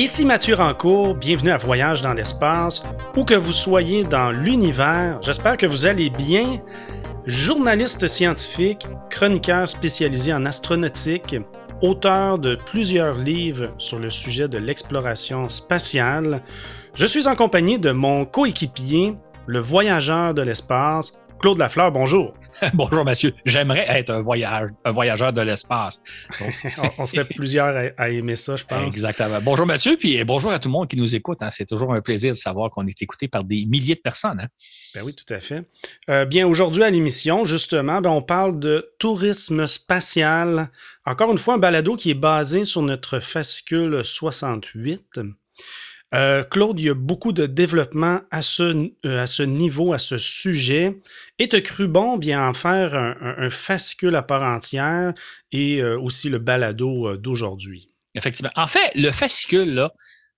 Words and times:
Ici 0.00 0.24
Mathieu 0.24 0.54
Rancourt, 0.54 1.16
bienvenue 1.16 1.50
à 1.50 1.58
Voyage 1.58 2.02
dans 2.02 2.12
l'espace, 2.12 2.84
où 3.16 3.24
que 3.24 3.34
vous 3.34 3.52
soyez 3.52 4.04
dans 4.04 4.30
l'univers, 4.30 5.18
j'espère 5.22 5.56
que 5.56 5.66
vous 5.66 5.86
allez 5.86 6.08
bien. 6.08 6.62
Journaliste 7.26 8.06
scientifique, 8.06 8.86
chroniqueur 9.10 9.66
spécialisé 9.66 10.32
en 10.32 10.44
astronautique, 10.44 11.34
auteur 11.82 12.38
de 12.38 12.54
plusieurs 12.54 13.14
livres 13.14 13.74
sur 13.78 13.98
le 13.98 14.08
sujet 14.08 14.46
de 14.46 14.58
l'exploration 14.58 15.48
spatiale, 15.48 16.42
je 16.94 17.04
suis 17.04 17.26
en 17.26 17.34
compagnie 17.34 17.80
de 17.80 17.90
mon 17.90 18.24
coéquipier, 18.24 19.16
le 19.46 19.58
voyageur 19.58 20.32
de 20.32 20.42
l'espace, 20.42 21.10
Claude 21.40 21.58
Lafleur, 21.58 21.90
bonjour. 21.90 22.34
Bonjour 22.74 23.04
Mathieu. 23.04 23.34
J'aimerais 23.44 23.86
être 23.88 24.10
un, 24.10 24.20
voyage, 24.20 24.70
un 24.84 24.92
voyageur 24.92 25.32
de 25.32 25.40
l'espace. 25.40 26.00
on, 26.98 27.06
serait 27.06 27.24
plusieurs 27.24 27.92
à, 27.96 28.10
aimer 28.10 28.36
ça, 28.36 28.56
je 28.56 28.64
pense. 28.64 28.86
Exactement. 28.86 29.38
Bonjour 29.42 29.66
Mathieu, 29.66 29.96
puis 29.96 30.22
bonjour 30.24 30.50
à 30.50 30.58
tout 30.58 30.68
le 30.68 30.72
monde 30.72 30.88
qui 30.88 30.96
nous 30.96 31.14
écoute. 31.14 31.38
Hein. 31.42 31.50
C'est 31.52 31.66
toujours 31.66 31.94
un 31.94 32.00
plaisir 32.00 32.32
de 32.32 32.38
savoir 32.38 32.70
qu'on 32.70 32.86
est 32.86 33.00
écouté 33.02 33.28
par 33.28 33.44
des 33.44 33.66
milliers 33.66 33.94
de 33.94 34.00
personnes. 34.00 34.40
Hein. 34.40 34.48
Ben 34.94 35.02
oui, 35.04 35.14
tout 35.14 35.32
à 35.32 35.38
fait. 35.38 35.64
Euh, 36.08 36.24
bien, 36.24 36.46
aujourd'hui 36.46 36.82
à 36.82 36.90
l'émission, 36.90 37.44
justement, 37.44 38.00
ben, 38.00 38.10
on 38.10 38.22
parle 38.22 38.58
de 38.58 38.92
tourisme 38.98 39.66
spatial. 39.66 40.70
Encore 41.04 41.30
une 41.30 41.38
fois, 41.38 41.54
un 41.54 41.58
balado 41.58 41.96
qui 41.96 42.10
est 42.10 42.14
basé 42.14 42.64
sur 42.64 42.82
notre 42.82 43.20
fascicule 43.20 44.04
68. 44.04 45.20
Euh, 46.14 46.42
Claude, 46.42 46.80
il 46.80 46.86
y 46.86 46.88
a 46.88 46.94
beaucoup 46.94 47.32
de 47.32 47.46
développement 47.46 48.20
à 48.30 48.40
ce, 48.40 48.90
euh, 49.04 49.46
niveau, 49.46 49.92
à 49.92 49.98
ce 49.98 50.16
sujet. 50.16 51.00
Et 51.38 51.48
tu 51.48 51.62
cru 51.62 51.86
bon 51.86 52.16
bien 52.16 52.48
en 52.48 52.54
faire 52.54 52.94
un, 52.94 53.50
fascicule 53.50 54.16
à 54.16 54.22
part 54.22 54.42
entière 54.42 55.12
et 55.52 55.82
euh, 55.82 55.98
aussi 55.98 56.30
le 56.30 56.38
balado 56.38 57.16
d'aujourd'hui. 57.16 57.90
Effectivement. 58.14 58.50
En 58.56 58.66
fait, 58.66 58.90
le 58.94 59.10
fascicule, 59.10 59.88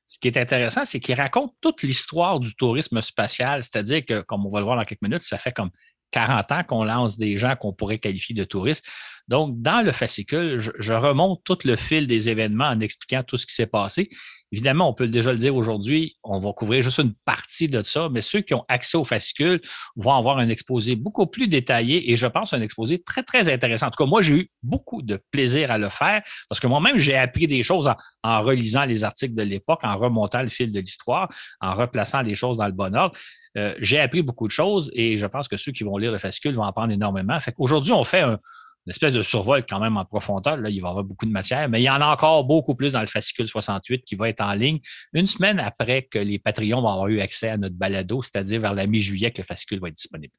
ce 0.07 0.19
qui 0.19 0.27
est 0.27 0.37
intéressant, 0.37 0.85
c'est 0.85 0.99
qu'il 0.99 1.15
raconte 1.15 1.55
toute 1.61 1.83
l'histoire 1.83 2.41
du 2.41 2.55
tourisme 2.57 3.01
spatial. 3.01 3.63
C'est-à-dire 3.63 4.05
que, 4.05 4.23
comme 4.23 4.45
on 4.45 4.51
va 4.51 4.59
le 4.59 4.65
voir 4.65 4.77
dans 4.77 4.85
quelques 4.85 5.03
minutes, 5.03 5.23
ça 5.23 5.39
fait 5.39 5.53
comme 5.53 5.71
40 6.11 6.53
ans 6.53 6.65
qu'on 6.65 6.85
lance 6.85 7.17
des 7.17 7.37
gens 7.37 7.55
qu'on 7.55 7.73
pourrait 7.73 7.99
qualifier 7.99 8.35
de 8.35 8.43
touristes. 8.43 8.85
Donc, 9.29 9.61
dans 9.63 9.85
le 9.85 9.93
fascicule, 9.93 10.59
je, 10.59 10.93
remonte 10.93 11.43
tout 11.45 11.59
le 11.65 11.77
fil 11.77 12.09
des 12.09 12.29
événements 12.29 12.69
en 12.69 12.81
expliquant 12.81 13.23
tout 13.23 13.37
ce 13.37 13.47
qui 13.47 13.55
s'est 13.55 13.69
passé. 13.69 14.09
Évidemment, 14.53 14.89
on 14.89 14.95
peut 14.95 15.07
déjà 15.07 15.33
le 15.33 15.39
dire 15.39 15.55
aujourd'hui, 15.55 16.17
on 16.25 16.41
va 16.41 16.53
couvrir 16.53 16.83
juste 16.83 16.99
une 16.99 17.15
partie 17.25 17.69
de 17.69 17.85
ça, 17.85 18.09
mais 18.11 18.21
ceux 18.21 18.41
qui 18.41 18.53
ont 18.55 18.65
accès 18.69 18.99
au 18.99 19.05
fascicule 19.05 19.61
vont 19.95 20.13
avoir 20.13 20.39
un 20.39 20.49
exposé 20.49 20.97
beaucoup 20.97 21.29
plus 21.29 21.47
détaillé 21.47 22.11
et 22.11 22.17
je 22.17 22.27
pense 22.27 22.53
un 22.53 22.61
exposé 22.61 23.01
très, 23.01 23.23
très 23.23 23.53
intéressant. 23.53 23.87
En 23.87 23.91
tout 23.91 24.03
cas, 24.03 24.09
moi, 24.09 24.23
j'ai 24.23 24.35
eu 24.35 24.51
beaucoup 24.65 25.03
de 25.03 25.21
plaisir 25.31 25.71
à 25.71 25.79
le 25.79 25.89
faire 25.89 26.23
parce 26.49 26.59
que 26.59 26.67
moi-même, 26.67 26.99
j'ai 26.99 27.17
appris 27.17 27.47
des 27.47 27.63
choses 27.63 27.89
en, 28.25 28.43
relisant 28.43 28.85
les 28.87 29.05
articles 29.05 29.35
de 29.35 29.43
l'époque, 29.43 29.81
en 29.85 29.97
remontant 29.97 30.43
le 30.43 30.49
fil 30.49 30.73
de 30.73 30.81
l'histoire, 30.81 31.29
en 31.61 31.75
replaçant 31.75 32.23
les 32.23 32.35
choses 32.35 32.57
dans 32.57 32.67
le 32.67 32.73
bon 32.73 32.95
ordre. 32.97 33.17
Euh, 33.57 33.75
j'ai 33.79 34.01
appris 34.01 34.23
beaucoup 34.23 34.47
de 34.47 34.53
choses 34.53 34.91
et 34.95 35.17
je 35.17 35.27
pense 35.27 35.47
que 35.47 35.57
ceux 35.57 35.73
qui 35.73 35.85
vont 35.85 35.97
lire 35.97 36.13
le 36.13 36.19
fascicule 36.19 36.55
vont 36.55 36.63
en 36.63 36.69
apprendre 36.69 36.93
énormément. 36.93 37.39
Fait 37.39 37.53
qu'aujourd'hui, 37.53 37.93
on 37.93 38.05
fait 38.05 38.21
un, 38.21 38.39
une 38.87 38.91
espèce 38.91 39.13
de 39.13 39.23
survol 39.23 39.65
quand 39.69 39.81
même 39.81 39.97
en 39.97 40.05
profondeur. 40.05 40.57
Il 40.57 40.63
va 40.63 40.71
y 40.71 40.79
avoir 40.79 41.05
beaucoup 41.05 41.27
de 41.27 41.31
matière, 41.31 41.69
mais 41.69 41.81
il 41.81 41.85
y 41.85 41.91
en 41.91 42.01
a 42.01 42.07
encore 42.07 42.45
beaucoup 42.45 42.75
plus 42.75 42.93
dans 42.93 43.01
le 43.01 43.07
fascicule 43.07 43.47
68 43.47 44.05
qui 44.05 44.15
va 44.15 44.29
être 44.29 44.41
en 44.41 44.55
ligne 44.55 44.81
une 45.13 45.27
semaine 45.27 45.59
après 45.61 46.03
que 46.03 46.19
les 46.19 46.39
Patreons 46.39 46.81
vont 46.81 46.89
avoir 46.89 47.09
eu 47.09 47.21
accès 47.21 47.49
à 47.49 47.57
notre 47.57 47.77
balado, 47.77 48.23
c'est-à-dire 48.23 48.61
vers 48.61 48.75
la 48.75 48.87
mi-juillet 48.87 49.31
que 49.31 49.43
le 49.43 49.47
fascicule 49.47 49.81
va 49.81 49.89
être 49.89 49.97
disponible. 49.97 50.33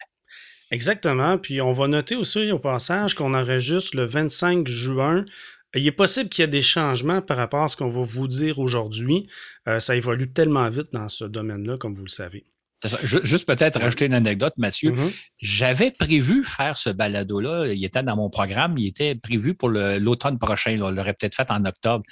Exactement. 0.71 1.37
Puis 1.37 1.61
on 1.61 1.71
va 1.71 1.87
noter 1.87 2.15
aussi 2.15 2.51
au 2.51 2.59
passage 2.59 3.13
qu'on 3.13 3.33
enregistre 3.33 3.95
le 3.97 4.05
25 4.05 4.67
juin. 4.67 5.25
Il 5.75 5.85
est 5.85 5.91
possible 5.91 6.29
qu'il 6.29 6.43
y 6.43 6.45
ait 6.45 6.49
des 6.49 6.61
changements 6.61 7.21
par 7.21 7.37
rapport 7.37 7.63
à 7.63 7.67
ce 7.67 7.75
qu'on 7.75 7.89
va 7.89 8.01
vous 8.01 8.27
dire 8.27 8.59
aujourd'hui. 8.59 9.27
Euh, 9.67 9.79
ça 9.79 9.95
évolue 9.95 10.31
tellement 10.31 10.69
vite 10.69 10.87
dans 10.91 11.07
ce 11.07 11.25
domaine-là, 11.25 11.77
comme 11.77 11.93
vous 11.93 12.05
le 12.05 12.09
savez. 12.09 12.45
Juste 13.03 13.45
peut-être 13.45 13.79
rajouter 13.79 14.05
une 14.05 14.13
anecdote, 14.13 14.53
Mathieu. 14.57 14.91
Mm-hmm. 14.91 15.13
J'avais 15.39 15.91
prévu 15.91 16.43
faire 16.43 16.77
ce 16.77 16.89
balado-là. 16.89 17.67
Il 17.73 17.83
était 17.83 18.01
dans 18.01 18.15
mon 18.15 18.29
programme. 18.29 18.77
Il 18.77 18.87
était 18.87 19.15
prévu 19.15 19.53
pour 19.53 19.69
l'automne 19.69 20.39
prochain. 20.39 20.77
On 20.81 20.89
l'aurait 20.89 21.13
peut-être 21.13 21.35
fait 21.35 21.51
en 21.51 21.63
octobre. 21.65 22.03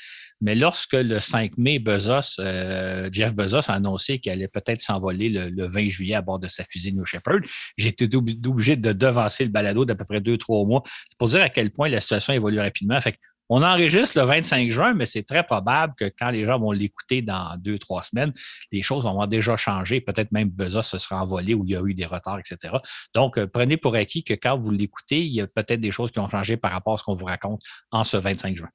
Mais 0.42 0.56
lorsque 0.56 0.94
le 0.94 1.20
5 1.20 1.58
mai, 1.58 1.80
Bezos, 1.80 2.40
euh, 2.40 3.10
Jeff 3.12 3.34
Bezos 3.34 3.70
a 3.70 3.74
annoncé 3.74 4.20
qu'il 4.20 4.32
allait 4.32 4.48
peut-être 4.48 4.80
s'envoler 4.80 5.30
le, 5.30 5.68
20 5.68 5.90
juillet 5.90 6.16
à 6.16 6.22
bord 6.22 6.40
de 6.40 6.48
sa 6.48 6.64
fusée 6.64 6.92
New 6.92 7.04
Shepard, 7.04 7.40
j'ai 7.78 7.90
été 7.90 8.08
obligé 8.16 8.76
de 8.76 8.94
devancer 8.94 9.44
le 9.44 9.50
balado 9.50 9.86
d'à 9.86 9.96
peu 9.96 10.06
près 10.06 10.22
deux, 10.22 10.38
trois 10.38 10.66
mois. 10.66 10.82
C'est 10.86 11.18
pour 11.18 11.28
dire 11.28 11.42
à 11.42 11.50
quel 11.50 11.72
point 11.72 11.90
la 11.90 12.00
situation 12.00 12.34
évolue 12.34 12.60
rapidement. 12.60 13.00
Fait 13.02 13.18
on 13.50 13.64
enregistre 13.64 14.18
le 14.18 14.26
25 14.26 14.70
juin, 14.70 14.94
mais 14.94 15.06
c'est 15.06 15.24
très 15.24 15.44
probable 15.44 15.96
que 15.98 16.06
quand 16.06 16.30
les 16.30 16.46
gens 16.46 16.60
vont 16.60 16.72
l'écouter 16.72 17.22
dans 17.22 17.58
deux, 17.58 17.80
trois 17.80 18.04
semaines, 18.04 18.32
les 18.72 18.84
choses 18.84 19.04
vont 19.04 19.10
avoir 19.10 19.28
déjà 19.28 19.58
changé. 19.58 20.02
Peut-être 20.02 20.32
même 20.32 20.50
Bezos 20.50 20.84
se 20.84 21.00
sera 21.00 21.24
envolé 21.24 21.56
ou 21.56 21.66
il 21.66 21.72
y 21.72 21.76
a 21.76 21.82
eu 21.82 21.94
des 21.96 22.06
retards, 22.06 22.40
etc. 22.40 22.76
Donc, 23.14 23.38
euh, 23.38 23.48
prenez 23.48 23.78
pour 23.78 23.96
acquis 23.96 24.24
que 24.24 24.34
quand 24.34 24.58
vous 24.58 24.72
l'écoutez, 24.72 25.26
il 25.26 25.34
y 25.34 25.42
a 25.42 25.48
peut-être 25.48 25.80
des 25.80 25.92
choses 25.92 26.12
qui 26.12 26.20
ont 26.20 26.30
changé 26.30 26.58
par 26.58 26.72
rapport 26.72 26.94
à 26.94 26.98
ce 26.98 27.04
qu'on 27.04 27.16
vous 27.16 27.26
raconte 27.26 27.62
en 27.92 28.04
ce 28.04 28.18
25 28.18 28.56
juin. 28.56 28.70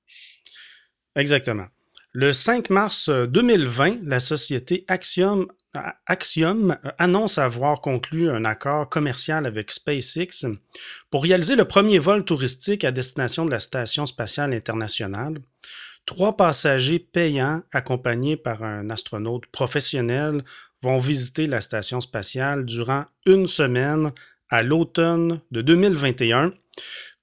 Exactement. 1.14 1.66
Le 2.16 2.32
5 2.32 2.70
mars 2.70 3.10
2020, 3.10 3.91
euh, 3.91 3.98
la 4.04 4.20
société 4.20 4.84
Axiom, 4.86 5.48
euh, 5.75 5.80
Axiom, 6.06 6.76
annonce 6.97 7.38
avoir 7.38 7.80
conclu 7.80 8.30
un 8.30 8.44
accord 8.44 8.88
commercial 8.88 9.47
avec 9.47 9.72
SpaceX 9.72 10.47
pour 11.10 11.24
réaliser 11.24 11.56
le 11.56 11.64
premier 11.64 11.98
vol 11.98 12.24
touristique 12.24 12.84
à 12.84 12.92
destination 12.92 13.44
de 13.44 13.50
la 13.50 13.58
Station 13.58 14.06
spatiale 14.06 14.54
internationale. 14.54 15.41
Trois 16.06 16.36
passagers 16.36 17.00
payants 17.00 17.62
accompagnés 17.72 18.36
par 18.36 18.62
un 18.62 18.91
astronaute 18.91 19.47
professionnel 19.47 20.44
vont 20.82 20.98
visiter 20.98 21.48
la 21.48 21.60
station 21.60 22.00
spatiale 22.00 22.64
durant 22.64 23.06
une 23.26 23.48
semaine 23.48 24.12
à 24.50 24.62
l'automne 24.62 25.41
de 25.50 25.62
2021. 25.62 26.53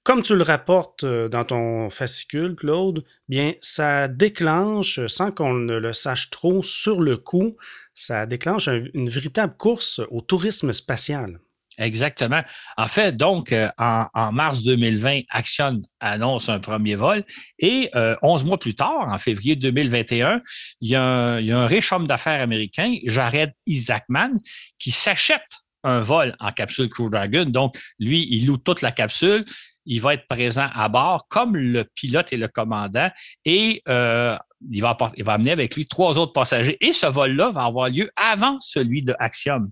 Comme 0.04 0.24
tu 0.24 0.34
le 0.34 0.42
rapportes 0.42 1.04
euh, 1.04 1.28
dans 1.28 1.44
ton 1.44 1.88
fascicule, 1.88 2.56
Claude, 2.56 3.04
bien, 3.28 3.52
ça 3.60 4.08
déclenche, 4.08 5.06
sans 5.06 5.30
qu'on 5.30 5.54
ne 5.54 5.76
le 5.76 5.92
sache 5.92 6.28
trop 6.30 6.64
sur 6.64 7.00
le 7.00 7.16
coup, 7.16 7.56
ça 7.94 8.26
déclenche 8.26 8.68
une 8.94 9.08
véritable 9.08 9.56
course 9.56 10.00
au 10.10 10.20
tourisme 10.20 10.72
spatial. 10.72 11.38
Exactement. 11.78 12.42
En 12.76 12.88
fait, 12.88 13.16
donc, 13.16 13.52
euh, 13.52 13.68
en, 13.78 14.32
mars 14.32 14.64
2020, 14.64 15.20
Action 15.30 15.80
annonce 16.00 16.48
un 16.48 16.58
premier 16.58 16.96
vol 16.96 17.24
et 17.60 17.88
11 18.22 18.42
euh, 18.42 18.44
mois 18.44 18.58
plus 18.58 18.74
tard, 18.74 19.08
en 19.08 19.18
février 19.18 19.54
2021, 19.54 20.42
il 20.80 20.90
y 20.90 20.96
a 20.96 21.02
un, 21.02 21.38
il 21.38 21.46
y 21.46 21.52
a 21.52 21.58
un 21.60 21.66
riche 21.68 21.92
homme 21.92 22.08
d'affaires 22.08 22.42
américain, 22.42 22.96
Jared 23.04 23.52
Isaacman, 23.66 24.40
qui 24.78 24.90
s'achète 24.90 25.62
un 25.84 26.00
vol 26.00 26.36
en 26.40 26.52
capsule 26.52 26.88
Crew 26.88 27.10
Dragon. 27.10 27.44
Donc, 27.44 27.76
lui, 27.98 28.26
il 28.30 28.46
loue 28.46 28.58
toute 28.58 28.82
la 28.82 28.92
capsule 28.92 29.44
il 29.86 30.00
va 30.00 30.14
être 30.14 30.26
présent 30.26 30.68
à 30.74 30.88
bord 30.88 31.26
comme 31.28 31.56
le 31.56 31.84
pilote 31.84 32.32
et 32.32 32.36
le 32.36 32.48
commandant 32.48 33.10
et 33.44 33.82
euh, 33.88 34.36
il, 34.70 34.80
va 34.80 34.96
il 35.16 35.24
va 35.24 35.34
amener 35.34 35.50
avec 35.50 35.74
lui 35.74 35.86
trois 35.86 36.18
autres 36.18 36.32
passagers. 36.32 36.76
Et 36.80 36.92
ce 36.92 37.06
vol-là 37.06 37.50
va 37.50 37.64
avoir 37.64 37.88
lieu 37.88 38.10
avant 38.16 38.58
celui 38.60 39.02
de 39.02 39.14
Axiom. 39.18 39.70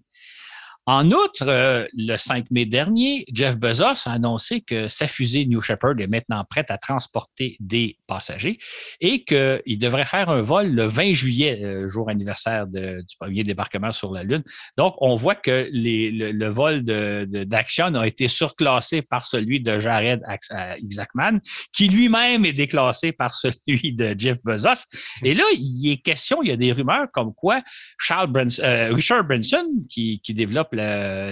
En 0.93 1.09
outre, 1.13 1.47
euh, 1.47 1.87
le 1.97 2.17
5 2.17 2.47
mai 2.51 2.67
dernier, 2.67 3.25
Jeff 3.33 3.57
Bezos 3.57 4.09
a 4.09 4.11
annoncé 4.11 4.61
que 4.61 4.89
sa 4.89 5.07
fusée 5.07 5.47
New 5.47 5.61
Shepard 5.61 6.01
est 6.01 6.09
maintenant 6.09 6.45
prête 6.45 6.69
à 6.69 6.79
transporter 6.79 7.57
des 7.61 7.97
passagers 8.09 8.59
et 9.01 9.23
qu'il 9.23 9.79
devrait 9.79 10.05
faire 10.05 10.31
un 10.31 10.43
vol 10.43 10.67
le 10.73 10.83
20 10.83 11.13
juillet, 11.13 11.61
euh, 11.63 11.87
jour 11.87 12.09
anniversaire 12.09 12.67
du 12.67 13.17
premier 13.21 13.45
débarquement 13.45 13.93
sur 13.93 14.13
la 14.13 14.25
Lune. 14.25 14.43
Donc, 14.77 14.97
on 14.99 15.15
voit 15.15 15.37
que 15.37 15.69
le, 15.73 16.49
vol 16.49 16.83
d'Action 16.83 17.95
a 17.95 18.05
été 18.09 18.27
surclassé 18.27 19.01
par 19.01 19.25
celui 19.25 19.61
de 19.61 19.79
Jared 19.79 20.25
Isaacman, 20.81 21.39
qui 21.71 21.87
lui-même 21.87 22.45
est 22.45 22.53
déclassé 22.53 23.13
par 23.13 23.33
celui 23.33 23.93
de 23.93 24.17
Jeff 24.19 24.39
Bezos. 24.45 24.87
Et 25.23 25.35
là, 25.35 25.45
il 25.53 25.89
est 25.93 25.99
question, 25.99 26.43
il 26.43 26.49
y 26.49 26.53
a 26.53 26.57
des 26.57 26.73
rumeurs 26.73 27.07
comme 27.13 27.33
quoi 27.33 27.63
Charles 27.97 28.33
euh, 28.59 28.93
Richard 28.93 29.23
Branson, 29.23 29.69
qui 29.89 30.21
développe 30.31 30.75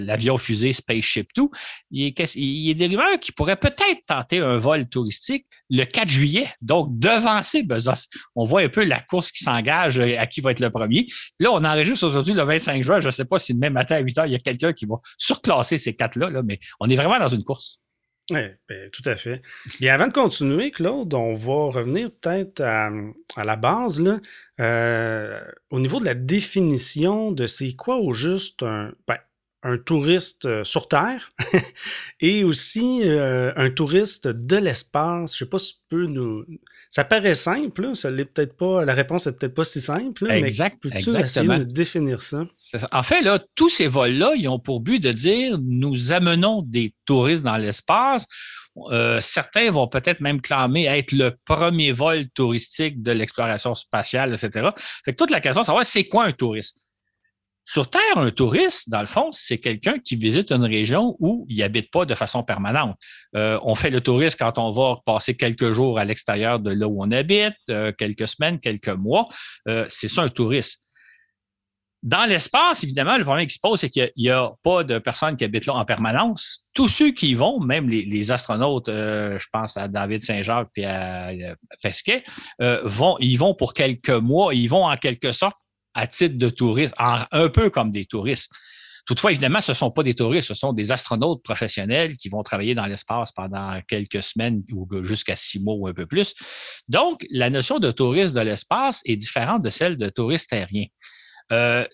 l'avion 0.01 0.39
fusée 0.39 0.73
Spaceship 0.73 1.29
2, 1.37 1.43
il 1.91 2.15
y, 2.37 2.71
a 2.71 2.75
des 2.75 2.87
rumeurs 2.87 3.19
qui 3.21 3.33
pourraient 3.33 3.57
peut-être 3.57 4.05
tenter 4.07 4.39
un 4.39 4.57
vol 4.57 4.89
touristique 4.89 5.47
le 5.71 5.85
4 5.85 6.09
juillet, 6.09 6.49
donc 6.63 6.99
devancer 6.99 7.63
Bezos. 7.63 8.09
On 8.35 8.45
voit 8.45 8.63
un 8.63 8.69
peu 8.69 8.85
la 8.85 9.01
course 9.01 9.33
qui 9.33 9.45
s'engage 9.45 9.99
euh, 9.99 10.19
à 10.19 10.27
qui 10.27 10.41
va 10.41 10.53
être 10.53 10.61
le 10.61 10.71
premier. 10.71 11.07
Là, 11.39 11.53
on 11.53 11.65
enregistre 11.65 12.07
aujourd'hui 12.07 12.35
le 12.35 12.43
25 12.43 12.83
juin. 12.83 13.01
Je 13.01 13.07
ne 13.07 13.13
sais 13.13 13.25
pas 13.25 13.39
si 13.39 13.53
le 13.53 13.59
même 13.59 13.75
matin 13.75 13.97
à 13.97 14.01
8 14.01 14.19
heures, 14.19 14.27
il 14.27 14.33
y 14.33 14.37
a 14.37 14.41
quelqu'un 14.41 14.73
qui 14.73 14.87
va 14.87 14.97
surclasser 15.17 15.79
ces 15.79 15.95
quatre-là, 15.95 16.31
là, 16.31 16.43
mais 16.43 16.59
on 16.81 16.89
est 16.89 16.97
vraiment 16.97 17.19
dans 17.19 17.29
une 17.29 17.45
course. 17.45 17.81
Oui, 18.31 18.41
ben, 18.69 18.91
tout 18.91 19.03
à 19.07 19.17
fait. 19.17 19.41
Bien, 19.81 19.95
avant 19.95 20.09
de 20.09 20.13
continuer, 20.13 20.71
Claude, 20.71 21.15
on 21.15 21.35
va 21.35 21.73
revenir 21.73 22.11
peut-être 22.11 22.61
à, 22.61 22.91
la 23.43 23.57
base, 23.57 24.03
euh, 24.61 25.41
au 25.71 25.81
niveau 25.81 25.99
de 25.99 26.05
la 26.05 26.15
définition 26.15 27.33
de 27.33 27.47
c'est 27.47 27.73
quoi 27.73 27.97
au 27.97 28.13
juste 28.13 28.63
un, 28.63 28.93
ben, 29.07 29.17
un 29.69 29.79
touriste 29.79 30.65
sur 30.65 30.89
Terre 30.89 31.29
et 32.21 32.45
aussi 32.45 33.03
un 33.05 33.71
touriste 33.71 34.29
de 34.29 34.57
l'espace. 34.57 35.35
Je 35.35 35.39
sais 35.39 35.51
pas 35.51 35.59
si 35.59 35.75
tu 35.75 35.81
peux 35.89 36.07
nous... 36.07 36.45
Ça 36.91 37.05
paraît 37.05 37.35
simple, 37.35 37.95
ça 37.95 38.11
l'est 38.11 38.25
peut-être 38.25 38.57
pas, 38.57 38.85
la 38.85 38.95
réponse 38.95 39.27
est 39.27 39.39
peut-être 39.39 39.55
pas 39.55 39.65
si 39.65 39.81
simple, 39.81 40.31
exact, 40.31 40.79
mais 40.85 40.91
peux-tu 40.91 41.17
essayer 41.19 41.47
de 41.47 41.65
définir 41.65 42.23
ça? 42.23 42.47
En 42.93 43.03
fait, 43.03 43.21
là, 43.21 43.39
tous 43.55 43.69
ces 43.69 43.87
vols-là, 43.87 44.33
ils 44.37 44.49
ont 44.49 44.59
pour 44.59 44.81
but 44.81 44.99
de 44.99 45.13
dire 45.13 45.59
nous 45.61 46.13
amenons 46.13 46.63
des 46.63 46.95
touristes 47.05 47.43
dans 47.43 47.59
l'espace 47.59 48.25
euh, 48.91 49.21
certains 49.21 49.71
vont 49.71 49.89
peut-être 49.89 50.21
même 50.21 50.41
clamer 50.41 50.87
être 50.87 51.13
le 51.13 51.37
premier 51.45 51.93
vol 51.93 52.29
touristique 52.31 53.03
de 53.03 53.13
l'exploration 53.13 53.75
spatiale, 53.75 54.35
etc. 54.35 54.69
Fait 55.05 55.13
que 55.13 55.17
toute 55.17 55.31
la 55.31 55.41
question, 55.41 55.65
savoir 55.65 55.85
c'est 55.87 56.05
quoi 56.05 56.25
un 56.25 56.33
touriste? 56.33 56.98
Sur 57.71 57.91
Terre, 57.91 58.17
un 58.17 58.31
touriste, 58.31 58.89
dans 58.89 59.03
le 59.03 59.07
fond, 59.07 59.29
c'est 59.31 59.59
quelqu'un 59.59 59.99
qui 59.99 60.17
visite 60.17 60.53
une 60.53 60.65
région 60.65 61.17
où 61.19 61.45
il 61.49 61.59
n'habite 61.59 61.91
pas 61.91 62.07
de 62.07 62.15
façon 62.15 62.43
permanente. 62.43 62.97
Euh, 63.37 63.61
on 63.63 63.75
fait 63.75 63.91
le 63.91 64.01
tourisme 64.01 64.37
quand 64.39 64.57
on 64.59 64.71
va 64.71 64.97
passer 65.05 65.37
quelques 65.37 65.73
jours 65.73 65.99
à 65.99 66.07
l'extérieur 66.07 66.61
de 66.61 66.71
là 66.71 66.89
où 66.89 67.03
on 67.03 67.11
habite, 67.11 67.53
euh, 67.69 67.93
quelques 67.93 68.27
semaines, 68.27 68.59
quelques 68.59 68.89
mois. 68.89 69.29
c'est 69.67 70.09
ça 70.09 70.23
un 70.23 70.29
touriste. 70.29 70.81
Dans 72.03 72.27
l'espace, 72.27 72.85
évidemment, 72.85 73.19
le 73.19 73.25
problème 73.25 73.47
qui 73.49 73.55
se 73.55 73.61
pose, 73.61 73.81
c'est 73.81 73.91
qu'il 73.91 74.13
n'y 74.17 74.31
a 74.31 74.53
pas 74.63 74.85
de 74.85 75.01
personnes 75.01 75.35
qui 75.35 75.43
habitent 75.43 75.67
là 75.67 75.75
en 75.75 75.85
permanence. 75.85 76.65
Tous 76.73 76.87
ceux 76.87 77.11
qui 77.11 77.31
y 77.31 77.35
vont, 77.35 77.59
même 77.59 77.89
les, 77.89 78.31
astronautes, 78.31 78.89
euh, 78.89 79.37
je 79.37 79.47
pense 79.53 79.77
à 79.77 79.89
David 79.89 80.23
Saint-Jacques 80.23 80.71
et 80.77 80.87
à, 80.87 81.33
Pesquet, 81.83 82.23
euh, 82.63 82.81
vont, 82.85 83.17
ils 83.19 83.37
vont 83.37 83.53
pour 83.53 83.75
quelques 83.75 84.11
mois, 84.11 84.55
ils 84.55 84.69
vont 84.69 84.85
en 84.85 84.97
quelque 84.97 85.33
sorte 85.33 85.57
à 85.99 86.07
titre 86.07 86.39
de 86.39 86.49
touristes, 86.49 86.95
un 86.99 87.49
peu 87.49 87.71
comme 87.71 87.91
des 87.91 88.05
touristes. 88.05 88.51
Toutefois, 89.05 89.33
évidemment, 89.33 89.61
ce 89.61 89.73
ne 89.73 89.75
sont 89.75 89.91
pas 89.91 90.03
des 90.03 90.15
touristes, 90.15 90.49
ce 90.49 90.55
sont 90.55 90.73
des 90.73 90.93
astronautes 90.93 91.43
professionnels 91.43 92.17
qui 92.17 92.29
vont 92.29 92.43
travailler 92.43 92.75
dans 92.75 92.87
l'espace 92.87 93.33
pendant 93.33 93.81
quelques 93.89 94.23
semaines 94.23 94.63
ou 94.73 94.87
jusqu'à 95.03 95.35
six 95.35 95.59
mois 95.59 95.75
ou 95.75 95.89
un 95.89 95.95
peu 95.95 96.07
plus. 96.07 96.35
Donc, 96.89 97.27
la 97.31 97.51
notion 97.51 97.81
de 97.81 97.91
touriste 97.91 98.35
de 98.35 98.41
l'espace 98.41 99.01
est 99.07 99.17
différente 99.17 99.63
de 99.63 99.71
celle 99.71 99.97
de 99.97 100.09
touriste 100.09 100.53
aérien. 100.53 100.85
Euh, 101.53 101.85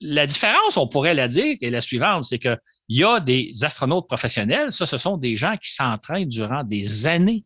la 0.00 0.26
différence, 0.26 0.76
on 0.76 0.88
pourrait 0.88 1.14
la 1.14 1.28
dire, 1.28 1.56
est 1.62 1.70
la 1.70 1.80
suivante, 1.80 2.24
c'est 2.24 2.40
qu'il 2.40 2.58
y 2.88 3.04
a 3.04 3.20
des 3.20 3.52
astronautes 3.62 4.08
professionnels, 4.08 4.72
ça, 4.72 4.84
ce 4.84 4.98
sont 4.98 5.16
des 5.16 5.36
gens 5.36 5.56
qui 5.56 5.72
s'entraînent 5.72 6.28
durant 6.28 6.64
des 6.64 7.06
années 7.06 7.44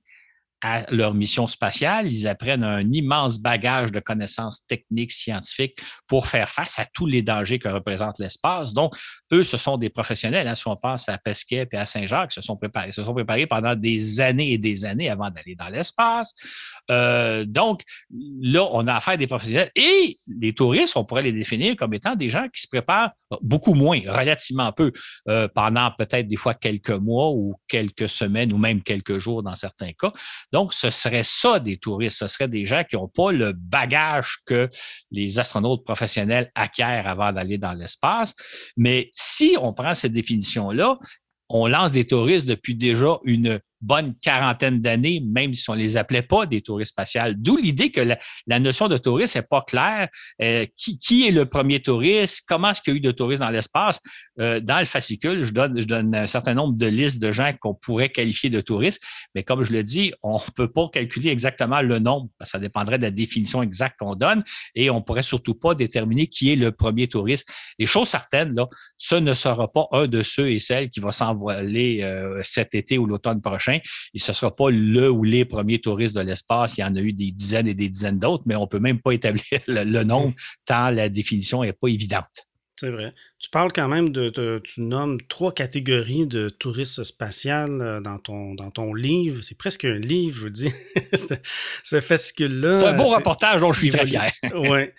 à 0.62 0.84
leur 0.90 1.14
mission 1.14 1.46
spatiale. 1.46 2.12
Ils 2.12 2.26
apprennent 2.26 2.64
un 2.64 2.92
immense 2.92 3.38
bagage 3.38 3.92
de 3.92 4.00
connaissances 4.00 4.66
techniques, 4.66 5.12
scientifiques 5.12 5.78
pour 6.06 6.26
faire 6.26 6.48
face 6.48 6.78
à 6.78 6.86
tous 6.86 7.06
les 7.06 7.22
dangers 7.22 7.58
que 7.58 7.68
représente 7.68 8.18
l'espace. 8.18 8.72
Donc, 8.72 8.96
eux, 9.32 9.44
ce 9.44 9.56
sont 9.56 9.76
des 9.76 9.90
professionnels. 9.90 10.48
Hein. 10.48 10.54
Si 10.54 10.66
on 10.66 10.76
pense 10.76 11.08
à 11.08 11.18
Pesquet 11.18 11.68
et 11.70 11.76
à 11.76 11.86
Saint-Jacques, 11.86 12.32
se 12.32 12.40
sont 12.40 12.56
préparés, 12.56 12.92
se 12.92 13.02
sont 13.02 13.14
préparés 13.14 13.46
pendant 13.46 13.74
des 13.74 14.20
années 14.20 14.52
et 14.52 14.58
des 14.58 14.84
années 14.84 15.10
avant 15.10 15.30
d'aller 15.30 15.54
dans 15.54 15.68
l'espace. 15.68 16.34
Euh, 16.90 17.44
donc, 17.44 17.82
là, 18.10 18.66
on 18.72 18.86
a 18.86 18.94
affaire 18.94 19.14
à 19.14 19.16
des 19.16 19.26
professionnels. 19.26 19.70
Et 19.76 20.18
les 20.26 20.52
touristes, 20.52 20.96
on 20.96 21.04
pourrait 21.04 21.22
les 21.22 21.32
définir 21.32 21.76
comme 21.76 21.94
étant 21.94 22.14
des 22.14 22.28
gens 22.28 22.48
qui 22.52 22.62
se 22.62 22.68
préparent 22.68 23.12
beaucoup 23.42 23.74
moins, 23.74 24.00
relativement 24.06 24.72
peu, 24.72 24.90
euh, 25.28 25.48
pendant 25.54 25.90
peut-être 25.96 26.26
des 26.26 26.36
fois 26.36 26.54
quelques 26.54 26.90
mois 26.90 27.30
ou 27.30 27.54
quelques 27.68 28.08
semaines 28.08 28.52
ou 28.52 28.58
même 28.58 28.82
quelques 28.82 29.18
jours 29.18 29.42
dans 29.42 29.54
certains 29.54 29.92
cas. 29.92 30.12
Donc, 30.52 30.72
ce 30.72 30.90
serait 30.90 31.22
ça 31.22 31.60
des 31.60 31.76
touristes. 31.76 32.18
Ce 32.18 32.28
serait 32.28 32.48
des 32.48 32.64
gens 32.64 32.84
qui 32.84 32.96
n'ont 32.96 33.08
pas 33.08 33.32
le 33.32 33.52
bagage 33.52 34.38
que 34.46 34.68
les 35.10 35.38
astronautes 35.38 35.84
professionnels 35.84 36.50
acquièrent 36.54 37.06
avant 37.06 37.32
d'aller 37.32 37.58
dans 37.58 37.72
l'espace. 37.72 38.34
Mais 38.76 39.10
si 39.14 39.56
on 39.60 39.72
prend 39.72 39.94
cette 39.94 40.12
définition-là, 40.12 40.98
on 41.50 41.66
lance 41.66 41.92
des 41.92 42.04
touristes 42.04 42.46
depuis 42.46 42.74
déjà 42.74 43.18
une 43.24 43.60
bonne 43.80 44.14
quarantaine 44.16 44.80
d'années, 44.80 45.20
même 45.24 45.54
si 45.54 45.68
on 45.70 45.74
ne 45.74 45.78
les 45.78 45.96
appelait 45.96 46.22
pas 46.22 46.46
des 46.46 46.60
touristes 46.60 46.92
spatiales. 46.92 47.34
D'où 47.36 47.56
l'idée 47.56 47.90
que 47.90 48.00
la, 48.00 48.58
notion 48.58 48.88
de 48.88 48.96
touriste 48.96 49.36
n'est 49.36 49.42
pas 49.42 49.62
claire. 49.62 50.08
Euh, 50.42 50.66
qui, 50.76 51.26
est 51.26 51.30
le 51.30 51.46
premier 51.46 51.80
touriste? 51.80 52.44
Comment 52.46 52.70
est-ce 52.70 52.82
qu'il 52.82 52.94
y 52.94 52.96
a 52.96 52.98
eu 52.98 53.00
de 53.00 53.10
touristes 53.10 53.42
dans 53.42 53.50
l'espace? 53.50 54.00
Euh, 54.40 54.60
dans 54.60 54.78
le 54.78 54.84
fascicule, 54.84 55.44
je 55.44 55.52
donne, 55.52 56.14
un 56.14 56.26
certain 56.26 56.54
nombre 56.54 56.76
de 56.76 56.86
listes 56.86 57.20
de 57.20 57.32
gens 57.32 57.52
qu'on 57.60 57.74
pourrait 57.74 58.08
qualifier 58.08 58.50
de 58.50 58.60
touristes, 58.60 59.00
mais 59.34 59.42
comme 59.44 59.62
je 59.62 59.72
le 59.72 59.82
dis, 59.82 60.12
on 60.22 60.34
ne 60.34 60.50
peut 60.56 60.70
pas 60.70 60.88
calculer 60.92 61.30
exactement 61.30 61.80
le 61.80 61.98
nombre, 61.98 62.28
parce 62.38 62.50
que 62.50 62.58
ça 62.58 62.60
dépendrait 62.60 62.98
de 62.98 63.04
la 63.04 63.10
définition 63.10 63.62
exacte 63.62 63.98
qu'on 63.98 64.14
donne, 64.14 64.42
et 64.74 64.90
on 64.90 64.96
ne 64.96 65.00
pourrait 65.00 65.22
surtout 65.22 65.54
pas 65.54 65.74
déterminer 65.74 66.26
qui 66.26 66.52
est 66.52 66.56
le 66.56 66.72
premier 66.72 67.08
touriste. 67.08 67.48
Les 67.78 67.86
choses 67.86 68.08
certaines, 68.08 68.54
là, 68.54 68.66
ce 68.96 69.14
ne 69.14 69.34
sera 69.34 69.72
pas 69.72 69.86
un 69.92 70.06
de 70.06 70.22
ceux 70.22 70.50
et 70.50 70.58
celles 70.58 70.90
qui 70.90 71.00
va 71.00 71.12
s'envoler 71.12 72.00
euh, 72.02 72.40
cet 72.42 72.74
été 72.74 72.98
ou 72.98 73.06
l'automne 73.06 73.40
prochain 73.40 73.67
et 73.70 74.18
ce 74.18 74.32
ne 74.32 74.34
sera 74.34 74.54
pas 74.54 74.70
le 74.70 75.10
ou 75.10 75.24
les 75.24 75.44
premiers 75.44 75.80
touristes 75.80 76.16
de 76.16 76.20
l'espace. 76.20 76.76
Il 76.78 76.82
y 76.82 76.84
en 76.84 76.94
a 76.94 77.00
eu 77.00 77.12
des 77.12 77.30
dizaines 77.30 77.68
et 77.68 77.74
des 77.74 77.88
dizaines 77.88 78.18
d'autres, 78.18 78.44
mais 78.46 78.56
on 78.56 78.62
ne 78.62 78.66
peut 78.66 78.78
même 78.78 79.00
pas 79.00 79.12
établir 79.12 79.42
le, 79.66 80.04
nombre 80.04 80.34
tant 80.64 80.90
la 80.90 81.08
définition 81.08 81.62
n'est 81.62 81.72
pas 81.72 81.88
évidente. 81.88 82.48
C'est 82.80 82.90
vrai. 82.90 83.10
Tu 83.40 83.50
parles 83.50 83.72
quand 83.72 83.88
même 83.88 84.10
de, 84.10 84.60
tu 84.62 84.80
nommes 84.82 85.20
trois 85.26 85.52
catégories 85.52 86.28
de 86.28 86.48
touristes 86.48 87.02
spatial 87.02 87.80
euh, 87.80 88.00
dans 88.00 88.18
ton, 88.18 88.54
dans 88.54 88.70
ton 88.70 88.94
livre. 88.94 89.42
C'est 89.42 89.58
presque 89.58 89.84
un 89.84 89.98
livre, 89.98 90.38
je 90.38 90.44
veux 90.44 90.50
dire. 90.50 90.70
ce 91.82 92.00
fascicule-là. 92.00 92.80
C'est 92.80 92.86
un 92.86 92.96
beau 92.96 93.04
reportage 93.04 93.60
dont 93.62 93.72
je 93.72 93.80
suis 93.80 93.90
très 93.90 94.06
fier. 94.06 94.30
oui. 94.54 94.90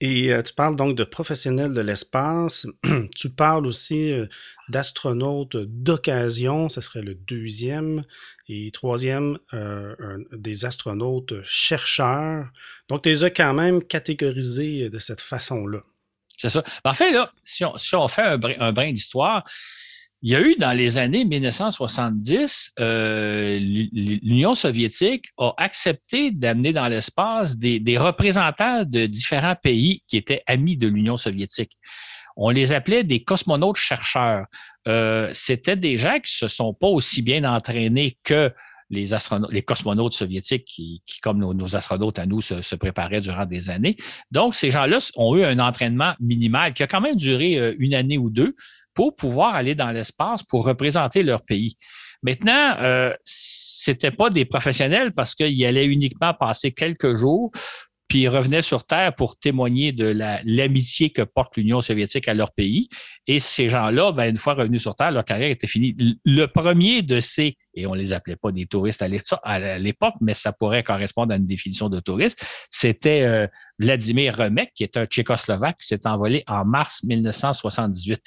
Et 0.00 0.30
euh, 0.32 0.42
tu 0.42 0.52
parles 0.52 0.76
donc 0.76 0.94
de 0.94 1.04
professionnels 1.04 1.72
de 1.72 1.80
l'espace. 1.80 2.66
tu 3.16 3.30
parles 3.30 3.66
aussi 3.66 4.12
euh, 4.12 4.26
d'astronautes 4.68 5.56
d'occasion, 5.56 6.68
ce 6.68 6.80
serait 6.80 7.02
le 7.02 7.14
deuxième. 7.14 8.02
Et 8.48 8.70
troisième, 8.70 9.38
euh, 9.54 9.94
des 10.32 10.66
astronautes 10.66 11.34
chercheurs. 11.44 12.48
Donc, 12.88 13.02
tu 13.02 13.08
les 13.08 13.24
as 13.24 13.30
quand 13.30 13.54
même 13.54 13.82
catégorisés 13.82 14.90
de 14.90 14.98
cette 14.98 15.20
façon-là. 15.20 15.82
C'est 16.36 16.50
ça. 16.50 16.62
En 16.84 16.92
fait, 16.92 17.12
là, 17.12 17.32
si 17.42 17.64
on, 17.64 18.08
fait 18.08 18.22
un 18.22 18.72
brin 18.72 18.92
d'histoire, 18.92 19.42
il 20.26 20.32
y 20.32 20.34
a 20.34 20.40
eu 20.40 20.56
dans 20.56 20.76
les 20.76 20.98
années 20.98 21.24
1970, 21.24 22.72
euh, 22.80 23.60
l'Union 23.60 24.56
soviétique 24.56 25.26
a 25.38 25.54
accepté 25.56 26.32
d'amener 26.32 26.72
dans 26.72 26.88
l'espace 26.88 27.56
des, 27.56 27.96
représentants 27.96 28.82
de 28.84 29.06
différents 29.06 29.54
pays 29.54 30.02
qui 30.08 30.16
étaient 30.16 30.42
amis 30.48 30.76
de 30.76 30.88
l'Union 30.88 31.16
soviétique. 31.16 31.78
On 32.36 32.50
les 32.50 32.72
appelait 32.72 33.04
des 33.04 33.22
cosmonautes 33.22 33.76
chercheurs. 33.76 34.46
Euh, 34.88 35.30
C'était 35.32 35.76
des 35.76 35.96
gens 35.96 36.18
qui 36.18 36.34
se 36.34 36.48
sont 36.48 36.74
pas 36.74 36.88
aussi 36.88 37.22
bien 37.22 37.44
entraînés 37.44 38.18
que 38.24 38.52
les, 38.90 39.14
astronautes, 39.14 39.52
les 39.52 39.62
cosmonautes 39.62 40.14
soviétiques 40.14 40.64
qui, 40.64 41.02
comme 41.22 41.38
nos, 41.38 41.76
astronautes 41.76 42.18
à 42.18 42.26
nous, 42.26 42.40
se, 42.40 42.62
se, 42.62 42.74
préparaient 42.74 43.20
durant 43.20 43.46
des 43.46 43.70
années. 43.70 43.96
Donc, 44.32 44.56
ces 44.56 44.72
gens-là 44.72 44.98
ont 45.14 45.36
eu 45.36 45.44
un 45.44 45.60
entraînement 45.60 46.14
minimal 46.18 46.74
qui 46.74 46.82
a 46.82 46.88
quand 46.88 47.00
même 47.00 47.16
duré 47.16 47.58
euh, 47.58 47.76
une 47.78 47.94
année 47.94 48.18
ou 48.18 48.28
deux, 48.28 48.56
pour 48.96 49.14
pouvoir 49.14 49.54
aller 49.54 49.76
dans 49.76 49.92
l'espace 49.92 50.42
pour 50.42 50.64
représenter 50.64 51.22
leur 51.22 51.44
pays. 51.44 51.76
Maintenant, 52.22 52.76
euh, 52.80 53.14
c'était 53.22 54.10
pas 54.10 54.30
des 54.30 54.44
professionnels 54.44 55.12
parce 55.12 55.36
qu'ils 55.36 55.64
allaient 55.64 55.86
uniquement 55.86 56.34
passer 56.34 56.72
quelques 56.72 57.14
jours 57.14 57.52
puis 58.08 58.20
ils 58.20 58.28
revenaient 58.28 58.62
sur 58.62 58.84
Terre 58.84 59.14
pour 59.14 59.36
témoigner 59.36 59.92
de 59.92 60.16
l'amitié 60.44 61.10
que 61.10 61.22
porte 61.22 61.56
l'Union 61.56 61.80
soviétique 61.80 62.28
à 62.28 62.34
leur 62.34 62.52
pays. 62.52 62.88
Et 63.26 63.40
ces 63.40 63.68
gens-là, 63.68 64.12
ben, 64.12 64.30
une 64.30 64.36
fois 64.36 64.54
revenus 64.54 64.82
sur 64.82 64.94
Terre, 64.94 65.10
leur 65.10 65.24
carrière 65.24 65.50
était 65.50 65.66
finie. 65.66 65.96
Le 66.24 66.46
premier 66.46 67.02
de 67.02 67.20
ces, 67.20 67.56
et 67.74 67.86
on 67.86 67.94
les 67.94 68.12
appelait 68.12 68.36
pas 68.36 68.52
des 68.52 68.66
touristes 68.66 69.02
à 69.02 69.78
l'époque, 69.78 70.14
mais 70.20 70.34
ça 70.34 70.52
pourrait 70.52 70.84
correspondre 70.84 71.32
à 71.32 71.36
une 71.36 71.46
définition 71.46 71.88
de 71.88 71.98
touriste, 71.98 72.44
c'était 72.70 73.22
euh, 73.22 73.46
Vladimir 73.78 74.36
Remek, 74.36 74.72
qui 74.74 74.84
est 74.84 74.96
un 74.96 75.06
Tchécoslovaque 75.06 75.78
qui 75.78 75.86
s'est 75.86 76.06
envolé 76.06 76.44
en 76.46 76.64
mars 76.64 77.02
1978 77.02 78.20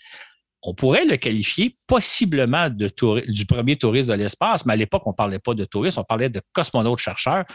on 0.62 0.74
pourrait 0.74 1.06
le 1.06 1.18
qualifier 1.18 1.78
possiblement 1.88 2.70
du 2.70 3.46
premier 3.46 3.76
touriste 3.78 4.10
de 4.10 4.14
l'espace, 4.14 4.66
mais 4.66 4.74
à 4.74 4.76
l'époque, 4.76 5.04
on 5.06 5.12
ne 5.12 5.16
parlait 5.16 5.40
pas 5.40 5.54
de 5.54 5.66
touriste, 5.66 5.98
on 5.98 6.04
parlait 6.04 6.30
de 6.30 6.42
cosmonautes 6.52 7.00
chercheurs. 7.00 7.46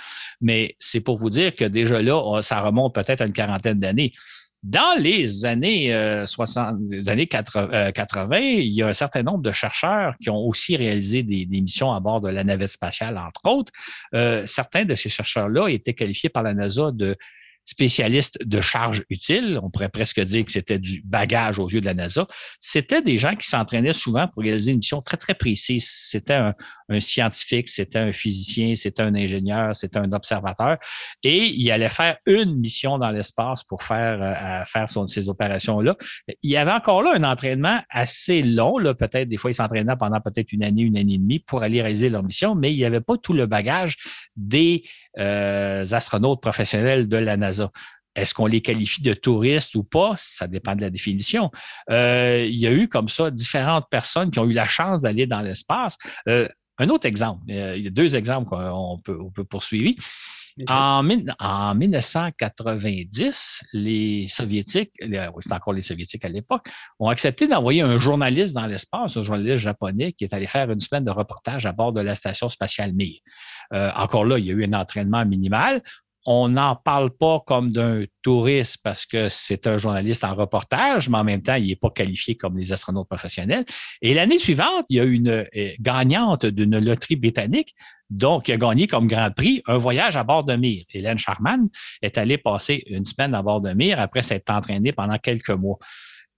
Mais 0.40 0.74
c'est 0.78 1.00
pour 1.00 1.18
vous 1.18 1.30
dire 1.30 1.54
que 1.54 1.64
déjà 1.64 2.00
là, 2.00 2.40
ça 2.42 2.60
remonte 2.60 2.94
peut-être 2.94 3.20
à 3.20 3.26
une 3.26 3.32
quarantaine 3.32 3.78
d'années. 3.78 4.12
Dans 4.64 4.98
les 4.98 5.44
années 5.44 5.94
60, 6.26 6.76
euh, 6.90 7.10
années 7.10 7.26
80, 7.26 8.36
euh, 8.36 8.40
il 8.40 8.72
y 8.72 8.82
a 8.82 8.88
un 8.88 8.94
certain 8.94 9.22
nombre 9.22 9.42
de 9.42 9.52
chercheurs 9.52 10.14
qui 10.22 10.30
ont 10.30 10.38
aussi 10.38 10.74
réalisé 10.74 11.22
des, 11.22 11.46
missions 11.46 11.92
à 11.92 12.00
bord 12.00 12.22
de 12.22 12.30
la 12.30 12.44
navette 12.44 12.70
spatiale, 12.70 13.18
entre 13.18 13.42
autres. 13.44 13.72
Euh, 14.14 14.46
certains 14.46 14.86
de 14.86 14.94
ces 14.94 15.10
chercheurs-là 15.10 15.68
étaient 15.68 15.92
qualifiés 15.92 16.30
par 16.30 16.42
la 16.42 16.54
NASA 16.54 16.92
de 16.92 17.14
spécialistes 17.64 18.38
de 18.44 18.60
charge 18.60 19.04
utile, 19.10 19.58
on 19.62 19.70
pourrait 19.70 19.88
presque 19.88 20.20
dire 20.20 20.44
que 20.44 20.52
c'était 20.52 20.78
du 20.78 21.02
bagage 21.04 21.58
aux 21.58 21.68
yeux 21.68 21.80
de 21.80 21.86
la 21.86 21.94
NASA, 21.94 22.26
c'était 22.60 23.02
des 23.02 23.16
gens 23.16 23.34
qui 23.36 23.48
s'entraînaient 23.48 23.92
souvent 23.92 24.28
pour 24.28 24.42
réaliser 24.42 24.72
une 24.72 24.78
mission 24.78 25.00
très, 25.02 25.16
très 25.16 25.34
précise. 25.34 25.88
C'était 25.90 26.34
un 26.34 26.54
scientifique, 27.00 27.68
c'était 27.68 27.98
un 27.98 28.12
physicien, 28.12 28.74
c'était 28.76 29.02
un 29.02 29.14
ingénieur, 29.14 29.74
c'était 29.74 29.98
un 29.98 30.12
observateur. 30.12 30.78
Et 31.22 31.46
il 31.46 31.70
allait 31.70 31.88
faire 31.88 32.18
une 32.26 32.56
mission 32.56 32.98
dans 32.98 33.10
l'espace 33.10 33.64
pour 33.64 33.82
faire, 33.82 34.18
euh, 34.22 34.64
faire 34.64 34.88
ces 35.08 35.28
opérations-là. 35.28 35.96
Il 36.42 36.50
y 36.50 36.56
avait 36.56 36.72
encore 36.72 37.02
là 37.02 37.12
un 37.14 37.24
entraînement 37.24 37.80
assez 37.90 38.42
long. 38.42 38.76
Peut-être 38.94 39.28
des 39.28 39.36
fois, 39.36 39.50
ils 39.50 39.54
s'entraînaient 39.54 39.96
pendant 39.96 40.20
peut-être 40.20 40.52
une 40.52 40.64
année, 40.64 40.82
une 40.82 40.96
année 40.96 41.14
et 41.14 41.18
demie 41.18 41.38
pour 41.38 41.62
aller 41.62 41.82
réaliser 41.82 42.10
leur 42.10 42.22
mission, 42.22 42.54
mais 42.54 42.72
il 42.72 42.76
n'y 42.76 42.84
avait 42.84 43.00
pas 43.00 43.16
tout 43.16 43.32
le 43.32 43.46
bagage 43.46 43.96
des 44.36 44.82
euh, 45.18 45.86
astronautes 45.90 46.40
professionnels 46.40 47.08
de 47.08 47.16
la 47.16 47.36
NASA. 47.36 47.70
Est-ce 48.14 48.32
qu'on 48.32 48.46
les 48.46 48.60
qualifie 48.60 49.02
de 49.02 49.12
touristes 49.12 49.74
ou 49.74 49.82
pas? 49.82 50.12
Ça 50.16 50.46
dépend 50.46 50.76
de 50.76 50.82
la 50.82 50.90
définition. 50.90 51.50
Euh, 51.90 52.46
il 52.48 52.58
y 52.58 52.66
a 52.66 52.72
eu 52.72 52.88
comme 52.88 53.08
ça 53.08 53.30
différentes 53.30 53.86
personnes 53.90 54.30
qui 54.30 54.38
ont 54.38 54.44
eu 54.44 54.52
la 54.52 54.68
chance 54.68 55.00
d'aller 55.00 55.26
dans 55.26 55.40
l'espace. 55.40 55.98
Un 56.78 56.88
autre 56.88 57.06
exemple, 57.06 57.44
il 57.48 57.82
y 57.82 57.86
a 57.86 57.90
deux 57.90 58.16
exemples 58.16 58.48
qu'on 58.48 58.98
peut, 58.98 59.18
on 59.20 59.30
peut 59.30 59.44
poursuivre. 59.44 59.94
En, 60.68 61.02
1990, 61.02 63.64
les 63.72 64.28
Soviétiques, 64.28 64.92
c'est 65.00 65.52
encore 65.52 65.72
les 65.72 65.82
Soviétiques 65.82 66.24
à 66.24 66.28
l'époque, 66.28 66.68
ont 67.00 67.08
accepté 67.08 67.48
d'envoyer 67.48 67.82
un 67.82 67.98
journaliste 67.98 68.54
dans 68.54 68.66
l'espace, 68.66 69.16
un 69.16 69.22
journaliste 69.22 69.58
japonais 69.58 70.12
qui 70.12 70.22
est 70.22 70.32
allé 70.32 70.46
faire 70.46 70.70
une 70.70 70.78
semaine 70.78 71.04
de 71.04 71.10
reportage 71.10 71.66
à 71.66 71.72
bord 71.72 71.92
de 71.92 72.00
la 72.00 72.14
station 72.14 72.48
spatiale 72.48 72.92
Mir. 72.92 73.18
Euh, 73.72 73.90
encore 73.96 74.24
là, 74.24 74.38
il 74.38 74.46
y 74.46 74.50
a 74.50 74.52
eu 74.54 74.64
un 74.64 74.74
entraînement 74.74 75.26
minimal 75.26 75.82
on 76.26 76.48
n'en 76.48 76.76
parle 76.76 77.10
pas 77.10 77.42
comme 77.46 77.70
d'un 77.70 78.04
touriste 78.22 78.78
parce 78.82 79.04
que 79.04 79.28
c'est 79.28 79.66
un 79.66 79.76
journaliste 79.76 80.24
en 80.24 80.34
reportage, 80.34 81.08
mais 81.08 81.18
en 81.18 81.24
même 81.24 81.42
temps, 81.42 81.56
il 81.56 81.66
n'est 81.66 81.76
pas 81.76 81.90
qualifié 81.90 82.34
comme 82.34 82.56
les 82.56 82.72
astronautes 82.72 83.08
professionnels. 83.08 83.64
Et 84.00 84.14
l'année 84.14 84.38
suivante, 84.38 84.86
il 84.88 84.96
y 84.96 85.00
a 85.00 85.04
une 85.04 85.28
euh, 85.28 85.44
gagnante 85.80 86.46
d'une 86.46 86.78
loterie 86.78 87.16
britannique, 87.16 87.74
donc 88.08 88.44
qui 88.44 88.52
a 88.52 88.56
gagné 88.56 88.86
comme 88.86 89.06
Grand 89.06 89.30
Prix 89.34 89.62
un 89.66 89.76
voyage 89.76 90.16
à 90.16 90.24
bord 90.24 90.44
de 90.44 90.56
Mir. 90.56 90.84
Hélène 90.92 91.18
Charman 91.18 91.68
est 92.00 92.16
allée 92.16 92.38
passer 92.38 92.82
une 92.86 93.04
semaine 93.04 93.34
à 93.34 93.42
bord 93.42 93.60
de 93.60 93.72
Mir 93.72 94.00
après 94.00 94.22
s'être 94.22 94.50
entraînée 94.50 94.92
pendant 94.92 95.18
quelques 95.18 95.50
mois. 95.50 95.78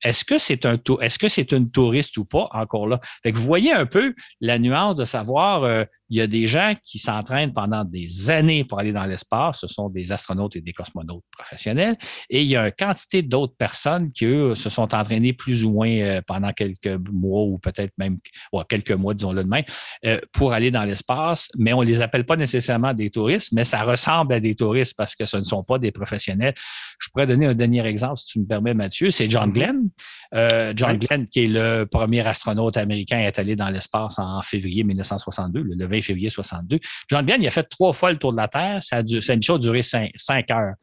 Est-ce 0.03 0.25
que 0.25 0.39
c'est 0.39 0.67
un 0.67 0.77
est-ce 1.01 1.19
que 1.19 1.29
c'est 1.29 1.53
une 1.53 1.71
touriste 1.71 2.17
ou 2.17 2.25
pas 2.25 2.49
encore 2.53 2.87
là? 2.87 3.01
Fait 3.23 3.33
que 3.33 3.39
vous 3.39 3.45
voyez 3.45 3.73
un 3.73 3.87
peu 3.87 4.15
la 4.41 4.59
nuance 4.59 4.97
de 4.97 5.05
savoir, 5.05 5.65
euh, 5.65 5.85
il 6.11 6.17
y 6.19 6.21
a 6.21 6.27
des 6.27 6.47
gens 6.47 6.75
qui 6.85 6.99
s'entraînent 6.99 7.53
pendant 7.53 7.85
des 7.85 8.31
années 8.31 8.65
pour 8.65 8.79
aller 8.79 8.93
dans 8.93 9.07
l'espace, 9.07 9.61
ce 9.61 9.67
sont 9.67 9.89
des 9.89 10.13
astronautes 10.13 10.57
et 10.57 10.61
des 10.61 10.73
cosmonautes 10.73 11.25
professionnels, 11.31 11.97
et 12.29 12.43
il 12.43 12.49
y 12.49 12.57
a 12.57 12.67
une 12.67 12.73
quantité 12.73 13.23
d'autres 13.23 13.55
personnes 13.57 14.13
qui, 14.13 14.27
eux, 14.27 14.55
se 14.55 14.69
sont 14.69 14.95
entraînés 14.95 15.33
plus 15.33 15.65
ou 15.65 15.73
moins 15.73 15.91
euh, 15.91 16.21
pendant 16.27 16.53
quelques 16.53 16.99
mois 17.11 17.43
ou 17.43 17.59
peut-être 17.59 17.93
même 17.99 18.19
quelques 18.69 18.93
mois, 18.93 19.15
disons-le 19.15 19.45
de 19.45 19.49
même, 19.49 19.65
euh, 20.05 20.21
pour 20.33 20.53
aller 20.53 20.71
dans 20.71 20.85
l'espace, 20.85 21.49
mais 21.57 21.73
on 21.73 21.83
les 21.83 22.03
appelle 22.03 22.27
pas 22.27 22.37
nécessairement 22.37 22.93
des 22.93 23.11
touristes, 23.11 23.53
mais 23.53 23.65
ça 23.65 23.83
ressemble 23.83 24.35
à 24.35 24.41
des 24.41 24.55
touristes 24.55 24.95
parce 24.97 25.15
que 25.15 25.27
ce 25.27 25.39
ne 25.39 25.45
sont 25.45 25.65
pas 25.65 25.79
des 25.79 25.91
professionnels. 25.91 26.55
Je 26.99 27.09
pourrais 27.09 27.27
donner 27.27 27.47
un 27.47 27.55
dernier 27.55 27.85
exemple, 27.87 28.19
si 28.19 28.27
tu 28.27 28.41
me 28.41 28.47
permets, 28.47 28.75
Mathieu, 28.75 29.11
c'est 29.11 29.29
John 29.29 29.51
mm-hmm. 29.51 29.86
Glenn. 29.87 30.43
Euh, 30.43 30.73
John 30.77 30.99
Glenn, 30.99 31.27
qui 31.27 31.45
est 31.45 31.49
le 31.49 31.85
premier 31.85 32.27
astronaute 32.27 32.77
américain, 32.77 33.19
est 33.19 33.39
allé 33.39 33.57
dans 33.57 33.69
l'espace 33.69 34.19
en 34.19 34.43
février 34.43 34.85
1962, 34.85 35.63
le 35.63 35.87
20 35.87 36.03
février 36.03 36.29
62. 36.29 36.79
John 37.09 37.25
Glenn, 37.25 37.43
il 37.43 37.47
a 37.47 37.51
fait 37.51 37.65
trois 37.65 37.93
fois 37.93 38.13
le 38.13 38.19
tour 38.19 38.33
de 38.33 38.37
la 38.37 38.49
Terre. 38.49 38.83
sa 38.83 39.03
mission 39.03 39.55
a 39.55 39.59
duré 39.59 39.83
cinq 39.83 40.51
heures. 40.51 40.75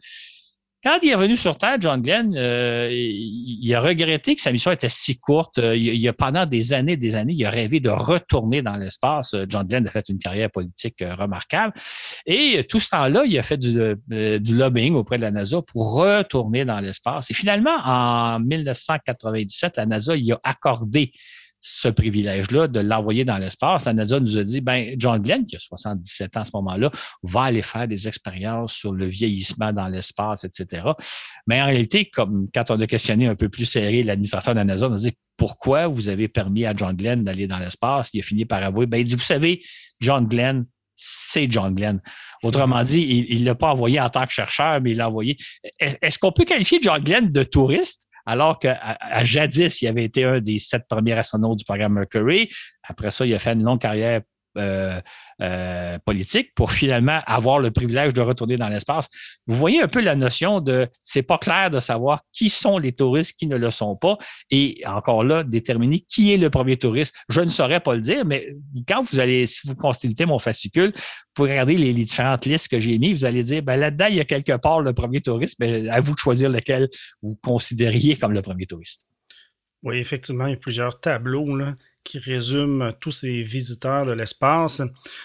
Quand 0.83 0.99
il 1.01 1.11
est 1.11 1.15
revenu 1.15 1.37
sur 1.37 1.57
Terre, 1.57 1.77
John 1.79 2.01
Glenn, 2.01 2.35
euh, 2.35 2.89
il, 2.91 3.73
a 3.73 3.79
regretté 3.79 4.35
que 4.35 4.41
sa 4.41 4.51
mission 4.51 4.69
était 4.69 4.89
si 4.89 5.17
courte. 5.17 5.57
Euh, 5.57 5.77
il, 5.77 6.05
a 6.09 6.11
pendant 6.11 6.45
des 6.45 6.73
années, 6.73 6.97
des 6.97 7.15
années, 7.15 7.31
il 7.37 7.45
a 7.45 7.49
rêvé 7.49 7.79
de 7.79 7.89
retourner 7.89 8.61
dans 8.61 8.75
l'espace. 8.75 9.33
Euh, 9.33 9.45
John 9.47 9.65
Glenn 9.65 9.87
a 9.87 9.91
fait 9.91 10.09
une 10.09 10.17
carrière 10.17 10.51
politique 10.51 11.01
remarquable. 11.01 11.71
Et 12.25 12.65
tout 12.67 12.81
ce 12.81 12.89
temps-là, 12.89 13.23
il 13.25 13.39
a 13.39 13.43
fait 13.43 13.57
du, 13.57 13.95
lobbying 14.09 14.95
auprès 14.95 15.15
de 15.15 15.21
la 15.21 15.31
NASA 15.31 15.61
pour 15.61 15.93
retourner 15.93 16.65
dans 16.65 16.81
l'espace. 16.81 17.31
Et 17.31 17.33
finalement, 17.33 17.77
en 17.85 18.41
1997, 18.41 19.77
la 19.77 19.85
NASA 19.85 20.17
il 20.17 20.33
a 20.33 20.39
accordé 20.43 21.13
ce 21.65 21.87
privilège-là 21.87 22.67
de 22.67 22.81
l'envoyer 22.81 23.23
dans 23.23 23.37
l'espace. 23.37 23.85
La 23.85 23.93
NASA 23.93 24.19
nous 24.19 24.37
a 24.37 24.43
dit, 24.43 24.59
ben, 24.59 24.95
John 24.97 25.21
Glenn, 25.21 25.45
qui 25.45 25.55
a 25.55 25.59
77 25.59 26.35
ans 26.35 26.41
à 26.41 26.45
ce 26.45 26.51
moment-là, 26.55 26.91
va 27.23 27.43
aller 27.43 27.61
faire 27.61 27.87
des 27.87 28.09
expériences 28.09 28.73
sur 28.73 28.91
le 28.91 29.05
vieillissement 29.05 29.71
dans 29.71 29.87
l'espace, 29.87 30.43
etc. 30.43 30.89
Mais 31.47 31.61
en 31.61 31.65
réalité, 31.65 32.09
comme 32.09 32.49
quand 32.53 32.69
on 32.69 32.81
a 32.81 32.85
questionné 32.85 33.27
un 33.27 33.35
peu 33.35 33.47
plus 33.47 33.63
serré 33.63 34.03
l'administrateur 34.03 34.53
de 34.53 34.59
la 34.59 34.65
NASA, 34.65 34.89
on 34.89 34.93
a 34.93 34.97
dit, 34.97 35.13
pourquoi 35.37 35.87
vous 35.87 36.09
avez 36.09 36.27
permis 36.27 36.65
à 36.65 36.75
John 36.75 36.97
Glenn 36.97 37.23
d'aller 37.23 37.47
dans 37.47 37.59
l'espace? 37.59 38.09
Il 38.13 38.19
a 38.19 38.23
fini 38.23 38.43
par 38.43 38.61
avouer, 38.61 38.85
ben, 38.85 38.97
il 38.97 39.05
dit, 39.05 39.15
vous 39.15 39.21
savez, 39.21 39.61
John 40.01 40.27
Glenn, 40.27 40.65
c'est 40.97 41.49
John 41.49 41.73
Glenn. 41.73 42.01
Autrement 42.43 42.83
dit, 42.83 43.25
il 43.29 43.39
ne 43.39 43.45
l'a 43.45 43.55
pas 43.55 43.71
envoyé 43.71 44.01
en 44.01 44.09
tant 44.09 44.25
que 44.25 44.33
chercheur, 44.33 44.81
mais 44.81 44.91
il 44.91 44.97
l'a 44.97 45.07
envoyé. 45.07 45.37
Est-ce 45.79 46.19
qu'on 46.19 46.33
peut 46.33 46.43
qualifier 46.43 46.79
John 46.81 47.01
Glenn 47.01 47.31
de 47.31 47.43
touriste? 47.43 48.09
Alors 48.25 48.59
qu'à 48.59 48.97
jadis, 49.23 49.81
il 49.81 49.87
avait 49.87 50.05
été 50.05 50.23
un 50.23 50.39
des 50.39 50.59
sept 50.59 50.83
premiers 50.89 51.13
astronautes 51.13 51.59
du 51.59 51.65
programme 51.65 51.93
Mercury. 51.93 52.49
Après 52.83 53.11
ça, 53.11 53.25
il 53.25 53.33
a 53.33 53.39
fait 53.39 53.53
une 53.53 53.63
longue 53.63 53.81
carrière 53.81 54.21
euh, 54.57 54.99
euh, 55.41 55.97
politique 56.05 56.53
pour 56.55 56.71
finalement 56.71 57.21
avoir 57.25 57.59
le 57.59 57.71
privilège 57.71 58.13
de 58.13 58.21
retourner 58.21 58.55
dans 58.55 58.69
l'espace. 58.69 59.09
Vous 59.47 59.55
voyez 59.55 59.81
un 59.81 59.87
peu 59.87 59.99
la 59.99 60.15
notion 60.15 60.61
de 60.61 60.87
c'est 61.01 61.23
pas 61.23 61.37
clair 61.37 61.71
de 61.71 61.79
savoir 61.79 62.21
qui 62.31 62.49
sont 62.49 62.77
les 62.77 62.91
touristes, 62.91 63.37
qui 63.37 63.47
ne 63.47 63.57
le 63.57 63.71
sont 63.71 63.95
pas, 63.95 64.17
et 64.51 64.81
encore 64.85 65.23
là, 65.23 65.43
déterminer 65.43 66.01
qui 66.01 66.33
est 66.33 66.37
le 66.37 66.49
premier 66.49 66.77
touriste. 66.77 67.15
Je 67.29 67.41
ne 67.41 67.49
saurais 67.49 67.79
pas 67.79 67.95
le 67.95 68.01
dire, 68.01 68.25
mais 68.25 68.45
quand 68.87 69.01
vous 69.01 69.19
allez, 69.19 69.47
si 69.47 69.67
vous 69.67 69.75
consultez 69.75 70.25
mon 70.25 70.39
fascicule, 70.39 70.93
vous 71.37 71.43
regardez 71.43 71.75
les, 71.75 71.93
différentes 71.93 72.45
listes 72.45 72.67
que 72.67 72.79
j'ai 72.79 72.99
mises, 72.99 73.19
vous 73.19 73.25
allez 73.25 73.43
dire, 73.43 73.63
ben 73.63 73.77
là-dedans, 73.77 74.07
il 74.09 74.15
y 74.15 74.19
a 74.19 74.25
quelque 74.25 74.55
part 74.57 74.81
le 74.81 74.93
premier 74.93 75.21
touriste, 75.21 75.57
mais 75.59 75.89
à 75.89 75.99
vous 75.99 76.13
de 76.13 76.19
choisir 76.19 76.49
lequel 76.49 76.89
vous 77.21 77.35
considériez 77.43 78.17
comme 78.17 78.33
le 78.33 78.41
premier 78.41 78.65
touriste. 78.65 79.01
Oui, 79.83 79.97
effectivement, 79.97 80.47
il 80.47 80.51
y 80.51 80.53
a 80.53 80.57
plusieurs 80.57 80.99
tableaux 80.99 81.55
là, 81.57 81.75
qui 82.03 82.17
résume 82.17 82.93
tous 83.01 83.11
ces 83.11 83.43
visiteurs 83.43 84.05
de 84.05 84.13
l'espace. 84.13 84.81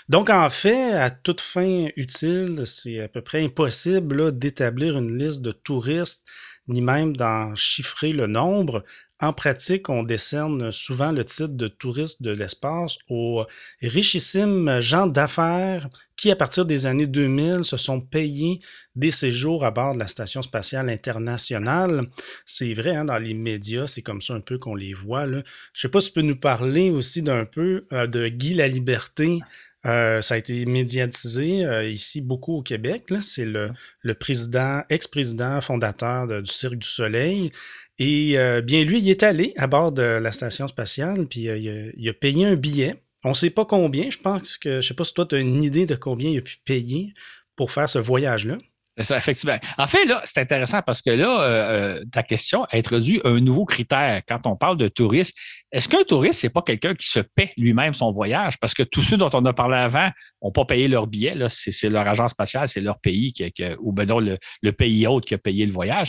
Donc, 0.09 0.31
en 0.31 0.51
fait, 0.51 0.93
à 0.93 1.11
toute 1.11 1.41
fin 1.41 1.89
utile, 1.97 2.63
c'est 2.67 3.01
à 3.01 3.09
peu 3.09 3.23
près 3.23 3.45
impossible 3.45 4.37
d'établir 4.37 4.99
une 4.99 5.17
liste 5.17 5.43
de 5.43 5.53
touristes, 5.53 6.25
ni 6.67 6.81
même 6.81 7.17
d'en 7.17 7.55
chiffrer 7.55 8.13
le 8.13 8.27
nombre. 8.27 8.85
En 9.21 9.33
pratique, 9.33 9.89
on 9.89 10.05
décerne 10.05 10.71
souvent 10.71 11.11
le 11.11 11.25
titre 11.25 11.49
de 11.49 11.67
touriste 11.67 12.23
de 12.23 12.31
l'espace 12.31 12.99
aux 13.09 13.45
richissimes 13.83 14.79
gens 14.79 15.09
d'affaires 15.09 15.89
qui, 16.17 16.31
à 16.31 16.37
partir 16.37 16.65
des 16.67 16.87
années 16.87 17.09
2000, 17.09 17.65
se 17.65 17.77
sont 17.77 18.01
payés 18.01 18.61
des 18.95 19.11
séjours 19.11 19.65
à 19.65 19.73
bord 19.73 19.95
de 19.95 19.99
la 19.99 20.07
Station 20.07 20.41
spatiale 20.41 20.89
internationale. 20.89 22.03
C'est 22.47 22.75
vrai, 22.75 22.95
hein, 22.95 23.07
dans 23.07 23.19
les 23.19 23.35
médias, 23.35 23.89
c'est 23.89 24.03
comme 24.03 24.23
ça 24.23 24.35
un 24.35 24.41
peu 24.41 24.57
qu'on 24.57 24.77
les 24.77 24.95
voit. 24.95 25.27
Là. 25.27 25.43
Je 25.73 25.81
sais 25.81 25.89
pas 25.89 26.01
si 26.01 26.09
tu 26.09 26.15
peux 26.15 26.27
nous 26.27 26.39
parler 26.39 26.91
aussi 26.91 27.21
d'un 27.21 27.45
peu 27.45 27.87
euh, 27.93 28.07
de 28.07 28.29
Guy 28.29 28.55
Laliberté. 28.55 29.41
Euh, 29.87 30.23
ça 30.23 30.35
a 30.35 30.39
été 30.39 30.65
médiatisé 30.67 31.65
euh, 31.65 31.89
ici 31.89 32.21
beaucoup 32.21 32.59
au 32.59 32.63
Québec. 32.63 33.13
C'est 33.21 33.45
le, 33.45 33.71
le 34.03 34.15
président, 34.15 34.83
ex-président 34.91 35.61
fondateur 35.61 36.27
du 36.43 36.51
Cirque 36.51 36.77
du 36.77 36.89
Soleil. 36.89 37.51
Et 37.99 38.39
euh, 38.39 38.61
bien, 38.61 38.85
lui, 38.85 38.99
il 38.99 39.11
est 39.11 39.23
allé 39.23 39.53
à 39.57 39.67
bord 39.67 39.93
de 39.93 40.03
la 40.03 40.33
station 40.33 40.69
spatiale, 40.69 41.27
puis 41.27 41.49
euh, 41.49 41.91
il, 41.97 42.09
a, 42.09 42.13
payé 42.13 42.47
un 42.47 42.55
billet. 42.55 42.95
On 43.25 43.31
ne 43.31 43.35
sait 43.35 43.51
pas 43.51 43.65
combien, 43.65 44.09
je 44.11 44.19
pense 44.19 44.57
que, 44.57 44.71
je 44.71 44.77
ne 44.77 44.83
sais 44.83 44.95
pas 44.95 45.05
si 45.05 45.15
toi, 45.15 45.27
tu 45.27 45.35
as 45.35 45.41
une 45.41 45.63
idée 45.63 45.87
de 45.87 45.97
combien 45.97 46.31
il 46.31 46.39
a 46.39 46.43
pu 46.43 46.59
payer 46.65 47.13
pour 47.57 47.73
faire 47.73 47.91
ce 47.91 47.99
voyage-là. 47.99 48.57
Ça, 49.01 49.17
effectivement. 49.17 49.57
En 49.77 49.87
fait, 49.87 50.05
là, 50.07 50.23
c'est 50.25 50.41
intéressant 50.41 50.83
parce 50.83 51.03
que 51.03 51.11
là, 51.11 51.41
euh, 51.43 52.05
ta 52.11 52.25
question 52.25 52.67
introduit 52.73 53.21
un 53.23 53.39
nouveau 53.39 53.65
critère 53.65 54.23
quand 54.27 54.41
on 54.45 54.57
parle 54.57 54.77
de 54.77 54.89
touriste. 54.89 55.37
Est-ce 55.71 55.89
qu'un 55.89 56.03
touriste, 56.03 56.41
c'est 56.41 56.49
pas 56.49 56.63
quelqu'un 56.63 56.95
qui 56.95 57.07
se 57.07 57.21
paie 57.21 57.53
lui-même 57.57 57.95
son 57.95 58.11
voyage? 58.11 58.59
Parce 58.59 58.75
que 58.75 58.83
tous 58.83 59.03
ceux 59.03 59.17
dont 59.17 59.31
on 59.35 59.45
a 59.45 59.53
parlé 59.53 59.77
avant 59.77 60.11
n'ont 60.43 60.51
pas 60.51 60.65
payé 60.65 60.89
leur 60.89 61.07
billet. 61.07 61.37
Là, 61.37 61.49
c'est, 61.49 61.89
leur 61.89 62.09
agence 62.09 62.33
spatiale, 62.33 62.69
c'est 62.69 62.81
leur 62.81 62.99
pays 62.99 63.33
ou 63.79 63.93
ben 63.93 64.39
le 64.63 64.73
pays 64.73 65.07
autre 65.07 65.27
qui 65.27 65.35
a 65.35 65.39
payé 65.39 65.65
le 65.65 65.73
voyage. 65.73 66.09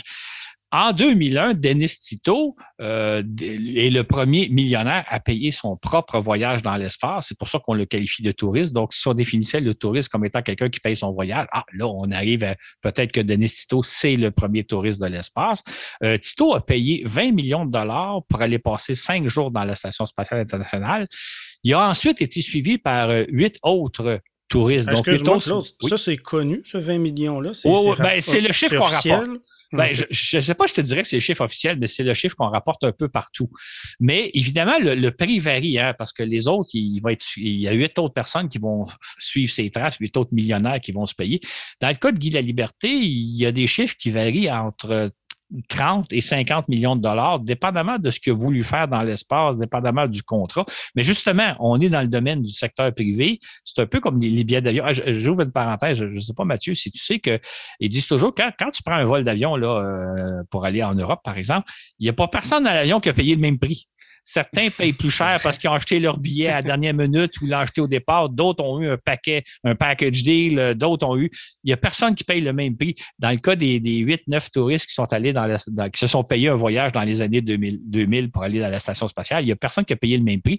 En 0.72 0.92
2001, 0.92 1.54
Dennis 1.54 1.98
Tito 2.00 2.54
euh, 2.80 3.24
est 3.40 3.92
le 3.92 4.04
premier 4.04 4.48
millionnaire 4.48 5.04
à 5.08 5.18
payer 5.18 5.50
son 5.50 5.76
propre 5.76 6.20
voyage 6.20 6.62
dans 6.62 6.76
l'espace. 6.76 7.26
C'est 7.28 7.38
pour 7.38 7.48
ça 7.48 7.58
qu'on 7.58 7.74
le 7.74 7.86
qualifie 7.86 8.22
de 8.22 8.30
touriste. 8.30 8.72
Donc, 8.72 8.94
si 8.94 9.08
on 9.08 9.14
définissait 9.14 9.60
le 9.60 9.74
touriste 9.74 10.10
comme 10.10 10.24
étant 10.24 10.42
quelqu'un 10.42 10.68
qui 10.68 10.78
paye 10.78 10.94
son 10.94 11.12
voyage, 11.12 11.46
ah, 11.50 11.64
là, 11.72 11.88
on 11.88 12.08
arrive 12.12 12.44
à 12.44 12.54
peut-être 12.82 13.10
que 13.10 13.20
Dennis 13.20 13.48
Tito, 13.48 13.82
c'est 13.82 14.14
le 14.14 14.30
premier 14.30 14.62
touriste 14.62 15.00
de 15.00 15.06
l'espace. 15.06 15.64
Euh, 16.04 16.16
Tito 16.18 16.54
a 16.54 16.64
payé 16.64 17.02
20 17.04 17.32
millions 17.32 17.64
de 17.66 17.72
dollars 17.72 18.20
pour 18.28 18.40
aller 18.40 18.60
passer 18.60 18.94
cinq 18.94 19.26
jours 19.26 19.50
dans 19.50 19.64
la 19.64 19.74
Station 19.74 20.06
spatiale 20.06 20.40
internationale. 20.40 21.08
Il 21.64 21.74
a 21.74 21.88
ensuite 21.88 22.22
été 22.22 22.40
suivi 22.42 22.78
par 22.78 23.10
euh, 23.10 23.24
huit 23.28 23.58
autres 23.62 24.20
touristes. 24.50 24.88
Donc, 25.22 25.42
ça, 25.42 25.96
c'est 25.96 26.18
connu, 26.18 26.60
ce 26.64 26.76
20 26.76 26.98
millions-là? 26.98 27.54
C'est 27.54 27.70
ben, 27.70 28.20
le 28.42 28.52
chiffre 28.52 28.76
qu'on 28.76 28.84
rapporte. 28.84 29.40
Ben, 29.72 29.94
je 29.94 30.36
ne 30.36 30.40
sais 30.42 30.54
pas, 30.54 30.66
je 30.66 30.74
te 30.74 30.80
dirais 30.80 31.02
que 31.02 31.08
c'est 31.08 31.16
le 31.16 31.20
chiffre 31.20 31.44
officiel, 31.44 31.78
mais 31.78 31.86
c'est 31.86 32.02
le 32.02 32.12
chiffre 32.12 32.34
qu'on 32.34 32.48
rapporte 32.48 32.82
un 32.82 32.90
peu 32.90 33.08
partout. 33.08 33.48
Mais 34.00 34.30
évidemment, 34.34 34.78
le, 34.80 35.10
prix 35.10 35.38
varie, 35.38 35.78
hein, 35.78 35.94
parce 35.96 36.12
que 36.12 36.24
les 36.24 36.48
autres, 36.48 36.70
il, 36.74 37.00
va 37.00 37.12
être, 37.12 37.24
il 37.36 37.60
y 37.60 37.68
a 37.68 37.72
huit 37.72 37.96
autres 38.00 38.12
personnes 38.12 38.48
qui 38.48 38.58
vont 38.58 38.84
suivre 39.18 39.52
ces 39.52 39.70
traces, 39.70 39.96
huit 39.98 40.16
autres 40.16 40.34
millionnaires 40.34 40.80
qui 40.80 40.90
vont 40.90 41.06
se 41.06 41.14
payer. 41.14 41.40
Dans 41.80 41.88
le 41.88 41.94
cas 41.94 42.10
de 42.10 42.18
Guy 42.18 42.30
de 42.30 42.34
la 42.34 42.40
Liberté, 42.40 42.88
il 42.90 43.36
y 43.36 43.46
a 43.46 43.52
des 43.52 43.68
chiffres 43.68 43.94
qui 43.96 44.10
varient 44.10 44.50
entre 44.50 45.12
30 45.68 46.12
et 46.12 46.20
50 46.20 46.68
millions 46.68 46.96
de 46.96 47.02
dollars, 47.02 47.40
dépendamment 47.40 47.98
de 47.98 48.10
ce 48.10 48.20
que 48.20 48.30
vous 48.30 48.50
voulu 48.50 48.64
faire 48.64 48.88
dans 48.88 49.02
l'espace, 49.02 49.58
dépendamment 49.58 50.06
du 50.06 50.22
contrat. 50.22 50.64
Mais 50.96 51.02
justement, 51.02 51.54
on 51.60 51.80
est 51.80 51.88
dans 51.88 52.00
le 52.00 52.08
domaine 52.08 52.42
du 52.42 52.50
secteur 52.50 52.92
privé. 52.92 53.38
C'est 53.64 53.80
un 53.82 53.86
peu 53.86 54.00
comme 54.00 54.18
les, 54.18 54.44
billets 54.44 54.60
d'avion. 54.60 54.84
Ah, 54.86 54.92
j'ouvre 54.92 55.42
une 55.42 55.52
parenthèse. 55.52 55.98
Je 55.98 56.04
ne 56.06 56.20
sais 56.20 56.32
pas, 56.32 56.44
Mathieu, 56.44 56.74
si 56.74 56.90
tu 56.90 56.98
sais 56.98 57.20
qu'ils 57.20 57.40
disent 57.88 58.06
toujours 58.06 58.34
quand, 58.34 58.50
quand 58.58 58.70
tu 58.70 58.82
prends 58.82 58.96
un 58.96 59.04
vol 59.04 59.22
d'avion 59.22 59.56
euh, 59.56 60.42
pour 60.50 60.64
aller 60.64 60.82
en 60.82 60.94
Europe, 60.94 61.20
par 61.22 61.36
exemple, 61.36 61.70
il 61.98 62.04
n'y 62.04 62.10
a 62.10 62.14
pas 62.14 62.28
personne 62.28 62.64
dans 62.64 62.72
l'avion 62.72 63.00
qui 63.00 63.08
a 63.08 63.12
payé 63.12 63.34
le 63.34 63.40
même 63.40 63.58
prix. 63.58 63.89
Certains 64.24 64.68
payent 64.70 64.92
plus 64.92 65.10
cher 65.10 65.38
parce 65.42 65.58
qu'ils 65.58 65.70
ont 65.70 65.74
acheté 65.74 65.98
leur 65.98 66.18
billet 66.18 66.48
à 66.48 66.56
la 66.56 66.62
dernière 66.62 66.94
minute 66.94 67.40
ou 67.40 67.46
l'ont 67.46 67.58
acheté 67.58 67.80
au 67.80 67.86
départ. 67.86 68.28
D'autres 68.28 68.64
ont 68.64 68.80
eu 68.80 68.88
un 68.90 68.96
paquet, 68.96 69.44
un 69.64 69.74
package 69.74 70.22
deal. 70.22 70.74
D'autres 70.76 71.06
ont 71.06 71.16
eu. 71.16 71.30
Il 71.64 71.68
n'y 71.68 71.72
a 71.72 71.76
personne 71.76 72.14
qui 72.14 72.24
paye 72.24 72.40
le 72.40 72.52
même 72.52 72.76
prix. 72.76 72.94
Dans 73.18 73.30
le 73.30 73.38
cas 73.38 73.56
des, 73.56 73.80
des 73.80 74.04
8-9 74.04 74.50
touristes 74.50 74.86
qui 74.86 74.94
sont 74.94 75.12
allés 75.12 75.32
dans, 75.32 75.46
la, 75.46 75.90
qui 75.90 75.98
se 75.98 76.06
sont 76.06 76.24
payés 76.24 76.48
un 76.48 76.56
voyage 76.56 76.92
dans 76.92 77.02
les 77.02 77.22
années 77.22 77.40
2000, 77.40 77.80
2000 77.84 78.30
pour 78.30 78.42
aller 78.42 78.60
dans 78.60 78.70
la 78.70 78.80
station 78.80 79.06
spatiale, 79.06 79.42
il 79.42 79.46
n'y 79.46 79.52
a 79.52 79.56
personne 79.56 79.84
qui 79.84 79.92
a 79.92 79.96
payé 79.96 80.16
le 80.16 80.24
même 80.24 80.40
prix. 80.40 80.58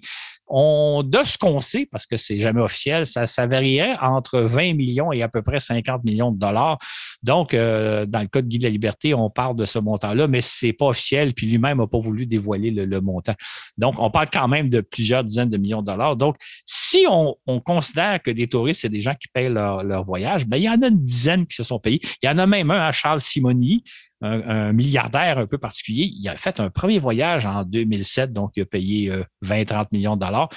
De 0.52 1.18
ce 1.24 1.38
qu'on 1.38 1.60
sait, 1.60 1.88
parce 1.90 2.06
que 2.06 2.18
c'est 2.18 2.38
jamais 2.38 2.60
officiel, 2.60 3.06
ça, 3.06 3.26
ça 3.26 3.46
varierait 3.46 3.96
entre 4.02 4.40
20 4.40 4.74
millions 4.74 5.10
et 5.10 5.22
à 5.22 5.28
peu 5.28 5.40
près 5.40 5.58
50 5.58 6.04
millions 6.04 6.30
de 6.30 6.38
dollars. 6.38 6.78
Donc, 7.22 7.54
euh, 7.54 8.04
dans 8.04 8.20
le 8.20 8.26
cas 8.26 8.42
de 8.42 8.48
Guy 8.48 8.58
de 8.58 8.64
la 8.64 8.70
Liberté, 8.70 9.14
on 9.14 9.30
parle 9.30 9.56
de 9.56 9.64
ce 9.64 9.78
montant-là, 9.78 10.28
mais 10.28 10.42
c'est 10.42 10.74
pas 10.74 10.86
officiel, 10.86 11.32
puis 11.32 11.46
lui-même 11.46 11.78
n'a 11.78 11.86
pas 11.86 11.98
voulu 11.98 12.26
dévoiler 12.26 12.70
le 12.70 13.00
montant. 13.00 13.34
Donc, 13.78 13.94
on 13.98 14.10
parle 14.10 14.28
quand 14.30 14.46
même 14.46 14.68
de 14.68 14.82
plusieurs 14.82 15.24
dizaines 15.24 15.48
de 15.48 15.56
millions 15.56 15.80
de 15.80 15.86
dollars. 15.86 16.16
Donc, 16.16 16.36
si 16.66 17.06
on, 17.08 17.34
considère 17.64 18.22
que 18.22 18.30
des 18.30 18.46
touristes, 18.46 18.82
c'est 18.82 18.88
des 18.88 19.00
gens 19.00 19.14
qui 19.14 19.28
payent 19.28 19.48
leur, 19.48 20.04
voyage, 20.04 20.46
bien, 20.46 20.58
il 20.58 20.64
y 20.64 20.68
en 20.68 20.82
a 20.82 20.88
une 20.88 21.02
dizaine 21.02 21.46
qui 21.46 21.54
se 21.54 21.62
sont 21.62 21.78
payés. 21.78 22.00
Il 22.22 22.26
y 22.26 22.28
en 22.28 22.38
a 22.38 22.46
même 22.46 22.70
un 22.70 22.80
à 22.80 22.92
Charles 22.92 23.20
Simoni, 23.20 23.84
un, 24.22 24.72
milliardaire 24.72 25.38
un 25.38 25.46
peu 25.46 25.58
particulier. 25.58 26.10
Il 26.14 26.28
a 26.28 26.36
fait 26.36 26.60
un 26.60 26.70
premier 26.70 26.98
voyage 26.98 27.44
en 27.44 27.64
2007, 27.64 28.32
donc 28.32 28.52
il 28.56 28.62
a 28.62 28.66
payé 28.66 29.12
20-30 29.44 29.80
euh, 29.80 29.84
millions 29.92 30.16
de 30.16 30.24
dollars. 30.24 30.48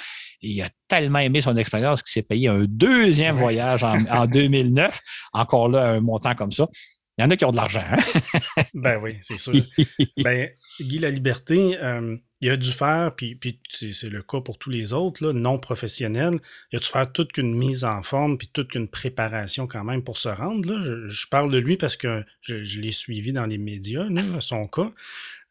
Et 0.41 0.49
il 0.51 0.61
a 0.61 0.69
tellement 0.87 1.19
aimé 1.19 1.41
son 1.41 1.57
expérience 1.57 2.03
qu'il 2.03 2.11
s'est 2.11 2.27
payé 2.27 2.47
un 2.47 2.65
deuxième 2.67 3.37
voyage 3.37 3.83
en, 3.83 3.97
en 4.05 4.25
2009, 4.27 4.99
encore 5.33 5.69
là, 5.69 5.89
un 5.89 6.01
montant 6.01 6.35
comme 6.35 6.51
ça. 6.51 6.67
Il 7.17 7.21
y 7.23 7.25
en 7.25 7.31
a 7.31 7.37
qui 7.37 7.45
ont 7.45 7.51
de 7.51 7.55
l'argent. 7.55 7.83
Hein? 7.89 8.63
ben 8.73 8.99
oui, 9.01 9.15
c'est 9.21 9.37
sûr. 9.37 9.53
ben, 10.23 10.49
Guy 10.79 10.99
La 10.99 11.09
Liberté, 11.09 11.77
euh, 11.81 12.17
il 12.45 12.51
a 12.51 12.57
dû 12.57 12.71
faire, 12.71 13.15
puis, 13.15 13.39
c'est 13.69 14.09
le 14.09 14.21
cas 14.21 14.39
pour 14.39 14.59
tous 14.59 14.69
les 14.69 14.93
autres, 14.93 15.31
non 15.31 15.57
professionnels, 15.57 16.39
il 16.71 16.75
a 16.75 16.79
dû 16.79 16.85
faire 16.85 17.11
toute 17.11 17.39
une 17.39 17.55
mise 17.55 17.83
en 17.83 18.03
forme, 18.03 18.37
puis 18.37 18.47
toute 18.53 18.75
une 18.75 18.87
préparation 18.87 19.65
quand 19.65 19.83
même 19.83 20.03
pour 20.03 20.19
se 20.19 20.29
rendre. 20.29 21.07
Je, 21.07 21.27
parle 21.27 21.51
de 21.51 21.57
lui 21.57 21.75
parce 21.75 21.97
que 21.97 22.23
je, 22.41 22.79
l'ai 22.79 22.91
suivi 22.91 23.33
dans 23.33 23.47
les 23.47 23.57
médias, 23.57 24.07
là, 24.07 24.41
son 24.41 24.67
cas. 24.67 24.91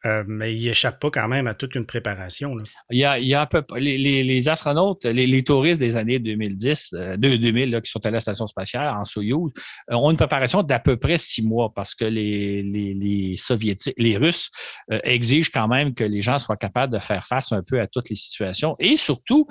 Euh, 0.06 0.23
mais 0.26 0.54
il 0.54 0.68
échappe 0.68 1.00
pas 1.00 1.11
quand 1.11 1.28
même 1.28 1.46
à 1.46 1.54
toute 1.54 1.75
une 1.75 1.87
préparation. 1.87 2.54
Il, 2.90 2.99
y 2.99 3.04
a, 3.04 3.18
il 3.18 3.26
y 3.26 3.34
a 3.34 3.42
un 3.42 3.46
peu 3.46 3.62
les, 3.76 4.23
les, 4.23 4.49
astronautes, 4.49 5.04
les, 5.04 5.42
touristes 5.42 5.80
des 5.80 5.96
années 5.96 6.18
2010, 6.18 6.90
euh, 6.92 7.16
2000 7.16 7.70
là, 7.70 7.80
qui 7.80 7.90
sont 7.90 8.04
à 8.04 8.11
la 8.11 8.20
station 8.20 8.46
spatiale 8.46 8.94
en 8.94 9.04
Soyouz, 9.04 9.52
euh, 9.90 9.94
ont 9.94 10.11
une 10.11 10.16
préparation 10.16 10.62
d'à 10.62 10.78
peu 10.78 10.99
près 10.99 11.16
six 11.16 11.42
mois 11.42 11.73
parce 11.75 11.94
que 11.94 12.04
les, 12.04 12.62
les, 12.62 13.37
soviétiques, 13.37 13.94
les 13.96 14.16
Russes 14.16 14.50
euh, 14.92 15.00
exigent 15.04 15.50
quand 15.52 15.68
même 15.68 15.94
que 15.94 16.04
les 16.04 16.20
gens 16.20 16.38
soient 16.38 16.56
capables 16.56 16.92
de 16.92 16.99
faire 16.99 17.26
face 17.26 17.52
un 17.52 17.62
peu 17.62 17.80
à 17.80 17.87
toutes 17.87 18.11
les 18.11 18.16
situations 18.16 18.76
et 18.78 18.96
surtout 18.96 19.46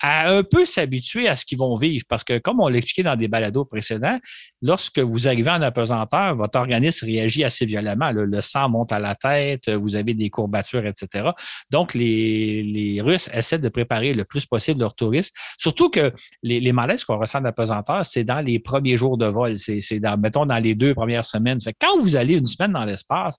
à 0.00 0.30
un 0.30 0.42
peu 0.42 0.64
s'habituer 0.64 1.28
à 1.28 1.36
ce 1.36 1.44
qu'ils 1.44 1.58
vont 1.58 1.74
vivre. 1.74 2.04
Parce 2.08 2.24
que, 2.24 2.38
comme 2.38 2.60
on 2.60 2.68
l'expliquait 2.68 3.02
dans 3.02 3.16
des 3.16 3.28
balados 3.28 3.64
précédents, 3.64 4.18
lorsque 4.62 4.98
vous 4.98 5.28
arrivez 5.28 5.50
en 5.50 5.62
apesanteur, 5.62 6.36
votre 6.36 6.58
organisme 6.58 7.06
réagit 7.06 7.44
assez 7.44 7.66
violemment. 7.66 8.10
Le, 8.10 8.40
sang 8.40 8.68
monte 8.68 8.92
à 8.92 8.98
la 8.98 9.14
tête, 9.14 9.68
vous 9.68 9.96
avez 9.96 10.14
des 10.14 10.30
courbatures, 10.30 10.86
etc. 10.86 11.30
Donc, 11.70 11.94
les, 11.94 12.62
les 12.62 13.00
Russes 13.00 13.28
essaient 13.32 13.58
de 13.58 13.68
préparer 13.68 14.14
le 14.14 14.24
plus 14.24 14.46
possible 14.46 14.80
leurs 14.80 14.94
touristes. 14.94 15.34
Surtout 15.58 15.90
que 15.90 16.12
les, 16.42 16.72
malaises 16.72 17.04
qu'on 17.04 17.18
ressent 17.18 17.40
en 17.40 17.44
apesanteur, 17.44 18.04
c'est 18.04 18.24
dans 18.24 18.40
les 18.40 18.58
premiers 18.58 18.96
jours 18.96 19.18
de 19.18 19.26
vol. 19.26 19.56
C'est, 19.56 20.00
dans, 20.00 20.18
mettons, 20.18 20.46
dans 20.46 20.58
les 20.58 20.74
deux 20.74 20.94
premières 20.94 21.24
semaines. 21.24 21.58
Quand 21.80 21.98
vous 21.98 22.16
allez 22.16 22.34
une 22.34 22.46
semaine 22.46 22.72
dans 22.72 22.84
l'espace, 22.84 23.38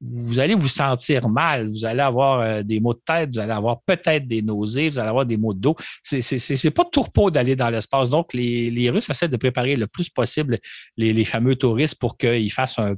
vous 0.00 0.38
allez 0.38 0.54
vous 0.54 0.68
sentir 0.68 1.28
mal. 1.28 1.68
Vous 1.68 1.84
allez 1.84 2.00
avoir 2.00 2.40
euh, 2.40 2.62
des 2.62 2.80
maux 2.80 2.94
de 2.94 3.00
tête, 3.04 3.30
vous 3.32 3.38
allez 3.38 3.52
avoir 3.52 3.80
peut-être 3.82 4.26
des 4.26 4.42
nausées, 4.42 4.90
vous 4.90 4.98
allez 4.98 5.08
avoir 5.08 5.26
des 5.26 5.36
maux 5.36 5.54
de 5.54 5.60
dos 5.60 5.76
c'est 6.02 6.70
pas 6.70 6.84
tout 6.90 7.02
repos 7.02 7.30
d'aller 7.30 7.56
dans 7.56 7.70
l'espace. 7.70 8.10
Donc, 8.10 8.32
les, 8.32 8.90
Russes 8.90 9.08
essaient 9.10 9.28
de 9.28 9.36
préparer 9.36 9.76
le 9.76 9.86
plus 9.86 10.08
possible 10.08 10.58
les, 10.96 11.24
fameux 11.24 11.56
touristes 11.56 11.98
pour 11.98 12.16
qu'ils 12.16 12.52
fassent 12.52 12.78
un, 12.78 12.94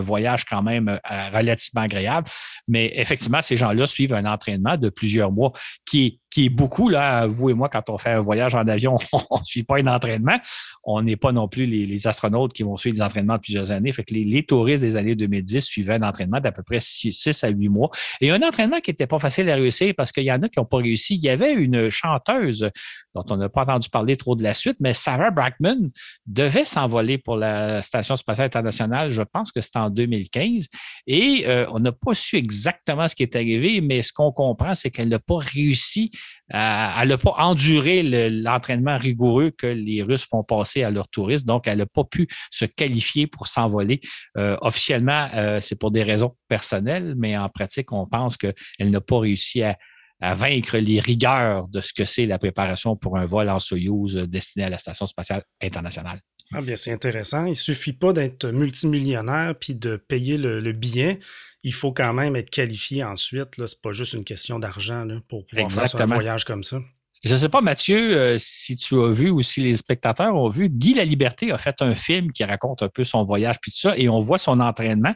voyage 0.00 0.44
quand 0.44 0.62
même 0.62 0.88
euh, 0.88 1.30
relativement 1.30 1.82
agréable. 1.82 2.28
Mais 2.68 2.92
effectivement, 2.96 3.42
ces 3.42 3.56
gens-là 3.56 3.86
suivent 3.86 4.14
un 4.14 4.26
entraînement 4.26 4.76
de 4.76 4.88
plusieurs 4.88 5.32
mois 5.32 5.52
qui, 5.86 6.20
qui 6.34 6.46
est 6.46 6.50
beaucoup, 6.50 6.88
là, 6.88 7.28
vous 7.28 7.50
et 7.50 7.54
moi, 7.54 7.68
quand 7.68 7.88
on 7.90 7.96
fait 7.96 8.10
un 8.10 8.20
voyage 8.20 8.56
en 8.56 8.66
avion, 8.66 8.96
on 9.30 9.38
ne 9.38 9.44
suit 9.44 9.62
pas 9.62 9.76
un 9.78 9.86
entraînement. 9.86 10.36
On 10.82 11.00
n'est 11.00 11.14
pas 11.14 11.30
non 11.30 11.46
plus 11.46 11.64
les, 11.64 12.06
astronautes 12.08 12.52
qui 12.52 12.64
vont 12.64 12.76
suivre 12.76 12.96
des 12.96 13.02
entraînements 13.02 13.36
de 13.36 13.40
plusieurs 13.40 13.70
années. 13.70 13.92
Fait 13.92 14.02
que 14.02 14.12
les, 14.12 14.42
touristes 14.42 14.80
des 14.80 14.96
années 14.96 15.14
2010 15.14 15.64
suivaient 15.64 15.94
un 15.94 16.02
entraînement 16.02 16.40
d'à 16.40 16.50
peu 16.50 16.64
près 16.64 16.80
6, 16.80 17.44
à 17.44 17.48
8 17.50 17.68
mois. 17.68 17.90
Et 18.20 18.32
un 18.32 18.42
entraînement 18.42 18.80
qui 18.80 18.90
n'était 18.90 19.06
pas 19.06 19.20
facile 19.20 19.48
à 19.48 19.54
réussir 19.54 19.94
parce 19.96 20.10
qu'il 20.10 20.24
y 20.24 20.32
en 20.32 20.42
a 20.42 20.48
qui 20.48 20.58
n'ont 20.58 20.64
pas 20.64 20.78
réussi. 20.78 21.14
Il 21.14 21.22
y 21.22 21.28
avait 21.28 21.52
une 21.52 21.88
chanteuse 21.88 22.68
dont 23.14 23.24
on 23.30 23.36
n'a 23.36 23.48
pas 23.48 23.62
entendu 23.62 23.88
parler 23.88 24.16
trop 24.16 24.34
de 24.34 24.42
la 24.42 24.54
suite, 24.54 24.76
mais 24.80 24.92
Sarah 24.92 25.30
Brackman 25.30 25.90
devait 26.26 26.64
s'envoler 26.64 27.16
pour 27.16 27.36
la 27.36 27.80
Station 27.82 28.16
spatiale 28.16 28.46
internationale, 28.46 29.10
je 29.10 29.22
pense 29.22 29.52
que 29.52 29.60
c'était 29.60 29.78
en 29.78 29.90
2015, 29.90 30.66
et 31.06 31.44
euh, 31.46 31.66
on 31.70 31.78
n'a 31.78 31.92
pas 31.92 32.14
su 32.14 32.36
exactement 32.36 33.08
ce 33.08 33.14
qui 33.14 33.22
est 33.22 33.36
arrivé, 33.36 33.80
mais 33.80 34.02
ce 34.02 34.12
qu'on 34.12 34.32
comprend, 34.32 34.74
c'est 34.74 34.90
qu'elle 34.90 35.08
n'a 35.08 35.20
pas 35.20 35.38
réussi, 35.38 36.10
elle 36.48 37.08
n'a 37.08 37.18
pas 37.18 37.34
enduré 37.38 38.02
l'entraînement 38.30 38.98
rigoureux 38.98 39.50
que 39.50 39.66
les 39.66 40.02
Russes 40.02 40.26
font 40.28 40.44
passer 40.44 40.82
à 40.82 40.90
leurs 40.90 41.08
touristes, 41.08 41.46
donc 41.46 41.66
elle 41.66 41.78
n'a 41.78 41.86
pas 41.86 42.04
pu 42.04 42.28
se 42.50 42.64
qualifier 42.64 43.26
pour 43.26 43.46
s'envoler. 43.46 44.00
Euh, 44.36 44.56
officiellement, 44.60 45.28
euh, 45.34 45.60
c'est 45.60 45.78
pour 45.78 45.90
des 45.90 46.02
raisons 46.02 46.36
personnelles, 46.48 47.14
mais 47.16 47.36
en 47.36 47.48
pratique, 47.48 47.92
on 47.92 48.06
pense 48.06 48.36
qu'elle 48.36 48.54
n'a 48.78 49.00
pas 49.00 49.20
réussi 49.20 49.62
à, 49.62 49.76
à 50.20 50.34
vaincre 50.34 50.78
les 50.78 51.00
rigueurs 51.00 51.68
de 51.68 51.80
ce 51.80 51.92
que 51.92 52.04
c'est 52.04 52.26
la 52.26 52.38
préparation 52.38 52.96
pour 52.96 53.16
un 53.18 53.26
vol 53.26 53.48
en 53.48 53.58
Soyouz 53.58 54.14
destiné 54.28 54.66
à 54.66 54.70
la 54.70 54.78
Station 54.78 55.06
spatiale 55.06 55.42
internationale. 55.62 56.20
Ah 56.54 56.62
bien, 56.62 56.76
c'est 56.76 56.92
intéressant. 56.92 57.44
Il 57.46 57.50
ne 57.50 57.54
suffit 57.54 57.92
pas 57.92 58.12
d'être 58.12 58.46
multimillionnaire 58.46 59.54
puis 59.58 59.74
de 59.74 59.96
payer 59.96 60.36
le, 60.36 60.72
billet. 60.72 61.18
Il 61.62 61.72
faut 61.72 61.92
quand 61.92 62.12
même 62.12 62.36
être 62.36 62.50
qualifié 62.50 63.04
ensuite. 63.04 63.56
Ce 63.56 63.62
n'est 63.62 63.68
pas 63.82 63.92
juste 63.92 64.12
une 64.12 64.24
question 64.24 64.58
d'argent 64.58 65.06
pour 65.28 65.44
pouvoir 65.44 65.70
faire 65.70 66.00
un 66.00 66.06
voyage 66.06 66.44
comme 66.44 66.64
ça. 66.64 66.78
Je 67.22 67.32
ne 67.32 67.38
sais 67.38 67.48
pas, 67.48 67.62
Mathieu, 67.62 68.16
euh, 68.16 68.36
si 68.38 68.76
tu 68.76 69.00
as 69.02 69.10
vu 69.10 69.30
ou 69.30 69.40
si 69.40 69.62
les 69.62 69.76
spectateurs 69.76 70.36
ont 70.36 70.50
vu, 70.50 70.68
Guy 70.68 70.94
La 70.94 71.06
Liberté 71.06 71.52
a 71.52 71.58
fait 71.58 71.76
un 71.80 71.94
film 71.94 72.32
qui 72.32 72.44
raconte 72.44 72.82
un 72.82 72.88
peu 72.88 73.02
son 73.02 73.22
voyage 73.22 73.56
puis 73.62 73.70
tout 73.70 73.78
ça, 73.78 73.96
et 73.96 74.10
on 74.10 74.20
voit 74.20 74.38
son 74.38 74.60
entraînement 74.60 75.14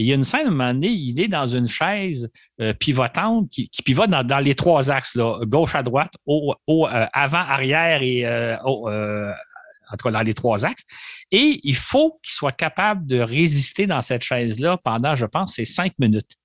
il 0.00 0.06
y 0.06 0.12
a 0.12 0.14
une 0.14 0.24
scène, 0.24 0.46
à 0.46 0.48
un 0.48 0.50
moment 0.50 0.72
donné, 0.72 0.88
il 0.88 1.20
est 1.20 1.28
dans 1.28 1.46
une 1.46 1.66
chaise 1.66 2.30
euh, 2.60 2.72
pivotante 2.72 3.50
qui, 3.50 3.68
pivote 3.84 4.08
dans, 4.08 4.38
les 4.38 4.54
trois 4.54 4.90
axes, 4.90 5.16
gauche 5.42 5.74
à 5.74 5.82
droite, 5.82 6.12
euh, 6.26 6.54
avant, 7.12 7.38
arrière 7.38 8.02
et 8.02 8.24
en 9.92 9.96
tout 9.96 10.04
cas 10.04 10.10
dans 10.10 10.22
les 10.22 10.34
trois 10.34 10.64
axes. 10.64 10.84
Et 11.30 11.60
il 11.62 11.76
faut 11.76 12.18
qu'il 12.22 12.32
soit 12.32 12.52
capable 12.52 13.06
de 13.06 13.20
résister 13.20 13.86
dans 13.86 14.02
cette 14.02 14.22
chaise-là 14.22 14.78
pendant, 14.82 15.14
je 15.14 15.26
pense, 15.26 15.54
c'est 15.54 15.64
cinq 15.64 15.92
minutes. 15.98 16.36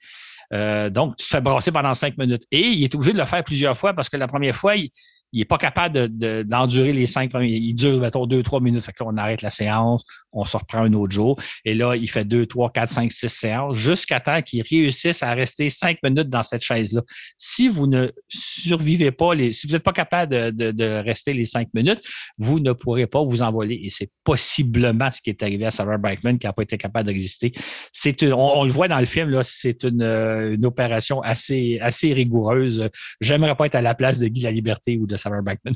donc, 0.52 1.18
tu 1.18 1.26
te 1.26 1.30
fais 1.30 1.42
brasser 1.42 1.72
pendant 1.72 1.94
cinq 1.94 2.18
minutes. 2.18 2.44
Et 2.52 2.68
il 2.68 2.84
est 2.84 2.94
obligé 2.96 3.14
de 3.14 3.18
le 3.18 3.26
faire 3.26 3.44
plusieurs 3.44 3.78
fois 3.78 3.94
parce 3.94 4.10
que 4.10 4.18
la 4.18 4.28
première 4.28 4.56
fois, 4.56 4.76
il, 4.76 4.92
il 5.32 5.40
n'est 5.40 5.46
pas 5.46 5.58
capable 5.58 6.08
d'endurer 6.46 6.94
les 6.94 7.08
cinq 7.08 7.32
premiers. 7.32 7.56
Il 7.56 7.74
dure, 7.74 8.00
mettons, 8.00 8.26
deux, 8.26 8.42
trois 8.42 8.62
minutes. 8.62 8.84
Fait 8.84 8.94
que 8.94 9.04
là, 9.04 9.10
on 9.14 9.18
arrête 9.18 9.42
la 9.42 9.50
séance, 9.50 10.06
on 10.34 10.46
se 10.46 10.56
reprend 10.56 10.84
un 10.84 10.94
autre 10.94 11.14
jour. 11.14 11.38
Et 11.66 11.76
là, 11.76 11.96
il 11.96 12.10
fait 12.10 12.26
deux, 12.26 12.46
trois, 12.46 12.72
quatre, 12.72 12.90
cinq, 12.90 13.12
six 13.12 13.30
séances 13.30 13.76
jusqu'à 13.76 14.20
temps 14.20 14.42
qu'il 14.42 14.62
réussisse 14.62 15.24
à 15.24 15.34
rester 15.34 15.70
cinq 15.70 15.98
minutes 16.04 16.30
dans 16.30 16.44
cette 16.44 16.64
chaise-là. 16.64 17.02
Si 17.38 17.68
vous 17.68 17.88
ne 17.88 18.10
survivez 18.30 19.12
pas, 19.12 19.36
les, 19.36 19.52
si 19.52 19.68
vous 19.68 19.74
n'êtes 19.74 19.84
pas 19.84 19.94
capable 19.94 20.56
de, 20.56 20.86
rester 21.04 21.34
les 21.34 21.46
cinq 21.46 21.68
minutes, 21.74 22.02
vous 22.38 22.60
ne 22.60 22.72
pourrez 22.72 23.08
pas 23.08 23.24
vous 23.24 23.42
envoler. 23.42 23.80
Et 23.84 23.90
c'est 23.90 24.10
possiblement 24.24 25.12
ce 25.12 25.22
qui 25.22 25.32
est 25.32 25.44
arrivé 25.44 25.66
à 25.66 25.72
Sarah 25.72 25.98
Brightman 25.98 26.40
qui 26.40 26.48
n'a 26.48 26.54
pas 26.54 26.64
été 26.64 26.78
capable 26.78 27.10
de 27.10 27.14
résister. 27.14 27.52
C'est 27.92 28.24
on, 28.32 28.64
le 28.64 28.72
voit 28.72 28.88
dans 28.88 29.00
le 29.00 29.06
film, 29.06 29.38
c'est 29.44 29.84
une, 29.84 30.02
une 30.02 30.66
opération 30.66 31.22
assez, 31.22 31.78
assez 31.82 32.14
rigoureuse. 32.14 32.90
J'aimerais 33.20 33.56
pas 33.56 33.66
être 33.66 33.76
à 33.76 33.82
la 33.82 33.96
place 33.96 34.20
de 34.20 34.28
Guy 34.28 34.42
La 34.42 34.52
Liberté 34.52 34.98
ou 34.98 35.08
de 35.08 35.15
Backman. 35.44 35.76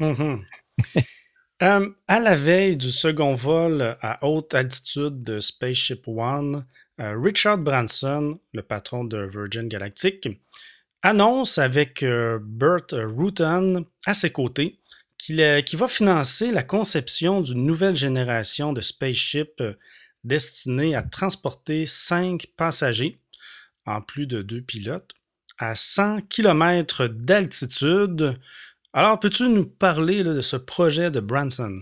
Mm-hmm. 0.00 0.42
Euh, 1.62 1.88
à 2.08 2.18
la 2.18 2.34
veille 2.34 2.76
du 2.76 2.90
second 2.90 3.36
vol 3.36 3.96
à 4.00 4.26
haute 4.26 4.52
altitude 4.52 5.22
de 5.22 5.38
Spaceship 5.38 6.08
One, 6.08 6.66
euh, 7.00 7.16
Richard 7.16 7.58
Branson, 7.58 8.40
le 8.52 8.62
patron 8.62 9.04
de 9.04 9.18
Virgin 9.18 9.68
Galactic, 9.68 10.28
annonce 11.02 11.58
avec 11.58 12.02
euh, 12.02 12.40
Burt 12.42 12.92
Rutan 12.92 13.84
à 14.06 14.14
ses 14.14 14.30
côtés 14.30 14.80
qu'il 15.18 15.38
va 15.74 15.86
financer 15.86 16.50
la 16.50 16.64
conception 16.64 17.42
d'une 17.42 17.64
nouvelle 17.64 17.94
génération 17.94 18.72
de 18.72 18.80
spaceship 18.80 19.62
destinée 20.24 20.96
à 20.96 21.02
transporter 21.02 21.86
cinq 21.86 22.48
passagers, 22.56 23.20
en 23.86 24.00
plus 24.00 24.26
de 24.26 24.42
deux 24.42 24.62
pilotes, 24.62 25.12
à 25.58 25.76
100 25.76 26.22
km 26.22 27.06
d'altitude 27.06 28.36
alors, 28.92 29.18
peux-tu 29.18 29.48
nous 29.48 29.66
parler 29.66 30.22
de 30.22 30.40
ce 30.40 30.56
projet 30.56 31.10
de 31.10 31.20
Branson? 31.20 31.80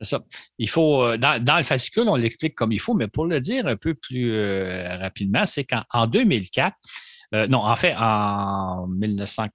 C'est 0.00 0.08
ça. 0.08 0.24
Il 0.58 0.68
faut, 0.68 1.04
euh, 1.04 1.16
dans, 1.16 1.56
le 1.56 1.64
fascicule, 1.64 2.08
on 2.08 2.16
l'explique 2.16 2.54
comme 2.54 2.72
il 2.72 2.80
faut, 2.80 2.94
mais 2.94 3.08
pour 3.08 3.26
le 3.26 3.40
dire 3.40 3.66
un 3.66 3.76
peu 3.76 3.94
plus 3.94 4.32
euh, 4.34 4.96
rapidement, 4.98 5.46
c'est 5.46 5.64
qu'en 5.64 6.06
2004, 6.06 6.76
euh, 7.34 7.48
non, 7.48 7.58
en 7.58 7.74
fait, 7.74 7.94
en 7.98 8.86
1900, 8.86 9.46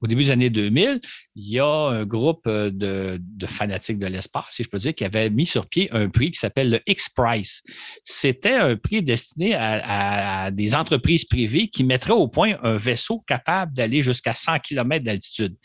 au 0.00 0.06
début 0.08 0.24
des 0.24 0.30
années 0.32 0.50
2000, 0.50 1.00
il 1.36 1.48
y 1.48 1.60
a 1.60 1.66
un 1.66 2.04
groupe 2.04 2.46
euh, 2.48 2.70
de, 2.72 3.46
fanatiques 3.46 3.98
de 3.98 4.08
l'espace, 4.08 4.46
si 4.50 4.64
je 4.64 4.68
peux 4.68 4.78
dire, 4.78 4.94
qui 4.94 5.04
avait 5.04 5.30
mis 5.30 5.46
sur 5.46 5.68
pied 5.68 5.88
un 5.92 6.08
prix 6.08 6.32
qui 6.32 6.40
s'appelle 6.40 6.70
le 6.70 6.80
X-Prize. 6.86 7.62
C'était 8.02 8.54
un 8.54 8.76
prix 8.76 9.02
destiné 9.02 9.54
à, 9.54 10.50
des 10.50 10.74
entreprises 10.74 11.24
privées 11.24 11.68
qui 11.68 11.84
mettraient 11.84 12.12
au 12.12 12.26
point 12.26 12.56
un 12.62 12.76
vaisseau 12.76 13.20
capable 13.20 13.72
d'aller 13.72 14.02
jusqu'à 14.02 14.34
100 14.34 14.58
km 14.58 15.04
d'altitude 15.04 15.56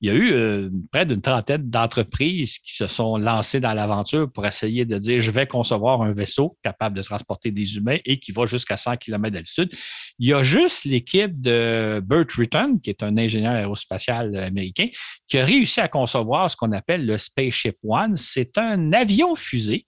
il 0.00 0.08
y 0.08 0.12
a 0.12 0.14
eu 0.14 0.32
euh, 0.32 0.70
près 0.92 1.04
d'une 1.06 1.20
trentaine 1.20 1.68
d'entreprises 1.68 2.58
qui 2.58 2.72
se 2.72 2.86
sont 2.86 3.16
lancées 3.16 3.58
dans 3.58 3.74
l'aventure 3.74 4.30
pour 4.30 4.46
essayer 4.46 4.84
de 4.84 4.96
dire 4.98 5.20
je 5.20 5.30
vais 5.30 5.46
concevoir 5.46 6.02
un 6.02 6.12
vaisseau 6.12 6.56
capable 6.62 6.96
de 6.96 7.02
transporter 7.02 7.50
des 7.50 7.76
humains 7.76 7.98
et 8.04 8.18
qui 8.18 8.30
va 8.30 8.46
jusqu'à 8.46 8.76
100 8.76 8.98
km 8.98 9.34
d'altitude. 9.34 9.74
Il 10.20 10.28
y 10.28 10.32
a 10.32 10.42
juste 10.42 10.84
l'équipe 10.84 11.40
de 11.40 12.00
Burt 12.04 12.30
Rutan, 12.30 12.78
qui 12.78 12.90
est 12.90 13.02
un 13.02 13.16
ingénieur 13.16 13.52
aérospatial 13.52 14.36
américain, 14.36 14.86
qui 15.26 15.38
a 15.38 15.44
réussi 15.44 15.80
à 15.80 15.88
concevoir 15.88 16.50
ce 16.50 16.56
qu'on 16.56 16.72
appelle 16.72 17.04
le 17.04 17.18
Spaceship 17.18 17.76
One. 17.82 18.16
C'est 18.16 18.56
un 18.56 18.92
avion 18.92 19.34
fusée 19.34 19.84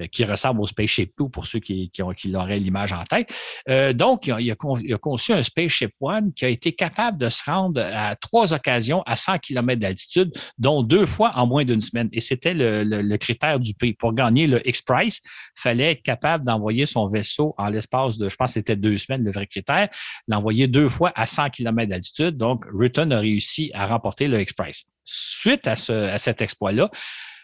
euh, 0.00 0.06
qui 0.06 0.24
ressemble 0.24 0.60
au 0.60 0.66
Spaceship 0.66 1.14
Two 1.16 1.28
pour 1.28 1.46
ceux 1.46 1.60
qui, 1.60 1.88
qui, 1.88 2.02
qui 2.16 2.28
l'auraient 2.28 2.58
l'image 2.58 2.92
en 2.92 3.04
tête. 3.04 3.32
Euh, 3.68 3.92
donc, 3.92 4.26
il 4.26 4.50
a, 4.50 4.98
conçu 4.98 5.32
un 5.32 5.42
Spaceship 5.42 5.92
One 6.00 6.32
qui 6.34 6.44
a 6.44 6.48
été 6.48 6.72
capable 6.72 7.16
de 7.16 7.28
se 7.30 7.42
rendre 7.44 7.80
à 7.80 8.14
trois 8.16 8.52
occasions 8.52 9.02
à 9.06 9.16
100 9.16 9.38
km 9.38 9.53
d'altitude, 9.54 10.32
dont 10.58 10.82
deux 10.82 11.06
fois 11.06 11.32
en 11.34 11.46
moins 11.46 11.64
d'une 11.64 11.80
semaine. 11.80 12.08
Et 12.12 12.20
c'était 12.20 12.54
le, 12.54 13.16
critère 13.16 13.58
du 13.60 13.74
prix. 13.74 13.94
Pour 13.94 14.12
gagner 14.12 14.46
le 14.46 14.66
X-Prize, 14.68 15.20
il 15.24 15.60
fallait 15.60 15.92
être 15.92 16.02
capable 16.02 16.44
d'envoyer 16.44 16.86
son 16.86 17.08
vaisseau 17.08 17.54
en 17.58 17.66
l'espace 17.66 18.18
de, 18.18 18.28
je 18.28 18.36
pense 18.36 18.52
c'était 18.52 18.76
deux 18.76 18.98
semaines, 18.98 19.24
le 19.24 19.32
vrai 19.32 19.46
critère, 19.46 19.88
l'envoyer 20.28 20.66
deux 20.66 20.88
fois 20.88 21.12
à 21.14 21.26
100 21.26 21.50
km 21.50 21.88
d'altitude. 21.88 22.36
Donc, 22.36 22.64
Rutten 22.72 23.12
a 23.12 23.20
réussi 23.20 23.70
à 23.74 23.86
remporter 23.86 24.28
le 24.28 24.40
X-Prize. 24.40 24.84
Suite 25.04 25.66
à, 25.66 25.76
ce, 25.76 26.14
cet 26.18 26.40
exploit-là, 26.40 26.90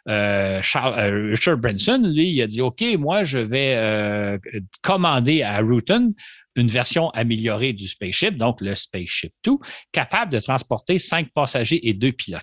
euh, 0.09 0.61
euh, 0.77 1.31
Richard 1.31 1.59
Branson, 1.59 2.01
lui, 2.03 2.41
a 2.41 2.47
dit 2.47 2.61
OK, 2.61 2.83
moi, 2.99 3.25
je 3.25 3.39
vais 3.39 3.75
euh, 3.77 4.39
commander 4.83 5.43
à 5.43 5.59
Rutan 5.59 6.11
une 6.57 6.69
version 6.69 7.11
améliorée 7.11 7.73
du 7.73 7.87
Spaceship, 7.89 8.37
donc 8.37 8.61
le 8.61 8.75
Spaceship 8.75 9.33
2, 9.45 9.53
capable 9.93 10.33
de 10.33 10.41
transporter 10.41 10.99
cinq 10.99 11.29
passagers 11.33 11.89
et 11.89 11.95
deux 11.95 12.13
pilotes. 12.13 12.43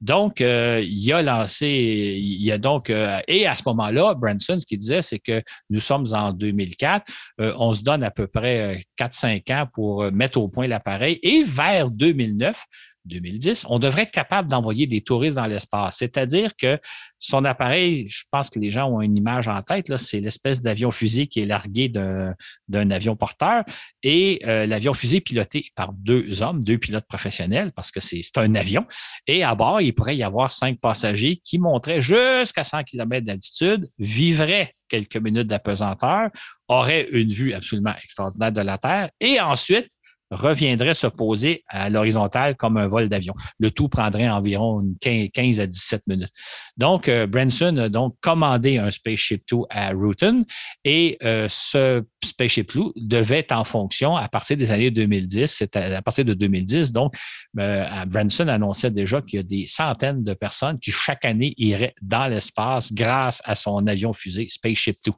Donc, 0.00 0.40
il 0.40 1.12
a 1.12 1.22
lancé, 1.22 1.66
il 1.66 2.42
y 2.42 2.52
a 2.52 2.58
donc, 2.58 2.90
et 2.90 3.46
à 3.46 3.54
ce 3.54 3.62
moment-là, 3.66 4.14
Branson, 4.14 4.58
ce 4.58 4.66
qu'il 4.66 4.78
disait, 4.78 5.02
c'est 5.02 5.18
que 5.18 5.42
nous 5.70 5.80
sommes 5.80 6.06
en 6.12 6.32
2004, 6.32 7.10
on 7.38 7.74
se 7.74 7.82
donne 7.82 8.02
à 8.02 8.10
peu 8.10 8.26
près 8.26 8.84
4-5 8.98 9.52
ans 9.52 9.66
pour 9.72 10.10
mettre 10.12 10.38
au 10.38 10.48
point 10.48 10.66
l'appareil, 10.66 11.18
et 11.22 11.42
vers 11.42 11.90
2009, 11.90 12.62
2010, 13.08 13.66
on 13.68 13.78
devrait 13.78 14.02
être 14.02 14.10
capable 14.10 14.48
d'envoyer 14.48 14.86
des 14.86 15.00
touristes 15.00 15.36
dans 15.36 15.46
l'espace. 15.46 15.96
C'est-à-dire 15.98 16.56
que 16.56 16.78
son 17.18 17.44
appareil, 17.44 18.06
je 18.08 18.22
pense 18.30 18.50
que 18.50 18.58
les 18.58 18.70
gens 18.70 18.88
ont 18.88 19.00
une 19.00 19.16
image 19.16 19.48
en 19.48 19.60
tête, 19.62 19.96
c'est 19.96 20.20
l'espèce 20.20 20.62
d'avion 20.62 20.90
fusée 20.90 21.26
qui 21.26 21.40
est 21.40 21.46
largué 21.46 21.88
d'un 21.88 22.90
avion 22.90 23.16
porteur 23.16 23.64
et 24.02 24.40
euh, 24.46 24.66
l'avion 24.66 24.94
fusée 24.94 25.20
piloté 25.20 25.66
par 25.74 25.92
deux 25.92 26.42
hommes, 26.42 26.62
deux 26.62 26.78
pilotes 26.78 27.06
professionnels, 27.08 27.72
parce 27.74 27.90
que 27.90 28.00
c'est 28.00 28.22
un 28.36 28.54
avion. 28.54 28.86
Et 29.26 29.42
à 29.42 29.54
bord, 29.54 29.80
il 29.80 29.94
pourrait 29.94 30.16
y 30.16 30.22
avoir 30.22 30.50
cinq 30.50 30.78
passagers 30.80 31.40
qui 31.42 31.58
monteraient 31.58 32.00
jusqu'à 32.00 32.64
100 32.64 32.84
km 32.84 33.26
d'altitude, 33.26 33.88
vivraient 33.98 34.74
quelques 34.88 35.16
minutes 35.16 35.46
d'apesanteur, 35.46 36.30
auraient 36.68 37.08
une 37.10 37.28
vue 37.28 37.52
absolument 37.52 37.94
extraordinaire 38.02 38.52
de 38.52 38.60
la 38.60 38.78
Terre 38.78 39.10
et 39.20 39.40
ensuite 39.40 39.88
reviendrait 40.30 40.94
se 40.94 41.06
poser 41.06 41.64
à 41.68 41.90
l'horizontale 41.90 42.56
comme 42.56 42.76
un 42.76 42.86
vol 42.86 43.08
d'avion. 43.08 43.34
Le 43.58 43.70
tout 43.70 43.88
prendrait 43.88 44.28
environ 44.28 44.82
15 45.00 45.60
à 45.60 45.66
17 45.66 46.02
minutes. 46.06 46.32
Donc, 46.76 47.08
euh, 47.08 47.26
Branson 47.26 47.76
a 47.78 47.88
donc 47.88 48.16
commandé 48.20 48.78
un 48.78 48.90
Spaceship 48.90 49.42
2 49.50 49.58
à 49.70 49.90
Rutan 49.90 50.42
et 50.84 51.16
euh, 51.22 51.46
ce 51.48 52.02
Spaceship 52.22 52.72
2 52.74 52.80
devait 52.96 53.38
être 53.38 53.52
en 53.52 53.64
fonction 53.64 54.16
à 54.16 54.28
partir 54.28 54.56
des 54.56 54.70
années 54.70 54.90
2010. 54.90 55.46
C'était 55.46 55.94
à 55.94 56.02
partir 56.02 56.24
de 56.24 56.34
2010. 56.34 56.92
Donc, 56.92 57.14
euh, 57.58 57.84
Branson 58.06 58.48
annonçait 58.48 58.90
déjà 58.90 59.22
qu'il 59.22 59.38
y 59.38 59.40
a 59.40 59.44
des 59.44 59.66
centaines 59.66 60.22
de 60.24 60.34
personnes 60.34 60.78
qui 60.78 60.90
chaque 60.90 61.24
année 61.24 61.54
iraient 61.56 61.94
dans 62.02 62.26
l'espace 62.26 62.92
grâce 62.92 63.40
à 63.44 63.54
son 63.54 63.86
avion 63.86 64.12
fusée 64.12 64.48
Spaceship 64.50 64.98
2. 65.04 65.12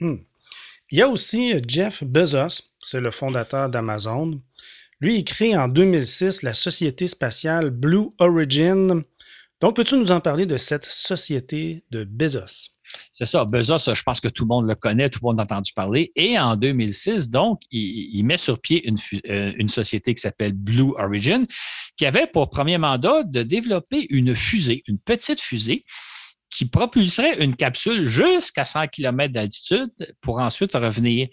Hmm. 0.00 0.16
Il 0.90 0.98
y 0.98 1.02
a 1.02 1.08
aussi 1.08 1.54
Jeff 1.66 2.04
Bezos, 2.04 2.62
c'est 2.78 3.00
le 3.00 3.10
fondateur 3.10 3.70
d'Amazon. 3.70 4.40
Lui, 5.00 5.18
il 5.18 5.24
crée 5.24 5.56
en 5.56 5.68
2006 5.68 6.42
la 6.42 6.54
société 6.54 7.06
spatiale 7.06 7.70
Blue 7.70 8.08
Origin. 8.18 9.02
Donc, 9.60 9.76
peux-tu 9.76 9.96
nous 9.96 10.12
en 10.12 10.20
parler 10.20 10.46
de 10.46 10.56
cette 10.56 10.84
société 10.84 11.84
de 11.90 12.04
Bezos? 12.04 12.74
C'est 13.12 13.24
ça, 13.24 13.44
Bezos, 13.44 13.94
je 13.94 14.02
pense 14.02 14.20
que 14.20 14.28
tout 14.28 14.44
le 14.44 14.48
monde 14.48 14.68
le 14.68 14.74
connaît, 14.74 15.08
tout 15.08 15.20
le 15.22 15.28
monde 15.28 15.40
a 15.40 15.44
entendu 15.44 15.72
parler. 15.72 16.12
Et 16.16 16.38
en 16.38 16.54
2006, 16.54 17.30
donc, 17.30 17.62
il, 17.70 18.22
met 18.24 18.36
sur 18.36 18.60
pied 18.60 18.86
une, 18.86 18.98
euh, 19.28 19.52
une 19.56 19.68
société 19.68 20.14
qui 20.14 20.20
s'appelle 20.20 20.52
Blue 20.52 20.92
Origin, 20.98 21.46
qui 21.96 22.04
avait 22.06 22.26
pour 22.26 22.50
premier 22.50 22.76
mandat 22.76 23.24
de 23.24 23.42
développer 23.42 24.06
une 24.10 24.36
fusée, 24.36 24.82
une 24.86 24.98
petite 24.98 25.40
fusée 25.40 25.84
qui 26.54 26.66
propulserait 26.66 27.42
une 27.42 27.56
capsule 27.56 28.04
jusqu'à 28.04 28.64
100 28.64 28.86
km 28.86 29.32
d'altitude 29.32 29.90
pour 30.20 30.38
ensuite 30.38 30.74
revenir 30.74 31.26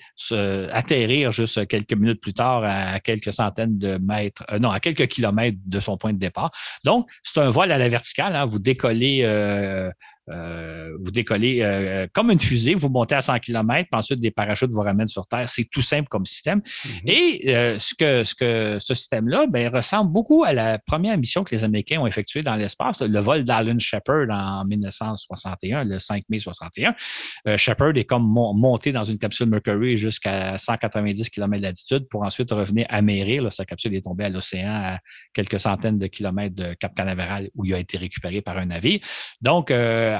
atterrir 0.71 1.31
juste 1.31 1.67
quelques 1.67 1.93
minutes 1.93 2.19
plus 2.19 2.33
tard 2.33 2.63
à 2.63 2.99
quelques 2.99 3.31
centaines 3.31 3.77
de 3.77 3.99
mètres, 3.99 4.43
euh, 4.51 4.57
non, 4.57 4.71
à 4.71 4.79
quelques 4.79 5.07
kilomètres 5.07 5.59
de 5.63 5.79
son 5.79 5.95
point 5.95 6.11
de 6.11 6.17
départ. 6.17 6.49
Donc, 6.83 7.07
c'est 7.21 7.39
un 7.39 7.51
vol 7.51 7.71
à 7.71 7.77
la 7.77 7.87
verticale. 7.87 8.35
Hein. 8.35 8.45
vous 8.45 8.57
décollez 8.57 9.21
euh, 9.23 9.91
euh, 10.31 10.91
vous 11.01 11.11
décollez 11.11 11.59
euh, 11.61 12.07
comme 12.13 12.31
une 12.31 12.39
fusée, 12.39 12.73
vous 12.73 12.89
montez 12.89 13.15
à 13.15 13.21
100 13.21 13.39
km, 13.39 13.87
puis 13.91 13.99
ensuite 13.99 14.19
des 14.19 14.31
parachutes 14.31 14.71
vous 14.71 14.81
ramènent 14.81 15.07
sur 15.07 15.27
Terre. 15.27 15.49
C'est 15.49 15.65
tout 15.65 15.81
simple 15.81 16.07
comme 16.09 16.25
système. 16.25 16.61
Mhm. 16.85 16.91
Et 17.05 17.55
euh, 17.55 17.79
ce, 17.79 17.93
que, 17.93 18.23
ce 18.23 18.35
que 18.35 18.77
ce 18.79 18.93
système-là 18.93 19.47
ben, 19.47 19.73
ressemble 19.73 20.11
beaucoup 20.11 20.43
à 20.43 20.53
la 20.53 20.79
première 20.79 21.17
mission 21.17 21.43
que 21.43 21.53
les 21.55 21.63
Américains 21.63 21.99
ont 21.99 22.07
effectuée 22.07 22.43
dans 22.43 22.55
l'espace, 22.55 23.01
le 23.01 23.19
vol 23.19 23.43
d'Alan 23.43 23.79
Shepard 23.79 24.29
en 24.29 24.65
1961, 24.65 25.83
le 25.83 25.99
5 25.99 26.23
mai 26.29 26.39
61. 26.39 26.95
Shepard 27.57 27.97
est 27.97 28.05
comme 28.05 28.23
monté 28.23 28.91
dans 28.91 29.03
une 29.03 29.17
capsule 29.17 29.47
Mercury 29.47 29.97
jusqu'à 29.97 30.57
190 30.57 31.29
km 31.29 31.61
d'altitude 31.61 32.07
pour 32.09 32.23
ensuite 32.23 32.51
revenir 32.51 32.85
à 32.89 33.01
Là, 33.01 33.49
sa 33.51 33.65
capsule 33.65 33.93
est 33.95 34.05
tombée 34.05 34.25
à 34.25 34.29
l'océan 34.29 34.71
à 34.71 34.99
quelques 35.33 35.59
centaines 35.59 35.97
de 35.97 36.07
kilomètres 36.07 36.55
de 36.55 36.73
Cap 36.75 36.93
Canaveral 36.95 37.49
où 37.55 37.65
il 37.65 37.73
a 37.73 37.79
été 37.79 37.97
récupéré 37.97 38.41
par 38.41 38.57
un 38.57 38.65
navire. 38.65 38.99
Donc, 39.41 39.71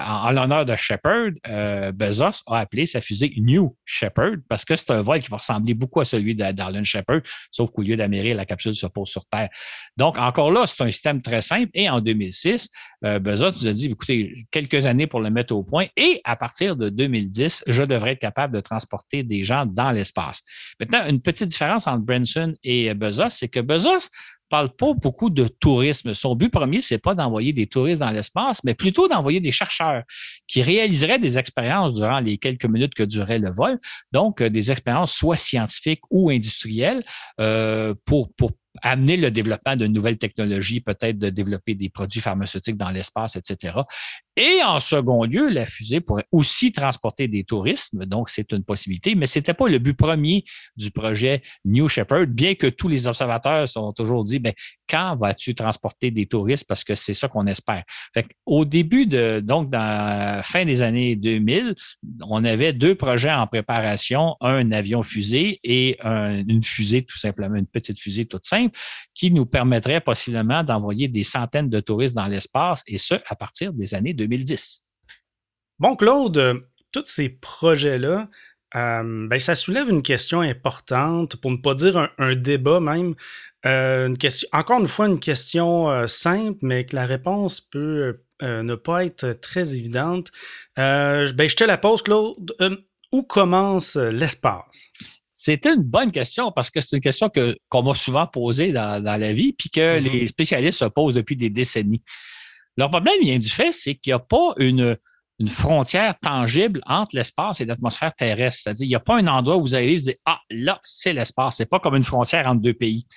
en, 0.08 0.32
l'honneur 0.32 0.66
de 0.66 0.76
Shepard, 0.76 1.32
euh, 1.48 1.92
Bezos 1.92 2.44
a 2.48 2.60
appelé 2.60 2.86
sa 2.86 3.02
fusée 3.02 3.34
New 3.38 3.76
Shepard 3.86 4.38
parce 4.50 4.66
que 4.66 4.76
c'est 4.76 4.92
un 4.92 5.02
vol 5.02 5.20
qui 5.20 5.30
va 5.30 5.38
ressembler 5.38 5.74
beaucoup 5.74 6.00
à 6.00 6.06
celui 6.06 6.36
d'Arlen 6.36 6.86
Shepard, 6.86 7.22
sauf 7.52 7.72
qu'au 7.72 7.82
lieu 7.82 7.96
d'Amérique, 7.96 8.36
la 8.36 8.46
capsule 8.46 8.76
se 8.76 8.88
pose 8.88 9.10
sur 9.10 9.26
Terre. 9.26 9.50
Donc, 9.98 10.18
encore 10.18 10.52
là, 10.52 10.66
c'est 10.68 10.84
un 10.84 10.92
système 10.92 11.22
très 11.22 11.42
simple. 11.42 11.70
Et 11.74 11.90
en 11.90 12.02
2006, 12.02 12.70
euh, 13.06 13.20
Bezos 13.20 13.52
nous 13.52 13.68
a 13.68 13.74
dit, 13.74 13.88
écoutez, 13.88 14.46
quelques 14.52 14.86
années 14.86 15.08
pour 15.08 15.20
le 15.20 15.30
mettre 15.30 15.56
au 15.56 15.64
point. 15.64 15.86
Et 15.98 16.22
à 16.24 16.36
partir 16.36 16.76
de 16.76 16.90
2010, 16.90 17.64
je 17.68 17.84
devrais 17.84 18.12
être 18.12 18.20
capable 18.20 18.56
de 18.56 18.62
transporter 18.62 19.24
des 19.24 19.44
gens 19.44 19.66
dans 19.66 19.92
l'espace. 19.92 20.42
Maintenant, 20.80 21.06
une 21.08 21.22
petite 21.22 21.48
différence 21.48 21.88
entre 21.88 22.04
Branson 22.04 22.54
et 22.64 22.94
Bezos, 22.94 23.30
c'est 23.30 23.48
que 23.48 23.60
Bezos 23.60 24.10
parle 24.52 24.70
pas 24.70 24.94
beaucoup 24.94 25.30
de 25.30 25.48
tourisme. 25.48 26.14
Son 26.14 26.36
but 26.36 26.50
premier, 26.50 26.82
c'est 26.82 26.98
pas 26.98 27.16
d'envoyer 27.16 27.54
des 27.54 27.68
touristes 27.68 28.02
dans 28.02 28.12
l'espace, 28.12 28.62
mais 28.66 28.76
plutôt 28.76 29.08
d'envoyer 29.08 29.40
des 29.40 29.52
chercheurs 29.52 30.04
qui 30.46 30.62
réaliseraient 30.62 31.20
des 31.20 31.38
expériences 31.38 31.96
durant 31.96 32.20
les 32.20 32.38
quelques 32.38 32.66
minutes 32.66 32.94
que 32.94 33.04
durait 33.04 33.40
le 33.40 33.52
vol. 33.52 33.80
Donc, 34.12 34.42
euh, 34.42 34.50
des 34.50 34.70
expériences 34.70 35.14
soit 35.14 35.38
scientifiques 35.38 36.02
ou 36.10 36.30
industrielles 36.30 37.04
euh, 37.40 37.96
pour, 38.06 38.30
pour 38.36 38.52
amener 38.82 39.18
le 39.18 39.32
développement 39.32 39.76
de 39.76 39.88
nouvelles 39.88 40.18
technologies, 40.18 40.82
peut-être 40.82 41.18
de 41.18 41.30
développer 41.30 41.76
des 41.76 41.90
produits 41.90 42.22
pharmaceutiques 42.22 42.78
dans 42.78 42.90
l'espace, 42.90 43.36
etc. 43.36 43.80
Et 44.38 44.64
en 44.64 44.80
second 44.80 45.26
lieu, 45.26 45.50
la 45.50 45.66
fusée 45.66 46.00
pourrait 46.00 46.26
aussi 46.32 46.72
transporter 46.72 47.28
des 47.28 47.44
touristes, 47.44 47.96
donc 47.96 48.30
c'est 48.30 48.52
une 48.54 48.64
possibilité, 48.64 49.16
mais 49.16 49.28
ce 49.28 49.40
n'était 49.40 49.54
pas 49.54 49.68
le 49.68 49.78
but 49.78 49.94
premier 49.94 50.46
du 50.78 50.90
projet 50.92 51.42
New 51.66 51.90
Shepard, 51.90 52.28
bien 52.28 52.56
que 52.56 52.68
tous 52.68 52.88
les 52.88 53.08
observateurs 53.08 53.68
sont 53.68 53.92
toujours 53.94 54.24
dit, 54.24 54.40
ben, 54.40 54.54
quand 54.88 55.16
vas-tu 55.16 55.56
transporter 55.56 56.12
des 56.12 56.26
touristes? 56.26 56.66
Parce 56.68 56.84
que 56.84 56.96
c'est 56.96 57.14
ça 57.14 57.30
qu'on 57.30 57.48
espère. 57.48 57.84
Au 58.46 58.66
début 58.66 59.06
de, 59.06 59.40
donc, 59.40 59.70
dans 59.70 59.80
la 59.80 60.44
fin 60.44 60.66
des 60.66 60.82
années 60.82 61.16
2000, 61.16 61.76
on 62.22 62.44
avait 62.44 62.74
deux 62.74 62.96
projets 62.96 63.32
en 63.32 63.48
préparation, 63.48 64.36
un 64.42 64.72
avion 64.72 65.02
fusée 65.02 65.60
et 65.64 65.98
une 66.04 66.62
fusée, 66.62 67.04
tout 67.04 67.18
simplement, 67.18 67.56
une 67.56 67.68
petite 67.68 68.00
fusée 68.00 68.26
toute 68.26 68.46
simple, 68.46 68.61
qui 69.14 69.32
nous 69.32 69.46
permettrait 69.46 70.02
possiblement 70.02 70.64
d'envoyer 70.64 71.08
des 71.08 71.24
centaines 71.24 71.70
de 71.70 71.80
touristes 71.80 72.16
dans 72.16 72.28
l'espace, 72.28 72.84
et 72.88 72.98
ce, 72.98 73.16
à 73.28 73.36
partir 73.36 73.74
des 73.74 73.94
années 73.94 74.14
2010. 74.14 74.86
Bon, 75.80 75.96
Claude, 75.96 76.38
euh, 76.38 76.60
tous 76.92 77.08
ces 77.08 77.30
projets-là, 77.30 78.30
euh, 78.76 79.28
ben, 79.28 79.40
ça 79.40 79.56
soulève 79.56 79.90
une 79.90 80.04
question 80.04 80.42
importante, 80.42 81.38
pour 81.38 81.50
ne 81.50 81.58
pas 81.58 81.74
dire 81.74 82.12
un, 82.20 82.36
débat 82.36 82.80
même. 82.80 83.16
Euh, 83.66 84.08
une 84.08 84.18
question, 84.18 84.48
encore 84.52 84.80
une 84.80 84.88
fois, 84.88 85.08
une 85.08 85.20
question 85.20 86.08
simple, 86.08 86.60
mais 86.62 86.86
que 86.86 86.96
la 86.96 87.08
réponse 87.08 87.62
peut 87.62 88.22
ne 88.42 88.76
pas 88.76 89.06
être 89.06 89.34
très 89.34 89.76
évidente. 89.76 90.32
ben, 90.78 91.50
je 91.50 91.56
te 91.56 91.64
la 91.64 91.80
pose, 91.80 92.04
Claude. 92.04 92.56
où 93.12 93.24
commence 93.24 93.96
l'espace? 93.96 94.92
C'est 95.44 95.66
une 95.66 95.82
bonne 95.82 96.12
question 96.12 96.52
parce 96.52 96.70
que 96.70 96.82
c'est 96.82 96.96
une 96.96 97.02
question 97.02 97.32
qu'on 97.68 97.82
m'a 97.82 97.96
souvent 97.96 98.28
posée 98.28 98.72
dans, 98.72 99.04
la 99.04 99.34
vie, 99.34 99.54
puis 99.54 99.72
que 99.72 99.98
mm-hmm. 99.98 100.12
les 100.12 100.28
spécialistes 100.28 100.78
se 100.78 100.86
posent 100.86 101.16
depuis 101.16 101.36
des 101.36 101.50
décennies. 101.50 102.04
Leur 102.78 102.92
problème 102.92 103.20
vient 103.24 103.40
du 103.40 103.50
fait, 103.50 103.72
c'est 103.72 103.96
qu'il 103.96 104.12
n'y 104.12 104.14
a 104.14 104.20
pas 104.20 104.54
une, 104.58 104.98
frontière 105.48 106.14
tangible 106.22 106.80
entre 106.86 107.16
l'espace 107.16 107.60
et 107.60 107.66
l'atmosphère 107.66 108.14
terrestre. 108.14 108.62
C'est-à-dire, 108.62 108.86
il 108.86 108.90
n'y 108.90 108.96
a 108.96 109.00
pas 109.00 109.18
un 109.18 109.26
endroit 109.26 109.58
où 109.58 109.62
vous 109.62 109.74
allez 109.74 109.96
vous 109.96 110.04
dire 110.04 110.14
Ah, 110.28 110.40
là, 110.52 110.80
c'est 110.84 111.14
l'espace. 111.14 111.58
Ce 111.58 111.64
n'est 111.64 111.68
pas 111.68 111.80
comme 111.80 111.96
une 111.96 112.04
frontière 112.04 112.46
entre 112.46 112.62
deux 112.62 112.76
pays. 112.76 113.08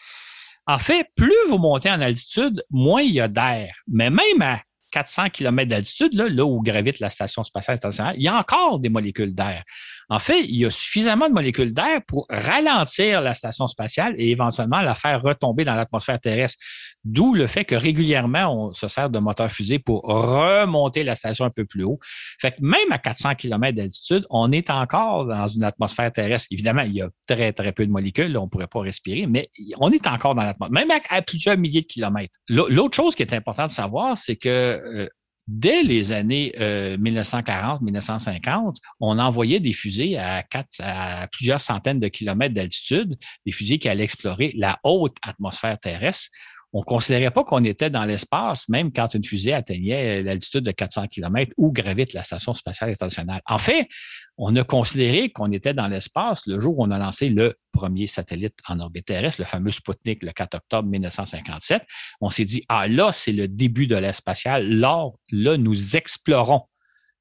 En 0.66 0.78
fait, 0.78 1.06
plus 1.16 1.36
vous 1.50 1.58
montez 1.58 1.90
en 1.90 2.00
altitude, 2.00 2.64
moins 2.70 3.02
il 3.02 3.12
y 3.12 3.20
a 3.20 3.28
d'air. 3.28 3.74
Mais 3.86 4.08
même 4.08 4.40
à 4.40 4.62
400 4.94 5.28
km 5.30 5.68
d'altitude, 5.68 6.14
là, 6.14 6.28
là, 6.28 6.46
où 6.46 6.62
gravite 6.62 7.00
la 7.00 7.10
Station 7.10 7.42
spatiale 7.42 7.74
internationale, 7.74 8.14
il 8.16 8.22
y 8.22 8.28
a 8.28 8.38
encore 8.38 8.78
des 8.78 8.88
molécules 8.88 9.34
d'air. 9.34 9.62
En 10.08 10.18
fait, 10.18 10.42
il 10.44 10.56
y 10.56 10.66
a 10.66 10.70
suffisamment 10.70 11.28
de 11.28 11.34
molécules 11.34 11.72
d'air 11.72 12.00
pour 12.06 12.26
ralentir 12.28 13.20
la 13.20 13.34
station 13.34 13.66
spatiale 13.66 14.14
et 14.18 14.30
éventuellement 14.30 14.80
la 14.80 14.94
faire 14.94 15.20
retomber 15.22 15.64
dans 15.64 15.74
l'atmosphère 15.74 16.20
terrestre. 16.20 16.62
D'où 17.04 17.34
le 17.34 17.46
fait 17.46 17.64
que 17.64 17.74
régulièrement, 17.74 18.68
on 18.68 18.72
se 18.72 18.88
sert 18.88 19.10
de 19.10 19.18
moteurs 19.18 19.52
fusées 19.52 19.78
pour 19.78 20.02
remonter 20.02 21.04
la 21.04 21.14
station 21.14 21.44
un 21.44 21.50
peu 21.50 21.66
plus 21.66 21.84
haut. 21.84 21.98
Fait 22.40 22.52
que 22.52 22.56
même 22.60 22.90
à 22.90 22.98
400 22.98 23.34
km 23.34 23.76
d'altitude, 23.76 24.26
on 24.30 24.50
est 24.52 24.70
encore 24.70 25.26
dans 25.26 25.48
une 25.48 25.64
atmosphère 25.64 26.10
terrestre. 26.10 26.48
Évidemment, 26.50 26.82
il 26.82 26.94
y 26.94 27.02
a 27.02 27.10
très, 27.26 27.52
très 27.52 27.72
peu 27.72 27.86
de 27.86 27.92
molécules, 27.92 28.36
on 28.38 28.44
ne 28.44 28.48
pourrait 28.48 28.68
pas 28.68 28.80
respirer, 28.80 29.26
mais 29.26 29.50
on 29.78 29.90
est 29.90 30.06
encore 30.06 30.34
dans 30.34 30.42
l'atmosphère, 30.42 30.86
même 30.86 30.98
à, 31.10 31.22
plusieurs 31.22 31.58
milliers 31.58 31.82
de 31.82 31.86
kilomètres. 31.86 32.38
L'autre 32.48 32.96
chose 32.96 33.14
qui 33.14 33.22
est 33.22 33.34
importante 33.34 33.68
de 33.68 33.74
savoir, 33.74 34.16
c'est 34.16 34.36
que 34.36 34.48
euh, 34.48 35.08
dès 35.46 35.82
les 35.82 36.12
années 36.12 36.52
1940-1950, 36.58 38.68
euh, 38.68 38.72
on 39.00 39.18
envoyait 39.18 39.60
des 39.60 39.72
fusées 39.72 40.16
à, 40.16 40.44
à 40.80 41.26
plusieurs 41.28 41.60
centaines 41.60 42.00
de 42.00 42.08
kilomètres 42.08 42.54
d'altitude, 42.54 43.18
des 43.44 43.52
fusées 43.52 43.78
qui 43.78 43.88
allaient 43.88 44.04
explorer 44.04 44.52
la 44.56 44.78
haute 44.84 45.16
atmosphère 45.22 45.78
terrestre 45.78 46.30
on 46.74 46.80
ne 46.80 46.84
considérait 46.84 47.30
pas 47.30 47.44
qu'on 47.44 47.62
était 47.62 47.88
dans 47.88 48.04
l'espace, 48.04 48.68
même 48.68 48.92
quand 48.92 49.14
une 49.14 49.22
fusée 49.22 49.52
atteignait 49.52 50.24
l'altitude 50.24 50.64
de 50.64 50.72
400 50.72 51.06
km 51.06 51.52
où 51.56 51.70
gravite 51.70 52.12
la 52.14 52.24
Station 52.24 52.52
spatiale 52.52 52.90
internationale. 52.90 53.40
En 53.46 53.58
fait, 53.58 53.88
on 54.36 54.54
a 54.56 54.64
considéré 54.64 55.30
qu'on 55.30 55.52
était 55.52 55.72
dans 55.72 55.86
l'espace 55.86 56.42
le 56.46 56.58
jour 56.58 56.76
où 56.76 56.84
on 56.84 56.90
a 56.90 56.98
lancé 56.98 57.28
le 57.28 57.54
premier 57.72 58.08
satellite 58.08 58.54
en 58.68 58.80
orbite 58.80 59.06
terrestre, 59.06 59.40
le 59.40 59.46
fameux 59.46 59.70
Sputnik, 59.70 60.24
le 60.24 60.32
4 60.32 60.56
octobre 60.56 60.88
1957. 60.88 61.82
On 62.20 62.28
s'est 62.28 62.44
dit, 62.44 62.64
ah 62.68 62.88
là, 62.88 63.12
c'est 63.12 63.32
le 63.32 63.46
début 63.46 63.86
de 63.86 63.94
l'ère 63.94 64.16
spatiale. 64.16 64.68
Là, 64.68 65.04
là, 65.30 65.56
nous 65.56 65.94
explorons 65.94 66.62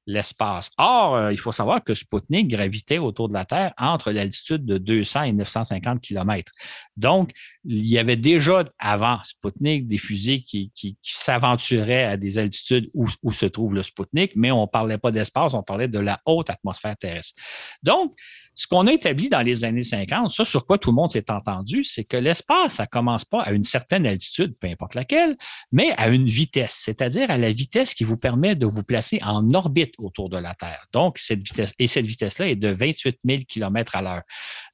l'espace. 0.06 0.70
Or, 0.78 1.16
euh, 1.16 1.32
il 1.32 1.38
faut 1.38 1.52
savoir 1.52 1.82
que 1.82 1.94
Sputnik 1.94 2.48
gravitait 2.48 2.98
autour 2.98 3.28
de 3.28 3.34
la 3.34 3.44
Terre 3.44 3.72
entre 3.78 4.12
l'altitude 4.12 4.64
de 4.64 4.78
200 4.78 5.22
et 5.22 5.32
950 5.32 6.00
km. 6.00 6.52
Donc, 6.96 7.30
il 7.64 7.86
y 7.86 7.98
avait 7.98 8.16
déjà 8.16 8.64
avant 8.78 9.18
Sputnik 9.24 9.86
des 9.86 9.98
fusées 9.98 10.42
qui, 10.42 10.70
s'aventuraient 11.02 12.04
à 12.04 12.16
des 12.16 12.38
altitudes 12.38 12.90
où, 12.94 13.08
où, 13.22 13.32
se 13.32 13.46
trouve 13.46 13.74
le 13.74 13.82
Sputnik, 13.82 14.32
mais 14.36 14.50
on 14.50 14.62
ne 14.62 14.66
parlait 14.66 14.98
pas 14.98 15.10
d'espace, 15.10 15.54
on 15.54 15.62
parlait 15.62 15.88
de 15.88 15.98
la 15.98 16.20
haute 16.26 16.50
atmosphère 16.50 16.96
terrestre. 16.96 17.34
Donc, 17.82 18.14
ce 18.54 18.68
qu'on 18.68 18.86
a 18.86 18.92
établi 18.92 19.28
dans 19.28 19.42
les 19.42 19.64
années 19.64 19.82
50, 19.82 20.30
ça 20.30 20.44
sur 20.44 20.64
quoi 20.64 20.78
tout 20.78 20.90
le 20.90 20.94
monde 20.94 21.10
s'est 21.10 21.30
entendu, 21.30 21.82
c'est 21.82 22.04
que 22.04 22.16
l'espace, 22.16 22.74
ça 22.74 22.86
commence 22.86 23.24
pas 23.24 23.42
à 23.42 23.52
une 23.52 23.64
certaine 23.64 24.06
altitude, 24.06 24.54
peu 24.60 24.68
importe 24.68 24.94
laquelle, 24.94 25.36
mais 25.72 25.92
à 25.96 26.08
une 26.08 26.26
vitesse, 26.26 26.82
c'est-à-dire 26.84 27.30
à 27.30 27.38
la 27.38 27.52
vitesse 27.52 27.94
qui 27.94 28.04
vous 28.04 28.16
permet 28.16 28.54
de 28.54 28.66
vous 28.66 28.84
placer 28.84 29.18
en 29.22 29.50
orbite 29.54 29.93
autour 29.98 30.28
de 30.28 30.38
la 30.38 30.54
Terre. 30.54 30.86
Donc, 30.92 31.18
cette 31.18 31.46
vitesse, 31.46 31.72
et 31.78 31.86
cette 31.86 32.06
vitesse-là 32.06 32.48
est 32.48 32.56
de 32.56 32.68
28 32.68 33.18
000 33.24 33.42
km 33.48 33.96
à 33.96 34.02
l'heure. 34.02 34.22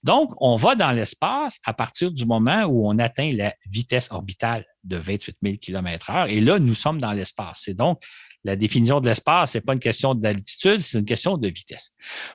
Donc, 0.03 0.33
on 0.41 0.57
va 0.57 0.75
dans 0.75 0.93
l'espace 0.93 1.59
à 1.65 1.75
partir 1.75 2.13
du 2.13 2.27
moment 2.27 2.65
où 2.65 2.89
on 2.89 2.99
atteint 2.99 3.33
la 3.33 3.55
vitesse 3.67 4.09
orbitale 4.11 4.65
de 4.85 4.97
28 4.97 5.37
000 5.43 5.57
km 5.61 6.11
heure. 6.11 6.27
Et 6.27 6.41
là, 6.41 6.59
nous 6.59 6.75
sommes 6.75 7.01
dans 7.01 7.13
l'espace. 7.13 7.63
C'est 7.65 7.75
donc 7.75 8.03
la 8.45 8.57
définition 8.57 9.01
de 9.01 9.09
l'espace, 9.09 9.53
ce 9.53 9.59
n'est 9.59 9.63
pas 9.63 9.75
une 9.75 9.81
question 9.81 10.15
d'altitude, 10.15 10.81
c'est 10.81 10.99
une 10.99 11.05
question 11.05 11.37
de 11.37 11.49
vitesse. 11.49 11.93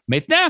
Maintenant, 0.08 0.50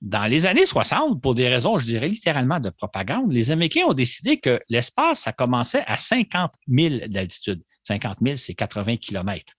dans 0.00 0.26
les 0.26 0.46
années 0.46 0.66
60, 0.66 1.20
pour 1.20 1.34
des 1.34 1.48
raisons, 1.48 1.78
je 1.78 1.84
dirais 1.84 2.08
littéralement 2.08 2.60
de 2.60 2.70
propagande, 2.70 3.32
les 3.32 3.50
Américains 3.50 3.86
ont 3.86 3.94
décidé 3.94 4.38
que 4.38 4.60
l'espace, 4.68 5.20
ça 5.20 5.32
commençait 5.32 5.84
à 5.86 5.96
50 5.96 6.54
000 6.68 7.08
d'altitude. 7.08 7.62
50 7.82 8.18
000, 8.22 8.36
c'est 8.36 8.54
80 8.54 8.96
km. 8.98 9.52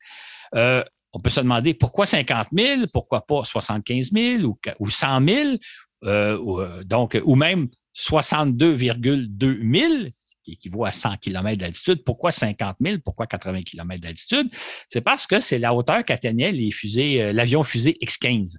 Euh, 0.55 0.83
on 1.13 1.19
peut 1.19 1.29
se 1.29 1.39
demander 1.39 1.73
pourquoi 1.73 2.05
50 2.05 2.47
000, 2.55 2.81
pourquoi 2.93 3.25
pas 3.25 3.43
75 3.43 4.11
000 4.11 4.43
ou, 4.43 4.57
ou 4.79 4.89
100 4.89 5.27
000, 5.27 5.49
euh, 6.05 6.37
ou, 6.37 6.61
euh, 6.61 6.83
donc, 6.83 7.19
ou 7.23 7.35
même 7.35 7.67
62,2 7.95 9.79
000, 9.79 10.09
qui 10.43 10.51
équivaut 10.51 10.85
à 10.85 10.91
100 10.91 11.17
km 11.17 11.57
d'altitude. 11.57 12.03
Pourquoi 12.05 12.31
50 12.31 12.77
000? 12.79 12.97
Pourquoi 13.03 13.27
80 13.27 13.63
km 13.63 14.01
d'altitude? 14.01 14.49
C'est 14.87 15.01
parce 15.01 15.27
que 15.27 15.39
c'est 15.39 15.59
la 15.59 15.73
hauteur 15.73 16.05
qu'atteignait 16.05 16.51
les 16.51 16.71
fusées, 16.71 17.33
l'avion 17.33 17.63
fusée 17.63 17.97
X-15 18.01 18.57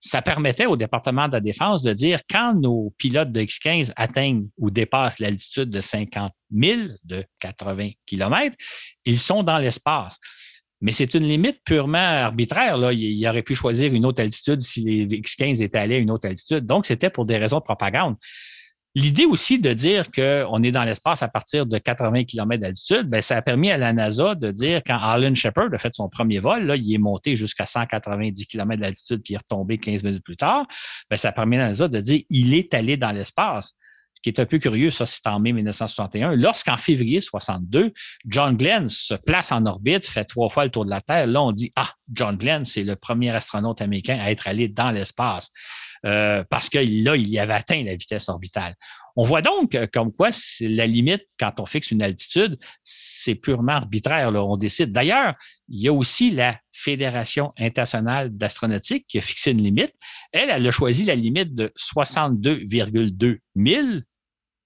ça 0.00 0.22
permettait 0.22 0.66
au 0.66 0.76
département 0.76 1.26
de 1.26 1.32
la 1.32 1.40
Défense 1.40 1.82
de 1.82 1.92
dire 1.92 2.20
quand 2.30 2.54
nos 2.54 2.94
pilotes 2.98 3.32
de 3.32 3.40
X-15 3.40 3.92
atteignent 3.96 4.48
ou 4.56 4.70
dépassent 4.70 5.18
l'altitude 5.18 5.70
de 5.70 5.80
50 5.80 6.32
000, 6.52 6.82
de 7.04 7.24
80 7.40 7.90
km, 8.06 8.56
ils 9.04 9.18
sont 9.18 9.42
dans 9.42 9.58
l'espace. 9.58 10.18
Mais 10.80 10.92
c'est 10.92 11.14
une 11.14 11.24
limite 11.24 11.58
purement 11.64 11.98
arbitraire. 11.98 12.92
Il, 12.92 13.28
aurait 13.28 13.42
pu 13.42 13.54
choisir 13.54 13.92
une 13.92 14.06
autre 14.06 14.22
altitude 14.22 14.60
si 14.60 14.82
les 14.82 15.16
X-15 15.16 15.62
étaient 15.62 15.78
allés 15.78 15.96
à 15.96 15.98
une 15.98 16.10
autre 16.10 16.28
altitude. 16.28 16.66
Donc, 16.66 16.86
c'était 16.86 17.10
pour 17.10 17.26
des 17.26 17.36
raisons 17.36 17.58
de 17.58 17.64
propagande. 17.64 18.16
L'idée 18.94 19.26
aussi 19.26 19.58
de 19.58 19.72
dire 19.72 20.10
qu'on 20.10 20.62
est 20.62 20.72
dans 20.72 20.82
l'espace 20.82 21.22
à 21.22 21.28
partir 21.28 21.66
de 21.66 21.78
80 21.78 22.24
km 22.24 22.60
d'altitude, 22.60 23.08
ben, 23.08 23.20
ça 23.20 23.36
a 23.36 23.42
permis 23.42 23.70
à 23.70 23.76
la 23.76 23.92
NASA 23.92 24.34
de 24.34 24.50
dire, 24.50 24.82
quand 24.84 24.96
Alan 24.96 25.34
Shepard 25.34 25.72
a 25.72 25.78
fait 25.78 25.94
son 25.94 26.08
premier 26.08 26.40
vol, 26.40 26.64
là, 26.64 26.74
il 26.74 26.92
est 26.92 26.98
monté 26.98 27.36
jusqu'à 27.36 27.66
190 27.66 28.46
km 28.46 28.80
d'altitude 28.80 29.20
puis 29.22 29.34
il 29.34 29.36
est 29.36 29.38
retombé 29.38 29.78
15 29.78 30.02
minutes 30.02 30.24
plus 30.24 30.36
tard, 30.36 30.66
ben, 31.10 31.16
ça 31.16 31.28
a 31.28 31.32
permis 31.32 31.56
à 31.56 31.60
la 31.60 31.68
NASA 31.68 31.86
de 31.86 32.00
dire 32.00 32.22
il 32.30 32.54
est 32.54 32.72
allé 32.74 32.96
dans 32.96 33.12
l'espace. 33.12 33.77
Ce 34.18 34.20
qui 34.20 34.30
est 34.30 34.40
un 34.40 34.46
peu 34.46 34.58
curieux, 34.58 34.90
ça, 34.90 35.06
c'est 35.06 35.24
en 35.28 35.38
mai 35.38 35.52
1961. 35.52 36.34
Lorsqu'en 36.34 36.76
février 36.76 37.20
62, 37.20 37.92
John 38.26 38.56
Glenn 38.56 38.88
se 38.88 39.14
place 39.14 39.52
en 39.52 39.64
orbite, 39.64 40.06
fait 40.06 40.24
trois 40.24 40.48
fois 40.48 40.64
le 40.64 40.72
tour 40.72 40.84
de 40.84 40.90
la 40.90 41.00
Terre, 41.00 41.28
là, 41.28 41.40
on 41.40 41.52
dit 41.52 41.70
Ah, 41.76 41.92
John 42.12 42.36
Glenn, 42.36 42.64
c'est 42.64 42.82
le 42.82 42.96
premier 42.96 43.30
astronaute 43.30 43.80
américain 43.80 44.18
à 44.20 44.32
être 44.32 44.48
allé 44.48 44.66
dans 44.66 44.90
l'espace. 44.90 45.52
Euh, 46.04 46.42
parce 46.50 46.68
que 46.68 46.78
là, 46.78 47.14
il 47.14 47.28
y 47.28 47.38
avait 47.38 47.54
atteint 47.54 47.80
la 47.84 47.94
vitesse 47.94 48.28
orbitale. 48.28 48.74
On 49.14 49.24
voit 49.24 49.42
donc 49.42 49.76
comme 49.92 50.12
quoi 50.12 50.30
la 50.60 50.86
limite, 50.86 51.24
quand 51.38 51.58
on 51.58 51.66
fixe 51.66 51.92
une 51.92 52.02
altitude, 52.02 52.56
c'est 52.82 53.34
purement 53.36 53.72
arbitraire. 53.72 54.30
Là. 54.30 54.44
On 54.44 54.56
décide. 54.56 54.92
D'ailleurs, 54.92 55.34
il 55.68 55.80
y 55.80 55.88
a 55.88 55.92
aussi 55.92 56.30
la 56.30 56.58
Fédération 56.72 57.52
internationale 57.58 58.30
d'astronautique 58.30 59.06
qui 59.08 59.18
a 59.18 59.20
fixé 59.20 59.50
une 59.50 59.62
limite. 59.62 59.92
Elle, 60.32 60.50
elle 60.50 60.66
a 60.66 60.70
choisi 60.70 61.04
la 61.04 61.16
limite 61.16 61.54
de 61.54 61.72
62,2 61.76 63.38
000, 63.56 63.86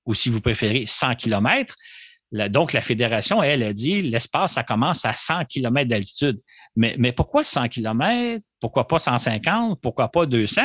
ou 0.06 0.14
si 0.14 0.28
vous 0.28 0.40
préférez, 0.40 0.84
100 0.86 1.16
km. 1.16 1.74
donc, 2.48 2.72
la 2.72 2.80
fédération, 2.80 3.42
elle, 3.42 3.62
a 3.62 3.72
dit 3.72 4.02
l'espace, 4.02 4.54
ça 4.54 4.62
commence 4.62 5.04
à 5.04 5.12
100 5.12 5.44
km 5.46 5.88
d'altitude. 5.88 6.40
Mais, 6.76 6.94
mais 6.98 7.12
pourquoi 7.12 7.44
100 7.44 7.68
km? 7.68 8.42
Pourquoi 8.60 8.86
pas 8.86 8.98
150? 8.98 9.80
Pourquoi 9.80 10.08
pas 10.08 10.26
200? 10.26 10.62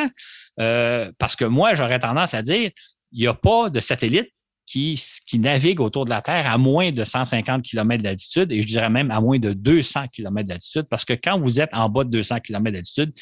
Euh, 0.59 1.11
parce 1.17 1.35
que 1.35 1.45
moi, 1.45 1.75
j'aurais 1.75 1.99
tendance 1.99 2.33
à 2.33 2.41
dire, 2.41 2.71
il 3.11 3.19
n'y 3.19 3.27
a 3.27 3.33
pas 3.33 3.69
de 3.69 3.79
satellite 3.79 4.29
qui, 4.67 5.01
qui 5.25 5.39
naviguent 5.39 5.79
autour 5.79 6.05
de 6.05 6.09
la 6.09 6.21
Terre 6.21 6.45
à 6.51 6.57
moins 6.57 6.91
de 6.91 7.03
150 7.03 7.63
km 7.63 8.03
d'altitude 8.03 8.51
et 8.51 8.61
je 8.61 8.67
dirais 8.67 8.89
même 8.89 9.09
à 9.11 9.21
moins 9.21 9.39
de 9.39 9.53
200 9.53 10.07
km 10.11 10.47
d'altitude 10.47 10.83
parce 10.89 11.05
que 11.05 11.13
quand 11.13 11.39
vous 11.39 11.61
êtes 11.61 11.73
en 11.73 11.87
bas 11.89 12.03
de 12.03 12.09
200 12.09 12.41
km 12.41 12.73
d'altitude, 12.73 13.13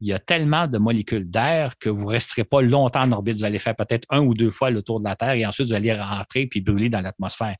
il 0.00 0.08
y 0.08 0.12
a 0.12 0.18
tellement 0.18 0.66
de 0.66 0.78
molécules 0.78 1.28
d'air 1.30 1.78
que 1.78 1.88
vous 1.88 2.06
ne 2.06 2.12
resterez 2.12 2.44
pas 2.44 2.60
longtemps 2.60 3.02
en 3.02 3.12
orbite. 3.12 3.36
Vous 3.36 3.44
allez 3.44 3.58
faire 3.58 3.76
peut-être 3.76 4.06
un 4.10 4.20
ou 4.20 4.34
deux 4.34 4.50
fois 4.50 4.70
le 4.70 4.82
tour 4.82 5.00
de 5.00 5.04
la 5.04 5.16
Terre 5.16 5.32
et 5.32 5.46
ensuite 5.46 5.68
vous 5.68 5.74
allez 5.74 5.92
rentrer 5.94 6.46
puis 6.46 6.60
brûler 6.60 6.88
dans 6.88 7.00
l'atmosphère. 7.00 7.56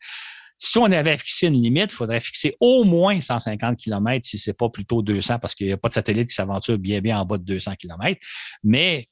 Si 0.57 0.79
on 0.79 0.85
avait 0.85 1.16
fixé 1.16 1.49
une 1.49 1.61
limite, 1.61 1.92
il 1.92 1.94
faudrait 1.94 2.20
fixer 2.20 2.57
au 2.61 2.85
moins 2.85 3.20
150 3.20 3.77
km 3.77 4.25
si 4.25 4.38
ce 4.38 4.51
n'est 4.51 4.55
pas 4.55 4.68
plutôt 4.68 5.03
200 5.03 5.38
parce 5.40 5.55
qu'il 5.55 5.66
n'y 5.66 5.73
a 5.73 5.77
pas 5.77 5.88
de 5.88 5.94
satellite 5.94 6.29
qui 6.29 6.35
s'aventure 6.35 6.79
bien, 6.79 7.01
bien 7.01 7.18
en 7.18 7.25
bas 7.25 7.38
de 7.38 7.44
200 7.44 7.73
km. 7.77 8.20
Mais 8.62 9.09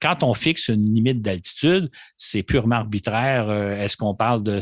quand 0.00 0.22
on 0.22 0.34
fixe 0.34 0.68
une 0.68 0.82
limite 0.82 1.22
d'altitude, 1.22 1.90
c'est 2.16 2.42
purement 2.42 2.76
arbitraire. 2.76 3.48
Euh, 3.48 3.76
est-ce 3.76 3.96
qu'on 3.96 4.14
parle 4.14 4.42
de 4.42 4.60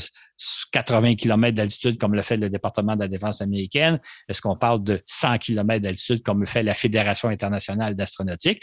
80 0.73 1.17
km 1.17 1.55
d'altitude 1.55 1.99
comme 1.99 2.15
le 2.15 2.23
fait 2.23 2.37
le 2.37 2.49
département 2.49 2.95
de 2.95 3.01
la 3.01 3.09
défense 3.09 3.41
américaine? 3.41 3.99
Est-ce 4.29 4.41
qu'on 4.43 4.57
parle 4.57 4.83
de 4.83 5.01
100 5.07 5.39
km 5.39 5.83
d'altitude 5.83 6.23
comme 6.23 6.41
le 6.41 6.47
fait 6.47 6.63
la 6.63 6.75
Fédération 6.75 7.29
internationale 7.29 7.95
d'astronautique? 7.95 8.63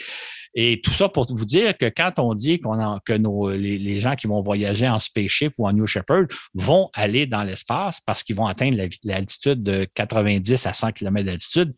Et 0.54 0.80
tout 0.82 0.92
ça 0.92 1.08
pour 1.08 1.26
vous 1.28 1.44
dire 1.44 1.76
que 1.76 1.86
quand 1.86 2.18
on 2.18 2.34
dit 2.34 2.60
que 2.60 3.16
nos, 3.16 3.50
les, 3.50 3.98
gens 3.98 4.14
qui 4.14 4.26
vont 4.26 4.40
voyager 4.40 4.88
en 4.88 4.98
spaceship 4.98 5.52
ou 5.58 5.66
en 5.66 5.72
New 5.72 5.86
Shepard 5.86 6.26
vont 6.54 6.88
aller 6.94 7.26
dans 7.26 7.42
l'espace 7.42 8.00
parce 8.00 8.22
qu'ils 8.22 8.36
vont 8.36 8.46
atteindre 8.46 8.78
l'altitude 9.02 9.62
de 9.62 9.86
90 9.94 10.66
à 10.66 10.72
100 10.72 10.92
km 10.92 11.26
d'altitude, 11.26 11.74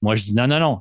moi, 0.00 0.14
je 0.14 0.24
dis 0.24 0.34
non, 0.34 0.46
non, 0.46 0.60
non 0.60 0.78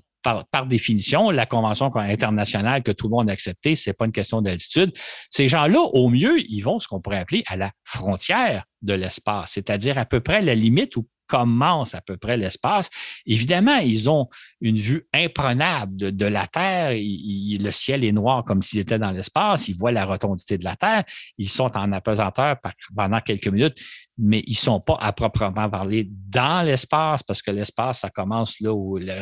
par, 0.52 0.66
définition, 0.66 1.30
la 1.30 1.46
convention 1.46 1.94
internationale 1.96 2.84
que 2.84 2.92
tout 2.92 3.08
le 3.08 3.12
monde 3.12 3.30
a 3.30 3.34
acceptée, 3.34 3.76
c'est 3.76 3.94
pas 3.94 4.06
une 4.06 4.12
question 4.12 4.42
d'altitude. 4.42 4.92
Ces 5.30 5.48
gens-là, 5.48 5.80
au 5.80 6.10
mieux, 6.10 6.40
ils 6.50 6.62
vont 6.62 6.80
ce 6.80 6.88
qu'on 6.88 7.00
pourrait 7.00 7.20
appeler 7.20 7.44
à 7.48 7.56
la 7.56 7.72
frontière 7.84 8.66
de 8.82 8.94
l'espace, 8.94 9.52
c'est-à-dire 9.54 9.98
à 9.98 10.06
peu 10.06 10.20
près 10.20 10.42
la 10.42 10.56
limite 10.56 10.96
où 10.98 11.08
commence 11.28 11.96
à 11.96 12.02
peu 12.02 12.18
près 12.18 12.38
l'espace. 12.38 12.90
Évidemment, 13.26 13.78
ils 13.78 14.10
ont 14.10 14.28
une 14.62 14.78
vue 14.78 15.08
imprenable 15.13 16.16
de, 16.16 16.26
la 16.26 16.48
Terre. 16.48 16.92
le 16.92 17.72
ciel 17.72 18.04
est 18.04 18.12
noir 18.12 18.44
comme 18.44 18.62
s'ils 18.62 18.80
étaient 18.80 19.00
dans 19.00 19.12
l'espace. 19.12 19.68
Ils 19.68 19.76
voient 19.76 19.92
la 19.92 20.06
rotondité 20.06 20.58
de 20.58 20.63
la 20.63 20.76
Terre. 20.76 21.04
Ils 21.38 21.50
sont 21.50 21.76
en 21.78 21.92
apesanteur 21.92 22.56
pendant 22.96 23.20
quelques 23.22 23.48
minutes, 23.48 23.78
mais 24.18 24.44
ils 24.48 24.52
ne 24.52 24.56
sont 24.56 24.80
pas 24.80 24.98
à 25.00 25.13
proprement 25.13 25.70
parler 25.70 26.10
dans 26.10 26.66
l'espace 26.66 27.24
parce 27.24 27.42
que 27.42 27.52
l'espace, 27.52 28.00
ça 28.00 28.10
commence 28.10 28.60
là 28.60 28.74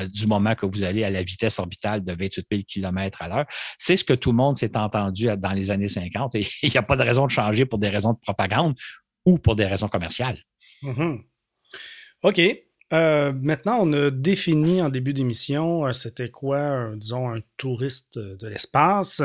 du 0.08 0.28
moment 0.28 0.56
que 0.56 0.66
vous 0.66 0.84
allez 0.84 1.04
à 1.04 1.10
la 1.10 1.24
vitesse 1.24 1.60
orbitale 1.60 2.04
de 2.04 2.14
28 2.14 2.46
000 2.50 2.64
km 2.68 3.22
à 3.22 3.28
l'heure. 3.30 3.46
C'est 3.78 3.98
ce 3.98 4.04
que 4.04 4.14
tout 4.14 4.32
le 4.32 4.38
monde 4.38 4.56
s'est 4.56 4.78
entendu 4.78 5.28
dans 5.38 5.52
les 5.52 5.72
années 5.72 5.88
50 5.88 6.36
et 6.36 6.48
il 6.64 6.70
n'y 6.70 6.78
a 6.78 6.84
pas 6.84 6.96
de 6.96 7.04
raison 7.04 7.26
de 7.26 7.32
changer 7.32 7.66
pour 7.66 7.80
des 7.80 7.90
raisons 7.90 8.14
de 8.14 8.20
propagande 8.20 8.76
ou 9.26 9.38
pour 9.38 9.56
des 9.56 9.66
raisons 9.66 9.88
commerciales. 9.88 10.40
Mm-hmm. 10.84 11.24
OK. 12.26 12.42
Euh, 12.92 13.34
maintenant, 13.34 13.78
on 13.82 13.94
a 13.94 14.10
défini 14.10 14.82
en 14.82 14.90
début 14.90 15.14
d'émission, 15.14 15.86
euh, 15.86 15.92
c'était 15.92 16.32
quoi, 16.32 16.96
disons, 16.96 17.30
un 17.30 17.42
touriste 17.56 18.18
de 18.18 18.48
l'espace. 18.48 19.22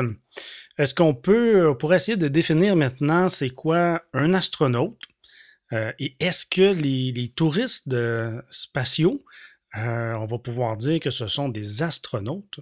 Est-ce 0.77 0.93
qu'on 0.93 1.15
peut, 1.15 1.75
pour 1.79 1.95
essayer 1.95 2.15
de 2.15 2.27
définir 2.27 2.75
maintenant, 2.75 3.27
c'est 3.27 3.49
quoi 3.49 3.99
un 4.13 4.35
astronaute? 4.35 5.01
Euh, 5.73 5.91
et 5.97 6.15
est-ce 6.19 6.45
que 6.45 6.73
les, 6.73 7.29
touristes 7.29 7.89
de 7.89 8.39
spatiaux, 8.51 9.25
on 9.73 10.27
va 10.27 10.37
pouvoir 10.37 10.77
dire 10.77 10.99
que 10.99 11.09
ce 11.09 11.25
sont 11.25 11.49
des 11.49 11.81
astronautes? 11.81 12.59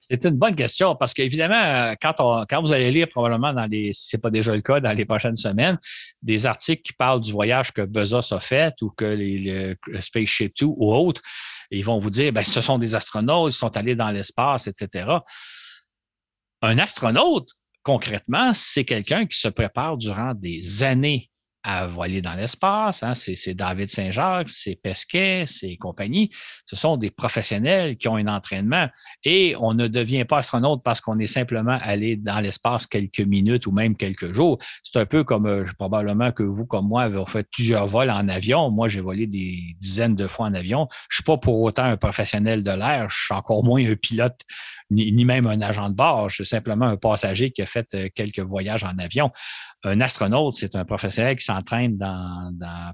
C'est 0.00 0.24
une 0.24 0.36
bonne 0.36 0.54
question 0.54 0.96
parce 0.96 1.14
qu'évidemment, 1.14 1.62
euh, 1.62 1.94
quand, 2.00 2.60
vous 2.62 2.72
allez 2.72 2.90
lire 2.90 3.08
probablement 3.08 3.52
dans 3.52 3.66
les, 3.66 3.92
si 3.92 4.08
ce 4.08 4.16
n'est 4.16 4.20
pas 4.20 4.30
déjà 4.30 4.54
le 4.54 4.62
cas, 4.62 4.80
dans 4.80 4.92
les 4.92 5.04
prochaines 5.04 5.36
semaines, 5.36 5.78
des 6.22 6.46
articles 6.46 6.82
qui 6.82 6.92
parlent 6.92 7.20
du 7.20 7.32
voyage 7.32 7.72
que 7.72 7.82
Bezos 7.82 8.32
a 8.32 8.40
fait 8.40 8.74
ou 8.82 8.90
que 8.90 9.04
les, 9.04 9.74
Spaceship 10.00 10.54
Two 10.54 10.74
ou 10.76 10.92
autres, 10.92 11.22
ils 11.70 11.84
vont 11.84 11.98
vous 11.98 12.10
dire, 12.10 12.32
ben, 12.32 12.42
ce 12.42 12.60
sont 12.60 12.78
des 12.78 12.94
astronautes, 12.94 13.52
ils 13.52 13.56
sont 13.56 13.76
allés 13.76 13.94
dans 13.94 14.10
l'espace, 14.10 14.66
etc. 14.66 15.10
Un 16.62 16.78
astronaute, 16.78 17.50
concrètement, 17.82 18.52
c'est 18.54 18.84
quelqu'un 18.84 19.26
qui 19.26 19.38
se 19.38 19.48
prépare 19.48 19.96
durant 19.96 20.34
des 20.34 20.82
années 20.82 21.30
à 21.68 21.86
voler 21.86 22.22
dans 22.22 22.32
l'espace. 22.32 23.02
Hein. 23.02 23.14
C'est 23.14 23.52
David 23.52 23.90
Saint-Jacques, 23.90 24.48
c'est 24.48 24.74
Pesquet, 24.74 25.44
c'est 25.46 25.76
compagnie. 25.76 26.30
Ce 26.64 26.76
sont 26.76 26.96
des 26.96 27.10
professionnels 27.10 27.98
qui 27.98 28.08
ont 28.08 28.16
un 28.16 28.26
entraînement 28.26 28.88
et 29.22 29.54
on 29.60 29.74
ne 29.74 29.86
devient 29.86 30.24
pas 30.24 30.38
astronaute 30.38 30.82
parce 30.82 31.02
qu'on 31.02 31.18
est 31.18 31.26
simplement 31.26 31.78
allé 31.82 32.16
dans 32.16 32.40
l'espace 32.40 32.86
quelques 32.86 33.20
minutes 33.20 33.66
ou 33.66 33.72
même 33.72 33.96
quelques 33.96 34.32
jours. 34.32 34.56
C'est 34.82 34.98
un 34.98 35.04
peu 35.04 35.24
comme 35.24 35.44
euh, 35.44 35.66
probablement 35.78 36.32
que 36.32 36.42
vous, 36.42 36.64
comme 36.64 36.88
moi, 36.88 37.02
avez 37.02 37.22
fait 37.26 37.46
plusieurs 37.52 37.86
vols 37.86 38.10
en 38.10 38.28
avion. 38.30 38.70
Moi, 38.70 38.88
j'ai 38.88 39.02
volé 39.02 39.26
des 39.26 39.60
dizaines 39.78 40.16
de 40.16 40.26
fois 40.26 40.46
en 40.46 40.54
avion. 40.54 40.86
Je 41.10 41.16
ne 41.16 41.16
suis 41.16 41.24
pas 41.24 41.36
pour 41.36 41.60
autant 41.60 41.84
un 41.84 41.98
professionnel 41.98 42.62
de 42.62 42.70
l'air. 42.70 43.10
Je 43.10 43.24
suis 43.24 43.34
encore 43.34 43.62
moins 43.62 43.84
un 43.84 43.94
pilote 43.94 44.40
ni, 44.90 45.24
même 45.24 45.46
un 45.46 45.60
agent 45.60 45.90
de 45.90 45.94
bord. 45.94 46.30
Je 46.30 46.36
suis 46.36 46.46
simplement 46.46 46.86
un 46.86 46.96
passager 46.96 47.50
qui 47.50 47.62
a 47.62 47.66
fait 47.66 47.86
euh, 47.94 48.08
quelques 48.14 48.40
voyages 48.40 48.84
en 48.84 48.98
avion. 48.98 49.30
Un 49.84 50.00
astronaute, 50.00 50.54
c'est 50.54 50.74
un 50.74 50.84
professionnel 50.84 51.36
qui 51.36 51.44
s'entraîne 51.44 51.98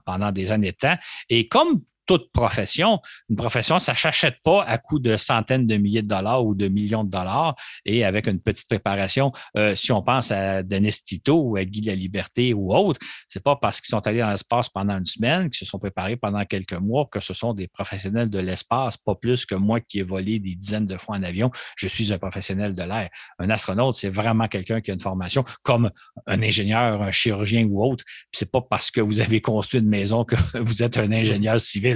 pendant 0.04 0.32
des 0.32 0.50
années 0.50 0.72
de 0.72 0.76
temps. 0.76 0.96
Et 1.28 1.48
comme 1.48 1.82
toute 2.06 2.30
profession. 2.32 3.00
Une 3.30 3.36
profession, 3.36 3.78
ça 3.78 3.92
ne 3.92 3.96
s'achète 3.96 4.36
pas 4.42 4.64
à 4.64 4.78
coût 4.78 4.98
de 4.98 5.16
centaines 5.16 5.66
de 5.66 5.76
milliers 5.76 6.02
de 6.02 6.08
dollars 6.08 6.44
ou 6.44 6.54
de 6.54 6.68
millions 6.68 7.04
de 7.04 7.10
dollars 7.10 7.54
et 7.84 8.04
avec 8.04 8.26
une 8.26 8.40
petite 8.40 8.68
préparation. 8.68 9.32
Euh, 9.56 9.74
si 9.74 9.92
on 9.92 10.02
pense 10.02 10.30
à 10.30 10.62
Denis 10.62 10.92
Tito 11.04 11.34
ou 11.34 11.56
à 11.56 11.64
Guy 11.64 11.82
la 11.82 11.94
Liberté 11.94 12.54
ou 12.54 12.74
autres, 12.74 13.00
c'est 13.28 13.42
pas 13.42 13.56
parce 13.56 13.80
qu'ils 13.80 13.90
sont 13.90 14.06
allés 14.06 14.20
dans 14.20 14.30
l'espace 14.30 14.68
pendant 14.68 14.98
une 14.98 15.06
semaine, 15.06 15.50
qu'ils 15.50 15.66
se 15.66 15.70
sont 15.70 15.78
préparés 15.78 16.16
pendant 16.16 16.44
quelques 16.44 16.78
mois, 16.78 17.06
que 17.10 17.20
ce 17.20 17.34
sont 17.34 17.54
des 17.54 17.68
professionnels 17.68 18.30
de 18.30 18.38
l'espace, 18.38 18.96
pas 18.96 19.14
plus 19.14 19.46
que 19.46 19.54
moi 19.54 19.80
qui 19.80 20.00
ai 20.00 20.02
volé 20.02 20.38
des 20.38 20.54
dizaines 20.54 20.86
de 20.86 20.96
fois 20.96 21.16
en 21.16 21.22
avion. 21.22 21.50
Je 21.76 21.88
suis 21.88 22.12
un 22.12 22.18
professionnel 22.18 22.74
de 22.74 22.82
l'air. 22.82 23.08
Un 23.38 23.50
astronaute, 23.50 23.96
c'est 23.96 24.08
vraiment 24.08 24.48
quelqu'un 24.48 24.80
qui 24.80 24.90
a 24.90 24.94
une 24.94 25.00
formation 25.00 25.44
comme 25.62 25.90
un 26.26 26.42
ingénieur, 26.42 27.02
un 27.02 27.10
chirurgien 27.12 27.64
ou 27.64 27.84
autre. 27.84 28.04
C'est 28.32 28.50
pas 28.50 28.60
parce 28.60 28.90
que 28.90 29.00
vous 29.00 29.20
avez 29.20 29.40
construit 29.40 29.80
une 29.80 29.88
maison 29.88 30.24
que 30.24 30.36
vous 30.58 30.82
êtes 30.82 30.98
un 30.98 31.10
ingénieur 31.12 31.60
civil. 31.60 31.93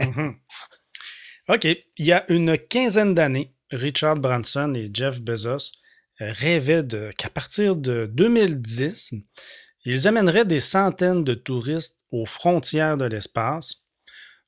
Mhm. 0.00 0.36
OK. 1.48 1.64
Il 1.64 2.06
y 2.06 2.12
a 2.12 2.30
une 2.30 2.58
quinzaine 2.58 3.14
d'années, 3.14 3.54
Richard 3.70 4.16
Branson 4.16 4.74
et 4.74 4.90
Jeff 4.92 5.20
Bezos 5.20 5.72
rêvaient 6.20 6.86
qu'à 7.16 7.30
partir 7.30 7.76
de 7.76 8.06
2010, 8.12 9.14
ils 9.84 10.08
amèneraient 10.08 10.44
des 10.44 10.60
centaines 10.60 11.24
de 11.24 11.34
touristes 11.34 12.00
aux 12.10 12.26
frontières 12.26 12.96
de 12.96 13.04
l'espace. 13.04 13.84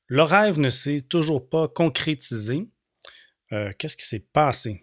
Le 0.07 0.23
rêve 0.23 0.59
ne 0.59 0.69
s'est 0.69 1.01
toujours 1.01 1.47
pas 1.47 1.67
concrétisé. 1.67 2.67
Euh, 3.53 3.71
qu'est-ce 3.77 3.95
qui 3.95 4.05
s'est 4.05 4.27
passé? 4.33 4.81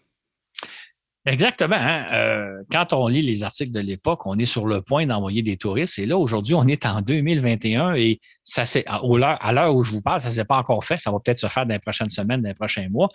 Exactement. 1.28 1.76
Hein. 1.76 2.06
Euh, 2.12 2.62
quand 2.72 2.94
on 2.94 3.06
lit 3.06 3.20
les 3.20 3.42
articles 3.42 3.70
de 3.70 3.80
l'époque, 3.80 4.26
on 4.26 4.38
est 4.38 4.46
sur 4.46 4.66
le 4.66 4.80
point 4.80 5.04
d'envoyer 5.06 5.42
des 5.42 5.58
touristes. 5.58 5.98
Et 5.98 6.06
là, 6.06 6.16
aujourd'hui, 6.16 6.54
on 6.54 6.66
est 6.66 6.86
en 6.86 7.02
2021 7.02 7.94
et 7.94 8.18
ça 8.44 8.64
à 8.86 9.52
l'heure 9.52 9.74
où 9.74 9.82
je 9.82 9.92
vous 9.92 10.00
parle, 10.00 10.20
ça 10.20 10.28
ne 10.28 10.32
s'est 10.32 10.46
pas 10.46 10.56
encore 10.56 10.82
fait. 10.84 10.96
Ça 10.96 11.10
va 11.10 11.18
peut-être 11.22 11.38
se 11.38 11.46
faire 11.46 11.66
dans 11.66 11.74
les 11.74 11.80
prochaines 11.80 12.08
semaines, 12.08 12.40
dans 12.40 12.48
les 12.48 12.54
prochains 12.54 12.88
mois. 12.88 13.10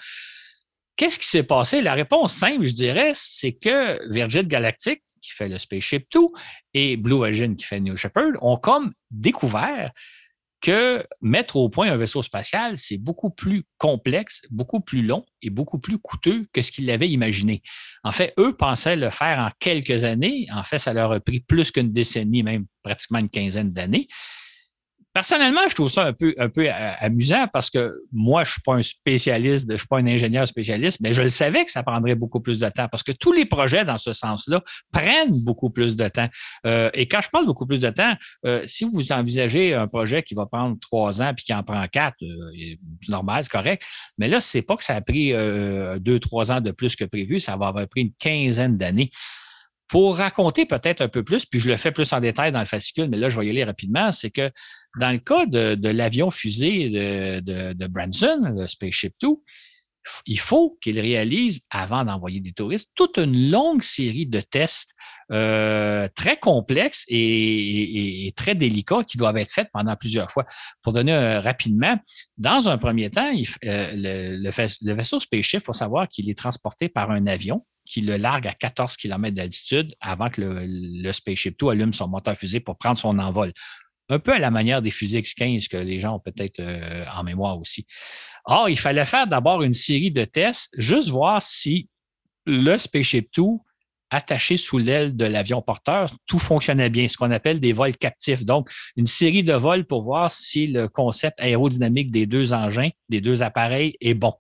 Qu'est-ce 0.96 1.18
qui 1.18 1.26
s'est 1.26 1.44
passé? 1.44 1.82
La 1.82 1.96
réponse 1.96 2.34
simple, 2.34 2.66
je 2.66 2.74
dirais, 2.74 3.14
c'est 3.16 3.54
que 3.54 4.00
Virgin 4.14 4.44
Galactic, 4.44 5.02
qui 5.20 5.32
fait 5.32 5.50
le 5.50 5.58
Spaceship 5.58 6.08
Two, 6.10 6.32
et 6.76 6.98
Blue 6.98 7.16
Origin, 7.16 7.56
qui 7.56 7.66
fait 7.66 7.80
New 7.80 7.96
Shepard, 7.96 8.34
ont 8.42 8.58
comme 8.58 8.94
découvert 9.10 9.92
que 10.64 11.06
mettre 11.22 11.58
au 11.58 11.68
point 11.68 11.92
un 11.92 11.98
vaisseau 11.98 12.22
spatial, 12.22 12.78
c'est 12.78 12.98
beaucoup 12.98 13.30
plus 13.30 13.66
complexe, 13.78 14.42
beaucoup 14.50 14.80
plus 14.80 15.02
long 15.02 15.26
et 15.42 15.50
beaucoup 15.50 15.78
plus 15.78 15.98
coûteux 15.98 16.46
que 16.54 16.62
ce 16.62 16.72
qu'ils 16.72 16.90
avaient 16.90 17.10
imaginé. 17.10 17.62
En 18.06 18.14
fait, 18.14 18.34
eux 18.40 18.56
pensaient 18.56 18.96
le 18.96 19.10
faire 19.10 19.40
en 19.40 19.50
quelques 19.60 20.06
années. 20.06 20.48
En 20.54 20.64
fait, 20.64 20.80
ça 20.80 20.94
leur 20.94 21.12
a 21.12 21.20
pris 21.20 21.42
plus 21.42 21.70
qu'une 21.70 21.92
décennie, 21.92 22.44
même 22.44 22.66
pratiquement 22.82 23.20
une 23.20 23.28
quinzaine 23.30 23.74
d'années. 23.74 24.08
Personnellement, 25.14 25.62
je 25.70 25.76
trouve 25.76 25.92
ça 25.92 26.06
un 26.06 26.14
peu, 26.14 26.34
un 26.40 26.50
peu 26.50 26.68
euh, 26.68 26.92
amusant 27.00 27.46
parce 27.54 27.70
que 27.70 27.94
moi, 28.12 28.44
je 28.44 28.54
suis 28.54 28.62
pas 28.62 28.74
un 28.74 28.82
spécialiste, 28.82 29.68
je 29.70 29.78
suis 29.78 29.88
pas 29.88 30.00
un 30.00 30.08
ingénieur 30.08 30.48
spécialiste, 30.48 31.02
mais 31.02 31.14
je 31.14 31.22
le 31.22 31.30
savais 31.30 31.64
que 31.66 31.72
ça 31.72 31.84
prendrait 31.84 32.16
beaucoup 32.16 32.40
plus 32.40 32.58
de 32.58 32.68
temps 32.68 32.88
parce 32.88 33.04
que 33.04 33.12
tous 33.12 33.32
les 33.32 33.46
projets 33.46 33.86
dans 33.86 34.00
ce 34.00 34.12
sens-là 34.12 34.64
prennent 34.92 35.44
beaucoup 35.44 35.70
plus 35.70 35.96
de 35.96 36.08
temps. 36.08 36.30
Euh, 36.66 36.90
et 36.96 37.08
quand 37.08 37.22
je 37.22 37.30
parle 37.30 37.46
beaucoup 37.46 37.68
plus 37.68 37.80
de 37.80 37.92
temps, 37.92 38.16
euh, 38.48 38.64
si 38.66 38.86
vous 38.86 39.12
envisagez 39.12 39.76
un 39.76 39.88
projet 39.88 40.24
qui 40.24 40.34
va 40.34 40.48
prendre 40.48 40.80
trois 40.80 41.22
ans 41.22 41.32
puis 41.36 41.46
qui 41.46 41.54
en 41.54 41.62
prend 41.62 41.86
quatre, 41.88 42.18
c'est 42.20 42.80
normal, 43.08 43.44
c'est 43.44 43.52
correct. 43.52 43.84
Mais 44.18 44.28
là, 44.28 44.40
c'est 44.40 44.64
pas 44.64 44.76
que 44.78 44.84
ça 44.84 44.96
a 44.96 45.02
pris 45.02 45.32
deux, 46.00 46.20
trois 46.20 46.52
ans 46.52 46.60
de 46.60 46.72
plus 46.72 46.96
que 46.96 47.06
prévu, 47.06 47.40
ça 47.40 47.56
va 47.56 47.68
avoir 47.68 47.88
pris 47.88 48.02
une 48.02 48.14
quinzaine 48.20 48.78
d'années. 48.78 49.12
Pour 49.90 50.18
raconter 50.18 50.66
peut-être 50.66 51.02
un 51.02 51.08
peu 51.08 51.24
plus, 51.24 51.46
puis 51.46 51.60
je 51.60 51.70
le 51.70 51.78
fais 51.78 51.92
plus 51.92 52.12
en 52.14 52.20
détail 52.20 52.52
dans 52.52 52.62
le 52.62 52.66
fascicule, 52.66 53.10
mais 53.10 53.18
là, 53.18 53.30
je 53.30 53.40
vais 53.40 53.46
y 53.46 53.50
aller 53.52 53.64
rapidement, 53.64 54.12
c'est 54.12 54.32
que 54.32 54.50
dans 55.00 55.12
le 55.12 55.20
cas 55.20 55.46
de, 55.46 55.90
l'avion 55.90 56.32
fusée 56.32 56.90
de, 56.90 57.88
Branson, 57.88 58.54
le 58.56 58.68
Spaceship 58.68 59.14
Two, 59.20 59.44
il 60.26 60.40
faut 60.40 60.78
qu'il 60.82 61.00
réalise, 61.00 61.62
avant 61.70 62.04
d'envoyer 62.04 62.42
des 62.42 62.52
touristes, 62.52 62.90
toute 62.94 63.18
une 63.18 63.50
longue 63.50 63.82
série 63.82 64.26
de 64.26 64.42
tests 64.42 64.94
euh, 65.32 66.10
très 66.14 66.38
complexes 66.38 67.06
et, 67.08 68.34
très 68.36 68.54
délicats 68.54 69.04
qui 69.06 69.18
doivent 69.18 69.38
être 69.38 69.52
faits 69.52 69.70
pendant 69.72 69.96
plusieurs 69.96 70.30
fois. 70.30 70.46
Pour 70.82 70.92
donner 70.92 71.38
rapidement, 71.38 71.98
dans 72.38 72.68
un 72.68 72.78
premier 72.78 73.10
temps, 73.10 73.32
euh, 73.64 74.42
le, 74.42 74.94
vaisseau 74.94 75.20
Spaceship, 75.20 75.62
il 75.62 75.64
faut 75.64 75.74
savoir 75.74 76.08
qu'il 76.10 76.30
est 76.30 76.38
transporté 76.38 76.90
par 76.90 77.12
un 77.12 77.26
avion 77.26 77.66
qui 77.86 78.02
le 78.02 78.16
largue 78.16 78.48
à 78.48 78.54
14 78.54 78.96
km 78.96 79.36
d'altitude 79.36 79.94
avant 80.00 80.30
que 80.30 80.42
le, 80.42 80.66
le 80.66 81.14
Spaceship 81.14 81.60
2 81.60 81.70
allume 81.70 81.94
son 81.94 82.08
moteur 82.08 82.36
fusée 82.38 82.62
pour 82.62 82.78
prendre 82.78 82.98
son 82.98 83.20
envol 83.20 83.52
un 84.14 84.20
peu 84.20 84.34
à 84.34 84.40
la 84.40 84.52
manière 84.52 84.82
des 84.82 84.92
fusées 84.92 85.20
X-15 85.20 85.68
que 85.68 85.78
les 85.78 86.00
gens 86.00 86.16
ont 86.16 86.20
peut-être 86.20 86.60
euh, 86.60 87.06
en 87.14 87.24
mémoire 87.24 87.60
aussi. 87.60 87.86
Or, 88.46 88.70
il 88.70 88.78
fallait 88.78 89.06
faire 89.06 89.28
d'abord 89.28 89.64
une 89.64 89.74
série 89.74 90.12
de 90.12 90.26
tests, 90.26 90.74
juste 90.78 91.10
voir 91.10 91.42
si 91.42 91.90
le 92.46 92.78
Spaceship 92.78 93.30
2 93.36 93.44
attaché 94.14 94.58
sous 94.58 94.78
l'aile 94.78 95.16
de 95.18 95.26
l'avion 95.26 95.64
porteur, 95.64 96.12
tout 96.28 96.38
fonctionnait 96.38 96.92
bien, 96.92 97.08
ce 97.08 97.18
qu'on 97.18 97.32
appelle 97.32 97.60
des 97.60 97.74
vols 97.74 97.98
captifs. 97.98 98.46
Donc, 98.46 98.70
une 98.96 99.08
série 99.08 99.44
de 99.44 99.54
vols 99.54 99.86
pour 99.86 100.04
voir 100.04 100.30
si 100.30 100.68
le 100.68 100.88
concept 100.88 101.40
aérodynamique 101.40 102.12
des 102.12 102.28
deux 102.28 102.54
engins, 102.54 102.90
des 103.10 103.22
deux 103.22 103.42
appareils 103.42 103.96
est 104.02 104.14
bon. 104.14 104.34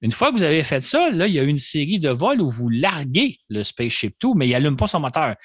Une 0.00 0.12
fois 0.12 0.32
que 0.32 0.36
vous 0.36 0.42
avez 0.42 0.64
fait 0.64 0.82
ça, 0.82 1.10
là, 1.10 1.28
il 1.28 1.32
y 1.32 1.38
a 1.38 1.44
une 1.44 1.58
série 1.58 1.98
de 1.98 2.10
vols 2.10 2.42
où 2.42 2.50
vous 2.50 2.68
larguez 2.68 3.38
le 3.48 3.62
Spaceship 3.62 4.16
2, 4.20 4.30
mais 4.34 4.48
il 4.48 4.50
n'allume 4.50 4.76
pas 4.76 4.88
son 4.88 5.00
moteur. 5.00 5.36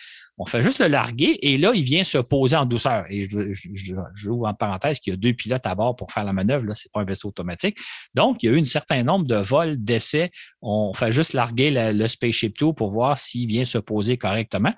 On 0.41 0.45
fait 0.45 0.61
juste 0.61 0.79
le 0.79 0.87
larguer 0.87 1.37
et 1.41 1.57
là, 1.57 1.71
il 1.75 1.83
vient 1.83 2.05
se 2.05 2.17
poser 2.17 2.55
en 2.55 2.65
douceur. 2.65 3.05
Et 3.09 3.27
je, 3.27 3.53
je, 3.53 4.29
en 4.29 4.53
parenthèse 4.53 4.99
qu'il 5.01 5.11
y 5.11 5.13
a 5.13 5.17
deux 5.17 5.33
pilotes 5.33 5.65
à 5.65 5.75
bord 5.75 5.97
pour 5.97 6.13
faire 6.13 6.23
la 6.23 6.31
manœuvre. 6.31 6.65
Là, 6.65 6.75
c'est 6.75 6.89
pas 6.93 7.01
un 7.01 7.03
vaisseau 7.03 7.27
automatique. 7.27 7.77
Donc, 8.15 8.41
il 8.41 8.49
y 8.49 8.49
a 8.49 8.55
eu 8.55 8.61
un 8.61 8.65
certain 8.65 9.03
nombre 9.03 9.27
de 9.27 9.35
vols 9.35 9.75
d'essais. 9.75 10.31
On 10.61 10.93
fait 10.93 11.11
juste 11.11 11.33
larguer 11.33 11.71
le, 11.71 12.07
Spaceship 12.07 12.57
2 12.57 12.71
pour 12.71 12.89
voir 12.89 13.17
s'il 13.17 13.47
vient 13.47 13.65
se 13.65 13.77
poser 13.79 14.17
correctement. 14.17 14.73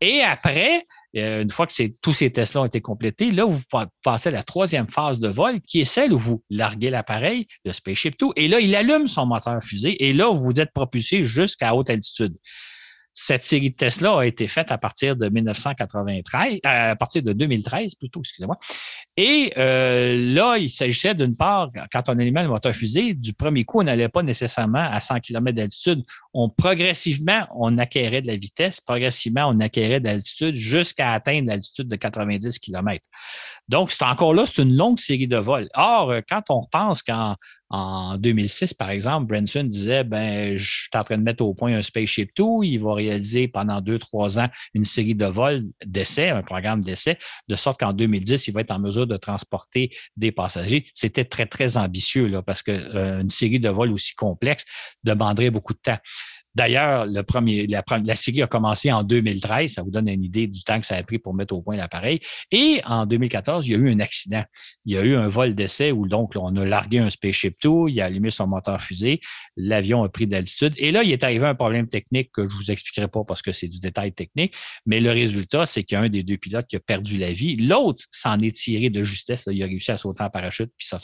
Et 0.00 0.20
après, 0.20 0.86
euh, 1.16 1.42
une 1.42 1.50
fois 1.50 1.66
que 1.66 1.72
tous 2.00 2.12
ces 2.12 2.30
tests-là 2.30 2.62
ont 2.62 2.66
été 2.66 2.80
complétés, 2.80 3.32
là, 3.32 3.44
vous 3.44 3.60
passez 4.04 4.28
à 4.28 4.32
la 4.32 4.44
troisième 4.44 4.88
phase 4.88 5.18
de 5.18 5.28
vol, 5.28 5.60
qui 5.60 5.80
est 5.80 5.84
celle 5.84 6.12
où 6.12 6.18
vous 6.18 6.44
larguez 6.48 6.90
l'appareil, 6.90 7.46
le 7.64 7.72
Spaceship 7.72 8.18
2, 8.18 8.26
et 8.36 8.48
là, 8.48 8.60
il 8.60 8.74
allume 8.74 9.06
son 9.08 9.26
moteur 9.26 9.62
fusée, 9.62 10.04
et 10.04 10.12
là, 10.12 10.32
vous 10.32 10.60
êtes 10.60 10.72
propulsé 10.72 11.22
jusqu'à 11.22 11.74
haute 11.74 11.90
altitude. 11.90 12.36
Cette 13.12 13.44
série 13.44 13.70
de 13.70 13.76
tests-là 13.76 14.20
a 14.20 14.26
été 14.26 14.48
faite 14.48 14.70
à 14.70 14.78
partir 14.78 15.16
de 15.16 15.28
1993, 15.28 16.54
euh, 16.54 16.58
à 16.64 16.96
partir 16.96 17.22
de 17.22 17.32
2013 17.32 17.94
plutôt, 17.96 18.20
excusez-moi. 18.20 18.56
Et 19.16 19.52
euh, 19.58 20.34
là, 20.34 20.56
il 20.56 20.70
s'agissait 20.70 21.14
d'une 21.14 21.36
part, 21.36 21.70
quand 21.92 22.08
on 22.08 22.18
allumait 22.18 22.42
le 22.42 22.48
moteur 22.48 22.74
fusée, 22.74 23.12
du 23.12 23.34
premier 23.34 23.64
coup, 23.64 23.80
on 23.80 23.84
n'allait 23.84 24.08
pas 24.08 24.22
nécessairement 24.22 24.88
à 24.90 25.00
100 25.00 25.20
km 25.20 25.54
d'altitude. 25.54 26.02
On 26.32 26.48
progressivement, 26.48 27.46
on 27.54 27.76
acquérait 27.76 28.22
de 28.22 28.28
la 28.28 28.36
vitesse, 28.36 28.80
progressivement, 28.80 29.48
on 29.48 29.60
acquérait 29.60 30.00
de 30.00 30.06
l'altitude 30.06 30.56
jusqu'à 30.56 31.12
atteindre 31.12 31.48
l'altitude 31.48 31.88
de 31.88 31.96
90 31.96 32.58
km. 32.58 33.04
Donc, 33.68 33.90
c'est 33.90 34.04
encore 34.04 34.34
là, 34.34 34.44
c'est 34.46 34.62
une 34.62 34.76
longue 34.76 34.98
série 34.98 35.28
de 35.28 35.36
vols. 35.36 35.68
Or, 35.74 36.10
euh, 36.10 36.20
quand 36.28 36.42
on 36.48 36.60
repense 36.60 37.02
qu'en 37.02 37.36
en 37.72 38.18
2006, 38.18 38.74
par 38.74 38.90
exemple, 38.90 39.26
Branson 39.26 39.64
disait 39.64 40.04
ben, 40.04 40.58
je 40.58 40.82
suis 40.82 40.90
en 40.94 41.02
train 41.04 41.16
de 41.16 41.22
mettre 41.22 41.42
au 41.42 41.54
point 41.54 41.74
un 41.74 41.80
Spaceship 41.80 42.30
2. 42.36 42.44
Il 42.64 42.78
va 42.78 42.92
réaliser 42.92 43.48
pendant 43.48 43.80
deux, 43.80 43.98
trois 43.98 44.38
ans 44.38 44.48
une 44.74 44.84
série 44.84 45.14
de 45.14 45.24
vols 45.24 45.64
d'essai, 45.84 46.28
un 46.28 46.42
programme 46.42 46.82
d'essai, 46.82 47.16
de 47.48 47.56
sorte 47.56 47.80
qu'en 47.80 47.94
2010, 47.94 48.46
il 48.46 48.52
va 48.52 48.60
être 48.60 48.72
en 48.72 48.78
mesure 48.78 49.06
de 49.06 49.16
transporter 49.16 49.90
des 50.18 50.32
passagers. 50.32 50.86
C'était 50.92 51.24
très, 51.24 51.46
très 51.46 51.78
ambitieux 51.78 52.26
là, 52.26 52.42
parce 52.42 52.62
qu'une 52.62 52.74
euh, 52.74 53.28
série 53.28 53.58
de 53.58 53.70
vols 53.70 53.92
aussi 53.92 54.14
complexe 54.14 54.66
demanderait 55.02 55.50
beaucoup 55.50 55.72
de 55.72 55.80
temps. 55.82 55.98
D'ailleurs, 56.54 57.06
la, 57.06 57.22
la, 58.04 58.16
série 58.16 58.42
a 58.42 58.46
commencé 58.46 58.92
en 58.92 59.02
2013. 59.02 59.72
Ça 59.72 59.82
vous 59.82 59.90
donne 59.90 60.08
une 60.08 60.24
idée 60.24 60.46
du 60.46 60.62
temps 60.64 60.78
que 60.78 60.86
ça 60.86 60.96
a 60.96 61.02
pris 61.02 61.18
pour 61.18 61.34
mettre 61.34 61.54
au 61.54 61.62
point 61.62 61.76
l'appareil. 61.76 62.20
Et 62.50 62.82
en 62.84 63.06
2014, 63.06 63.66
il 63.66 63.72
y 63.72 63.74
a 63.74 63.78
eu 63.78 63.90
un 63.90 64.00
accident. 64.00 64.44
Il 64.84 64.94
y 64.94 64.98
a 64.98 65.02
eu 65.02 65.14
un 65.14 65.28
vol 65.28 65.52
d'essai 65.54 65.92
où 65.92 66.06
donc 66.06 66.32
on 66.36 66.54
a 66.56 66.64
largué 66.64 66.98
un 66.98 67.08
Spaceship 67.08 67.58
Two, 67.58 67.88
il 67.88 68.00
a 68.00 68.06
allumé 68.06 68.30
son 68.30 68.46
moteur 68.46 68.80
fusée, 68.80 69.20
l'avion 69.56 70.02
a 70.02 70.08
pris 70.08 70.26
d'altitude. 70.26 70.74
Et 70.76 70.92
là, 70.92 71.02
il 71.02 71.12
est 71.12 71.24
arrivé 71.24 71.46
un 71.46 71.54
problème 71.54 71.88
technique 71.88 72.30
que 72.32 72.42
je 72.42 72.54
vous 72.54 72.70
expliquerai 72.70 73.08
pas 73.08 73.24
parce 73.24 73.42
que 73.42 73.52
c'est 73.52 73.68
du 73.68 73.80
détail 73.80 74.12
technique. 74.12 74.54
Mais 74.84 75.00
le 75.00 75.10
résultat, 75.10 75.66
c'est 75.66 75.84
qu'il 75.84 76.02
des 76.10 76.22
deux 76.22 76.36
pilotes 76.36 76.66
qui 76.66 76.76
a 76.76 76.80
perdu 76.80 77.16
la 77.16 77.32
vie. 77.32 77.56
L'autre 77.56 78.02
s'en 78.10 78.38
est 78.40 78.54
tiré 78.54 78.90
de 78.90 79.02
justesse. 79.02 79.44
Il 79.50 79.62
a 79.62 79.66
réussi 79.66 79.90
à 79.90 79.96
sauter 79.96 80.22
en 80.22 80.30
parachute 80.30 80.70
puis 80.76 80.86
ça. 80.86 80.98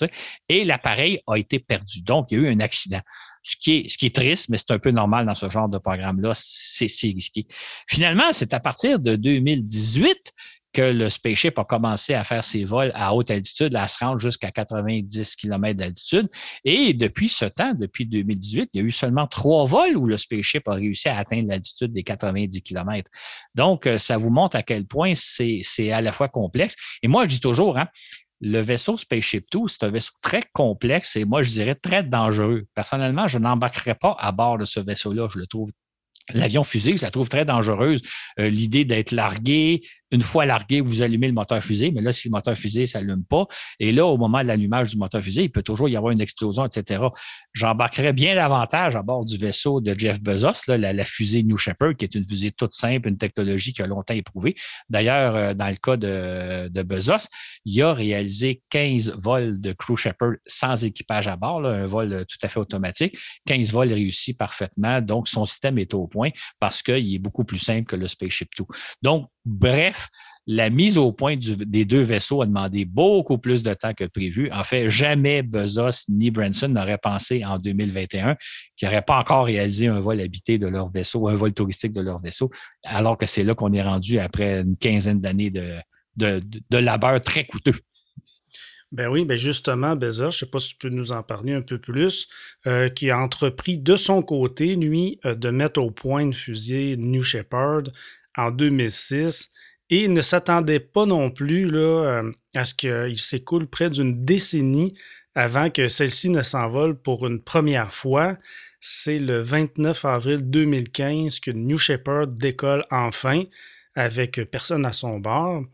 Et 0.48 0.64
l'appareil 0.64 1.20
a 1.26 1.36
été 1.36 1.58
perdu. 1.58 2.02
Donc, 2.02 2.30
il 2.30 2.38
y 2.38 2.44
a 2.44 2.48
eu 2.48 2.52
un 2.52 2.60
accident 2.60 3.00
ce 3.48 3.56
qui 3.56 4.06
est, 4.06 4.14
triste, 4.14 4.48
mais 4.48 4.58
c'est 4.58 4.72
un 4.72 4.78
peu 4.78 4.90
normal 4.90 5.26
dans 5.26 5.34
ce 5.34 5.48
genre 5.48 5.68
de 5.68 5.78
programme-là. 5.78 6.32
C'est 6.34 6.86
risqué. 7.08 7.46
Finalement, 7.88 8.32
c'est 8.32 8.52
à 8.52 8.60
partir 8.60 8.98
de 8.98 9.16
2018 9.16 10.32
que 10.72 10.82
le 10.82 11.08
Spaceship 11.08 11.58
a 11.58 11.64
commencé 11.64 12.12
à 12.12 12.24
faire 12.24 12.44
ses 12.44 12.64
vols 12.64 12.92
à 12.94 13.14
haute 13.14 13.30
altitude, 13.30 13.74
à 13.74 13.88
se 13.88 14.04
rendre 14.04 14.18
jusqu'à 14.18 14.50
90 14.50 15.36
km 15.36 15.78
d'altitude. 15.78 16.28
Et 16.64 16.92
depuis 16.92 17.30
ce 17.30 17.46
temps, 17.46 17.72
depuis 17.74 18.04
2018, 18.06 18.70
il 18.74 18.80
y 18.80 18.84
a 18.84 18.86
eu 18.86 18.90
seulement 18.90 19.26
trois 19.26 19.64
vols 19.64 19.96
où 19.96 20.06
le 20.06 20.18
Spaceship 20.18 20.68
a 20.68 20.74
réussi 20.74 21.08
à 21.08 21.16
atteindre 21.16 21.48
l'altitude 21.48 21.92
des 21.92 22.02
90 22.02 22.60
km. 22.62 23.10
Donc, 23.54 23.86
euh, 23.86 23.96
ça 23.96 24.18
vous 24.18 24.30
montre 24.30 24.56
à 24.56 24.62
quel 24.62 24.86
point 24.86 25.14
c'est 25.14 25.90
à 25.90 26.02
la 26.02 26.12
fois 26.12 26.28
complexe. 26.28 26.76
Et 27.02 27.08
moi, 27.08 27.22
je 27.24 27.28
dis 27.28 27.40
toujours, 27.40 27.78
hein, 27.78 27.88
le 28.40 28.60
vaisseau 28.60 28.96
Spaceship 28.96 29.46
2, 29.52 29.60
c'est 29.68 29.84
un 29.84 29.90
vaisseau 29.90 30.12
très 30.22 30.42
complexe 30.52 31.16
et 31.16 31.24
moi, 31.24 31.42
je 31.42 31.50
dirais 31.50 31.74
très 31.74 32.02
dangereux. 32.02 32.66
Personnellement, 32.74 33.28
je 33.28 33.38
n'embarquerai 33.38 33.94
pas 33.94 34.16
à 34.18 34.32
bord 34.32 34.58
de 34.58 34.64
ce 34.64 34.80
vaisseau-là. 34.80 35.28
Je 35.32 35.38
le 35.38 35.46
trouve 35.46 35.70
L'avion 36.34 36.64
fusée, 36.64 36.96
je 36.96 37.02
la 37.02 37.10
trouve 37.10 37.28
très 37.28 37.44
dangereuse. 37.44 38.02
Euh, 38.38 38.50
l'idée 38.50 38.84
d'être 38.84 39.12
largué, 39.12 39.82
une 40.10 40.22
fois 40.22 40.46
largué, 40.46 40.80
vous 40.80 41.02
allumez 41.02 41.26
le 41.26 41.32
moteur 41.32 41.62
fusée, 41.62 41.90
mais 41.90 42.00
là, 42.00 42.12
si 42.12 42.28
le 42.28 42.32
moteur 42.32 42.56
fusée 42.56 42.82
ne 42.82 42.86
s'allume 42.86 43.24
pas, 43.24 43.46
et 43.78 43.92
là, 43.92 44.06
au 44.06 44.16
moment 44.16 44.42
de 44.42 44.48
l'allumage 44.48 44.90
du 44.90 44.96
moteur 44.96 45.22
fusée, 45.22 45.44
il 45.44 45.50
peut 45.50 45.62
toujours 45.62 45.88
y 45.88 45.96
avoir 45.96 46.12
une 46.12 46.20
explosion, 46.20 46.64
etc. 46.64 47.02
J'embarquerais 47.52 48.12
bien 48.12 48.34
davantage 48.34 48.96
à 48.96 49.02
bord 49.02 49.24
du 49.24 49.36
vaisseau 49.36 49.80
de 49.80 49.98
Jeff 49.98 50.20
Bezos, 50.20 50.66
la, 50.68 51.04
fusée 51.04 51.42
New 51.42 51.56
Shepard, 51.56 51.96
qui 51.96 52.04
est 52.04 52.14
une 52.14 52.24
fusée 52.24 52.52
toute 52.52 52.72
simple, 52.72 53.08
une 53.08 53.18
technologie 53.18 53.72
qui 53.72 53.82
a 53.82 53.86
longtemps 53.86 54.14
éprouvée. 54.14 54.56
D'ailleurs, 54.88 55.36
euh, 55.36 55.54
dans 55.54 55.68
le 55.68 55.76
cas 55.76 55.96
de, 55.96 56.82
Bezos, 56.82 57.28
il 57.64 57.82
a 57.82 57.92
réalisé 57.92 58.62
15 58.70 59.14
vols 59.18 59.60
de 59.60 59.72
Crew 59.72 59.96
Shepard 59.96 60.34
sans 60.46 60.84
équipage 60.84 61.28
à 61.28 61.36
bord, 61.36 61.66
un 61.66 61.86
vol 61.86 62.24
tout 62.26 62.38
à 62.42 62.48
fait 62.48 62.60
automatique. 62.60 63.18
15 63.46 63.72
vols 63.72 63.92
réussis 63.92 64.32
parfaitement, 64.32 65.00
donc 65.02 65.28
son 65.28 65.44
système 65.44 65.78
est 65.78 65.92
au 65.92 66.06
point 66.06 66.17
parce 66.60 66.82
qu'il 66.82 67.14
est 67.14 67.18
beaucoup 67.18 67.44
plus 67.44 67.58
simple 67.58 67.84
que 67.84 67.96
le 67.96 68.08
Spaceship 68.08 68.54
Two. 68.54 68.66
Donc, 69.02 69.28
Bref, 69.50 70.10
la 70.46 70.68
mise 70.68 70.98
au 70.98 71.10
point 71.10 71.36
des 71.36 71.86
deux 71.86 72.02
vaisseaux 72.02 72.42
a 72.42 72.46
demandé 72.46 72.84
beaucoup 72.84 73.38
plus 73.38 73.62
de 73.62 73.72
temps 73.72 73.94
que 73.94 74.04
prévu. 74.04 74.50
En 74.52 74.62
fait, 74.62 74.90
jamais 74.90 75.42
Bezos 75.42 76.04
ni 76.10 76.30
Branson 76.30 76.68
n'auraient 76.68 76.98
pensé 76.98 77.46
en 77.46 77.58
2021 77.58 78.36
qu'ils 78.76 78.88
n'auraient 78.88 79.00
pas 79.00 79.18
encore 79.18 79.46
réalisé 79.46 79.86
un 79.86 80.00
vol 80.00 80.20
habité 80.20 80.58
de 80.58 80.66
leur 80.66 80.90
vaisseau, 80.90 81.28
un 81.28 81.34
vol 81.34 81.54
touristique 81.54 81.92
de 81.92 82.02
leur 82.02 82.18
vaisseau, 82.20 82.50
alors 82.84 83.16
que 83.16 83.24
c'est 83.24 83.42
là 83.42 83.54
qu'on 83.54 83.72
est 83.72 83.82
rendu 83.82 84.18
après 84.18 84.60
une 84.60 84.76
quinzaine 84.76 85.20
d'années 85.20 85.50
de, 85.50 85.80
de, 86.16 86.78
labeur 86.78 87.18
très 87.22 87.44
coûteux. 87.46 87.80
Ben 88.90 89.08
oui, 89.08 89.26
ben 89.26 89.36
justement, 89.36 89.96
Bezos, 89.96 90.22
je 90.22 90.26
ne 90.26 90.30
sais 90.30 90.46
pas 90.46 90.60
si 90.60 90.70
tu 90.70 90.76
peux 90.76 90.88
nous 90.88 91.12
en 91.12 91.22
parler 91.22 91.52
un 91.52 91.60
peu 91.60 91.78
plus, 91.78 92.26
euh, 92.66 92.88
qui 92.88 93.10
a 93.10 93.18
entrepris 93.18 93.78
de 93.78 93.96
son 93.96 94.22
côté, 94.22 94.76
lui, 94.76 95.20
euh, 95.26 95.34
de 95.34 95.50
mettre 95.50 95.80
au 95.82 95.90
point 95.90 96.20
une 96.20 96.32
fusée 96.32 96.96
New 96.96 97.22
Shepard 97.22 97.82
en 98.36 98.50
2006 98.50 99.50
et 99.90 100.08
ne 100.08 100.22
s'attendait 100.22 100.80
pas 100.80 101.04
non 101.04 101.30
plus 101.30 101.70
euh, 101.74 102.30
à 102.54 102.64
ce 102.64 102.72
qu'il 102.74 103.18
s'écoule 103.18 103.66
près 103.66 103.90
d'une 103.90 104.24
décennie 104.24 104.94
avant 105.34 105.68
que 105.70 105.88
celle-ci 105.88 106.30
ne 106.30 106.42
s'envole 106.42 106.98
pour 107.00 107.26
une 107.26 107.42
première 107.42 107.92
fois. 107.92 108.38
C'est 108.80 109.18
le 109.18 109.42
29 109.42 110.04
avril 110.06 110.50
2015 110.50 111.40
que 111.40 111.50
New 111.50 111.76
Shepard 111.76 112.28
décolle 112.28 112.84
enfin 112.90 113.44
avec 113.94 114.40
personne 114.50 114.86
à 114.86 114.92
son 114.92 115.18
bord. 115.18 115.64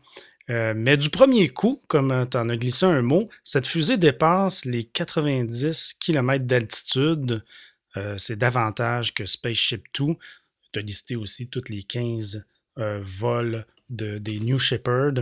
Euh, 0.49 0.73
mais 0.75 0.97
du 0.97 1.09
premier 1.09 1.49
coup, 1.49 1.81
comme 1.87 2.27
tu 2.29 2.37
en 2.37 2.49
as 2.49 2.57
glissé 2.57 2.85
un 2.85 3.01
mot, 3.01 3.29
cette 3.43 3.67
fusée 3.67 3.97
dépasse 3.97 4.65
les 4.65 4.83
90 4.83 5.95
km 5.99 6.45
d'altitude. 6.45 7.43
Euh, 7.97 8.17
c'est 8.17 8.35
davantage 8.35 9.13
que 9.13 9.25
Spaceship 9.25 9.83
2. 9.97 10.13
Tu 10.71 10.79
as 10.79 10.81
listé 10.81 11.15
aussi 11.15 11.49
toutes 11.49 11.69
les 11.69 11.83
15 11.83 12.45
euh, 12.77 13.01
vol 13.03 13.65
de, 13.89 14.17
des 14.17 14.39
New 14.39 14.59
Shepard. 14.59 15.13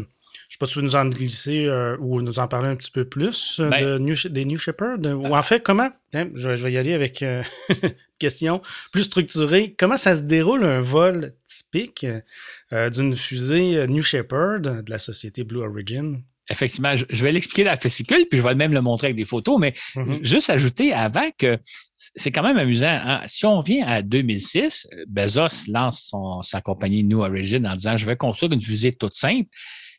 Je 0.54 0.58
ne 0.58 0.60
sais 0.60 0.60
pas 0.60 0.66
si 0.68 0.74
tu 0.74 0.80
veux 0.80 0.86
nous 0.86 0.96
en 0.96 1.10
glisser 1.10 1.66
euh, 1.66 1.98
ou 2.00 2.22
nous 2.22 2.38
en 2.38 2.48
parler 2.48 2.68
un 2.68 2.76
petit 2.76 2.92
peu 2.92 3.06
plus 3.06 3.60
euh, 3.60 3.70
ben 3.72 3.98
de 3.98 4.28
des 4.28 4.46
New 4.46 4.60
Shepard. 4.60 5.00
Ou 5.04 5.36
en 5.36 5.42
fait, 5.42 5.64
comment 5.64 5.90
hein, 6.14 6.30
je, 6.36 6.50
vais 6.50 6.74
y 6.74 6.78
aller 6.78 6.94
avec 6.94 7.24
une 7.24 7.42
question 8.20 8.62
plus 8.92 9.06
structurée. 9.06 9.74
Comment 9.80 9.98
ça 9.98 10.14
se 10.14 10.22
déroule 10.22 10.64
un 10.64 10.80
vol 10.80 11.34
typique 11.48 12.06
d'une 12.72 13.16
fusée 13.16 13.88
New 13.88 14.04
Shepard 14.04 14.60
de 14.60 14.92
la 14.92 15.00
société 15.00 15.44
Blue 15.44 15.64
Origin? 15.64 16.22
Effectivement, 16.52 16.96
je, 16.96 17.24
vais 17.24 17.32
l'expliquer 17.32 17.64
dans 17.64 17.72
la 17.72 17.80
fascicule, 17.80 18.28
puis 18.30 18.38
je 18.38 18.44
vais 18.44 18.54
même 18.54 18.74
le 18.74 18.82
montrer 18.82 19.08
avec 19.08 19.18
des 19.18 19.26
photos, 19.26 19.58
mais 19.60 19.74
mm-hmm. 19.96 20.24
juste 20.24 20.52
ajouter 20.52 20.94
avant 20.94 21.32
que 21.36 21.58
c'est 21.96 22.32
quand 22.32 22.44
même 22.44 22.58
amusant. 22.58 23.00
Hein. 23.02 23.22
Si 23.26 23.48
on 23.48 23.60
vient 23.62 23.88
à 23.88 24.04
2006, 24.04 24.86
Bezos 25.08 25.68
lance 25.68 26.10
son, 26.12 26.44
sa 26.44 26.62
compagnie 26.62 27.04
New 27.04 27.22
Origin 27.22 27.66
en 27.66 27.76
disant, 27.76 27.98
je 27.98 28.06
vais 28.06 28.18
construire 28.18 28.52
une 28.52 28.62
fusée 28.62 28.92
toute 28.92 29.16
simple. 29.16 29.50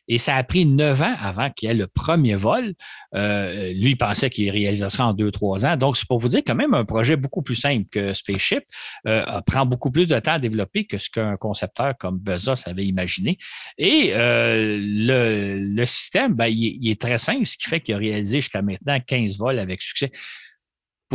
Et 0.07 0.17
ça 0.17 0.35
a 0.35 0.43
pris 0.43 0.65
neuf 0.65 1.01
ans 1.01 1.15
avant 1.19 1.49
qu'il 1.49 1.67
y 1.67 1.71
ait 1.71 1.75
le 1.75 1.87
premier 1.87 2.35
vol. 2.35 2.73
Euh, 3.15 3.73
lui, 3.73 3.91
il 3.91 3.97
pensait 3.97 4.29
qu'il 4.29 4.49
réaliserait 4.51 5.03
en 5.03 5.13
deux, 5.13 5.31
trois 5.31 5.65
ans. 5.65 5.77
Donc, 5.77 5.97
c'est 5.97 6.07
pour 6.07 6.19
vous 6.19 6.29
dire 6.29 6.41
quand 6.45 6.55
même 6.55 6.73
un 6.73 6.85
projet 6.85 7.15
beaucoup 7.15 7.41
plus 7.41 7.55
simple 7.55 7.85
que 7.89 8.13
Spaceship 8.13 8.63
euh, 9.07 9.23
prend 9.45 9.65
beaucoup 9.65 9.91
plus 9.91 10.07
de 10.07 10.17
temps 10.19 10.33
à 10.33 10.39
développer 10.39 10.85
que 10.85 10.97
ce 10.97 11.09
qu'un 11.09 11.37
concepteur 11.37 11.97
comme 11.97 12.17
Bezos 12.17 12.67
avait 12.67 12.85
imaginé. 12.85 13.37
Et 13.77 14.11
euh, 14.13 14.77
le, 14.79 15.85
système, 15.85 16.33
ben, 16.33 16.47
il, 16.47 16.89
est 16.89 16.99
très 16.99 17.17
simple, 17.17 17.45
ce 17.45 17.57
qui 17.57 17.69
fait 17.69 17.79
qu'il 17.79 17.95
a 17.95 17.97
réalisé 17.97 18.37
jusqu'à 18.41 18.61
maintenant 18.61 18.99
15 18.99 19.37
vols 19.37 19.59
avec 19.59 19.81
succès. 19.81 20.11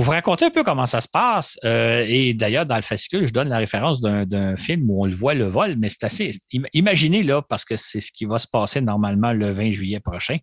Vous 0.01 0.12
raconter 0.12 0.46
un 0.46 0.51
peu 0.51 0.64
comment 0.64 0.86
ça 0.86 1.03
se 1.03 1.09
passe, 1.09 1.59
euh, 1.62 2.07
et 2.09 2.32
d'ailleurs, 2.32 2.64
dans 2.64 2.76
le 2.76 2.82
fascicule, 2.82 3.26
je 3.26 3.34
donne 3.34 3.51
la 3.51 3.59
référence 3.59 4.01
d'un 4.01 4.57
film 4.57 4.88
où 4.88 5.03
on 5.03 5.05
le 5.05 5.12
voit 5.12 5.34
le 5.34 5.44
vol, 5.44 5.76
mais 5.76 5.90
c'est 5.90 6.05
assez. 6.05 6.30
Imaginez 6.72 7.22
là, 7.22 7.42
parce 7.42 7.66
que 7.66 7.76
c'est 7.76 8.01
ce 8.01 8.11
qui 8.11 8.24
va 8.24 8.38
se 8.38 8.46
passer 8.48 8.80
normalement 8.80 9.34
le 9.34 9.51
20 9.51 9.72
juillet 9.72 10.01
prochain. 10.01 10.38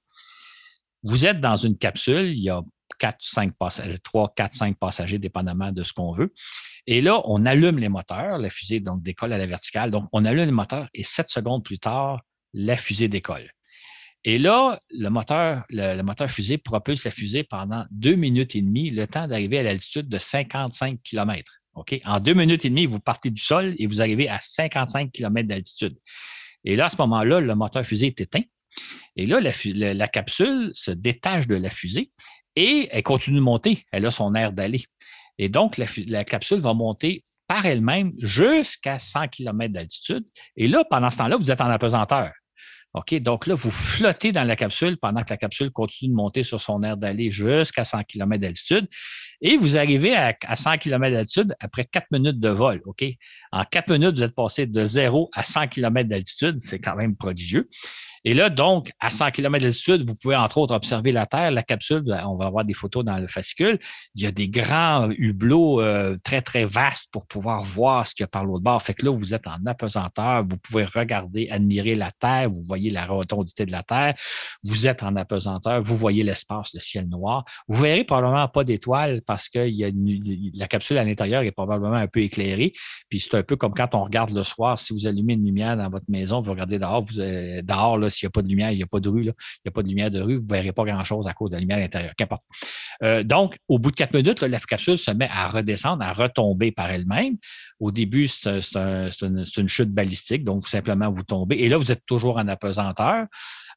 Vous 1.02 1.26
êtes 1.26 1.42
dans 1.42 1.56
une 1.56 1.76
capsule, 1.76 2.34
il 2.38 2.44
y 2.44 2.52
a 2.52 2.62
4, 3.00 3.18
5 3.20 3.54
passagers, 3.58 3.98
3, 4.04 4.32
4, 4.36 4.54
5 4.54 4.78
passagers, 4.78 5.18
dépendamment 5.18 5.72
de 5.72 5.82
ce 5.82 5.92
qu'on 5.92 6.14
veut. 6.14 6.32
Et 6.86 7.02
là, 7.02 7.20
on 7.26 7.44
allume 7.44 7.80
les 7.80 7.90
moteurs, 7.90 8.38
la 8.38 8.52
fusée 8.52 8.80
donc 8.80 9.02
décolle 9.02 9.34
à 9.34 9.40
la 9.40 9.48
verticale. 9.48 9.90
Donc, 9.90 10.06
on 10.14 10.24
allume 10.24 10.46
les 10.46 10.52
moteurs 10.52 10.88
et 10.94 11.04
7 11.04 11.30
secondes 11.30 11.64
plus 11.64 11.80
tard, 11.80 12.22
la 12.54 12.76
fusée 12.76 13.08
décolle. 13.08 13.50
Et 14.28 14.40
là, 14.40 14.82
le 14.90 15.08
moteur, 15.08 15.64
le, 15.70 16.02
moteur 16.02 16.30
fusée 16.30 16.58
propulse 16.58 17.06
la 17.06 17.12
fusée 17.12 17.46
pendant 17.46 17.86
deux 17.92 18.16
minutes 18.16 18.58
et 18.58 18.62
demie, 18.62 18.90
le 18.90 19.08
temps 19.08 19.26
d'arriver 19.26 19.60
à 19.60 19.64
l'altitude 19.64 20.10
de 20.10 20.18
55 20.18 21.00
km. 21.02 21.50
En 22.04 22.20
deux 22.20 22.34
minutes 22.34 22.66
et 22.66 22.70
demie, 22.70 22.86
vous 22.88 23.00
partez 23.00 23.30
du 23.30 23.42
sol 23.42 23.74
et 23.80 23.88
vous 23.88 24.02
arrivez 24.02 24.28
à 24.28 24.42
55 24.42 25.14
km 25.14 25.48
d'altitude. 25.48 25.98
Et 26.66 26.76
là, 26.76 26.88
à 26.88 26.90
ce 26.90 26.98
moment-là, 26.98 27.40
le 27.40 27.56
moteur 27.56 27.86
fusée 27.86 28.08
est 28.08 28.20
éteint. 28.20 28.44
Et 29.16 29.28
là, 29.28 29.40
la, 29.40 30.08
capsule 30.10 30.72
se 30.74 30.92
détache 30.92 31.48
de 31.48 31.56
la 31.56 31.70
fusée 31.70 32.12
et 32.58 32.90
elle 32.92 33.04
continue 33.04 33.38
de 33.38 33.44
monter. 33.44 33.86
Elle 33.94 34.06
a 34.06 34.12
son 34.12 34.36
air 34.36 34.52
d'aller. 34.52 34.84
Et 35.38 35.48
donc, 35.48 35.78
la, 35.78 35.86
la 36.06 36.26
capsule 36.26 36.60
va 36.60 36.74
monter 36.74 37.24
par 37.48 37.66
elle-même 37.66 38.12
jusqu'à 38.18 39.00
100 39.00 39.30
km 39.30 39.74
d'altitude. 39.74 40.26
Et 40.58 40.68
là, 40.68 40.84
pendant 40.84 41.12
ce 41.12 41.18
temps-là, 41.20 41.38
vous 41.38 41.50
êtes 41.50 41.62
en 41.62 41.70
apesanteur. 41.70 42.34
OK, 42.98 43.14
donc 43.16 43.48
là, 43.48 43.56
vous 43.56 43.72
flottez 43.72 44.32
dans 44.32 44.44
la 44.44 44.56
capsule 44.56 44.98
pendant 44.98 45.22
que 45.22 45.30
la 45.30 45.38
capsule 45.38 45.72
continue 45.72 46.10
de 46.10 46.16
monter 46.16 46.44
sur 46.44 46.60
son 46.60 46.82
air 46.84 46.98
d'aller 46.98 47.30
jusqu'à 47.32 47.86
100 47.86 48.04
km 48.04 48.42
d'altitude. 48.42 48.88
Et 49.42 49.56
vous 49.56 49.78
arrivez 49.78 50.16
à, 50.16 50.34
100 50.56 50.78
km 50.78 51.14
d'altitude 51.14 51.56
après 51.60 51.86
4 51.86 52.08
minutes 52.12 52.40
de 52.40 52.50
vol. 52.50 52.82
OK? 52.86 53.04
En 53.52 53.64
4 53.64 53.92
minutes, 53.92 54.16
vous 54.16 54.24
êtes 54.24 54.36
passé 54.36 54.66
de 54.66 54.86
0 54.86 55.30
à 55.34 55.44
100 55.44 55.68
km 55.68 56.10
d'altitude. 56.10 56.58
C'est 56.60 56.80
quand 56.80 56.96
même 56.96 57.16
prodigieux. 57.16 57.70
Et 58.28 58.34
là, 58.34 58.50
donc, 58.50 58.92
à 59.00 59.10
100 59.10 59.32
km 59.32 59.64
d'altitude, 59.64 60.06
vous 60.06 60.14
pouvez 60.14 60.36
entre 60.36 60.58
autres 60.58 60.76
observer 60.76 61.14
la 61.14 61.26
Terre, 61.26 61.50
la 61.50 61.64
capsule. 61.64 62.04
On 62.26 62.36
va 62.36 62.48
avoir 62.48 62.66
des 62.66 62.74
photos 62.74 63.06
dans 63.06 63.18
le 63.20 63.26
fascicule. 63.26 63.80
Il 64.16 64.22
y 64.22 64.26
a 64.26 64.34
des 64.34 64.50
grands 64.50 65.10
hublots 65.12 65.80
euh, 65.80 66.18
très, 66.26 66.42
très 66.42 66.66
vastes 66.66 67.08
pour 67.14 67.26
pouvoir 67.26 67.64
voir 67.64 68.06
ce 68.06 68.14
qu'il 68.14 68.24
y 68.24 68.26
a 68.26 68.28
par 68.28 68.44
l'autre 68.44 68.66
bord. 68.66 68.82
Fait 68.82 68.94
que 68.94 69.06
là, 69.06 69.14
vous 69.14 69.34
êtes 69.34 69.48
en 69.48 69.66
apesanteur. 69.66 70.44
Vous 70.44 70.58
pouvez 70.58 70.84
regarder, 70.84 71.48
admirer 71.50 71.96
la 71.96 72.12
Terre. 72.12 72.50
Vous 72.50 72.64
voyez 72.64 72.90
la 72.90 73.06
rotondité 73.06 73.66
de 73.66 73.72
la 73.72 73.82
Terre. 73.82 74.14
Vous 74.62 74.90
êtes 74.90 75.04
en 75.04 75.16
apesanteur. 75.16 75.82
Vous 75.82 75.96
voyez 75.96 76.24
l'espace, 76.24 76.74
le 76.74 76.82
ciel 76.82 77.08
noir. 77.08 77.46
Vous 77.70 77.82
verrez 77.82 78.04
probablement 78.04 78.50
pas 78.50 78.66
d'étoiles 78.66 79.22
parce 79.26 79.48
que 79.48 79.70
la 80.54 80.68
capsule 80.68 80.98
à 80.98 81.06
l'intérieur 81.06 81.44
est 81.44 81.54
probablement 81.54 81.96
un 81.96 82.08
peu 82.08 82.20
éclairée. 82.20 82.74
Puis 83.08 83.22
c'est 83.22 83.36
un 83.36 83.44
peu 83.44 83.56
comme 83.56 83.74
quand 83.74 83.96
on 83.96 84.04
regarde 84.04 84.32
le 84.32 84.44
soir. 84.44 84.78
Si 84.78 84.92
vous 84.92 85.08
allumez 85.08 85.36
une 85.36 85.46
lumière 85.46 85.78
dans 85.78 85.90
votre 85.90 86.12
maison, 86.12 86.42
vous 86.42 86.52
regardez 86.52 86.78
dehors, 86.78 87.06
vous, 87.06 87.22
euh, 87.22 87.62
dehors, 87.62 87.98
là, 87.98 88.10
s'il 88.18 88.28
n'y 88.28 88.30
a 88.30 88.32
pas 88.32 88.42
de 88.42 88.50
lumière, 88.50 88.72
il 88.72 88.78
n'y 88.78 88.84
a 88.84 88.88
pas 88.88 89.00
de 89.00 89.10
rue, 89.10 89.22
il 89.22 89.26
n'y 89.26 89.70
a 89.70 89.72
pas 89.72 89.84
de 89.84 89.88
lumière 89.88 90.12
de 90.12 90.22
rue, 90.22 90.38
vous 90.38 90.48
ne 90.48 90.54
verrez 90.54 90.72
pas 90.72 90.84
grand-chose 90.84 91.28
à 91.28 91.34
cause 91.34 91.50
de 91.52 91.56
la 91.56 91.62
lumière 91.62 91.78
à 91.78 91.82
l'intérieur. 91.82 92.14
Qu'importe. 92.18 92.44
Euh, 93.04 93.24
donc, 93.24 93.58
au 93.68 93.80
bout 93.80 93.92
de 93.92 93.96
quatre 93.96 94.14
minutes, 94.14 94.42
la 94.42 94.60
capsule 94.60 94.98
se 94.98 95.12
met 95.12 95.30
à 95.32 95.48
redescendre, 95.50 96.04
à 96.04 96.14
retomber 96.14 96.72
par 96.72 96.90
elle-même. 96.90 97.38
Au 97.80 97.92
début, 97.92 98.28
c'est 98.28 98.60
une, 99.22 99.68
chute 99.68 99.92
balistique, 99.92 100.44
donc 100.44 100.68
simplement 100.68 101.10
vous 101.12 101.24
tombez. 101.24 101.58
Et 101.58 101.70
là, 101.70 101.78
vous 101.78 101.92
êtes 101.92 102.06
toujours 102.06 102.38
en 102.38 102.48
apesanteur. 102.48 103.26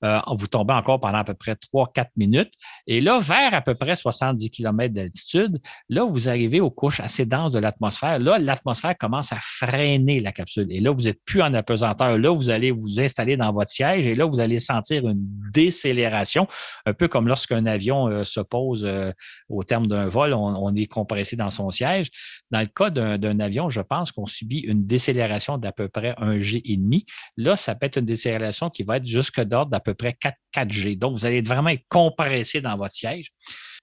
Euh, 0.05 0.19
vous 0.35 0.47
tombez 0.47 0.75
encore 0.75 1.01
pendant 1.01 1.19
à 1.19 1.25
peu 1.25 1.35
près 1.35 1.55
3-4 1.55 2.07
minutes. 2.17 2.53
Et 2.87 3.01
là, 3.01 3.19
vers 3.21 3.55
à 3.55 3.61
peu 3.61 3.75
près 3.75 3.97
70 3.97 4.51
km 4.51 4.95
d'altitude, 4.95 5.61
là, 5.89 6.05
vous 6.05 6.29
arrivez 6.29 6.61
aux 6.61 6.71
couches 6.71 7.01
assez 7.01 7.27
denses 7.27 7.53
de 7.53 7.59
l'atmosphère. 7.59 8.19
Là, 8.19 8.39
l'atmosphère 8.39 8.97
commence 8.97 9.33
à 9.33 9.39
freiner 9.41 10.21
la 10.21 10.33
capsule. 10.33 10.67
Et 10.71 10.81
là, 10.81 10.91
vous 10.91 11.03
n'êtes 11.03 11.23
plus 11.25 11.43
en 11.43 11.53
apesanteur. 11.55 12.19
Là, 12.19 12.31
vous 12.31 12.51
allez 12.51 12.71
vous 12.71 13.01
installer 13.01 13.37
dans 13.37 13.53
votre 13.53 13.71
siège 13.71 14.07
et 14.07 14.15
là, 14.15 14.25
vous 14.25 14.41
allez 14.41 14.59
sentir 14.59 15.07
une 15.07 15.27
décélération, 15.53 16.47
un 16.87 16.93
peu 16.93 17.09
comme 17.09 17.29
lorsqu'un 17.29 17.67
avion 17.67 18.09
euh, 18.09 18.25
se 18.25 18.41
pose 18.41 18.85
euh, 18.85 19.11
au 19.49 19.65
terme 19.65 19.87
d'un 19.87 20.09
vol, 20.09 20.33
on, 20.33 20.75
est 20.75 20.87
compressé 20.87 21.37
dans 21.37 21.51
son 21.51 21.71
siège. 21.71 22.11
Dans 22.51 22.61
le 22.61 22.67
cas 22.67 22.91
d'un 22.91 23.41
avion, 23.41 23.69
je 23.69 23.81
pense 23.81 24.13
qu'on 24.13 24.27
subit 24.27 24.61
une 24.61 24.87
décélération 24.87 25.59
d'à 25.59 25.73
peu 25.73 25.89
près 25.89 26.15
un 26.19 26.39
G 26.39 26.63
et 26.65 26.77
demi. 26.77 27.07
Là, 27.37 27.57
ça 27.57 27.75
peut 27.75 27.87
être 27.87 27.99
une 27.99 28.07
décélération 28.07 28.71
qui 28.71 28.85
va 28.85 28.99
être 28.99 29.07
jusque 29.07 29.41
d'ordre 29.41 29.71
d'à 29.71 29.81
peu 29.81 29.90
près 29.95 30.15
4, 30.15 30.35
4G. 30.55 30.99
Donc, 30.99 31.15
vous 31.15 31.27
allez 31.27 31.43
vraiment 31.43 31.71
être 31.71 31.85
compressé 31.89 32.61
dans 32.61 32.77
votre 32.77 32.95
siège. 32.95 33.31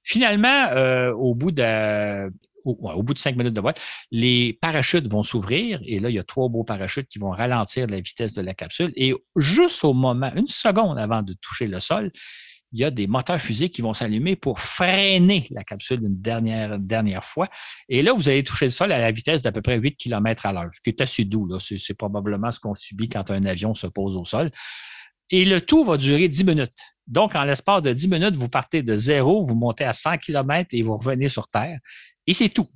Finalement, 0.04 0.68
euh, 0.72 1.12
au 1.14 1.36
bout 1.36 1.52
de 1.52 2.32
au, 2.68 3.04
bout 3.04 3.14
de 3.14 3.20
cinq 3.20 3.36
minutes 3.38 3.54
de 3.54 3.62
vol, 3.62 3.74
les 4.12 4.58
parachutes 4.62 5.08
vont 5.08 5.24
s'ouvrir 5.24 5.80
et 5.84 6.00
là, 6.00 6.10
il 6.10 6.16
y 6.16 6.20
a 6.20 6.24
trois 6.24 6.50
beaux 6.50 6.64
parachutes 6.64 7.08
qui 7.08 7.20
vont 7.20 7.30
ralentir 7.30 7.88
la 7.88 7.98
vitesse 7.98 8.34
de 8.34 8.42
la 8.42 8.54
capsule. 8.54 8.92
Et 8.96 9.14
juste 9.38 9.84
au 9.84 9.94
moment, 9.94 10.32
une 10.36 10.48
seconde 10.48 10.98
avant 10.98 11.22
de 11.22 11.34
toucher 11.42 11.68
le 11.68 11.80
sol, 11.80 12.12
il 12.74 12.80
y 12.80 12.84
a 12.84 12.92
des 12.92 13.08
moteurs 13.08 13.40
fusées 13.40 13.70
qui 13.70 13.82
vont 13.82 13.94
s'allumer 13.94 14.36
pour 14.36 14.60
freiner 14.60 15.48
la 15.52 15.64
capsule 15.64 16.04
une 16.04 16.22
dernière, 16.22 16.78
dernière 16.80 17.24
fois. 17.24 17.48
Et 17.88 18.02
là, 18.02 18.12
vous 18.14 18.28
allez 18.28 18.44
toucher 18.44 18.66
le 18.66 18.72
sol 18.72 18.92
à 18.92 19.00
la 19.00 19.12
vitesse 19.12 19.42
d'à 19.42 19.54
peu 19.54 19.62
près 19.62 19.78
8 19.78 19.96
km 19.96 20.46
à 20.46 20.54
l'heure, 20.54 20.70
ce 20.74 20.82
qui 20.82 20.90
est 20.90 21.00
assez 21.00 21.24
doux. 21.24 21.48
C'est 21.60 21.94
probablement 21.94 22.52
ce 22.52 22.60
qu'on 22.60 22.76
subit 22.76 23.08
quand 23.08 23.32
un 23.32 23.46
avion 23.46 23.74
se 23.74 23.88
pose 23.88 24.18
au 24.18 24.26
sol. 24.26 24.52
Et 25.30 25.46
le 25.46 25.62
tout 25.62 25.84
va 25.84 25.98
durer 25.98 26.28
10 26.28 26.44
minutes. 26.46 26.74
Donc, 27.08 27.36
en 27.36 27.44
l'espace 27.44 27.82
de 27.82 27.94
10 27.94 28.08
minutes, 28.10 28.36
vous 28.36 28.50
partez 28.50 28.82
de 28.82 28.96
zéro, 28.96 29.44
vous 29.44 29.56
montez 29.56 29.86
à 29.86 29.94
100 29.94 30.18
km 30.18 30.70
et 30.74 30.82
vous 30.84 30.98
revenez 30.98 31.30
sur 31.30 31.48
Terre. 31.48 31.80
Et 32.26 32.34
c'est 32.34 32.50
tout. 32.50 32.68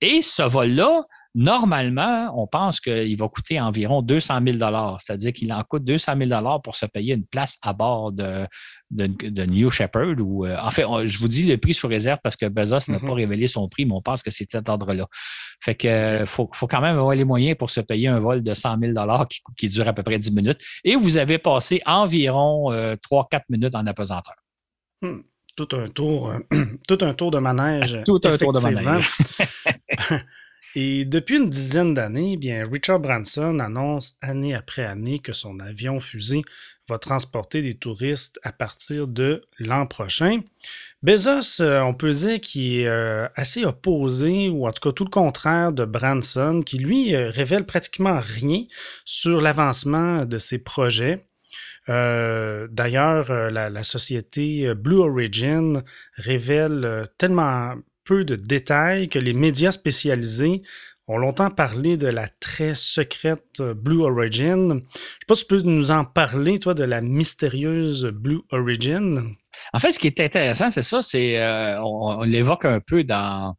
Et 0.00 0.22
ce 0.22 0.42
vol-là, 0.42 1.04
normalement, 1.34 2.32
on 2.36 2.46
pense 2.46 2.80
qu'il 2.80 3.16
va 3.16 3.28
coûter 3.28 3.60
environ 3.60 4.02
200 4.02 4.40
000 4.46 4.58
c'est-à-dire 5.00 5.32
qu'il 5.32 5.52
en 5.52 5.62
coûte 5.64 5.84
200 5.84 6.14
000 6.16 6.60
pour 6.62 6.76
se 6.76 6.86
payer 6.86 7.14
une 7.14 7.26
place 7.26 7.56
à 7.62 7.72
bord 7.72 8.12
de, 8.12 8.46
de, 8.90 9.44
New 9.44 9.70
Shepard. 9.70 10.20
Ou, 10.20 10.46
euh, 10.46 10.56
en 10.60 10.70
fait, 10.70 10.84
je 11.04 11.18
vous 11.18 11.28
dis 11.28 11.44
le 11.44 11.58
prix 11.58 11.74
sous 11.74 11.88
réserve 11.88 12.20
parce 12.22 12.36
que 12.36 12.46
Bezos 12.46 12.88
n'a 12.88 13.00
pas 13.00 13.06
mm-hmm. 13.06 13.12
révélé 13.12 13.46
son 13.48 13.68
prix, 13.68 13.84
mais 13.84 13.94
on 13.94 14.02
pense 14.02 14.22
que 14.22 14.30
c'est 14.30 14.48
cet 14.50 14.68
ordre-là. 14.68 15.06
Fait 15.60 15.74
que 15.74 16.24
faut, 16.26 16.46
quand 16.46 16.80
même 16.80 16.96
avoir 16.96 17.14
les 17.14 17.24
moyens 17.24 17.56
pour 17.58 17.70
se 17.70 17.80
payer 17.80 18.08
un 18.08 18.20
vol 18.20 18.42
de 18.42 18.54
100 18.54 18.78
000 18.80 18.92
qui, 19.56 19.68
dure 19.68 19.88
à 19.88 19.92
peu 19.92 20.02
près 20.02 20.18
10 20.18 20.32
minutes. 20.32 20.60
Et 20.84 20.94
vous 20.94 21.16
avez 21.16 21.38
passé 21.38 21.82
environ 21.84 22.70
3-4 22.70 22.94
euh, 23.34 23.38
minutes 23.48 23.74
en 23.74 23.86
apesanteur. 23.86 24.34
Hmm. 25.02 25.20
Tout 25.56 25.68
un 25.72 25.86
tour, 25.86 26.30
euh, 26.30 26.38
tout 26.88 26.98
un 27.00 27.14
tour 27.14 27.30
de 27.30 27.38
manège. 27.38 28.02
Tout 28.04 28.20
un 28.24 28.36
tour 28.36 28.52
de 28.52 28.58
manège. 28.60 29.10
Et 30.76 31.04
depuis 31.04 31.38
une 31.38 31.50
dizaine 31.50 31.94
d'années, 31.94 32.36
bien, 32.36 32.68
Richard 32.68 32.98
Branson 32.98 33.60
annonce 33.60 34.16
année 34.20 34.54
après 34.54 34.84
année 34.84 35.20
que 35.20 35.32
son 35.32 35.60
avion 35.60 36.00
fusée 36.00 36.42
va 36.88 36.98
transporter 36.98 37.62
des 37.62 37.74
touristes 37.74 38.38
à 38.42 38.52
partir 38.52 39.06
de 39.06 39.42
l'an 39.58 39.86
prochain. 39.86 40.40
Bezos, 41.02 41.60
euh, 41.60 41.80
on 41.80 41.94
peut 41.94 42.10
dire 42.10 42.40
qu'il 42.40 42.80
est 42.80 42.88
euh, 42.88 43.28
assez 43.36 43.64
opposé, 43.64 44.48
ou 44.48 44.66
en 44.66 44.72
tout 44.72 44.88
cas 44.88 44.92
tout 44.92 45.04
le 45.04 45.10
contraire 45.10 45.72
de 45.72 45.84
Branson, 45.84 46.62
qui 46.64 46.78
lui 46.78 47.14
euh, 47.14 47.30
révèle 47.30 47.66
pratiquement 47.66 48.18
rien 48.20 48.64
sur 49.04 49.40
l'avancement 49.40 50.24
de 50.24 50.38
ses 50.38 50.58
projets. 50.58 51.26
D'ailleurs, 51.86 53.30
la, 53.50 53.84
société 53.84 54.74
Blue 54.74 55.00
Origin 55.00 55.82
révèle 56.16 57.04
tellement 57.18 57.74
peu 58.04 58.24
de 58.24 58.36
détails 58.36 59.08
que 59.08 59.18
les 59.18 59.32
médias 59.32 59.72
spécialisés 59.72 60.62
ont 61.06 61.18
longtemps 61.18 61.50
parlé 61.50 61.96
de 61.96 62.06
la 62.06 62.28
très 62.28 62.74
secrète 62.74 63.60
Blue 63.60 64.02
Origin. 64.02 64.68
Je 64.68 64.74
ne 64.74 64.80
sais 64.80 65.26
pas 65.28 65.34
si 65.34 65.46
tu 65.46 65.48
peux 65.48 65.62
nous 65.62 65.90
en 65.90 66.04
parler, 66.04 66.58
toi, 66.58 66.74
de 66.74 66.84
la 66.84 67.00
mystérieuse 67.00 68.06
Blue 68.06 68.40
Origin. 68.50 69.34
En 69.72 69.78
fait, 69.78 69.92
ce 69.92 69.98
qui 69.98 70.06
est 70.06 70.20
intéressant, 70.20 70.70
c'est 70.70 70.82
ça, 70.82 71.02
c'est 71.02 71.38
euh, 71.38 71.80
on 71.82 72.22
l'évoque 72.22 72.64
un 72.64 72.80
peu 72.80 73.04
dans 73.04 73.54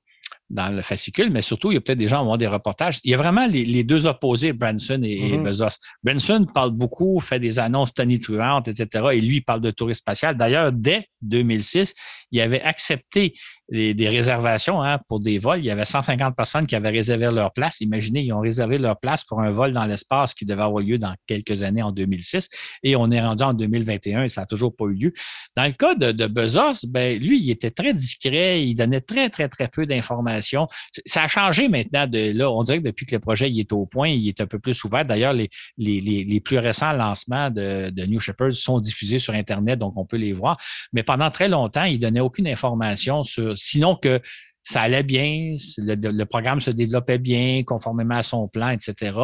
dans 0.49 0.69
le 0.69 0.81
fascicule, 0.81 1.31
mais 1.31 1.41
surtout, 1.41 1.71
il 1.71 1.75
y 1.75 1.77
a 1.77 1.81
peut-être 1.81 1.97
des 1.97 2.07
gens 2.07 2.21
qui 2.21 2.27
vont 2.27 2.37
des 2.37 2.47
reportages. 2.47 2.99
Il 3.03 3.11
y 3.11 3.13
a 3.13 3.17
vraiment 3.17 3.47
les, 3.47 3.83
deux 3.83 4.05
opposés, 4.05 4.53
Branson 4.53 5.01
et, 5.03 5.31
mm-hmm. 5.31 5.43
Bezos. 5.43 5.77
Branson 6.03 6.45
parle 6.53 6.71
beaucoup, 6.71 7.19
fait 7.19 7.39
des 7.39 7.57
annonces 7.57 7.93
tonitruantes, 7.93 8.67
etc. 8.67 9.07
Et 9.13 9.21
lui, 9.21 9.37
il 9.37 9.41
parle 9.41 9.61
de 9.61 9.71
tourisme 9.71 9.99
spatial. 9.99 10.37
D'ailleurs, 10.37 10.71
dès 10.71 11.09
2006, 11.21 11.95
il 12.35 12.41
avait 12.41 12.61
accepté 12.61 13.33
des 13.71 14.09
réservations 14.09 14.83
hein, 14.83 14.99
pour 15.07 15.19
des 15.19 15.39
vols. 15.39 15.59
Il 15.59 15.65
y 15.65 15.71
avait 15.71 15.85
150 15.85 16.35
personnes 16.35 16.67
qui 16.67 16.75
avaient 16.75 16.91
réservé 16.91 17.31
leur 17.31 17.51
place. 17.51 17.81
Imaginez, 17.81 18.21
ils 18.21 18.33
ont 18.33 18.41
réservé 18.41 18.77
leur 18.77 18.99
place 18.99 19.23
pour 19.23 19.41
un 19.41 19.49
vol 19.49 19.71
dans 19.71 19.85
l'espace 19.85 20.35
qui 20.35 20.45
devait 20.45 20.61
avoir 20.61 20.83
lieu 20.83 20.99
dans 20.99 21.15
quelques 21.25 21.63
années 21.63 21.81
en 21.81 21.91
2006 21.91 22.47
et 22.83 22.95
on 22.95 23.09
est 23.09 23.21
rendu 23.21 23.43
en 23.43 23.53
2021 23.53 24.23
et 24.23 24.29
ça 24.29 24.41
n'a 24.41 24.47
toujours 24.47 24.75
pas 24.75 24.85
eu 24.85 24.93
lieu. 24.93 25.13
Dans 25.55 25.63
le 25.63 25.71
cas 25.71 25.95
de, 25.95 26.11
de 26.11 26.27
Bezos, 26.27 26.85
ben, 26.87 27.19
lui, 27.19 27.41
il 27.41 27.49
était 27.49 27.71
très 27.71 27.93
discret, 27.93 28.61
il 28.63 28.75
donnait 28.75 29.01
très, 29.01 29.29
très, 29.29 29.47
très 29.47 29.67
peu 29.67 29.85
d'informations. 29.87 30.67
Ça 31.05 31.23
a 31.23 31.27
changé 31.27 31.67
maintenant 31.67 32.05
là. 32.11 32.51
On 32.51 32.63
dirait 32.63 32.79
que 32.79 32.85
depuis 32.85 33.05
que 33.05 33.15
le 33.15 33.19
projet 33.19 33.51
est 33.51 33.71
au 33.71 33.85
point, 33.85 34.09
il 34.09 34.27
est 34.27 34.41
un 34.41 34.47
peu 34.47 34.59
plus 34.59 34.83
ouvert. 34.83 35.05
D'ailleurs, 35.05 35.33
les, 35.33 35.49
les, 35.77 36.01
les, 36.01 36.39
plus 36.39 36.59
récents 36.59 36.93
lancements 36.93 37.49
de, 37.49 37.89
de 37.89 38.05
New 38.05 38.19
Shepard 38.19 38.53
sont 38.53 38.79
diffusés 38.79 39.19
sur 39.19 39.33
Internet, 39.33 39.79
donc 39.79 39.93
on 39.97 40.05
peut 40.05 40.17
les 40.17 40.33
voir. 40.33 40.55
Mais 40.93 41.01
pendant 41.01 41.31
très 41.31 41.49
longtemps, 41.49 41.85
il 41.85 41.99
donnait 41.99 42.19
aucune 42.25 42.47
information 42.47 43.23
sur, 43.23 43.57
sinon 43.57 43.95
que 43.95 44.19
ça 44.63 44.81
allait 44.81 45.03
bien, 45.03 45.53
le, 45.77 46.23
programme 46.23 46.59
se 46.59 46.71
développait 46.71 47.19
bien, 47.19 47.61
conformément 47.63 48.15
à 48.15 48.23
son 48.23 48.47
plan, 48.47 48.69
etc. 48.69 49.15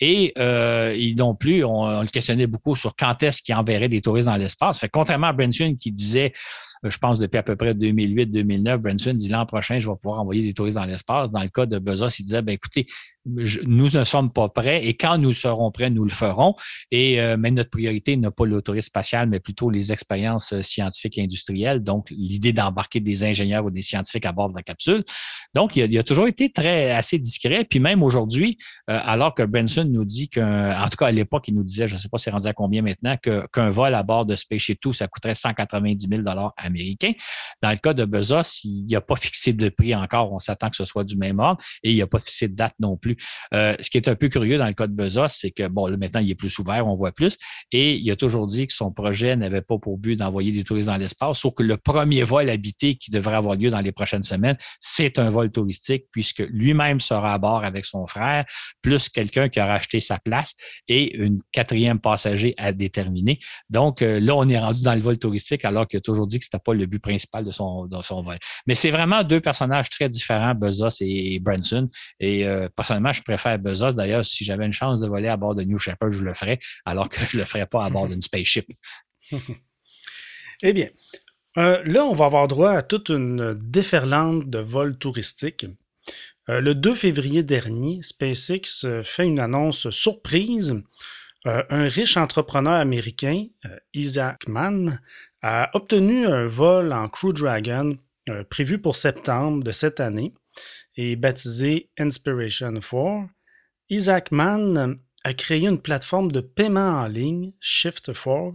Et 0.00 0.34
euh, 0.38 0.94
non 1.16 1.34
plus, 1.34 1.64
on, 1.64 2.02
le 2.02 2.08
questionnait 2.08 2.46
beaucoup 2.46 2.76
sur 2.76 2.94
quand 2.94 3.22
est-ce 3.22 3.42
qu'il 3.42 3.54
enverrait 3.54 3.88
des 3.88 4.02
touristes 4.02 4.26
dans 4.26 4.36
l'espace. 4.36 4.78
Fait 4.78 4.90
contrairement 4.90 5.28
à 5.28 5.32
Branson 5.32 5.74
qui 5.78 5.90
disait 5.92 6.34
je 6.90 6.98
pense 6.98 7.18
depuis 7.18 7.38
à 7.38 7.42
peu 7.42 7.54
près 7.54 7.74
2008-2009, 7.74 8.76
Branson 8.78 9.12
dit 9.14 9.28
l'an 9.28 9.46
prochain, 9.46 9.78
je 9.78 9.88
vais 9.88 9.94
pouvoir 9.94 10.20
envoyer 10.20 10.42
des 10.42 10.52
touristes 10.52 10.76
dans 10.76 10.84
l'espace. 10.84 11.30
Dans 11.30 11.42
le 11.42 11.48
cas 11.48 11.66
de 11.66 11.78
Bezos, 11.78 12.08
il 12.18 12.24
disait, 12.24 12.42
ben 12.42 12.52
écoutez, 12.54 12.86
nous 13.24 13.90
ne 13.90 14.04
sommes 14.04 14.32
pas 14.32 14.48
prêts 14.48 14.84
et 14.84 14.94
quand 14.94 15.18
nous 15.18 15.32
serons 15.32 15.70
prêts, 15.70 15.90
nous 15.90 16.04
le 16.04 16.10
ferons. 16.10 16.54
Et 16.90 17.20
euh, 17.20 17.36
mais 17.38 17.50
notre 17.50 17.70
priorité 17.70 18.16
n'est 18.16 18.30
pas 18.30 18.44
le 18.44 18.60
tourisme 18.62 18.86
spatial, 18.86 19.28
mais 19.28 19.40
plutôt 19.40 19.70
les 19.70 19.92
expériences 19.92 20.52
euh, 20.52 20.62
scientifiques 20.62 21.18
et 21.18 21.22
industrielles. 21.22 21.82
Donc, 21.82 22.10
l'idée 22.10 22.52
d'embarquer 22.52 23.00
des 23.00 23.24
ingénieurs 23.24 23.64
ou 23.64 23.70
des 23.70 23.82
scientifiques 23.82 24.26
à 24.26 24.32
bord 24.32 24.50
de 24.50 24.56
la 24.56 24.62
capsule. 24.62 25.04
Donc, 25.54 25.76
il 25.76 25.98
a, 25.98 26.02
toujours 26.02 26.26
été 26.26 26.50
très 26.50 26.90
assez 26.90 27.18
discret. 27.18 27.64
Puis 27.64 27.78
même 27.78 28.02
aujourd'hui, 28.02 28.58
euh, 28.90 28.98
alors 29.04 29.34
que 29.34 29.42
Branson 29.42 29.84
nous 29.84 30.04
dit 30.04 30.28
qu'en 30.28 30.88
tout 30.90 30.96
cas 30.96 31.06
à 31.06 31.12
l'époque, 31.12 31.46
il 31.48 31.54
nous 31.54 31.64
disait, 31.64 31.88
je 31.88 31.94
ne 31.94 31.98
sais 31.98 32.08
pas 32.08 32.18
c'est 32.18 32.30
rendu 32.30 32.46
à 32.46 32.52
combien 32.52 32.82
maintenant, 32.82 33.16
qu'un 33.16 33.70
vol 33.70 33.94
à 33.94 34.02
bord 34.02 34.26
de 34.26 34.34
Space 34.34 34.70
Two, 34.80 34.92
ça 34.92 35.06
coûterait 35.06 35.34
190 35.34 36.08
000 36.08 36.22
américains. 36.56 37.12
Dans 37.62 37.70
le 37.70 37.76
cas 37.76 37.94
de 37.94 38.04
Bezos, 38.04 38.60
il 38.64 38.84
n'y 38.84 38.96
a 38.96 39.00
pas 39.00 39.16
fixé 39.16 39.52
de 39.52 39.68
prix 39.68 39.94
encore. 39.94 40.32
On 40.32 40.38
s'attend 40.38 40.70
que 40.70 40.76
ce 40.76 40.84
soit 40.84 41.04
du 41.04 41.16
même 41.16 41.38
ordre 41.38 41.62
et 41.82 41.90
il 41.90 41.94
n'y 41.94 42.02
a 42.02 42.06
pas 42.06 42.18
fixé 42.18 42.48
de 42.48 42.54
date 42.54 42.74
non 42.80 42.96
plus. 42.96 43.11
Euh, 43.54 43.74
ce 43.80 43.90
qui 43.90 43.96
est 43.96 44.08
un 44.08 44.14
peu 44.14 44.28
curieux 44.28 44.58
dans 44.58 44.66
le 44.66 44.72
cas 44.72 44.86
de 44.86 44.94
Bezos, 44.94 45.28
c'est 45.28 45.50
que, 45.50 45.68
bon, 45.68 45.86
là, 45.86 45.96
maintenant, 45.96 46.20
il 46.20 46.30
est 46.30 46.34
plus 46.34 46.58
ouvert, 46.58 46.86
on 46.86 46.94
voit 46.94 47.12
plus. 47.12 47.36
Et 47.70 47.96
il 47.96 48.10
a 48.10 48.16
toujours 48.16 48.46
dit 48.46 48.66
que 48.66 48.72
son 48.72 48.92
projet 48.92 49.36
n'avait 49.36 49.62
pas 49.62 49.78
pour 49.78 49.98
but 49.98 50.16
d'envoyer 50.16 50.52
des 50.52 50.64
touristes 50.64 50.86
dans 50.86 50.96
l'espace, 50.96 51.38
sauf 51.38 51.54
que 51.54 51.62
le 51.62 51.76
premier 51.76 52.22
vol 52.22 52.48
habité 52.48 52.94
qui 52.94 53.10
devrait 53.10 53.36
avoir 53.36 53.56
lieu 53.56 53.70
dans 53.70 53.80
les 53.80 53.92
prochaines 53.92 54.22
semaines, 54.22 54.56
c'est 54.80 55.18
un 55.18 55.30
vol 55.30 55.50
touristique, 55.50 56.06
puisque 56.10 56.44
lui-même 56.50 57.00
sera 57.00 57.34
à 57.34 57.38
bord 57.38 57.64
avec 57.64 57.84
son 57.84 58.06
frère, 58.06 58.44
plus 58.82 59.08
quelqu'un 59.08 59.48
qui 59.48 59.60
aura 59.60 59.74
acheté 59.74 60.00
sa 60.00 60.18
place 60.18 60.54
et 60.88 61.16
une 61.16 61.38
quatrième 61.52 62.00
passager 62.00 62.54
à 62.58 62.72
déterminer. 62.72 63.38
Donc, 63.70 64.02
euh, 64.02 64.20
là, 64.20 64.34
on 64.34 64.48
est 64.48 64.58
rendu 64.58 64.82
dans 64.82 64.94
le 64.94 65.00
vol 65.00 65.18
touristique, 65.18 65.64
alors 65.64 65.86
qu'il 65.86 65.98
a 65.98 66.00
toujours 66.00 66.26
dit 66.26 66.38
que 66.38 66.44
ce 66.44 66.48
n'était 66.48 66.62
pas 66.62 66.74
le 66.74 66.86
but 66.86 67.00
principal 67.00 67.44
de 67.44 67.50
son, 67.50 67.88
vol. 67.88 68.38
Mais 68.66 68.74
c'est 68.74 68.90
vraiment 68.90 69.22
deux 69.24 69.40
personnages 69.40 69.90
très 69.90 70.08
différents, 70.08 70.54
Bezos 70.54 71.00
et 71.00 71.38
Branson. 71.40 71.88
Et 72.20 72.46
euh, 72.46 72.68
je 73.10 73.22
préfère 73.22 73.58
Bezos. 73.58 73.92
D'ailleurs, 73.92 74.24
si 74.24 74.44
j'avais 74.44 74.64
une 74.64 74.72
chance 74.72 75.00
de 75.00 75.08
voler 75.08 75.26
à 75.26 75.36
bord 75.36 75.56
de 75.56 75.64
New 75.64 75.78
Shepard, 75.78 76.12
je 76.12 76.22
le 76.22 76.34
ferais, 76.34 76.60
alors 76.84 77.08
que 77.08 77.24
je 77.24 77.36
ne 77.36 77.42
le 77.42 77.46
ferais 77.46 77.66
pas 77.66 77.84
à 77.84 77.90
bord 77.90 78.06
d'une 78.06 78.22
spaceship. 78.22 78.68
eh 80.62 80.72
bien, 80.72 80.88
euh, 81.58 81.82
là, 81.84 82.04
on 82.04 82.14
va 82.14 82.26
avoir 82.26 82.46
droit 82.46 82.70
à 82.70 82.82
toute 82.82 83.08
une 83.08 83.54
déferlante 83.54 84.48
de 84.48 84.58
vols 84.58 84.96
touristiques. 84.96 85.66
Euh, 86.48 86.60
le 86.60 86.74
2 86.74 86.94
février 86.94 87.42
dernier, 87.42 88.00
SpaceX 88.02 89.02
fait 89.02 89.26
une 89.26 89.40
annonce 89.40 89.90
surprise. 89.90 90.80
un 91.44 91.88
riche 91.88 92.16
entrepreneur 92.16 92.74
américain, 92.74 93.46
Isaac 93.94 94.46
Mann, 94.46 95.00
a 95.42 95.70
obtenu 95.74 96.26
un 96.26 96.46
vol 96.46 96.92
en 96.92 97.08
Crew 97.08 97.32
Dragon 97.32 97.98
euh, 98.28 98.44
prévu 98.44 98.78
pour 98.78 98.94
septembre 98.94 99.64
de 99.64 99.72
cette 99.72 99.98
année 99.98 100.32
et 100.96 101.16
baptisé 101.16 101.90
Inspiration 101.98 102.72
4. 102.80 103.28
Isaac 103.88 104.30
Mann 104.30 104.98
a 105.24 105.34
créé 105.34 105.66
une 105.66 105.80
plateforme 105.80 106.32
de 106.32 106.40
paiement 106.40 107.02
en 107.02 107.06
ligne, 107.06 107.52
Shift4, 107.60 108.54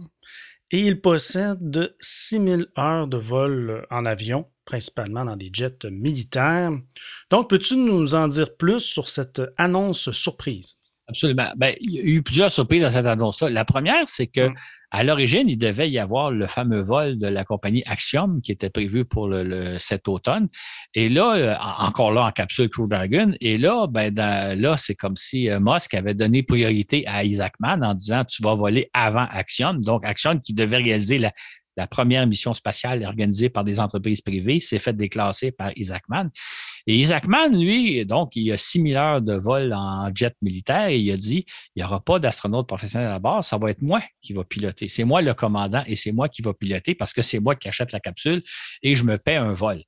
et 0.70 0.80
il 0.80 1.00
possède 1.00 1.94
6000 2.00 2.66
heures 2.78 3.08
de 3.08 3.16
vol 3.16 3.86
en 3.90 4.04
avion, 4.04 4.50
principalement 4.64 5.24
dans 5.24 5.36
des 5.36 5.50
jets 5.52 5.90
militaires. 5.90 6.72
Donc, 7.30 7.48
peux-tu 7.48 7.76
nous 7.76 8.14
en 8.14 8.28
dire 8.28 8.56
plus 8.56 8.80
sur 8.80 9.08
cette 9.08 9.40
annonce 9.56 10.10
surprise? 10.10 10.77
Absolument. 11.08 11.50
Ben, 11.56 11.74
il 11.80 11.92
y 11.92 11.98
a 11.98 12.02
eu 12.02 12.22
plusieurs 12.22 12.52
surprises 12.52 12.82
dans 12.82 12.90
cette 12.90 13.06
annonce-là. 13.06 13.48
La 13.48 13.64
première, 13.64 14.08
c'est 14.08 14.26
que 14.26 14.48
hum. 14.48 14.54
À 14.90 15.04
l'origine, 15.04 15.50
il 15.50 15.58
devait 15.58 15.90
y 15.90 15.98
avoir 15.98 16.30
le 16.30 16.46
fameux 16.46 16.80
vol 16.80 17.18
de 17.18 17.26
la 17.26 17.44
compagnie 17.44 17.82
Axiom 17.84 18.40
qui 18.40 18.52
était 18.52 18.70
prévu 18.70 19.04
pour 19.04 19.28
le, 19.28 19.76
cet 19.78 20.08
automne. 20.08 20.48
Et 20.94 21.10
là, 21.10 21.34
euh, 21.36 21.54
encore 21.78 22.10
là 22.10 22.24
en 22.24 22.30
capsule 22.30 22.70
Crew 22.70 22.88
Dragon. 22.88 23.34
Et 23.42 23.58
là, 23.58 23.86
ben, 23.86 24.14
là, 24.14 24.76
c'est 24.78 24.94
comme 24.94 25.16
si 25.16 25.50
euh, 25.50 25.60
Musk 25.60 25.92
avait 25.92 26.14
donné 26.14 26.42
priorité 26.42 27.06
à 27.06 27.22
Isaac 27.22 27.52
Mann 27.60 27.84
en 27.84 27.92
disant 27.92 28.24
tu 28.24 28.42
vas 28.42 28.54
voler 28.54 28.88
avant 28.94 29.26
Axiom. 29.30 29.78
Donc, 29.82 30.06
Axiom 30.06 30.40
qui 30.40 30.54
devait 30.54 30.78
réaliser 30.78 31.18
la, 31.18 31.32
la 31.78 31.86
première 31.86 32.26
mission 32.26 32.54
spatiale 32.54 33.04
organisée 33.04 33.48
par 33.48 33.62
des 33.62 33.78
entreprises 33.78 34.20
privées, 34.20 34.58
s'est 34.58 34.80
fait 34.80 34.92
déclasser 34.92 35.52
par 35.52 35.70
Isaac 35.76 36.02
Mann. 36.08 36.28
Et 36.88 36.96
Isaac 36.96 37.28
Mann, 37.28 37.56
lui, 37.56 38.04
donc, 38.04 38.34
il 38.34 38.50
a 38.50 38.56
6000 38.56 38.96
heures 38.96 39.22
de 39.22 39.34
vol 39.34 39.72
en 39.72 40.10
jet 40.12 40.34
militaire 40.42 40.88
et 40.88 40.98
il 40.98 41.10
a 41.12 41.16
dit, 41.16 41.46
il 41.76 41.80
n'y 41.80 41.84
aura 41.84 42.00
pas 42.00 42.18
d'astronaute 42.18 42.66
professionnel 42.66 43.08
à 43.08 43.20
bord, 43.20 43.44
ça 43.44 43.58
va 43.58 43.70
être 43.70 43.80
moi 43.80 44.02
qui 44.20 44.32
va 44.32 44.42
piloter. 44.42 44.88
C'est 44.88 45.04
moi 45.04 45.22
le 45.22 45.34
commandant 45.34 45.84
et 45.86 45.94
c'est 45.94 46.10
moi 46.10 46.28
qui 46.28 46.42
va 46.42 46.52
piloter 46.52 46.96
parce 46.96 47.12
que 47.12 47.22
c'est 47.22 47.38
moi 47.38 47.54
qui 47.54 47.68
achète 47.68 47.92
la 47.92 48.00
capsule 48.00 48.42
et 48.82 48.96
je 48.96 49.04
me 49.04 49.16
paie 49.16 49.36
un 49.36 49.52
vol 49.52 49.84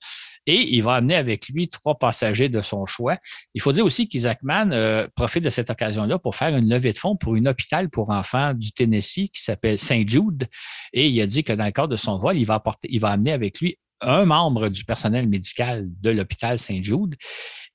et 0.47 0.75
il 0.75 0.83
va 0.83 0.95
amener 0.95 1.15
avec 1.15 1.49
lui 1.49 1.69
trois 1.69 1.99
passagers 1.99 2.49
de 2.49 2.61
son 2.61 2.87
choix. 2.87 3.19
Il 3.55 3.61
faut 3.61 3.73
dire 3.73 3.85
aussi 3.85 4.09
qu'Isaac 4.09 4.43
Mann 4.43 4.73
euh, 4.73 5.07
profite 5.15 5.45
de 5.45 5.51
cette 5.51 5.71
occasion-là 5.71 6.19
pour 6.19 6.37
faire 6.37 6.57
une 6.57 6.69
levée 6.69 6.93
de 6.93 6.99
fonds 6.99 7.17
pour 7.17 7.37
une 7.37 7.49
hôpital 7.49 7.91
pour 7.91 8.11
enfants 8.11 8.55
du 8.55 8.73
Tennessee 8.73 9.31
qui 9.33 9.43
s'appelle 9.43 9.79
Saint 9.79 10.05
Jude. 10.07 10.49
Et 10.93 11.09
il 11.09 11.21
a 11.21 11.27
dit 11.27 11.45
que 11.45 11.53
dans 11.53 11.67
le 11.67 11.73
cadre 11.73 11.89
de 11.89 11.97
son 11.97 12.19
vol, 12.19 12.37
il 12.37 12.47
va, 12.47 12.63
amener 13.03 13.33
avec 13.33 13.61
lui 13.61 13.79
un 14.01 14.25
membre 14.25 14.69
du 14.69 14.85
personnel 14.85 15.29
médical 15.29 15.87
de 16.01 16.11
l'hôpital 16.11 16.59
Saint 16.59 16.81
Jude 16.81 17.17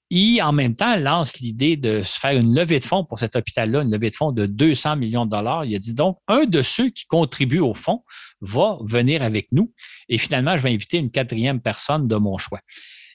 il, 0.10 0.41
en 0.41 0.53
même 0.53 0.76
temps, 0.76 0.95
lance 0.97 1.39
l'idée 1.39 1.78
de 1.78 2.03
se 2.03 2.20
faire 2.20 2.38
une 2.38 2.53
levée 2.53 2.80
de 2.80 2.86
fonds 2.86 3.03
pour 3.03 3.20
cet 3.20 3.36
hôpital-là, 3.36 3.82
une 3.82 3.91
levée 3.91 4.10
de 4.10 4.16
fonds 4.16 4.32
de 4.32 4.45
200 4.45 4.97
millions 4.97 5.26
de 5.26 5.32
dollars. 5.32 5.66
Il 5.66 5.76
a 5.76 5.80
dit 5.80 5.93
donc, 5.93 6.18
un 6.28 6.45
de 6.45 6.62
ceux 6.62 6.89
qui 6.89 7.06
contribuent 7.06 7.60
au 7.60 7.74
fonds 7.74 8.03
va 8.41 8.78
venir 8.84 9.24
avec 9.24 9.51
nous 9.51 9.74
et 10.10 10.18
finalement, 10.18 10.58
je 10.58 10.64
vais 10.64 10.74
inviter 10.74 10.97
une 10.97 11.12
quatrième 11.12 11.60
personne 11.60 12.08
de 12.08 12.16
mon 12.16 12.38
choix. 12.38 12.60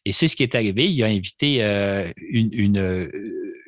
Et 0.04 0.12
c'est 0.12 0.28
ce 0.28 0.36
qui 0.36 0.42
est 0.42 0.54
arrivé. 0.54 0.90
Il 0.90 1.02
a 1.02 1.06
invité 1.06 1.62
euh, 1.62 2.10
une, 2.16 2.78
euh, 2.78 3.08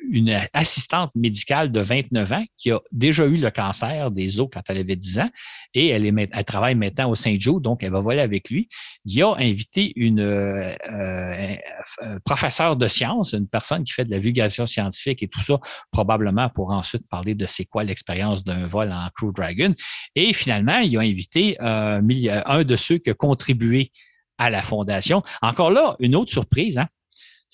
une, 0.09 0.39
assistante 0.53 1.11
médicale 1.15 1.71
de 1.71 1.79
29 1.79 2.31
ans 2.31 2.45
qui 2.57 2.71
a 2.71 2.79
déjà 2.91 3.25
eu 3.25 3.37
le 3.37 3.49
cancer 3.51 4.11
des 4.11 4.39
os 4.39 4.47
quand 4.51 4.61
elle 4.69 4.77
avait 4.77 4.95
10 4.95 5.19
ans 5.19 5.29
et 5.73 5.87
elle, 5.89 6.05
est, 6.05 6.29
elle 6.31 6.43
travaille 6.43 6.75
maintenant 6.75 7.09
au 7.09 7.15
Saint-Joe, 7.15 7.61
donc 7.61 7.83
elle 7.83 7.91
va 7.91 8.01
voler 8.01 8.19
avec 8.19 8.49
lui. 8.49 8.67
Il 9.05 9.21
a 9.23 9.35
invité 9.37 9.93
une 9.95 10.21
euh, 10.21 11.55
professeure 12.25 12.75
de 12.75 12.87
sciences, 12.87 13.33
une 13.33 13.47
personne 13.47 13.83
qui 13.83 13.93
fait 13.93 14.05
de 14.05 14.11
la 14.11 14.19
vulgarisation 14.19 14.65
scientifique 14.65 15.23
et 15.23 15.27
tout 15.27 15.41
ça, 15.41 15.59
probablement 15.91 16.49
pour 16.49 16.71
ensuite 16.71 17.07
parler 17.07 17.35
de 17.35 17.45
c'est 17.45 17.65
quoi 17.65 17.83
l'expérience 17.83 18.43
d'un 18.43 18.67
vol 18.67 18.91
en 18.91 19.07
Crew 19.15 19.33
Dragon. 19.33 19.73
Et 20.15 20.33
finalement, 20.33 20.79
il 20.79 20.97
a 20.97 21.01
invité 21.01 21.57
un 21.59 22.01
de 22.01 22.75
ceux 22.75 22.97
qui 22.97 23.09
a 23.09 23.13
contribué 23.13 23.91
à 24.37 24.49
la 24.49 24.61
fondation. 24.61 25.21
Encore 25.41 25.71
là, 25.71 25.95
une 25.99 26.15
autre 26.15 26.31
surprise, 26.31 26.77
hein, 26.77 26.87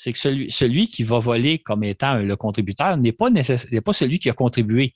c'est 0.02 0.14
que 0.14 0.50
celui, 0.50 0.88
qui 0.88 1.04
va 1.04 1.20
voler 1.20 1.60
comme 1.60 1.84
étant 1.84 2.16
le 2.16 2.36
contributeur 2.38 2.96
n'est 2.96 3.12
pas, 3.12 3.28
pas 3.30 3.94
celui 3.94 4.18
qui 4.18 4.30
a 4.30 4.34
contribué. 4.34 4.94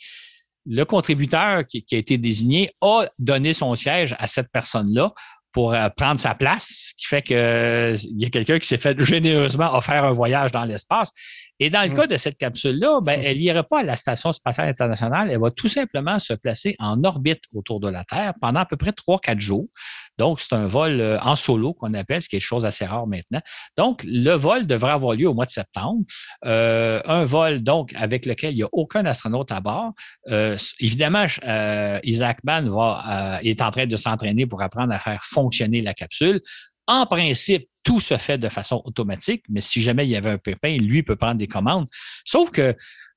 Le 0.65 0.85
contributeur 0.85 1.67
qui, 1.67 1.83
a 1.91 1.97
été 1.97 2.17
désigné 2.17 2.71
a 2.79 3.07
donné 3.19 3.53
son 3.53 3.75
siège 3.75 4.15
à 4.17 4.27
cette 4.27 4.49
personne-là 4.49 5.13
pour 5.51 5.73
euh, 5.73 5.89
prendre 5.89 6.21
sa 6.21 6.35
place, 6.35 6.85
ce 6.87 6.93
qui 6.95 7.05
fait 7.05 7.21
qu'il 7.21 7.35
euh, 7.35 7.97
y 8.15 8.25
a 8.25 8.29
quelqu'un 8.29 8.57
qui 8.59 8.67
s'est 8.67 8.77
fait 8.77 8.97
généreusement 9.03 9.75
offrir 9.75 10.05
un 10.05 10.13
voyage 10.13 10.53
dans 10.53 10.63
l'espace. 10.63 11.11
Et 11.59 11.69
dans 11.69 11.83
le 11.83 11.89
mmh. 11.89 11.95
cas 11.95 12.07
de 12.07 12.17
cette 12.17 12.37
capsule-là, 12.37 12.99
ben, 13.01 13.19
mmh. 13.19 13.23
elle 13.23 13.37
n'irait 13.37 13.63
pas 13.63 13.79
à 13.79 13.83
la 13.83 13.95
Station 13.95 14.31
spatiale 14.31 14.69
internationale, 14.69 15.29
elle 15.29 15.39
va 15.39 15.51
tout 15.51 15.69
simplement 15.69 16.19
se 16.19 16.33
placer 16.33 16.75
en 16.79 17.03
orbite 17.03 17.43
autour 17.53 17.79
de 17.79 17.89
la 17.89 18.03
Terre 18.03 18.33
pendant 18.41 18.61
à 18.61 18.65
peu 18.65 18.77
près 18.77 18.91
3-4 18.91 19.39
jours. 19.39 19.67
Donc, 20.17 20.39
c'est 20.39 20.53
un 20.53 20.67
vol 20.67 21.01
euh, 21.01 21.19
en 21.21 21.35
solo 21.35 21.73
qu'on 21.73 21.91
appelle, 21.93 22.21
ce 22.21 22.29
qui 22.29 22.35
est 22.35 22.39
quelque 22.39 22.47
chose 22.47 22.65
assez 22.65 22.85
rare 22.85 23.07
maintenant. 23.07 23.41
Donc, 23.77 24.03
le 24.05 24.33
vol 24.33 24.67
devrait 24.67 24.91
avoir 24.91 25.15
lieu 25.15 25.27
au 25.27 25.33
mois 25.33 25.45
de 25.45 25.51
septembre. 25.51 26.03
Euh, 26.45 27.01
un 27.05 27.25
vol, 27.25 27.63
donc, 27.63 27.93
avec 27.95 28.25
lequel 28.25 28.51
il 28.51 28.57
n'y 28.57 28.63
a 28.63 28.69
aucun 28.71 29.05
astronaute 29.05 29.51
à 29.51 29.59
bord. 29.59 29.91
Euh, 30.29 30.57
évidemment, 30.79 31.25
Isaac 32.03 32.39
Mann 32.43 32.69
va, 32.69 33.39
est 33.43 33.61
en 33.61 33.71
train 33.71 33.87
de 33.87 33.97
s'entraîner 33.97 34.45
pour 34.45 34.61
apprendre 34.61 34.93
à 34.93 34.99
faire 34.99 35.23
fonctionner 35.23 35.81
la 35.81 35.93
capsule. 35.93 36.41
En 36.87 37.05
principe, 37.05 37.67
tout 37.83 37.99
se 37.99 38.17
fait 38.17 38.37
de 38.37 38.49
façon 38.49 38.81
automatique, 38.85 39.43
mais 39.49 39.61
si 39.61 39.81
jamais 39.81 40.05
il 40.05 40.09
y 40.09 40.15
avait 40.15 40.31
un 40.31 40.37
pépin, 40.37 40.77
lui 40.77 41.03
peut 41.03 41.15
prendre 41.15 41.35
des 41.35 41.47
commandes. 41.47 41.87
Sauf 42.25 42.51
que 42.51 42.75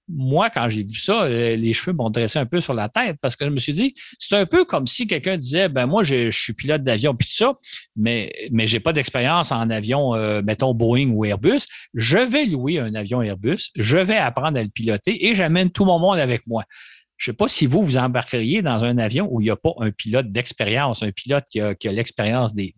moi, 0.08 0.50
quand 0.50 0.68
j'ai 0.68 0.84
vu 0.84 0.94
ça, 0.94 1.24
euh, 1.24 1.56
les 1.56 1.72
cheveux 1.72 1.92
m'ont 1.92 2.10
dressé 2.10 2.38
un 2.38 2.46
peu 2.46 2.60
sur 2.60 2.74
la 2.74 2.88
tête 2.88 3.16
parce 3.20 3.34
que 3.34 3.44
je 3.44 3.50
me 3.50 3.58
suis 3.58 3.72
dit, 3.72 3.94
c'est 4.18 4.36
un 4.36 4.46
peu 4.46 4.64
comme 4.64 4.86
si 4.86 5.06
quelqu'un 5.06 5.36
disait, 5.36 5.68
ben 5.68 5.86
moi, 5.86 6.04
je, 6.04 6.30
suis 6.30 6.52
pilote 6.52 6.84
d'avion, 6.84 7.14
puis 7.14 7.26
tout 7.26 7.34
ça, 7.34 7.54
mais, 7.96 8.32
mais 8.52 8.66
j'ai 8.66 8.78
pas 8.78 8.92
d'expérience 8.92 9.50
en 9.50 9.68
avion, 9.68 10.14
euh, 10.14 10.42
mettons 10.42 10.74
Boeing 10.74 11.10
ou 11.10 11.24
Airbus. 11.24 11.62
Je 11.94 12.18
vais 12.18 12.44
louer 12.44 12.78
un 12.78 12.94
avion 12.94 13.20
Airbus, 13.20 13.70
je 13.76 13.98
vais 13.98 14.16
apprendre 14.16 14.58
à 14.58 14.62
le 14.62 14.68
piloter 14.68 15.26
et 15.26 15.34
j'amène 15.34 15.70
tout 15.70 15.84
mon 15.84 15.98
monde 15.98 16.18
avec 16.18 16.46
moi. 16.46 16.64
Je 17.16 17.30
ne 17.30 17.32
sais 17.32 17.36
pas 17.36 17.48
si 17.48 17.66
vous, 17.66 17.82
vous 17.82 17.96
embarqueriez 17.96 18.60
dans 18.60 18.84
un 18.84 18.98
avion 18.98 19.26
où 19.30 19.40
il 19.40 19.44
n'y 19.44 19.50
a 19.50 19.56
pas 19.56 19.72
un 19.78 19.90
pilote 19.90 20.30
d'expérience, 20.30 21.02
un 21.02 21.12
pilote 21.12 21.44
qui 21.48 21.60
a, 21.60 21.74
l'expérience 21.84 22.52
des, 22.52 22.74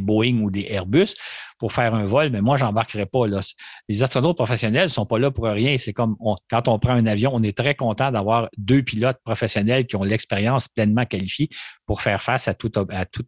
Boeing 0.00 0.40
ou 0.40 0.50
des 0.50 0.66
Airbus 0.70 1.14
pour 1.58 1.72
faire 1.72 1.94
un 1.94 2.04
vol, 2.04 2.30
mais 2.30 2.40
moi, 2.40 2.56
je 2.56 2.64
n'embarquerais 2.64 3.06
pas. 3.06 3.28
Là. 3.28 3.40
Les 3.88 4.02
astronautes 4.02 4.36
professionnels 4.36 4.84
ne 4.84 4.88
sont 4.88 5.06
pas 5.06 5.18
là 5.18 5.30
pour 5.30 5.44
rien. 5.44 5.76
C'est 5.78 5.92
comme 5.92 6.16
quand 6.50 6.68
on 6.68 6.78
prend 6.78 6.92
un 6.92 7.06
avion, 7.06 7.30
on 7.32 7.42
est 7.42 7.56
très 7.56 7.76
content 7.76 8.10
d'avoir 8.10 8.48
deux 8.58 8.82
pilotes 8.82 9.18
professionnels 9.24 9.86
qui 9.86 9.94
ont 9.94 10.02
l'expérience 10.02 10.66
pleinement 10.66 11.06
qualifiée 11.06 11.48
pour 11.86 12.02
faire 12.02 12.20
face 12.20 12.48
à 12.48 12.54
tout 12.54 12.72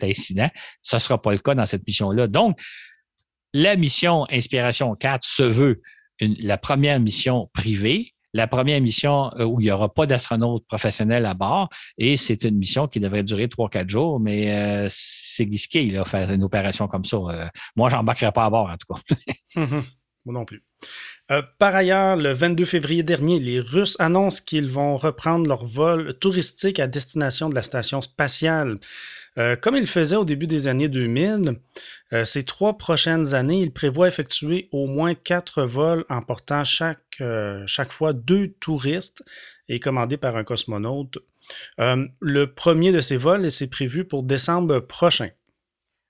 incident. 0.02 0.50
Ce 0.82 0.96
ne 0.96 1.00
sera 1.00 1.22
pas 1.22 1.32
le 1.32 1.38
cas 1.38 1.54
dans 1.54 1.66
cette 1.66 1.86
mission-là. 1.86 2.26
Donc, 2.26 2.58
la 3.54 3.76
mission 3.76 4.26
Inspiration 4.30 4.94
4 4.94 5.24
se 5.24 5.42
veut 5.42 5.80
la 6.20 6.58
première 6.58 7.00
mission 7.00 7.48
privée 7.54 8.14
la 8.38 8.46
première 8.46 8.80
mission 8.80 9.30
euh, 9.36 9.44
où 9.44 9.60
il 9.60 9.64
n'y 9.64 9.70
aura 9.70 9.92
pas 9.92 10.06
d'astronaute 10.06 10.64
professionnel 10.66 11.26
à 11.26 11.34
bord 11.34 11.68
et 11.98 12.16
c'est 12.16 12.44
une 12.44 12.56
mission 12.56 12.86
qui 12.86 13.00
devrait 13.00 13.24
durer 13.24 13.48
trois, 13.48 13.68
quatre 13.68 13.88
jours, 13.88 14.20
mais 14.20 14.54
euh, 14.54 14.88
c'est 14.90 15.44
risqué 15.44 15.90
là, 15.90 16.04
faire 16.04 16.30
une 16.30 16.44
opération 16.44 16.86
comme 16.86 17.04
ça. 17.04 17.16
Euh, 17.16 17.46
moi, 17.76 17.90
je 17.90 17.96
n'embarquerai 17.96 18.32
pas 18.32 18.44
à 18.44 18.50
bord, 18.50 18.70
en 18.70 18.76
tout 18.76 18.94
cas. 18.94 19.32
moi 20.24 20.34
non 20.34 20.44
plus. 20.44 20.60
par 21.58 21.74
ailleurs, 21.74 22.16
le 22.16 22.32
22 22.32 22.64
février 22.64 23.02
dernier, 23.02 23.40
les 23.40 23.60
Russes 23.60 23.96
annoncent 23.98 24.42
qu'ils 24.46 24.68
vont 24.68 24.96
reprendre 24.96 25.48
leur 25.48 25.64
vol 25.64 26.14
touristique 26.18 26.78
à 26.78 26.86
destination 26.86 27.48
de 27.48 27.54
la 27.54 27.62
station 27.62 28.00
spatiale. 28.00 28.78
Euh, 29.38 29.56
comme 29.56 29.76
il 29.76 29.86
faisait 29.86 30.16
au 30.16 30.24
début 30.24 30.46
des 30.46 30.66
années 30.66 30.88
2000, 30.88 31.60
euh, 32.12 32.24
ces 32.24 32.42
trois 32.44 32.76
prochaines 32.76 33.34
années, 33.34 33.60
il 33.60 33.72
prévoit 33.72 34.08
effectuer 34.08 34.68
au 34.72 34.86
moins 34.86 35.14
quatre 35.14 35.62
vols 35.62 36.04
emportant 36.08 36.64
chaque, 36.64 37.20
euh, 37.20 37.62
chaque 37.66 37.92
fois 37.92 38.12
deux 38.12 38.48
touristes 38.48 39.22
et 39.68 39.80
commandés 39.80 40.16
par 40.16 40.36
un 40.36 40.44
cosmonaute. 40.44 41.18
le 41.78 42.44
premier 42.46 42.92
de 42.92 43.00
ces 43.00 43.16
vols, 43.16 43.50
c'est 43.50 43.70
prévu 43.70 44.04
pour 44.04 44.22
décembre 44.22 44.80
prochain. 44.80 45.30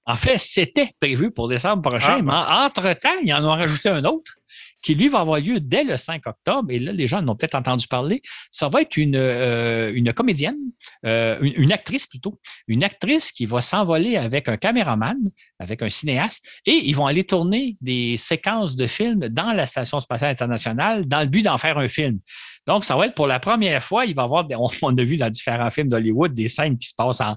En 0.07 0.17
fait, 0.17 0.39
c'était 0.39 0.95
prévu 1.01 1.31
pour 1.31 1.49
décembre 1.49 1.83
prochain, 1.83 2.21
ah, 2.21 2.23
mais 2.23 2.67
entre-temps, 2.67 3.21
il 3.23 3.33
en 3.35 3.45
a 3.45 3.57
rajouté 3.57 3.91
un 3.91 4.05
autre 4.05 4.38
qui 4.83 4.95
lui 4.95 5.09
va 5.09 5.21
avoir 5.21 5.41
lieu 5.41 5.61
dès 5.61 5.85
le 5.85 5.97
5 5.97 6.27
octobre. 6.27 6.71
Et 6.71 6.79
là, 6.79 6.93
les 6.93 7.07
gens 7.07 7.19
en 7.19 7.29
ont 7.29 7.37
peut-être 7.37 7.55
entendu 7.55 7.87
parler. 7.87 8.23
Ça 8.51 8.69
va 8.69 8.83
être 8.83 8.97
une, 8.97 9.17
euh, 9.17 10.13
comédienne, 10.15 10.57
euh, 11.05 11.39
une, 11.41 11.73
actrice 11.73 12.07
plutôt, 12.07 12.41
une 12.67 12.85
actrice 12.85 13.33
qui 13.33 13.47
va 13.47 13.61
s'envoler 13.61 14.17
avec 14.17 14.49
un 14.49 14.57
caméraman, 14.57 15.17
avec 15.59 15.83
un 15.83 15.91
cinéaste, 15.91 16.45
et 16.67 16.73
ils 16.73 16.95
vont 16.95 17.07
aller 17.07 17.25
tourner 17.25 17.77
des 17.81 18.17
séquences 18.17 18.77
de 18.77 18.87
films 18.87 19.29
dans 19.29 19.53
la 19.53 19.67
Station 19.67 20.01
spatiale 20.01 20.33
internationale 20.33 21.07
dans 21.07 21.21
le 21.21 21.27
but 21.27 21.43
d'en 21.43 21.59
faire 21.59 21.79
un 21.79 21.89
film. 21.89 22.21
Donc, 22.69 22.85
ça 22.85 22.97
va 22.97 23.07
être 23.07 23.15
pour 23.15 23.27
la 23.27 23.41
première 23.41 23.83
fois, 23.83 24.05
il 24.05 24.15
va 24.15 24.23
y 24.23 24.25
avoir, 24.27 24.47
on, 24.83 24.97
a 24.99 25.03
vu 25.03 25.17
dans 25.17 25.31
différents 25.31 25.71
films 25.71 25.89
d'Hollywood 25.89 26.35
des 26.35 26.51
scènes 26.51 26.77
qui 26.77 26.89
se 26.89 26.95
passent 26.95 27.23
en 27.23 27.35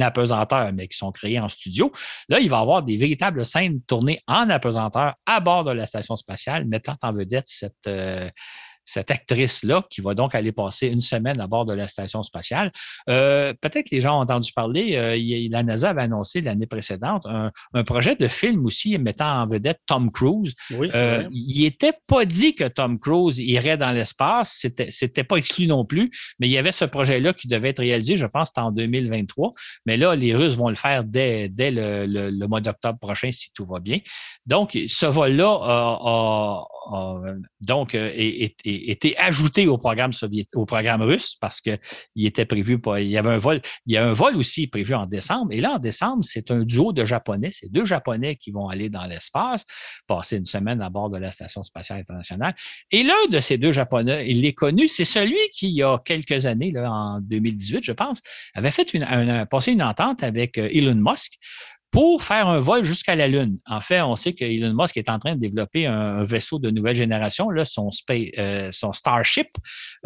apesanteur, 0.00 0.72
mais 0.72 0.88
qui 0.88 0.98
sont 0.98 1.12
créées 1.12 1.38
en 1.38 1.48
studio. 1.48 1.92
Là, 2.28 2.40
il 2.40 2.50
va 2.50 2.58
y 2.58 2.60
avoir 2.60 2.82
des 2.82 2.96
véritables 2.96 3.44
scènes 3.44 3.80
tournées 3.82 4.20
en 4.26 4.50
apesanteur 4.50 5.14
à 5.24 5.38
bord 5.38 5.62
de 5.62 5.70
la 5.70 5.86
station 5.86 6.16
spatiale, 6.16 6.64
mettant 6.64 6.96
en 7.00 7.12
vedette 7.12 7.46
cette, 7.46 7.76
euh, 7.86 8.28
cette 8.92 9.10
actrice-là, 9.10 9.86
qui 9.88 10.02
va 10.02 10.14
donc 10.14 10.34
aller 10.34 10.52
passer 10.52 10.88
une 10.88 11.00
semaine 11.00 11.40
à 11.40 11.46
bord 11.46 11.64
de 11.64 11.72
la 11.72 11.88
station 11.88 12.22
spatiale. 12.22 12.70
Euh, 13.08 13.54
peut-être 13.60 13.88
que 13.88 13.94
les 13.94 14.02
gens 14.02 14.18
ont 14.18 14.22
entendu 14.22 14.52
parler, 14.52 14.96
euh, 14.96 15.48
la 15.50 15.62
NASA 15.62 15.90
avait 15.90 16.02
annoncé 16.02 16.42
l'année 16.42 16.66
précédente 16.66 17.26
un, 17.26 17.50
projet 17.84 18.14
de 18.14 18.28
film 18.28 18.64
aussi 18.66 18.96
mettant 18.98 19.42
en 19.42 19.46
vedette 19.46 19.80
Tom 19.86 20.12
Cruise. 20.12 20.54
Oui, 20.70 20.88
euh, 20.94 21.26
il 21.32 21.62
n'était 21.62 21.94
pas 22.06 22.24
dit 22.24 22.54
que 22.54 22.64
Tom 22.64 22.98
Cruise 22.98 23.38
irait 23.38 23.78
dans 23.78 23.90
l'espace, 23.90 24.56
c'était, 24.60 24.90
c'était 24.90 25.24
pas 25.24 25.36
exclu 25.36 25.66
non 25.66 25.84
plus, 25.84 26.10
mais 26.38 26.48
il 26.48 26.52
y 26.52 26.58
avait 26.58 26.72
ce 26.72 26.84
projet-là 26.84 27.32
qui 27.32 27.48
devait 27.48 27.70
être 27.70 27.80
réalisé, 27.80 28.16
je 28.16 28.26
pense, 28.26 28.52
en 28.56 28.70
2023. 28.70 29.54
Mais 29.86 29.96
là, 29.96 30.14
les 30.14 30.34
Russes 30.34 30.54
vont 30.54 30.68
le 30.68 30.74
faire 30.74 31.02
dès, 31.02 31.48
dès 31.48 31.70
le, 31.70 32.46
mois 32.46 32.60
d'octobre 32.60 32.98
prochain, 32.98 33.32
si 33.32 33.50
tout 33.54 33.64
va 33.64 33.80
bien. 33.80 33.98
Donc, 34.46 34.78
ce 34.86 35.06
vol-là 35.06 35.58
a, 35.62 36.64
donc, 37.66 37.94
est, 37.94 38.54
été 38.90 39.16
ajouté 39.18 39.66
au 39.66 39.78
programme 39.78 40.12
russe 41.02 41.36
parce 41.40 41.60
qu'il 41.60 41.78
était 42.16 42.44
prévu, 42.44 42.80
il 42.98 43.08
y 43.08 43.18
avait 43.18 43.30
un 43.30 43.38
vol, 43.38 43.60
il 43.86 43.94
y 43.94 43.96
a 43.96 44.06
un 44.06 44.12
vol 44.12 44.36
aussi 44.36 44.66
prévu 44.66 44.94
en 44.94 45.06
décembre. 45.06 45.52
Et 45.52 45.60
là, 45.60 45.72
en 45.72 45.78
décembre, 45.78 46.24
c'est 46.24 46.50
un 46.50 46.64
duo 46.64 46.92
de 46.92 47.04
Japonais, 47.04 47.50
c'est 47.52 47.70
deux 47.70 47.84
Japonais 47.84 48.36
qui 48.36 48.50
vont 48.50 48.68
aller 48.68 48.88
dans 48.88 49.04
l'espace, 49.06 49.64
passer 50.06 50.38
une 50.38 50.44
semaine 50.44 50.80
à 50.82 50.90
bord 50.90 51.10
de 51.10 51.18
la 51.18 51.30
Station 51.30 51.62
spatiale 51.62 52.00
internationale. 52.00 52.54
Et 52.90 53.02
l'un 53.02 53.26
de 53.30 53.40
ces 53.40 53.58
deux 53.58 53.72
Japonais, 53.72 54.26
il 54.28 54.44
est 54.44 54.54
connu, 54.54 54.88
c'est 54.88 55.04
celui 55.04 55.38
qui, 55.52 55.68
il 55.68 55.76
y 55.76 55.82
a 55.82 55.98
quelques 55.98 56.46
années, 56.46 56.72
en 56.76 57.20
2018, 57.20 57.84
je 57.84 57.92
pense, 57.92 58.20
avait 58.54 58.70
fait 58.70 58.92
une, 58.94 59.46
passé 59.50 59.72
une 59.72 59.82
entente 59.82 60.22
avec 60.22 60.58
euh, 60.58 60.68
Elon 60.72 60.94
Musk 60.94 61.38
pour 61.92 62.22
faire 62.22 62.48
un 62.48 62.58
vol 62.58 62.84
jusqu'à 62.84 63.14
la 63.14 63.28
Lune. 63.28 63.58
En 63.66 63.82
fait, 63.82 64.00
on 64.00 64.16
sait 64.16 64.32
que 64.32 64.46
Elon 64.46 64.72
Musk 64.74 64.96
est 64.96 65.10
en 65.10 65.18
train 65.18 65.34
de 65.34 65.40
développer 65.40 65.86
un, 65.86 66.24
vaisseau 66.24 66.58
de 66.58 66.70
nouvelle 66.70 66.96
génération, 66.96 67.48
euh, 67.50 68.70
son 68.72 68.92
Starship, 68.92 69.48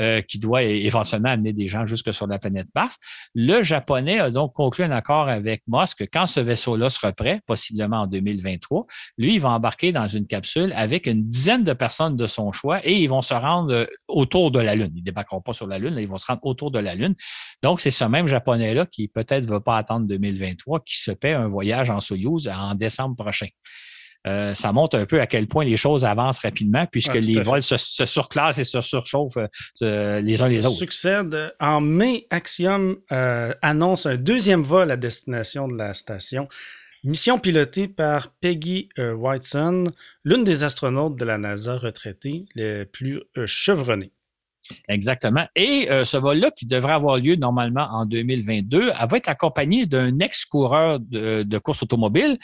euh, 0.00 0.20
qui 0.20 0.40
doit 0.40 0.64
éventuellement 0.64 1.30
amener 1.30 1.52
des 1.52 1.68
gens 1.68 1.86
jusque 1.86 2.12
sur 2.12 2.26
la 2.26 2.40
planète 2.40 2.66
Mars. 2.74 2.98
Le 3.34 3.62
Japonais 3.62 4.18
a 4.18 4.30
donc 4.30 4.52
conclu 4.52 4.82
un 4.82 4.90
accord 4.90 5.28
avec 5.28 5.62
Musk 5.68 6.08
quand 6.12 6.26
ce 6.26 6.40
vaisseau-là 6.40 6.90
sera 6.90 7.12
prêt, 7.12 7.40
possiblement 7.46 8.00
en 8.00 8.06
2023. 8.08 8.86
Lui, 9.16 9.34
il 9.34 9.40
va 9.40 9.50
embarquer 9.50 9.92
dans 9.92 10.08
une 10.08 10.26
capsule 10.26 10.72
avec 10.74 11.06
une 11.06 11.28
dizaine 11.28 11.62
de 11.62 11.72
personnes 11.72 12.16
de 12.16 12.26
son 12.26 12.50
choix 12.50 12.84
et 12.84 12.94
ils 12.94 13.08
vont 13.08 13.22
se 13.22 13.34
rendre 13.34 13.72
euh, 13.72 13.86
autour 14.08 14.50
de 14.50 14.58
la 14.58 14.74
Lune. 14.74 14.90
Ils 14.96 15.00
ne 15.00 15.04
débarqueront 15.04 15.40
pas 15.40 15.52
sur 15.52 15.68
la 15.68 15.78
Lune, 15.78 15.94
ils 15.98 16.08
vont 16.08 16.16
se 16.16 16.26
rendre 16.26 16.40
autour 16.42 16.72
de 16.72 16.80
la 16.80 16.96
Lune. 16.96 17.14
Donc, 17.62 17.80
c'est 17.80 17.92
ce 17.92 18.04
même 18.04 18.26
Japonais-là 18.26 18.86
qui 18.86 19.06
peut-être 19.06 19.44
ne 19.44 19.48
va 19.48 19.60
pas 19.60 19.76
attendre 19.76 20.08
2023, 20.08 20.80
qui 20.80 20.96
se 20.96 21.12
paie 21.12 21.32
un 21.32 21.46
voyage 21.46 21.75
en 21.90 22.00
Soyouz 22.00 22.48
en 22.48 22.74
décembre 22.74 23.16
prochain. 23.16 23.48
Euh, 24.26 24.54
ça 24.54 24.72
montre 24.72 24.98
un 24.98 25.06
peu 25.06 25.20
à 25.20 25.26
quel 25.26 25.46
point 25.46 25.64
les 25.64 25.76
choses 25.76 26.04
avancent 26.04 26.40
rapidement 26.40 26.86
puisque 26.86 27.14
les 27.14 27.40
vols 27.40 27.62
se, 27.62 27.76
surclassent 27.76 28.58
et 28.58 28.64
se 28.64 28.80
surchauffent 28.80 29.38
euh, 29.82 30.20
les 30.20 30.42
uns 30.42 30.48
les 30.48 30.66
autres. 30.66 30.76
Succède. 30.76 31.54
En 31.60 31.80
mai, 31.80 32.26
Axiom 32.30 32.96
euh, 33.12 33.52
annonce 33.62 34.06
un 34.06 34.16
deuxième 34.16 34.62
vol 34.62 34.90
à 34.90 34.96
destination 34.96 35.68
de 35.68 35.76
la 35.76 35.94
station. 35.94 36.48
Mission 37.04 37.38
pilotée 37.38 37.86
par 37.86 38.32
Peggy 38.40 38.88
Whiteson, 38.98 39.84
l'une 40.24 40.42
des 40.42 40.64
astronautes 40.64 41.16
de 41.16 41.24
la 41.24 41.38
NASA 41.38 41.76
retraitée 41.76 42.46
les 42.56 42.84
plus 42.84 43.22
chevronnées. 43.44 44.10
Exactement. 44.88 45.46
Et 45.54 45.90
euh, 45.90 46.04
ce 46.04 46.16
vol-là, 46.16 46.50
qui 46.50 46.66
devrait 46.66 46.92
avoir 46.92 47.18
lieu 47.18 47.36
normalement 47.36 47.88
en 47.90 48.06
2022, 48.06 48.90
va 48.90 49.16
être 49.16 49.28
accompagné 49.28 49.86
d'un 49.86 50.18
ex-coureur 50.18 51.00
de, 51.00 51.58
course 51.58 51.82
automobile. 51.82 52.38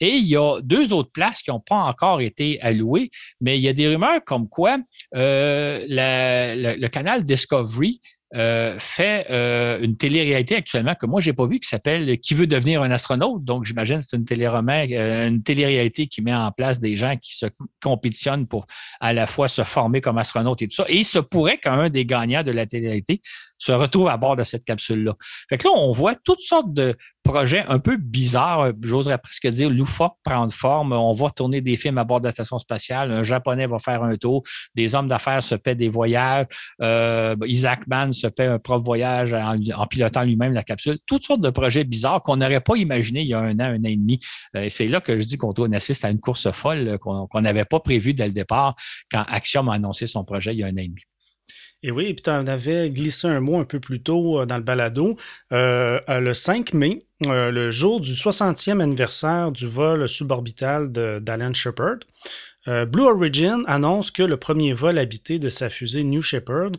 Et 0.00 0.16
il 0.16 0.26
y 0.26 0.36
a 0.36 0.60
deux 0.62 0.92
autres 0.92 1.10
places 1.12 1.42
qui 1.42 1.50
n'ont 1.50 1.60
pas 1.60 1.76
encore 1.76 2.20
été 2.20 2.60
allouées, 2.60 3.10
mais 3.40 3.58
il 3.58 3.62
y 3.62 3.68
a 3.68 3.72
des 3.72 3.88
rumeurs 3.88 4.22
comme 4.24 4.48
quoi 4.48 4.78
euh, 5.14 5.84
le 5.88 6.86
canal 6.88 7.24
Discovery 7.24 8.00
euh, 8.34 8.76
fait 8.80 9.26
euh, 9.30 9.78
une 9.80 9.96
télé-réalité 9.96 10.56
actuellement 10.56 10.94
que 10.94 11.06
moi, 11.06 11.20
j'ai 11.20 11.32
pas 11.32 11.46
vu 11.46 11.60
qui 11.60 11.68
s'appelle 11.68 12.18
Qui 12.18 12.34
veut 12.34 12.46
devenir 12.46 12.82
un 12.82 12.90
astronaute? 12.90 13.44
Donc, 13.44 13.64
j'imagine 13.64 13.98
que 13.98 14.04
c'est 14.04 14.16
une 14.16 14.24
télé 14.24 14.46
euh, 14.46 15.28
une 15.28 15.42
télé-réalité 15.42 16.08
qui 16.08 16.20
met 16.20 16.34
en 16.34 16.50
place 16.50 16.80
des 16.80 16.94
gens 16.94 17.16
qui 17.16 17.36
se 17.36 17.46
compétitionnent 17.82 18.46
pour 18.46 18.66
à 19.00 19.12
la 19.12 19.26
fois 19.26 19.46
se 19.46 19.62
former 19.62 20.00
comme 20.00 20.18
astronaute 20.18 20.62
et 20.62 20.68
tout 20.68 20.74
ça. 20.74 20.84
Et 20.88 20.98
il 20.98 21.04
se 21.04 21.20
pourrait 21.20 21.58
qu'un 21.58 21.88
des 21.90 22.04
gagnants 22.04 22.42
de 22.42 22.50
la 22.50 22.66
télé-réalité 22.66 23.20
se 23.58 23.72
retrouve 23.72 24.08
à 24.08 24.16
bord 24.16 24.36
de 24.36 24.44
cette 24.44 24.64
capsule-là. 24.64 25.14
Fait 25.48 25.58
que 25.58 25.68
là, 25.68 25.74
on 25.74 25.92
voit 25.92 26.14
toutes 26.14 26.40
sortes 26.40 26.72
de 26.72 26.96
projets 27.22 27.64
un 27.68 27.78
peu 27.78 27.96
bizarres, 27.96 28.72
j'oserais 28.82 29.18
presque 29.18 29.46
dire 29.48 29.70
loufoques 29.70 30.18
prendre 30.22 30.52
forme. 30.52 30.92
On 30.92 31.12
va 31.12 31.30
tourner 31.30 31.60
des 31.60 31.76
films 31.76 31.98
à 31.98 32.04
bord 32.04 32.20
de 32.20 32.26
la 32.26 32.32
station 32.32 32.58
spatiale. 32.58 33.10
Un 33.10 33.22
Japonais 33.22 33.66
va 33.66 33.78
faire 33.78 34.02
un 34.02 34.16
tour. 34.16 34.42
Des 34.74 34.94
hommes 34.94 35.08
d'affaires 35.08 35.42
se 35.42 35.54
paient 35.54 35.74
des 35.74 35.88
voyages. 35.88 36.46
Euh, 36.82 37.34
Isaac 37.46 37.86
Mann 37.86 38.12
se 38.12 38.26
paie 38.26 38.46
un 38.46 38.58
propre 38.58 38.84
voyage 38.84 39.32
en, 39.32 39.86
pilotant 39.86 40.22
lui-même 40.22 40.52
la 40.52 40.62
capsule. 40.62 40.98
Toutes 41.06 41.24
sortes 41.24 41.40
de 41.40 41.50
projets 41.50 41.84
bizarres 41.84 42.22
qu'on 42.22 42.36
n'aurait 42.36 42.60
pas 42.60 42.76
imaginé 42.76 43.22
il 43.22 43.28
y 43.28 43.34
a 43.34 43.40
un 43.40 43.58
an, 43.58 43.64
un 43.64 43.80
an 43.80 43.84
et 43.84 43.96
demi. 43.96 44.20
Euh, 44.56 44.68
c'est 44.68 44.88
là 44.88 45.00
que 45.00 45.18
je 45.18 45.26
dis 45.26 45.36
qu'on 45.38 45.52
assiste 45.72 46.04
à 46.04 46.10
une 46.10 46.20
course 46.20 46.50
folle 46.50 46.98
qu'on 46.98 47.40
n'avait 47.40 47.64
pas 47.64 47.80
prévue 47.80 48.12
dès 48.12 48.26
le 48.26 48.32
départ 48.32 48.74
quand 49.10 49.24
Axiom 49.28 49.68
a 49.68 49.74
annoncé 49.74 50.06
son 50.06 50.24
projet 50.24 50.52
il 50.52 50.58
y 50.58 50.62
a 50.62 50.66
un 50.66 50.74
an 50.74 50.78
et 50.78 50.88
demi. 50.88 51.02
Et 51.86 51.90
oui, 51.90 52.14
puis 52.14 52.22
tu 52.22 52.30
en 52.30 52.46
avais 52.46 52.88
glissé 52.88 53.28
un 53.28 53.40
mot 53.40 53.58
un 53.58 53.64
peu 53.64 53.78
plus 53.78 54.00
tôt 54.00 54.46
dans 54.46 54.56
le 54.56 54.62
balado. 54.62 55.18
le 55.50 56.32
5 56.32 56.72
mai, 56.72 57.04
le 57.20 57.70
jour 57.70 58.00
du 58.00 58.12
60e 58.12 58.80
anniversaire 58.80 59.52
du 59.52 59.66
vol 59.66 60.08
suborbital 60.08 60.90
d'Alan 60.90 61.52
Shepard, 61.52 61.98
Blue 62.66 63.02
Origin 63.02 63.64
annonce 63.66 64.10
que 64.10 64.22
le 64.22 64.38
premier 64.38 64.72
vol 64.72 64.98
habité 64.98 65.38
de 65.38 65.50
sa 65.50 65.68
fusée 65.68 66.04
New 66.04 66.22
Shepard, 66.22 66.72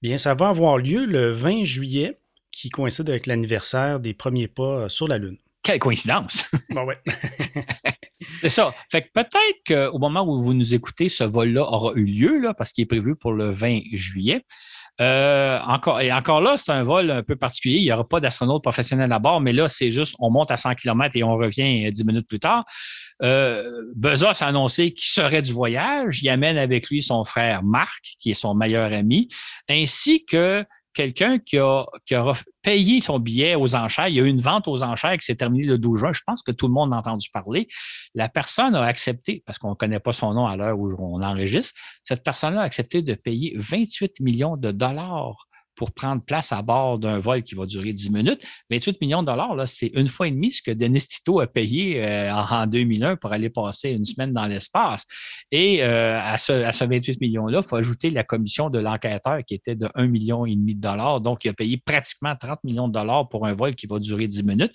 bien, 0.00 0.16
ça 0.16 0.32
va 0.32 0.48
avoir 0.48 0.78
lieu 0.78 1.04
le 1.04 1.32
20 1.32 1.64
juillet, 1.64 2.18
qui 2.50 2.70
coïncide 2.70 3.10
avec 3.10 3.26
l'anniversaire 3.26 4.00
des 4.00 4.14
premiers 4.14 4.48
pas 4.48 4.88
sur 4.88 5.06
la 5.06 5.18
Lune. 5.18 5.36
Quelle 5.62 5.80
coïncidence! 5.80 6.48
Bon, 6.70 6.84
ouais. 6.84 6.96
C'est 8.20 8.48
ça. 8.48 8.72
Fait 8.90 9.02
que 9.02 9.08
peut-être 9.12 9.90
qu'au 9.90 9.98
moment 9.98 10.26
où 10.26 10.42
vous 10.42 10.54
nous 10.54 10.74
écoutez, 10.74 11.08
ce 11.08 11.24
vol-là 11.24 11.62
aura 11.62 11.92
eu 11.94 12.04
lieu, 12.04 12.40
là, 12.40 12.54
parce 12.54 12.72
qu'il 12.72 12.82
est 12.82 12.86
prévu 12.86 13.14
pour 13.14 13.32
le 13.32 13.50
20 13.50 13.80
juillet. 13.92 14.42
Euh, 14.98 15.58
encore, 15.60 16.00
et 16.00 16.10
encore 16.10 16.40
là, 16.40 16.56
c'est 16.56 16.72
un 16.72 16.82
vol 16.82 17.10
un 17.10 17.22
peu 17.22 17.36
particulier. 17.36 17.76
Il 17.76 17.84
n'y 17.84 17.92
aura 17.92 18.08
pas 18.08 18.20
d'astronaute 18.20 18.62
professionnel 18.62 19.12
à 19.12 19.18
bord, 19.18 19.40
mais 19.40 19.52
là, 19.52 19.68
c'est 19.68 19.92
juste, 19.92 20.14
on 20.18 20.30
monte 20.30 20.50
à 20.50 20.56
100 20.56 20.74
km 20.76 21.16
et 21.16 21.22
on 21.22 21.36
revient 21.36 21.92
10 21.92 22.04
minutes 22.04 22.26
plus 22.26 22.40
tard. 22.40 22.64
Euh, 23.22 23.62
Bezos 23.94 24.26
a 24.42 24.46
annoncé 24.46 24.92
qu'il 24.92 25.08
serait 25.08 25.42
du 25.42 25.52
voyage. 25.52 26.22
Il 26.22 26.28
amène 26.30 26.56
avec 26.56 26.88
lui 26.88 27.02
son 27.02 27.24
frère 27.24 27.62
Marc, 27.62 28.14
qui 28.18 28.30
est 28.30 28.34
son 28.34 28.54
meilleur 28.54 28.92
ami, 28.92 29.28
ainsi 29.68 30.24
que 30.24 30.64
quelqu'un 30.96 31.38
qui 31.38 31.58
a, 31.58 31.84
payé 32.62 33.00
son 33.02 33.18
billet 33.18 33.54
aux 33.54 33.76
enchères. 33.76 34.08
Il 34.08 34.16
y 34.16 34.20
a 34.20 34.24
eu 34.24 34.28
une 34.28 34.40
vente 34.40 34.66
aux 34.66 34.82
enchères 34.82 35.16
qui 35.18 35.26
s'est 35.26 35.36
terminée 35.36 35.66
le 35.66 35.78
12 35.78 35.98
juin. 35.98 36.12
Je 36.12 36.22
pense 36.26 36.42
que 36.42 36.50
tout 36.50 36.66
le 36.66 36.72
monde 36.72 36.92
a 36.94 36.96
entendu 36.96 37.28
parler. 37.30 37.68
La 38.14 38.28
personne 38.28 38.74
a 38.74 38.82
accepté, 38.82 39.42
parce 39.44 39.58
qu'on 39.58 39.70
ne 39.70 39.74
connaît 39.74 40.00
pas 40.00 40.12
son 40.12 40.32
nom 40.32 40.46
à 40.46 40.56
l'heure 40.56 40.78
où 40.78 40.90
on 40.98 41.22
enregistre, 41.22 41.78
cette 42.02 42.24
personne-là 42.24 42.62
a 42.62 42.64
accepté 42.64 43.02
de 43.02 43.14
payer 43.14 43.54
28 43.56 44.20
millions 44.20 44.56
de 44.56 44.70
dollars 44.70 45.46
pour 45.76 45.92
prendre 45.92 46.22
place 46.22 46.52
à 46.52 46.62
bord 46.62 46.98
d'un 46.98 47.18
vol 47.18 47.42
qui 47.42 47.54
va 47.54 47.66
durer 47.66 47.92
10 47.92 48.10
minutes. 48.10 48.44
28 48.70 49.00
millions 49.00 49.22
de 49.22 49.26
dollars, 49.26 49.56
c'est 49.66 49.88
une 49.94 50.08
fois 50.08 50.28
et 50.28 50.30
demie 50.30 50.52
ce 50.52 50.62
que 50.62 50.70
Denis 50.70 51.00
Tito 51.00 51.40
a 51.40 51.46
payé 51.46 52.02
euh, 52.04 52.34
en 52.34 52.66
2001 52.66 53.16
pour 53.16 53.32
aller 53.32 53.50
passer 53.50 53.90
une 53.90 54.04
semaine 54.04 54.32
dans 54.32 54.46
l'espace. 54.46 55.04
Et 55.52 55.82
euh, 55.82 56.20
à, 56.20 56.38
ce, 56.38 56.52
à 56.52 56.72
ce 56.72 56.84
28 56.84 57.20
millions-là, 57.20 57.60
il 57.62 57.66
faut 57.66 57.76
ajouter 57.76 58.10
la 58.10 58.24
commission 58.24 58.70
de 58.70 58.78
l'enquêteur 58.78 59.38
qui 59.46 59.54
était 59.54 59.74
de 59.74 59.86
1,5 59.86 60.08
million 60.08 60.46
et 60.46 60.56
demi 60.56 60.74
de 60.74 60.80
dollars. 60.80 61.20
Donc, 61.20 61.44
il 61.44 61.50
a 61.50 61.52
payé 61.52 61.76
pratiquement 61.76 62.34
30 62.34 62.64
millions 62.64 62.88
de 62.88 62.92
dollars 62.92 63.28
pour 63.28 63.46
un 63.46 63.52
vol 63.52 63.74
qui 63.74 63.86
va 63.86 63.98
durer 63.98 64.26
10 64.26 64.42
minutes. 64.44 64.72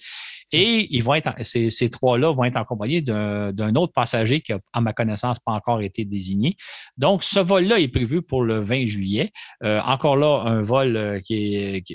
Et 0.52 0.88
ils 0.96 1.04
vont 1.04 1.14
être, 1.14 1.34
ces, 1.44 1.70
ces 1.70 1.90
trois-là 1.90 2.32
vont 2.32 2.44
être 2.44 2.58
accompagnés 2.58 3.02
d'un 3.02 3.76
autre 3.76 3.94
passager 3.94 4.42
qui 4.42 4.54
a, 4.54 4.60
à 4.74 4.82
ma 4.82 4.94
connaissance, 4.94 5.40
pas 5.40 5.54
encore 5.54 5.82
été 5.82 6.06
désigné. 6.06 6.56
Donc, 6.98 7.24
ce 7.24 7.40
vol-là 7.40 7.80
est 7.80 7.88
prévu 7.88 8.22
pour 8.22 8.44
le 8.44 8.60
20 8.60 8.86
juillet. 8.86 9.32
Euh, 9.64 9.80
encore 9.82 10.18
là, 10.18 10.44
un 10.46 10.62
vol 10.62 10.91
euh, 10.98 11.20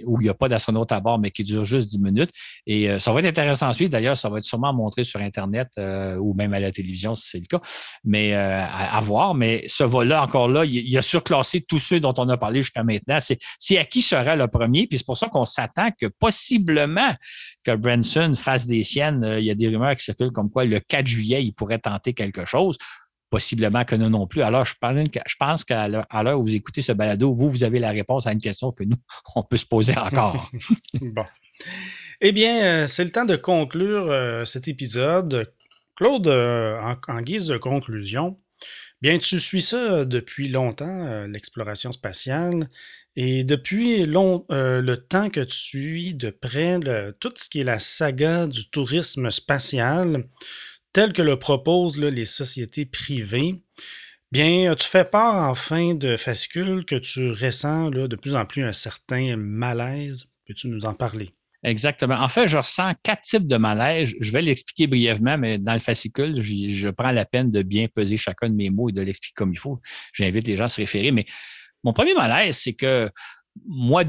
où 0.04 0.20
il 0.20 0.24
n'y 0.24 0.28
a 0.28 0.34
pas 0.34 0.48
d'astronaute 0.48 0.92
à 0.92 1.00
bord, 1.00 1.18
mais 1.18 1.30
qui 1.30 1.44
dure 1.44 1.64
juste 1.64 1.90
10 1.90 1.98
minutes. 2.00 2.30
Et 2.66 2.90
euh, 2.90 2.98
ça 2.98 3.12
va 3.12 3.20
être 3.20 3.26
intéressant 3.26 3.68
ensuite. 3.68 3.90
D'ailleurs, 3.90 4.18
ça 4.18 4.28
va 4.28 4.38
être 4.38 4.44
sûrement 4.44 4.72
montré 4.72 5.04
sur 5.04 5.20
Internet 5.20 5.68
euh, 5.78 6.16
ou 6.16 6.34
même 6.34 6.52
à 6.54 6.60
la 6.60 6.72
télévision 6.72 7.16
si 7.16 7.30
c'est 7.30 7.38
le 7.38 7.46
cas, 7.46 7.60
mais 8.04 8.34
à, 8.34 9.00
voir. 9.00 9.34
Mais 9.34 9.64
ce 9.66 9.84
vol-là, 9.84 10.22
encore 10.22 10.48
là, 10.48 10.64
il, 10.64 10.96
a 10.96 11.02
surclassé 11.02 11.60
tous 11.60 11.78
ceux 11.78 12.00
dont 12.00 12.14
on 12.18 12.28
a 12.28 12.36
parlé 12.36 12.62
jusqu'à 12.62 12.82
maintenant. 12.82 13.18
C'est 13.58 13.78
à 13.78 13.84
qui 13.84 14.02
sera 14.02 14.36
le 14.36 14.48
premier? 14.48 14.86
Puis 14.86 14.98
c'est 14.98 15.06
pour 15.06 15.18
ça 15.18 15.28
qu'on 15.28 15.44
s'attend 15.44 15.90
que 15.98 16.06
possiblement 16.06 17.14
que 17.64 17.74
Branson 17.74 18.34
fasse 18.36 18.66
des 18.66 18.84
siennes. 18.84 19.36
Il 19.38 19.44
y 19.44 19.50
a 19.50 19.54
des 19.54 19.68
rumeurs 19.68 19.96
qui 19.96 20.04
circulent 20.04 20.32
comme 20.32 20.50
quoi 20.50 20.64
le 20.64 20.80
4 20.80 21.06
juillet, 21.06 21.44
il 21.44 21.52
pourrait 21.52 21.78
tenter 21.78 22.12
quelque 22.12 22.44
chose 22.44 22.76
possiblement 23.30 23.84
que 23.84 23.96
nous 23.96 24.08
non 24.08 24.26
plus. 24.26 24.42
Alors, 24.42 24.64
je, 24.64 24.74
pense 25.38 25.64
qu'à 25.64 25.88
l'heure 25.88 26.38
où 26.38 26.42
vous 26.42 26.54
écoutez 26.54 26.82
ce 26.82 26.92
balado, 26.92 27.34
vous, 27.34 27.48
vous 27.48 27.64
avez 27.64 27.78
la 27.78 27.90
réponse 27.90 28.26
à 28.26 28.32
une 28.32 28.40
question 28.40 28.72
que 28.72 28.84
nous, 28.84 28.96
on 29.34 29.42
peut 29.42 29.56
se 29.56 29.66
poser 29.66 29.96
encore. 29.96 30.50
bon. 31.00 31.24
Eh 32.20 32.32
bien, 32.32 32.64
euh, 32.64 32.86
c'est 32.86 33.04
le 33.04 33.10
temps 33.10 33.24
de 33.24 33.36
conclure 33.36 34.10
euh, 34.10 34.44
cet 34.44 34.68
épisode. 34.68 35.52
Claude, 35.96 36.28
euh, 36.28 36.78
en, 37.08 37.22
guise 37.22 37.46
de 37.46 37.56
conclusion, 37.56 38.38
bien, 39.00 39.18
tu 39.18 39.40
suis 39.40 39.62
ça 39.62 40.04
depuis 40.04 40.48
longtemps, 40.48 41.26
l'exploration 41.26 41.92
spatiale, 41.92 42.68
et 43.16 43.44
depuis 43.44 44.04
le 44.04 44.94
temps 44.96 45.30
que 45.30 45.40
tu 45.40 45.56
suis 45.56 46.14
de 46.14 46.28
près 46.28 46.78
tout 47.18 47.32
ce 47.36 47.48
qui 47.48 47.60
est 47.60 47.64
la 47.64 47.78
saga 47.78 48.46
du 48.46 48.68
tourisme 48.68 49.30
spatial, 49.30 50.24
tel 50.96 51.12
que 51.12 51.20
le 51.20 51.38
proposent 51.38 52.00
les 52.00 52.24
sociétés 52.24 52.86
privées, 52.86 53.60
bien, 54.32 54.74
tu 54.74 54.88
fais 54.88 55.04
part 55.04 55.50
enfin 55.50 55.92
de 55.92 56.16
fascicules 56.16 56.86
que 56.86 56.94
tu 56.94 57.32
ressens 57.32 57.90
de 57.90 58.16
plus 58.16 58.34
en 58.34 58.46
plus 58.46 58.64
un 58.64 58.72
certain 58.72 59.36
malaise. 59.36 60.30
Peux-tu 60.46 60.68
nous 60.68 60.86
en 60.86 60.94
parler? 60.94 61.34
Exactement. 61.62 62.14
En 62.14 62.28
fait, 62.28 62.48
je 62.48 62.56
ressens 62.56 62.94
quatre 63.02 63.20
types 63.24 63.46
de 63.46 63.58
malaise. 63.58 64.14
Je 64.22 64.32
vais 64.32 64.40
l'expliquer 64.40 64.86
brièvement, 64.86 65.36
mais 65.36 65.58
dans 65.58 65.74
le 65.74 65.80
fascicule, 65.80 66.40
je, 66.40 66.88
prends 66.88 67.12
la 67.12 67.26
peine 67.26 67.50
de 67.50 67.60
bien 67.60 67.88
peser 67.94 68.16
chacun 68.16 68.48
de 68.48 68.54
mes 68.54 68.70
mots 68.70 68.88
et 68.88 68.92
de 68.92 69.02
l'expliquer 69.02 69.34
comme 69.36 69.52
il 69.52 69.58
faut. 69.58 69.78
J'invite 70.14 70.46
les 70.46 70.56
gens 70.56 70.64
à 70.64 70.70
se 70.70 70.80
référer. 70.80 71.12
Mais 71.12 71.26
mon 71.84 71.92
premier 71.92 72.14
malaise, 72.14 72.56
c'est 72.56 72.72
que 72.72 73.10
moi, 73.66 74.04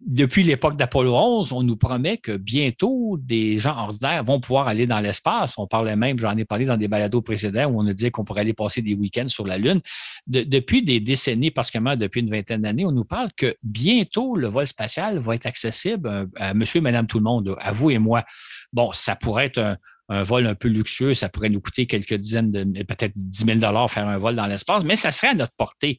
depuis 0.00 0.42
l'époque 0.42 0.76
d'Apollo 0.76 1.14
11, 1.14 1.52
on 1.52 1.62
nous 1.62 1.76
promet 1.76 2.18
que 2.18 2.36
bientôt, 2.36 3.18
des 3.20 3.58
gens 3.58 3.76
ordinaires 3.76 4.22
vont 4.22 4.40
pouvoir 4.40 4.68
aller 4.68 4.86
dans 4.86 5.00
l'espace. 5.00 5.54
On 5.56 5.66
parlait 5.66 5.96
même, 5.96 6.18
j'en 6.18 6.36
ai 6.36 6.44
parlé 6.44 6.66
dans 6.66 6.76
des 6.76 6.88
balados 6.88 7.22
précédents 7.22 7.66
où 7.66 7.80
on 7.82 7.86
a 7.86 7.92
dit 7.92 8.10
qu'on 8.10 8.24
pourrait 8.24 8.42
aller 8.42 8.54
passer 8.54 8.82
des 8.82 8.94
week-ends 8.94 9.28
sur 9.28 9.46
la 9.46 9.58
Lune. 9.58 9.80
depuis 10.26 10.84
des 10.84 11.00
décennies, 11.00 11.50
particulièrement 11.50 11.96
depuis 11.96 12.20
une 12.20 12.30
vingtaine 12.30 12.62
d'années, 12.62 12.84
on 12.84 12.92
nous 12.92 13.04
parle 13.04 13.30
que 13.36 13.54
bientôt, 13.62 14.36
le 14.36 14.48
vol 14.48 14.66
spatial 14.66 15.18
va 15.18 15.34
être 15.34 15.46
accessible 15.46 16.28
à 16.36 16.54
monsieur 16.54 16.78
et 16.78 16.82
madame 16.82 17.06
tout 17.06 17.18
le 17.18 17.24
monde, 17.24 17.56
à 17.58 17.72
vous 17.72 17.90
et 17.90 17.98
moi. 17.98 18.24
Bon, 18.72 18.92
ça 18.92 19.16
pourrait 19.16 19.46
être 19.46 19.76
un, 20.08 20.22
vol 20.22 20.46
un 20.46 20.54
peu 20.54 20.68
luxueux, 20.68 21.14
ça 21.14 21.28
pourrait 21.28 21.48
nous 21.48 21.60
coûter 21.60 21.86
quelques 21.86 22.14
dizaines 22.14 22.52
de, 22.52 22.82
peut-être 22.82 23.14
10 23.16 23.60
000 23.60 23.88
faire 23.88 24.08
un 24.08 24.18
vol 24.18 24.36
dans 24.36 24.46
l'espace, 24.46 24.84
mais 24.84 24.96
ça 24.96 25.10
serait 25.12 25.28
à 25.28 25.34
notre 25.34 25.54
portée. 25.56 25.98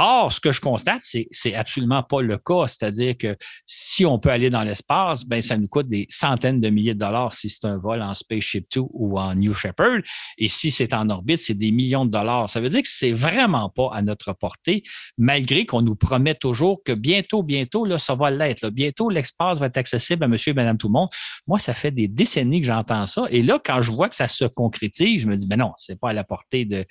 Or, 0.00 0.32
ce 0.32 0.38
que 0.38 0.52
je 0.52 0.60
constate, 0.60 1.00
c'est 1.02 1.26
c'est 1.32 1.56
absolument 1.56 2.04
pas 2.04 2.22
le 2.22 2.38
cas. 2.38 2.68
C'est-à-dire 2.68 3.16
que 3.18 3.36
si 3.66 4.06
on 4.06 4.20
peut 4.20 4.30
aller 4.30 4.48
dans 4.48 4.62
l'espace, 4.62 5.24
ben 5.24 5.42
ça 5.42 5.56
nous 5.56 5.66
coûte 5.66 5.88
des 5.88 6.06
centaines 6.08 6.60
de 6.60 6.70
milliers 6.70 6.94
de 6.94 7.00
dollars 7.00 7.32
si 7.32 7.50
c'est 7.50 7.66
un 7.66 7.78
vol 7.78 8.00
en 8.00 8.14
Spaceship 8.14 8.68
2 8.72 8.80
ou 8.90 9.18
en 9.18 9.34
New 9.34 9.54
Shepard. 9.54 9.98
Et 10.38 10.46
si 10.46 10.70
c'est 10.70 10.94
en 10.94 11.10
orbite, 11.10 11.40
c'est 11.40 11.54
des 11.54 11.72
millions 11.72 12.04
de 12.04 12.12
dollars. 12.12 12.48
Ça 12.48 12.60
veut 12.60 12.68
dire 12.68 12.82
que 12.82 12.88
c'est 12.88 13.10
vraiment 13.10 13.70
pas 13.70 13.90
à 13.92 14.00
notre 14.02 14.32
portée, 14.34 14.84
malgré 15.16 15.66
qu'on 15.66 15.82
nous 15.82 15.96
promet 15.96 16.36
toujours 16.36 16.80
que 16.84 16.92
bientôt, 16.92 17.42
bientôt, 17.42 17.84
là, 17.84 17.98
ça 17.98 18.14
va 18.14 18.30
l'être. 18.30 18.70
Bientôt, 18.70 19.10
l'espace 19.10 19.58
va 19.58 19.66
être 19.66 19.78
accessible 19.78 20.22
à 20.22 20.28
monsieur 20.28 20.52
et 20.52 20.54
madame 20.54 20.78
tout 20.78 20.86
le 20.86 20.92
monde. 20.92 21.08
Moi, 21.48 21.58
ça 21.58 21.74
fait 21.74 21.90
des 21.90 22.06
décennies 22.06 22.60
que 22.60 22.68
j'entends 22.68 23.04
ça. 23.06 23.24
Et 23.30 23.42
là, 23.42 23.58
quand 23.64 23.82
je 23.82 23.90
vois 23.90 24.08
que 24.08 24.14
ça 24.14 24.28
se 24.28 24.44
concrétise, 24.44 25.22
je 25.22 25.26
me 25.26 25.36
dis, 25.36 25.48
ben 25.48 25.58
non, 25.58 25.72
c'est 25.76 25.98
pas 25.98 26.10
à 26.10 26.12
la 26.12 26.22
portée 26.22 26.64
de, 26.64 26.86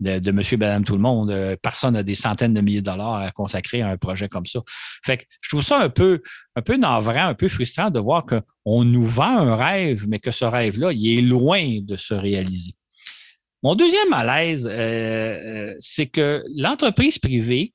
de, 0.00 0.30
monsieur, 0.30 0.56
madame, 0.56 0.84
tout 0.84 0.94
le 0.94 1.02
monde. 1.02 1.30
Euh, 1.30 1.56
personne 1.60 1.94
n'a 1.94 2.02
des 2.02 2.14
centaines 2.14 2.54
de 2.54 2.60
milliers 2.60 2.80
de 2.80 2.86
dollars 2.86 3.16
à 3.16 3.30
consacrer 3.30 3.82
à 3.82 3.88
un 3.88 3.96
projet 3.96 4.28
comme 4.28 4.46
ça. 4.46 4.60
Fait 5.04 5.18
que 5.18 5.24
je 5.40 5.48
trouve 5.50 5.62
ça 5.62 5.78
un 5.78 5.90
peu, 5.90 6.22
un 6.56 6.62
peu 6.62 6.76
navrant, 6.76 7.28
un 7.28 7.34
peu 7.34 7.48
frustrant 7.48 7.90
de 7.90 8.00
voir 8.00 8.24
qu'on 8.24 8.84
nous 8.84 9.04
vend 9.04 9.38
un 9.38 9.56
rêve, 9.56 10.06
mais 10.08 10.18
que 10.18 10.30
ce 10.30 10.44
rêve-là, 10.44 10.92
il 10.92 11.18
est 11.18 11.22
loin 11.22 11.80
de 11.82 11.96
se 11.96 12.14
réaliser. 12.14 12.74
Mon 13.62 13.74
deuxième 13.74 14.08
malaise, 14.08 14.66
euh, 14.66 14.70
euh, 14.72 15.74
c'est 15.80 16.06
que 16.06 16.42
l'entreprise 16.56 17.18
privée 17.18 17.74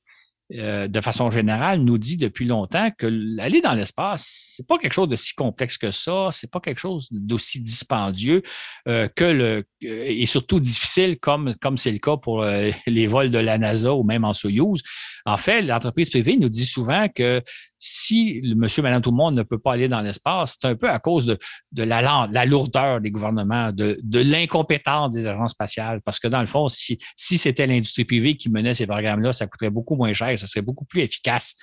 euh, 0.54 0.86
de 0.86 1.00
façon 1.00 1.28
générale, 1.30 1.80
nous 1.80 1.98
dit 1.98 2.16
depuis 2.16 2.44
longtemps 2.44 2.90
que 2.96 3.06
l'aller 3.10 3.60
dans 3.60 3.74
l'espace, 3.74 4.54
c'est 4.56 4.66
pas 4.66 4.78
quelque 4.78 4.92
chose 4.92 5.08
de 5.08 5.16
si 5.16 5.34
complexe 5.34 5.76
que 5.76 5.90
ça, 5.90 6.28
c'est 6.30 6.48
pas 6.48 6.60
quelque 6.60 6.78
chose 6.78 7.08
d'aussi 7.10 7.58
dispendieux 7.58 8.42
euh, 8.86 9.08
que 9.08 9.24
le 9.24 9.64
et 9.82 10.24
surtout 10.26 10.60
difficile 10.60 11.18
comme 11.18 11.54
comme 11.60 11.76
c'est 11.76 11.90
le 11.90 11.98
cas 11.98 12.16
pour 12.16 12.42
euh, 12.42 12.70
les 12.86 13.08
vols 13.08 13.32
de 13.32 13.38
la 13.38 13.58
NASA 13.58 13.92
ou 13.92 14.04
même 14.04 14.24
en 14.24 14.34
Soyuz. 14.34 14.82
En 15.26 15.36
fait, 15.36 15.60
l'entreprise 15.62 16.08
privée 16.08 16.36
nous 16.36 16.48
dit 16.48 16.64
souvent 16.64 17.08
que 17.08 17.42
si 17.76 18.40
le 18.42 18.54
monsieur, 18.54 18.80
madame, 18.80 19.02
tout 19.02 19.10
le 19.10 19.16
monde 19.16 19.34
ne 19.34 19.42
peut 19.42 19.58
pas 19.58 19.72
aller 19.72 19.88
dans 19.88 20.00
l'espace, 20.00 20.56
c'est 20.60 20.68
un 20.68 20.76
peu 20.76 20.88
à 20.88 21.00
cause 21.00 21.26
de, 21.26 21.36
la, 21.82 22.46
lourdeur 22.46 23.00
des 23.00 23.10
gouvernements, 23.10 23.72
de, 23.72 23.98
l'incompétence 24.12 25.10
des 25.10 25.26
agences 25.26 25.50
spatiales. 25.50 26.00
Parce 26.02 26.20
que 26.20 26.28
dans 26.28 26.40
le 26.40 26.46
fond, 26.46 26.68
si, 26.68 26.96
si 27.16 27.38
c'était 27.38 27.66
l'industrie 27.66 28.04
privée 28.04 28.36
qui 28.36 28.48
menait 28.48 28.74
ces 28.74 28.86
programmes-là, 28.86 29.32
ça 29.32 29.48
coûterait 29.48 29.70
beaucoup 29.70 29.96
moins 29.96 30.12
cher, 30.12 30.38
ça 30.38 30.46
serait 30.46 30.62
beaucoup 30.62 30.84
plus 30.84 31.02
efficace. 31.02 31.54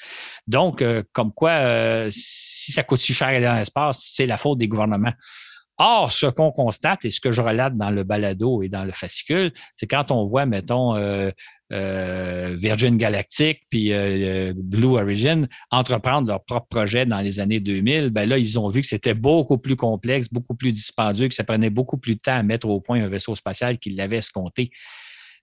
Donc, 0.45 0.81
euh, 0.81 1.01
comme 1.13 1.31
quoi, 1.31 1.51
euh, 1.51 2.09
si 2.11 2.73
ça 2.73 2.83
coûte 2.83 2.99
si 2.99 3.13
cher 3.13 3.29
aller 3.29 3.45
dans 3.45 3.55
l'espace, 3.55 4.11
c'est 4.13 4.25
la 4.25 4.37
faute 4.37 4.57
des 4.57 4.67
gouvernements. 4.67 5.13
Or, 5.77 6.11
ce 6.11 6.27
qu'on 6.27 6.51
constate 6.51 7.03
et 7.05 7.11
ce 7.11 7.19
que 7.19 7.31
je 7.31 7.41
relate 7.41 7.75
dans 7.75 7.89
le 7.89 8.03
balado 8.03 8.61
et 8.61 8.69
dans 8.69 8.83
le 8.83 8.91
fascicule, 8.91 9.51
c'est 9.75 9.87
quand 9.87 10.11
on 10.11 10.25
voit, 10.25 10.45
mettons, 10.45 10.95
euh, 10.95 11.31
euh, 11.73 12.55
Virgin 12.57 12.97
Galactic 12.97 13.61
puis 13.69 13.91
euh, 13.91 14.53
Blue 14.55 14.99
Origin 14.99 15.47
entreprendre 15.71 16.27
leur 16.27 16.43
propre 16.43 16.67
projet 16.67 17.05
dans 17.05 17.19
les 17.19 17.39
années 17.39 17.59
2000, 17.59 18.11
ben 18.11 18.29
là, 18.29 18.37
ils 18.37 18.59
ont 18.59 18.69
vu 18.69 18.81
que 18.81 18.87
c'était 18.87 19.13
beaucoup 19.13 19.57
plus 19.57 19.75
complexe, 19.75 20.27
beaucoup 20.31 20.55
plus 20.55 20.71
dispendieux, 20.71 21.27
que 21.27 21.35
ça 21.35 21.43
prenait 21.43 21.69
beaucoup 21.69 21.97
plus 21.97 22.15
de 22.15 22.21
temps 22.21 22.37
à 22.37 22.43
mettre 22.43 22.67
au 22.67 22.79
point 22.79 23.03
un 23.03 23.09
vaisseau 23.09 23.35
spatial 23.35 23.79
qu'ils 23.79 23.95
l'avaient 23.95 24.17
escompté. 24.17 24.71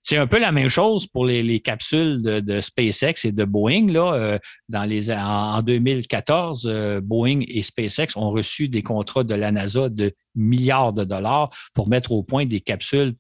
C'est 0.02 0.16
un 0.16 0.26
peu 0.26 0.38
la 0.38 0.50
même 0.50 0.68
chose 0.68 1.06
pour 1.06 1.26
les, 1.26 1.60
capsules 1.60 2.22
de, 2.22 2.60
SpaceX 2.60 3.24
et 3.24 3.32
de 3.32 3.44
Boeing. 3.44 3.92
Là, 3.92 4.14
euh, 4.14 5.14
en, 5.14 5.62
2014, 5.62 6.66
euh, 6.66 7.00
Boeing 7.02 7.40
et 7.46 7.62
SpaceX 7.62 8.16
ont 8.16 8.30
reçu 8.30 8.68
des 8.68 8.82
contrats 8.82 9.24
de 9.24 9.34
la 9.34 9.52
NASA 9.52 9.88
de 9.90 10.12
milliards 10.34 10.92
de 10.92 11.04
dollars 11.04 11.50
pour 11.74 11.88
mettre 11.88 12.12
au 12.12 12.22
point 12.22 12.46
des 12.46 12.60
capsules 12.60 13.14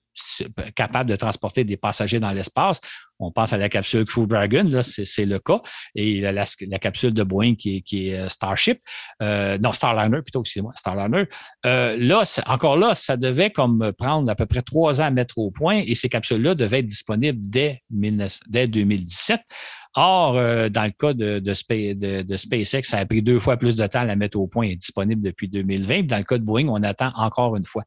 capables 0.74 1.10
de 1.10 1.16
transporter 1.16 1.64
des 1.64 1.76
passagers 1.76 2.20
dans 2.20 2.32
l'espace. 2.32 2.80
On 3.18 3.30
pense 3.30 3.52
à 3.52 3.58
la 3.58 3.68
capsule 3.68 4.04
Crew 4.04 4.26
Dragon, 4.26 4.64
là, 4.64 4.82
c'est, 4.82 5.26
le 5.26 5.38
cas, 5.38 5.60
et 5.94 6.20
la, 6.20 6.78
capsule 6.78 7.12
de 7.12 7.22
Boeing 7.22 7.54
qui 7.54 7.84
est, 7.92 8.18
euh, 8.18 8.28
Starship, 8.28 8.80
euh, 9.22 9.58
non, 9.58 9.72
Starliner 9.72 10.22
plutôt, 10.22 10.40
excusez-moi, 10.40 10.72
Starliner. 10.76 11.24
Euh, 11.66 11.96
là, 11.98 12.22
encore 12.46 12.76
là, 12.76 12.94
ça 12.94 13.16
devait 13.16 13.50
comme 13.50 13.92
prendre 13.92 14.30
à 14.30 14.34
peu 14.34 14.46
près 14.46 14.62
trois 14.62 15.02
ans 15.02 15.06
à 15.06 15.10
mettre 15.10 15.38
au 15.38 15.50
point, 15.50 15.82
et 15.86 15.94
ces 15.94 16.08
capsules-là 16.08 16.54
devaient 16.54 16.80
être 16.80 16.86
disponibles 16.86 17.40
dès, 17.42 17.82
dès 17.90 18.66
2017. 18.66 19.40
Or, 19.94 20.34
dans 20.34 20.84
le 20.84 20.90
cas 20.92 21.12
de, 21.14 21.40
de, 21.40 22.36
SpaceX, 22.36 22.82
ça 22.82 22.98
a 22.98 23.06
pris 23.06 23.22
deux 23.22 23.40
fois 23.40 23.56
plus 23.56 23.74
de 23.74 23.86
temps 23.86 24.00
à 24.00 24.04
la 24.04 24.14
mettre 24.14 24.38
au 24.38 24.46
point 24.46 24.66
et 24.66 24.76
disponible 24.76 25.20
depuis 25.20 25.48
2020. 25.48 26.06
Dans 26.06 26.18
le 26.18 26.22
cas 26.22 26.38
de 26.38 26.44
Boeing, 26.44 26.68
on 26.68 26.82
attend 26.84 27.10
encore 27.16 27.56
une 27.56 27.64
fois. 27.64 27.82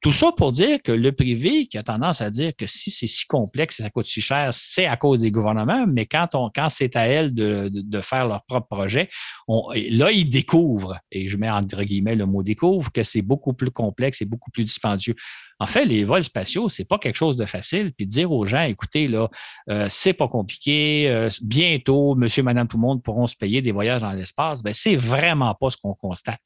Tout 0.00 0.12
ça 0.12 0.30
pour 0.30 0.52
dire 0.52 0.80
que 0.80 0.92
le 0.92 1.10
privé, 1.10 1.66
qui 1.66 1.76
a 1.76 1.82
tendance 1.82 2.20
à 2.20 2.30
dire 2.30 2.52
que 2.56 2.68
si 2.68 2.90
c'est 2.90 3.08
si 3.08 3.26
complexe 3.26 3.80
et 3.80 3.82
ça 3.82 3.90
coûte 3.90 4.06
si 4.06 4.20
cher, 4.20 4.50
c'est 4.52 4.86
à 4.86 4.96
cause 4.96 5.22
des 5.22 5.32
gouvernements, 5.32 5.86
mais 5.88 6.06
quand, 6.06 6.28
quand 6.54 6.68
c'est 6.68 6.94
à 6.94 7.08
elles 7.08 7.34
de, 7.34 7.68
de, 7.72 8.00
faire 8.00 8.28
leur 8.28 8.44
propre 8.44 8.68
projet, 8.68 9.08
on, 9.48 9.70
là, 9.72 10.12
ils 10.12 10.28
découvrent, 10.28 10.98
et 11.10 11.26
je 11.26 11.36
mets 11.36 11.50
entre 11.50 11.82
guillemets 11.82 12.14
le 12.14 12.26
mot 12.26 12.44
découvre, 12.44 12.92
que 12.92 13.02
c'est 13.02 13.22
beaucoup 13.22 13.54
plus 13.54 13.72
complexe 13.72 14.22
et 14.22 14.24
beaucoup 14.24 14.52
plus 14.52 14.62
dispendieux. 14.62 15.16
En 15.58 15.66
fait, 15.66 15.84
les 15.84 16.04
vols 16.04 16.22
spatiaux, 16.22 16.68
c'est 16.68 16.84
pas 16.84 16.98
quelque 16.98 17.16
chose 17.16 17.36
de 17.36 17.44
facile. 17.44 17.92
Puis 17.92 18.06
dire 18.06 18.30
aux 18.30 18.46
gens, 18.46 18.62
écoutez, 18.62 19.08
là, 19.08 19.28
euh, 19.70 19.88
c'est 19.90 20.12
pas 20.12 20.28
compliqué. 20.28 21.08
Euh, 21.08 21.28
bientôt, 21.42 22.14
monsieur, 22.14 22.44
madame, 22.44 22.68
tout 22.68 22.76
le 22.76 22.82
monde 22.82 23.02
pourront 23.02 23.26
se 23.26 23.34
payer 23.34 23.60
des 23.60 23.72
voyages 23.72 24.02
dans 24.02 24.12
l'espace. 24.12 24.62
Ben, 24.62 24.72
c'est 24.72 24.94
vraiment 24.94 25.54
pas 25.56 25.70
ce 25.70 25.76
qu'on 25.76 25.94
constate 25.94 26.40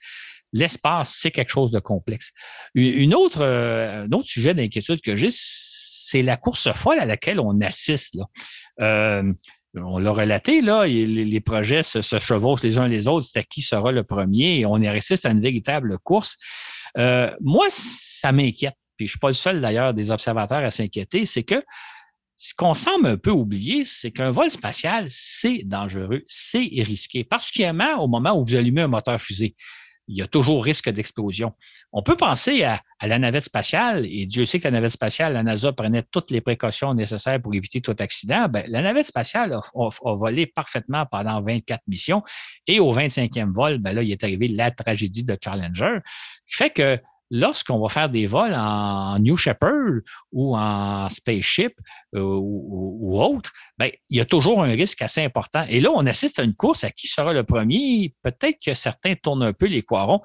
l'espace, 0.53 1.19
c'est 1.21 1.31
quelque 1.31 1.51
chose 1.51 1.71
de 1.71 1.79
complexe. 1.79 2.31
Euh, 2.77 3.07
un 3.07 4.13
autre 4.13 4.27
sujet 4.27 4.55
d'inquiétude 4.55 5.01
que 5.01 5.17
j'ai, 5.17 5.29
c'est 5.31 6.23
la 6.23 6.37
course 6.37 6.71
folle 6.73 6.99
à 6.99 7.07
laquelle 7.07 7.41
on 7.41 7.61
assiste. 7.61 8.19
Euh, 8.81 9.33
on 9.75 9.99
l'a 9.99 10.11
relaté, 10.11 10.61
les, 10.61 11.41
projets 11.41 11.83
se, 11.83 12.03
chevauchent 12.03 12.63
les 12.63 12.77
uns 12.77 12.89
les 12.89 13.09
autres, 13.09 13.27
c'est 13.27 13.39
à 13.39 13.43
qui 13.43 13.63
sera 13.63 13.91
le 13.91 14.05
premier, 14.05 14.59
et 14.59 14.67
on 14.67 14.77
est 14.83 14.91
résiste 14.91 15.25
à 15.25 15.31
une 15.31 15.41
véritable 15.41 15.99
course. 15.99 16.37
Euh, 16.99 17.35
moi, 17.41 17.67
ça 17.71 18.33
m'inquiète, 18.33 18.77
puis 18.99 19.07
je 19.07 19.13
ne 19.13 19.13
suis 19.13 19.19
pas 19.19 19.29
le 19.29 19.35
seul 19.35 19.63
d'ailleurs 19.63 19.95
des 19.95 20.11
observateurs 20.11 20.63
à 20.63 20.71
s'inquiéter, 20.71 21.25
c'est 21.25 21.43
que 21.43 21.65
ce 22.37 22.53
qu'on 22.55 22.75
semble 22.75 23.07
un 23.07 23.17
peu 23.17 23.31
oublier, 23.31 23.85
c'est 23.87 24.11
qu'un 24.11 24.31
vol 24.31 24.51
spatial, 24.51 25.07
c'est 25.09 25.63
dangereux, 25.65 26.23
c'est 26.27 26.69
risqué, 26.83 27.25
particulièrement 27.25 28.03
au 28.03 28.09
moment 28.09 28.37
où 28.37 28.45
vous 28.45 28.57
allumez 28.57 28.83
un 28.83 28.89
moteur 28.89 29.19
fusée 29.21 29.55
il 30.09 30.17
y 30.17 30.23
a 30.23 30.27
toujours 30.27 30.65
risque 30.65 30.91
d'explosion. 30.91 31.55
On 31.93 32.03
peut 32.03 32.17
penser 32.17 32.65
à, 32.65 32.83
la 33.03 33.19
navette 33.19 33.45
spatiale, 33.45 34.07
et 34.07 34.27
Dieu 34.27 34.45
sait 34.45 34.59
que 34.59 34.65
la 34.65 34.73
navette 34.73 34.93
spatiale, 34.93 35.33
la 35.33 35.43
NASA 35.43 35.73
prenait 35.73 36.03
toutes 36.11 36.31
les 36.31 36.41
précautions 36.41 36.95
nécessaires 36.95 37.41
pour 37.41 37.55
éviter 37.55 37.81
tout 37.81 37.97
accident. 37.99 38.49
Ben, 38.49 38.65
la 38.69 38.83
navette 38.83 39.07
spatiale 39.07 39.53
a, 39.53 40.15
volé 40.15 40.47
parfaitement 40.47 41.07
pendant 41.07 41.43
24 41.43 41.83
missions, 41.89 42.23
et 42.67 42.81
au 42.81 42.95
25e 42.95 43.53
vol, 43.53 43.79
ben 43.79 43.93
là, 43.93 44.03
il 44.03 44.11
est 44.11 44.23
arrivé 44.23 44.49
la 44.49 44.71
tragédie 44.71 45.25
de 45.25 45.37
Challenger, 45.43 45.99
qui 46.47 46.57
fait 46.57 46.71
que 46.71 46.99
lorsqu'on 47.33 47.81
va 47.81 47.89
faire 47.89 48.11
des 48.11 48.27
vols 48.27 48.55
en 48.55 49.19
New 49.19 49.37
Shepard 49.37 50.03
ou 50.33 50.55
en 50.55 51.09
Spaceship 51.09 51.73
euh, 52.15 52.21
ou, 52.23 53.19
autre, 53.21 53.51
ben, 53.79 53.91
il 54.11 54.19
y 54.19 54.21
a 54.21 54.25
toujours 54.25 54.63
un 54.63 54.71
risque 54.71 55.03
assez 55.03 55.23
important. 55.23 55.65
Et 55.69 55.81
là, 55.81 55.91
on 55.93 56.07
assiste 56.07 56.39
à 56.39 56.43
une 56.43 56.55
course 56.55 56.85
à 56.85 56.91
qui 56.91 57.09
sera 57.09 57.33
le 57.33 57.45
premier. 57.45 58.15
Peut-être 58.23 58.59
que 58.65 58.75
certains 58.75 59.15
tournent 59.15 59.43
un 59.43 59.53
peu 59.53 59.67
les 59.67 59.83
coirons. 59.83 60.21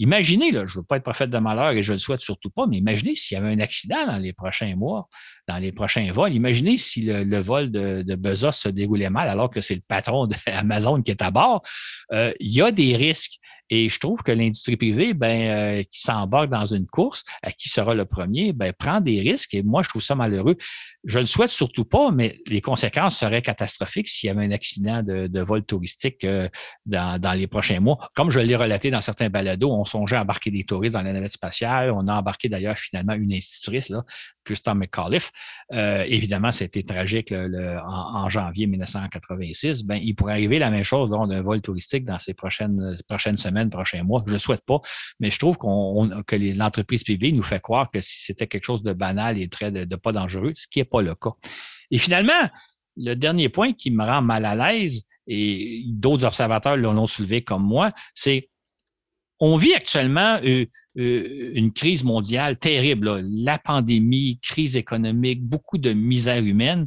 Imaginez, 0.00 0.52
là, 0.52 0.64
je 0.64 0.74
ne 0.74 0.78
veux 0.78 0.84
pas 0.84 0.96
être 0.96 1.02
prophète 1.02 1.30
de 1.30 1.38
malheur 1.38 1.72
et 1.72 1.82
je 1.82 1.90
ne 1.90 1.96
le 1.96 1.98
souhaite 1.98 2.20
surtout 2.20 2.50
pas, 2.50 2.68
mais 2.68 2.76
imaginez 2.76 3.16
s'il 3.16 3.34
y 3.34 3.38
avait 3.38 3.52
un 3.52 3.58
accident 3.58 4.06
dans 4.06 4.18
les 4.18 4.32
prochains 4.32 4.76
mois, 4.76 5.08
dans 5.48 5.58
les 5.58 5.72
prochains 5.72 6.12
vols. 6.12 6.34
Imaginez 6.34 6.76
si 6.76 7.02
le, 7.02 7.40
vol 7.40 7.72
de, 7.72 8.02
de, 8.02 8.14
Bezos 8.14 8.52
se 8.52 8.68
déroulait 8.68 9.10
mal 9.10 9.28
alors 9.28 9.50
que 9.50 9.60
c'est 9.60 9.74
le 9.74 9.82
patron 9.86 10.28
d'Amazon 10.28 11.02
qui 11.02 11.10
est 11.10 11.20
à 11.20 11.32
bord. 11.32 11.62
Euh, 12.12 12.32
il 12.38 12.52
y 12.52 12.62
a 12.62 12.70
des 12.70 12.94
risques. 12.96 13.40
Et 13.70 13.88
je 13.88 13.98
trouve 13.98 14.22
que 14.22 14.32
l'industrie 14.32 14.76
privée, 14.76 15.14
ben, 15.14 15.42
euh, 15.50 15.82
qui 15.82 16.00
s'embarque 16.00 16.48
dans 16.48 16.64
une 16.64 16.86
course, 16.86 17.24
à 17.42 17.52
qui 17.52 17.68
sera 17.68 17.94
le 17.94 18.06
premier, 18.06 18.52
ben, 18.52 18.72
prend 18.72 19.00
des 19.00 19.20
risques. 19.20 19.52
Et 19.52 19.62
moi, 19.62 19.82
je 19.82 19.88
trouve 19.88 20.02
ça 20.02 20.14
malheureux. 20.14 20.56
Je 21.04 21.18
ne 21.18 21.24
le 21.24 21.26
souhaite 21.26 21.50
surtout 21.50 21.84
pas, 21.84 22.10
mais 22.10 22.36
les 22.46 22.60
conséquences 22.60 22.97
seraient 23.10 23.42
catastrophiques 23.42 24.08
s'il 24.08 24.28
y 24.28 24.30
avait 24.30 24.44
un 24.44 24.50
accident 24.50 25.02
de, 25.02 25.40
vol 25.40 25.64
touristique 25.64 26.24
euh, 26.24 26.48
dans, 26.86 27.36
les 27.36 27.46
prochains 27.46 27.80
mois. 27.80 27.98
Comme 28.14 28.30
je 28.30 28.40
l'ai 28.40 28.56
relaté 28.56 28.90
dans 28.90 29.00
certains 29.00 29.30
balados, 29.30 29.70
on 29.70 29.84
songeait 29.84 30.16
à 30.16 30.22
embarquer 30.22 30.50
des 30.50 30.64
touristes 30.64 30.94
dans 30.94 31.02
la 31.02 31.12
navette 31.12 31.32
spatiale. 31.32 31.90
On 31.90 32.08
a 32.08 32.14
embarqué 32.14 32.48
d'ailleurs 32.48 32.76
finalement 32.76 33.14
une 33.14 33.32
institutrice, 33.32 33.88
là, 33.88 34.04
Christophe 34.44 34.74
McAuliffe. 34.74 35.30
Euh, 35.74 36.04
évidemment, 36.08 36.52
c'était 36.52 36.82
tragique 36.82 37.32
en, 37.32 38.28
janvier 38.28 38.66
1986. 38.66 39.84
Ben, 39.84 40.00
il 40.02 40.14
pourrait 40.14 40.32
arriver 40.32 40.58
la 40.58 40.70
même 40.70 40.84
chose 40.84 41.10
lors 41.10 41.26
d'un 41.26 41.42
vol 41.42 41.60
touristique 41.60 42.04
dans 42.04 42.18
ces 42.18 42.34
prochaines, 42.34 42.96
semaines, 43.36 43.70
prochains 43.70 44.02
mois. 44.02 44.22
Je 44.26 44.30
ne 44.30 44.36
le 44.36 44.38
souhaite 44.38 44.64
pas, 44.66 44.80
mais 45.20 45.30
je 45.30 45.38
trouve 45.38 45.56
qu'on, 45.56 46.10
que 46.26 46.36
l'entreprise 46.56 47.04
privée 47.04 47.32
nous 47.32 47.42
fait 47.42 47.60
croire 47.60 47.90
que 47.90 48.00
si 48.00 48.22
c'était 48.24 48.46
quelque 48.46 48.64
chose 48.64 48.82
de 48.82 48.92
banal 48.92 49.38
et 49.38 49.46
de, 49.46 49.96
pas 49.96 50.12
dangereux, 50.12 50.52
ce 50.54 50.66
qui 50.68 50.78
n'est 50.78 50.84
pas 50.84 51.02
le 51.02 51.14
cas. 51.14 51.32
Et 51.90 51.98
finalement, 51.98 52.48
le 52.98 53.14
dernier 53.14 53.48
point 53.48 53.72
qui 53.72 53.90
me 53.90 54.04
rend 54.04 54.22
mal 54.22 54.44
à 54.44 54.54
l'aise, 54.54 55.02
et 55.26 55.84
d'autres 55.86 56.24
observateurs 56.24 56.76
l'ont 56.76 57.06
soulevé 57.06 57.42
comme 57.42 57.62
moi, 57.62 57.92
c'est 58.14 58.48
on 59.40 59.56
vit 59.56 59.74
actuellement 59.74 60.40
euh, 60.44 60.66
euh, 60.98 61.52
une 61.54 61.72
crise 61.72 62.02
mondiale 62.02 62.58
terrible, 62.58 63.20
la 63.20 63.58
pandémie, 63.58 64.40
crise 64.42 64.76
économique, 64.76 65.44
beaucoup 65.44 65.78
de 65.78 65.92
misère 65.92 66.42
humaine. 66.42 66.84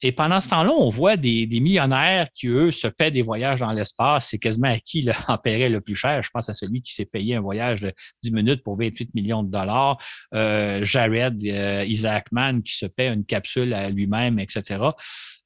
Et 0.00 0.12
pendant 0.12 0.40
ce 0.40 0.48
temps-là, 0.48 0.70
on 0.72 0.90
voit 0.90 1.16
des, 1.16 1.46
millionnaires 1.60 2.28
qui, 2.32 2.46
eux, 2.46 2.70
se 2.70 2.86
paient 2.86 3.10
des 3.10 3.22
voyages 3.22 3.60
dans 3.60 3.72
l'espace. 3.72 4.28
C'est 4.30 4.38
quasiment 4.38 4.68
à 4.68 4.78
qui 4.78 5.08
en 5.28 5.38
paierait 5.38 5.68
le 5.68 5.80
plus 5.80 5.96
cher? 5.96 6.22
Je 6.22 6.30
pense 6.30 6.48
à 6.48 6.54
celui 6.54 6.82
qui 6.82 6.94
s'est 6.94 7.04
payé 7.04 7.34
un 7.34 7.40
voyage 7.40 7.80
de 7.80 7.92
10 8.22 8.32
minutes 8.32 8.62
pour 8.62 8.78
28 8.78 9.14
millions 9.14 9.42
de 9.42 9.50
dollars. 9.50 9.98
Euh, 10.34 10.84
Jared 10.84 11.42
euh, 11.44 11.84
Isaacman 11.86 12.62
qui 12.62 12.76
se 12.76 12.86
paie 12.86 13.08
une 13.08 13.24
capsule 13.24 13.74
à 13.74 13.90
lui-même, 13.90 14.38
etc. 14.38 14.78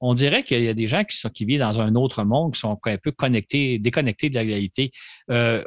On 0.00 0.14
dirait 0.14 0.42
qu'il 0.42 0.62
y 0.62 0.68
a 0.68 0.74
des 0.74 0.86
gens 0.86 1.04
qui, 1.04 1.16
sont, 1.16 1.30
qui 1.30 1.44
vivent 1.44 1.60
dans 1.60 1.80
un 1.80 1.94
autre 1.94 2.24
monde, 2.24 2.54
qui 2.54 2.60
sont 2.60 2.78
un 2.84 2.96
peu 2.98 3.12
connectés, 3.12 3.78
déconnectés 3.78 4.28
de 4.28 4.34
la 4.34 4.42
réalité. 4.42 4.90
Euh, 5.30 5.64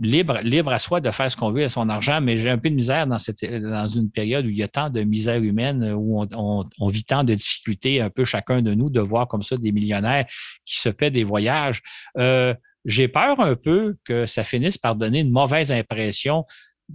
libre, 0.00 0.72
à 0.72 0.78
soi 0.78 1.00
de 1.00 1.10
faire 1.10 1.30
ce 1.30 1.36
qu'on 1.36 1.52
veut 1.52 1.64
à 1.64 1.68
son 1.68 1.88
argent, 1.88 2.20
mais 2.20 2.38
j'ai 2.38 2.50
un 2.50 2.58
peu 2.58 2.70
de 2.70 2.74
misère 2.74 3.06
dans, 3.06 3.18
cette, 3.18 3.44
dans 3.44 3.88
une 3.88 4.10
période 4.10 4.46
où 4.46 4.48
il 4.48 4.56
y 4.56 4.62
a 4.62 4.68
tant 4.68 4.90
de 4.90 5.02
misère 5.02 5.42
humaine, 5.42 5.92
où 5.94 6.24
on, 6.32 6.88
vit 6.88 7.04
tant 7.04 7.24
de 7.24 7.34
difficultés, 7.34 8.00
un 8.00 8.10
peu 8.10 8.24
chacun 8.24 8.62
de 8.62 8.74
nous, 8.74 8.90
de 8.90 9.00
voir 9.00 9.28
comme 9.28 9.42
ça 9.42 9.56
des 9.56 9.72
millionnaires 9.72 10.24
qui 10.64 10.78
se 10.80 10.88
paient 10.88 11.10
des 11.10 11.24
voyages. 11.24 11.82
Euh, 12.18 12.54
j'ai 12.86 13.08
peur 13.08 13.40
un 13.40 13.56
peu 13.56 13.96
que 14.04 14.24
ça 14.24 14.42
finisse 14.42 14.78
par 14.78 14.96
donner 14.96 15.20
une 15.20 15.30
mauvaise 15.30 15.70
impression 15.70 16.44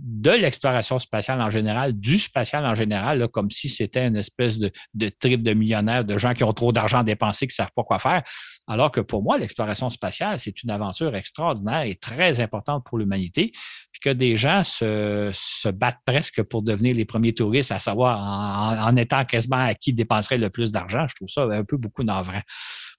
de 0.02 0.32
l'exploration 0.32 1.00
spatiale 1.00 1.42
en 1.42 1.50
général, 1.50 1.94
du 1.94 2.20
spatial 2.20 2.66
en 2.66 2.76
général, 2.76 3.28
comme 3.30 3.50
si 3.50 3.70
c'était 3.70 4.08
une 4.08 4.18
espèce 4.18 4.58
de, 4.60 4.72
trip 5.20 5.44
de 5.44 5.54
millionnaires, 5.54 6.04
de 6.04 6.18
gens 6.18 6.34
qui 6.34 6.44
ont 6.44 6.54
trop 6.54 6.72
d'argent 6.72 7.04
dépensé, 7.04 7.48
qui 7.48 7.52
ne 7.52 7.64
savent 7.64 7.72
pas 7.76 7.84
quoi 7.84 8.00
faire. 8.00 8.24
Alors 8.68 8.92
que 8.92 9.02
pour 9.02 9.22
moi, 9.22 9.38
l'exploration 9.38 9.90
spatiale, 9.90 10.40
c'est 10.40 10.64
une 10.64 10.72
aventure 10.72 11.16
extraordinaire 11.16 11.84
et 11.84 11.96
très 11.96 12.42
importante 12.42 12.84
pour 12.86 12.98
l'humanité, 12.98 13.52
puis 13.92 14.00
que 14.02 14.10
des 14.10 14.36
gens 14.36 14.64
se, 14.64 15.70
battent 15.70 16.02
presque 16.06 16.42
pour 16.44 16.64
devenir 16.64 16.96
les 16.96 17.06
premiers 17.06 17.34
touristes, 17.34 17.72
à 17.72 17.80
savoir 17.80 18.20
en, 18.20 18.90
en 18.90 18.96
étant 18.96 19.24
quasiment 19.26 19.58
à 19.58 19.74
qui 19.76 19.94
dépenserait 19.94 20.40
le 20.40 20.50
plus 20.50 20.72
d'argent. 20.72 21.06
Je 21.08 21.16
trouve 21.16 21.30
ça 21.30 21.44
un 21.44 21.64
peu 21.64 21.78
beaucoup 21.78 22.04
navrant. 22.04 22.42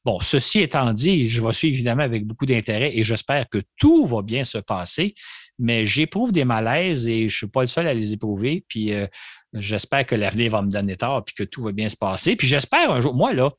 Bon, 0.05 0.21
ceci 0.21 0.61
étant 0.61 0.93
dit, 0.93 1.27
je 1.27 1.43
vais 1.43 1.53
suivre 1.53 1.75
évidemment 1.75 2.05
avec 2.05 2.25
beaucoup 2.25 2.47
d'intérêt 2.47 2.97
et 2.97 3.03
j'espère 3.03 3.49
que 3.49 3.61
tout 3.77 4.07
va 4.07 4.23
bien 4.23 4.45
se 4.45 4.59
passer 4.59 5.15
mais 5.59 5.87
j'éprouve 5.87 6.33
des 6.33 6.45
malaises 6.45 7.07
et 7.09 7.21
je 7.21 7.25
ne 7.25 7.29
suis 7.29 7.47
pas 7.47 7.63
le 7.63 7.67
seul 7.67 7.87
à 7.87 7.95
les 7.95 8.13
éprouver. 8.13 8.65
Puis 8.69 8.93
euh, 8.93 9.07
j'espère 9.55 10.07
que 10.07 10.15
l'avenir 10.15 10.53
va 10.53 10.63
me 10.63 10.71
donner 10.71 10.97
tort 10.97 11.25
puis 11.25 11.35
que 11.35 11.45
tout 11.45 11.63
va 11.63 11.73
bien 11.73 11.89
se 11.89 11.97
passer. 11.97 12.37
Puis 12.37 12.47
j'espère 12.47 12.91
un 12.91 13.01
jour, 13.01 13.15
moi 13.15 13.33
là, 13.33 13.51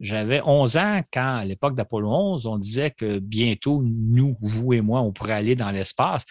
j'avais 0.00 0.42
11 0.44 0.76
ans 0.78 1.00
quand, 1.12 1.36
à 1.36 1.44
l'époque 1.44 1.76
d'Apollo 1.76 2.10
11, 2.10 2.46
on 2.46 2.58
disait 2.58 2.90
que 2.90 3.20
bientôt, 3.20 3.82
nous, 3.84 4.36
vous 4.40 4.72
et 4.72 4.80
moi, 4.80 5.00
on 5.00 5.12
pourrait 5.12 5.34
aller 5.34 5.54
dans 5.54 5.70
l'espace. 5.70 6.24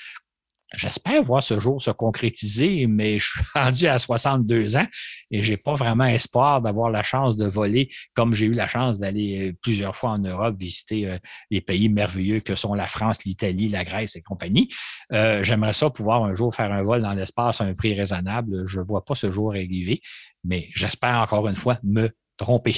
J'espère 0.73 1.23
voir 1.23 1.43
ce 1.43 1.59
jour 1.59 1.81
se 1.81 1.91
concrétiser, 1.91 2.87
mais 2.87 3.19
je 3.19 3.25
suis 3.25 3.41
rendu 3.53 3.87
à 3.87 3.99
62 3.99 4.77
ans 4.77 4.87
et 5.29 5.43
j'ai 5.43 5.57
pas 5.57 5.73
vraiment 5.73 6.05
espoir 6.05 6.61
d'avoir 6.61 6.89
la 6.89 7.03
chance 7.03 7.35
de 7.35 7.45
voler 7.45 7.89
comme 8.13 8.33
j'ai 8.33 8.45
eu 8.45 8.53
la 8.53 8.67
chance 8.67 8.97
d'aller 8.97 9.49
euh, 9.49 9.53
plusieurs 9.61 9.95
fois 9.95 10.11
en 10.11 10.19
Europe 10.19 10.55
visiter 10.57 11.09
euh, 11.09 11.17
les 11.49 11.59
pays 11.59 11.89
merveilleux 11.89 12.39
que 12.39 12.55
sont 12.55 12.73
la 12.73 12.87
France, 12.87 13.23
l'Italie, 13.25 13.67
la 13.67 13.83
Grèce 13.83 14.15
et 14.15 14.21
compagnie. 14.21 14.69
Euh, 15.11 15.43
j'aimerais 15.43 15.73
ça 15.73 15.89
pouvoir 15.89 16.23
un 16.23 16.33
jour 16.33 16.55
faire 16.55 16.71
un 16.71 16.83
vol 16.83 17.01
dans 17.01 17.13
l'espace 17.13 17.59
à 17.59 17.65
un 17.65 17.73
prix 17.73 17.93
raisonnable. 17.93 18.65
Je 18.65 18.79
vois 18.79 19.03
pas 19.03 19.15
ce 19.15 19.31
jour 19.31 19.51
arriver, 19.51 20.01
mais 20.45 20.69
j'espère 20.73 21.17
encore 21.17 21.47
une 21.49 21.55
fois 21.55 21.79
me 21.83 22.09
tromper. 22.37 22.77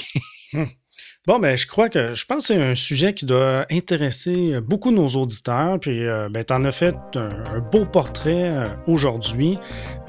Bon, 1.25 1.39
ben, 1.39 1.55
je 1.55 1.67
crois 1.67 1.87
que 1.87 2.15
je 2.15 2.25
pense 2.25 2.47
que 2.47 2.53
c'est 2.53 2.61
un 2.61 2.75
sujet 2.75 3.13
qui 3.13 3.25
doit 3.25 3.65
intéresser 3.71 4.59
beaucoup 4.59 4.91
nos 4.91 5.07
auditeurs. 5.07 5.79
Puis, 5.79 6.05
euh, 6.05 6.27
ben, 6.29 6.43
tu 6.43 6.53
en 6.53 6.65
as 6.65 6.73
fait 6.73 6.97
un, 7.15 7.59
beau 7.59 7.85
portrait 7.85 8.49
euh, 8.49 8.67
aujourd'hui. 8.87 9.57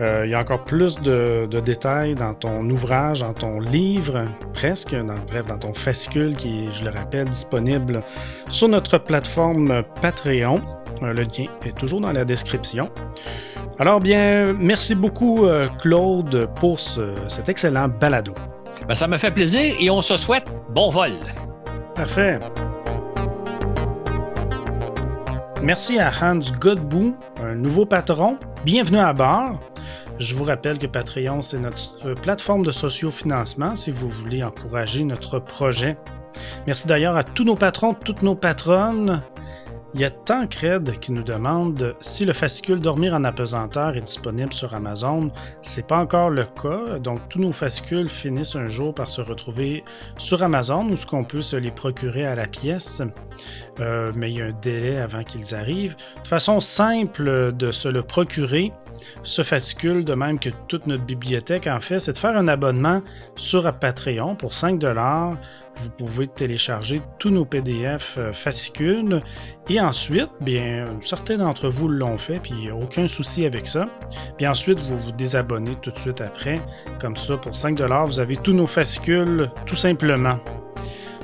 Euh, 0.01 0.23
il 0.25 0.33
y 0.33 0.35
a 0.35 0.41
encore 0.41 0.65
plus 0.65 1.01
de, 1.01 1.47
détails 1.65 2.17
dans 2.17 2.35
ton 2.35 2.69
ouvrage, 2.69 3.21
dans 3.21 3.33
ton 3.33 3.61
livre, 3.61 4.25
presque, 4.55 4.93
dans, 4.93 5.15
bref, 5.29 5.47
dans 5.47 5.59
ton 5.59 5.73
fascicule 5.73 6.35
qui 6.35 6.65
est, 6.65 6.73
je 6.73 6.83
le 6.83 6.91
rappelle, 6.91 7.29
disponible 7.29 8.03
sur 8.49 8.67
notre 8.67 8.99
plateforme 8.99 9.85
Patreon. 10.03 10.63
le 11.01 11.13
lien 11.13 11.47
est 11.65 11.79
toujours 11.79 12.01
dans 12.01 12.13
la 12.13 12.25
description. 12.25 12.91
Alors, 13.79 14.01
bien, 14.01 14.53
merci 14.53 14.97
beaucoup, 14.97 15.47
Claude, 15.81 16.49
pour 16.57 16.81
cet 16.81 17.49
excellent 17.49 17.89
balado. 17.89 18.35
Ben, 18.87 18.95
ça 18.95 19.09
me 19.09 19.17
fait 19.17 19.31
plaisir 19.31 19.75
et 19.81 19.89
on 19.89 20.03
se 20.03 20.19
souhaite 20.19 20.45
bon 20.71 20.91
vol. 20.91 21.13
Parfait. 21.95 22.39
Merci 25.63 25.99
à 25.99 26.13
Hans 26.21 26.39
Godbout, 26.61 27.17
un 27.43 27.55
nouveau 27.55 27.87
patron. 27.87 28.39
Bienvenue 28.67 28.99
à 28.99 29.15
bord. 29.15 29.59
Je 30.19 30.35
vous 30.35 30.45
rappelle 30.45 30.79
que 30.79 30.87
Patreon, 30.87 31.41
c'est 31.41 31.59
notre 31.59 31.95
euh, 32.05 32.15
plateforme 32.15 32.63
de 32.63 32.71
sociofinancement 32.71 33.75
si 33.75 33.91
vous 33.91 34.11
voulez 34.11 34.45
encourager 34.45 35.03
notre 35.05 35.39
projet. 35.39 35.97
Merci 36.67 36.87
d'ailleurs 36.87 37.17
à 37.17 37.25
tous 37.25 37.45
nos 37.45 37.57
patrons, 37.57 37.95
toutes 37.95 38.23
nos 38.23 38.35
patronnes 38.35 39.23
il 39.95 40.01
y 40.01 40.05
a 40.05 40.11
Tancred 40.11 40.99
qui 40.99 41.13
nous 41.13 41.23
demande 41.23 41.95
si 42.01 42.25
le 42.25 42.33
fascicule 42.33 42.81
Dormir 42.81 43.15
en 43.15 43.23
apesanteur 43.23 43.97
est 43.97 44.01
disponible 44.01 44.53
sur 44.53 44.75
Amazon. 44.75 45.29
C'est 45.63 45.87
pas 45.87 45.99
encore 45.99 46.31
le 46.31 46.45
cas, 46.45 46.99
donc 46.99 47.21
tous 47.29 47.39
nos 47.39 47.53
fascicules 47.53 48.09
finissent 48.09 48.57
un 48.57 48.69
jour 48.69 48.93
par 48.93 49.09
se 49.09 49.21
retrouver 49.21 49.85
sur 50.19 50.43
Amazon 50.43 50.85
ou 50.91 50.97
ce 50.97 51.07
qu'on 51.07 51.23
peut 51.23 51.43
se 51.43 51.55
les 51.55 51.71
procurer 51.71 52.27
à 52.27 52.35
la 52.35 52.49
pièce. 52.49 53.03
Euh, 53.79 54.11
mais 54.17 54.31
il 54.33 54.39
y 54.39 54.43
a 54.43 54.47
un 54.47 54.53
délai 54.63 54.99
avant 54.99 55.23
qu'ils 55.23 55.55
arrivent. 55.55 55.95
De 56.23 56.29
façon 56.29 56.61
simple 56.61 57.53
de 57.53 57.71
se 57.71 57.89
le 57.89 58.03
procurer, 58.03 58.73
ce 59.23 59.43
fascicule, 59.43 60.05
de 60.05 60.15
même 60.15 60.41
que 60.41 60.51
toute 60.67 60.87
notre 60.87 61.05
bibliothèque 61.05 61.69
en 61.69 61.81
fait, 61.81 62.01
c'est 62.01 62.13
de 62.13 62.19
faire 62.19 62.37
un 62.37 62.49
abonnement 62.49 63.01
sur 63.37 63.73
Patreon 63.73 64.35
pour 64.35 64.55
5 64.55 64.79
vous 65.77 65.91
pouvez 65.91 66.27
télécharger 66.27 67.03
tous 67.19 67.31
nos 67.31 67.45
PDF 67.45 68.17
euh, 68.19 68.33
fascicules 68.33 69.21
et 69.69 69.81
ensuite, 69.81 70.31
bien, 70.41 70.99
certains 71.01 71.39
d'entre 71.39 71.69
vous 71.69 71.89
l'ont 71.89 72.19
fait, 72.19 72.39
puis 72.39 72.53
il 72.63 72.71
a 72.71 72.75
aucun 72.75 73.09
souci 73.09 73.47
avec 73.47 73.67
ça. 73.67 73.87
Puis 74.37 74.47
ensuite, 74.47 74.79
vous 74.81 74.97
vous 74.97 75.13
désabonnez 75.13 75.77
tout 75.81 75.91
de 75.91 75.99
suite 75.99 76.21
après. 76.21 76.61
Comme 77.01 77.17
ça, 77.17 77.37
pour 77.37 77.57
5 77.57 77.81
vous 77.81 78.21
avez 78.21 78.37
tous 78.37 78.53
nos 78.53 78.67
fascicules 78.67 79.51
tout 79.67 79.77
simplement. 79.77 80.39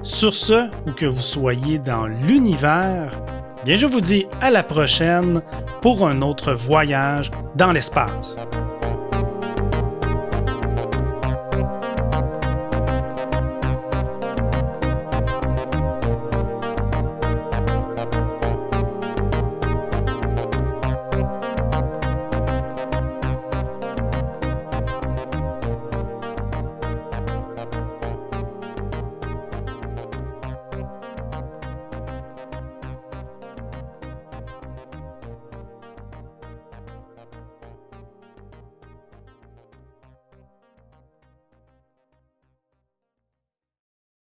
Sur 0.03 0.35
ce, 0.35 0.71
ou 0.87 0.93
que 0.93 1.07
vous 1.07 1.21
soyez 1.21 1.79
dans 1.79 2.07
l'univers, 2.07 3.21
bien, 3.67 3.77
je 3.77 3.87
vous 3.87 4.01
dis 4.01 4.27
à 4.41 4.51
la 4.51 4.63
prochaine 4.63 5.43
pour 5.83 6.07
un 6.07 6.23
autre 6.23 6.55
voyage 6.55 7.31
dans 7.57 7.73
l'espace. 7.73 8.39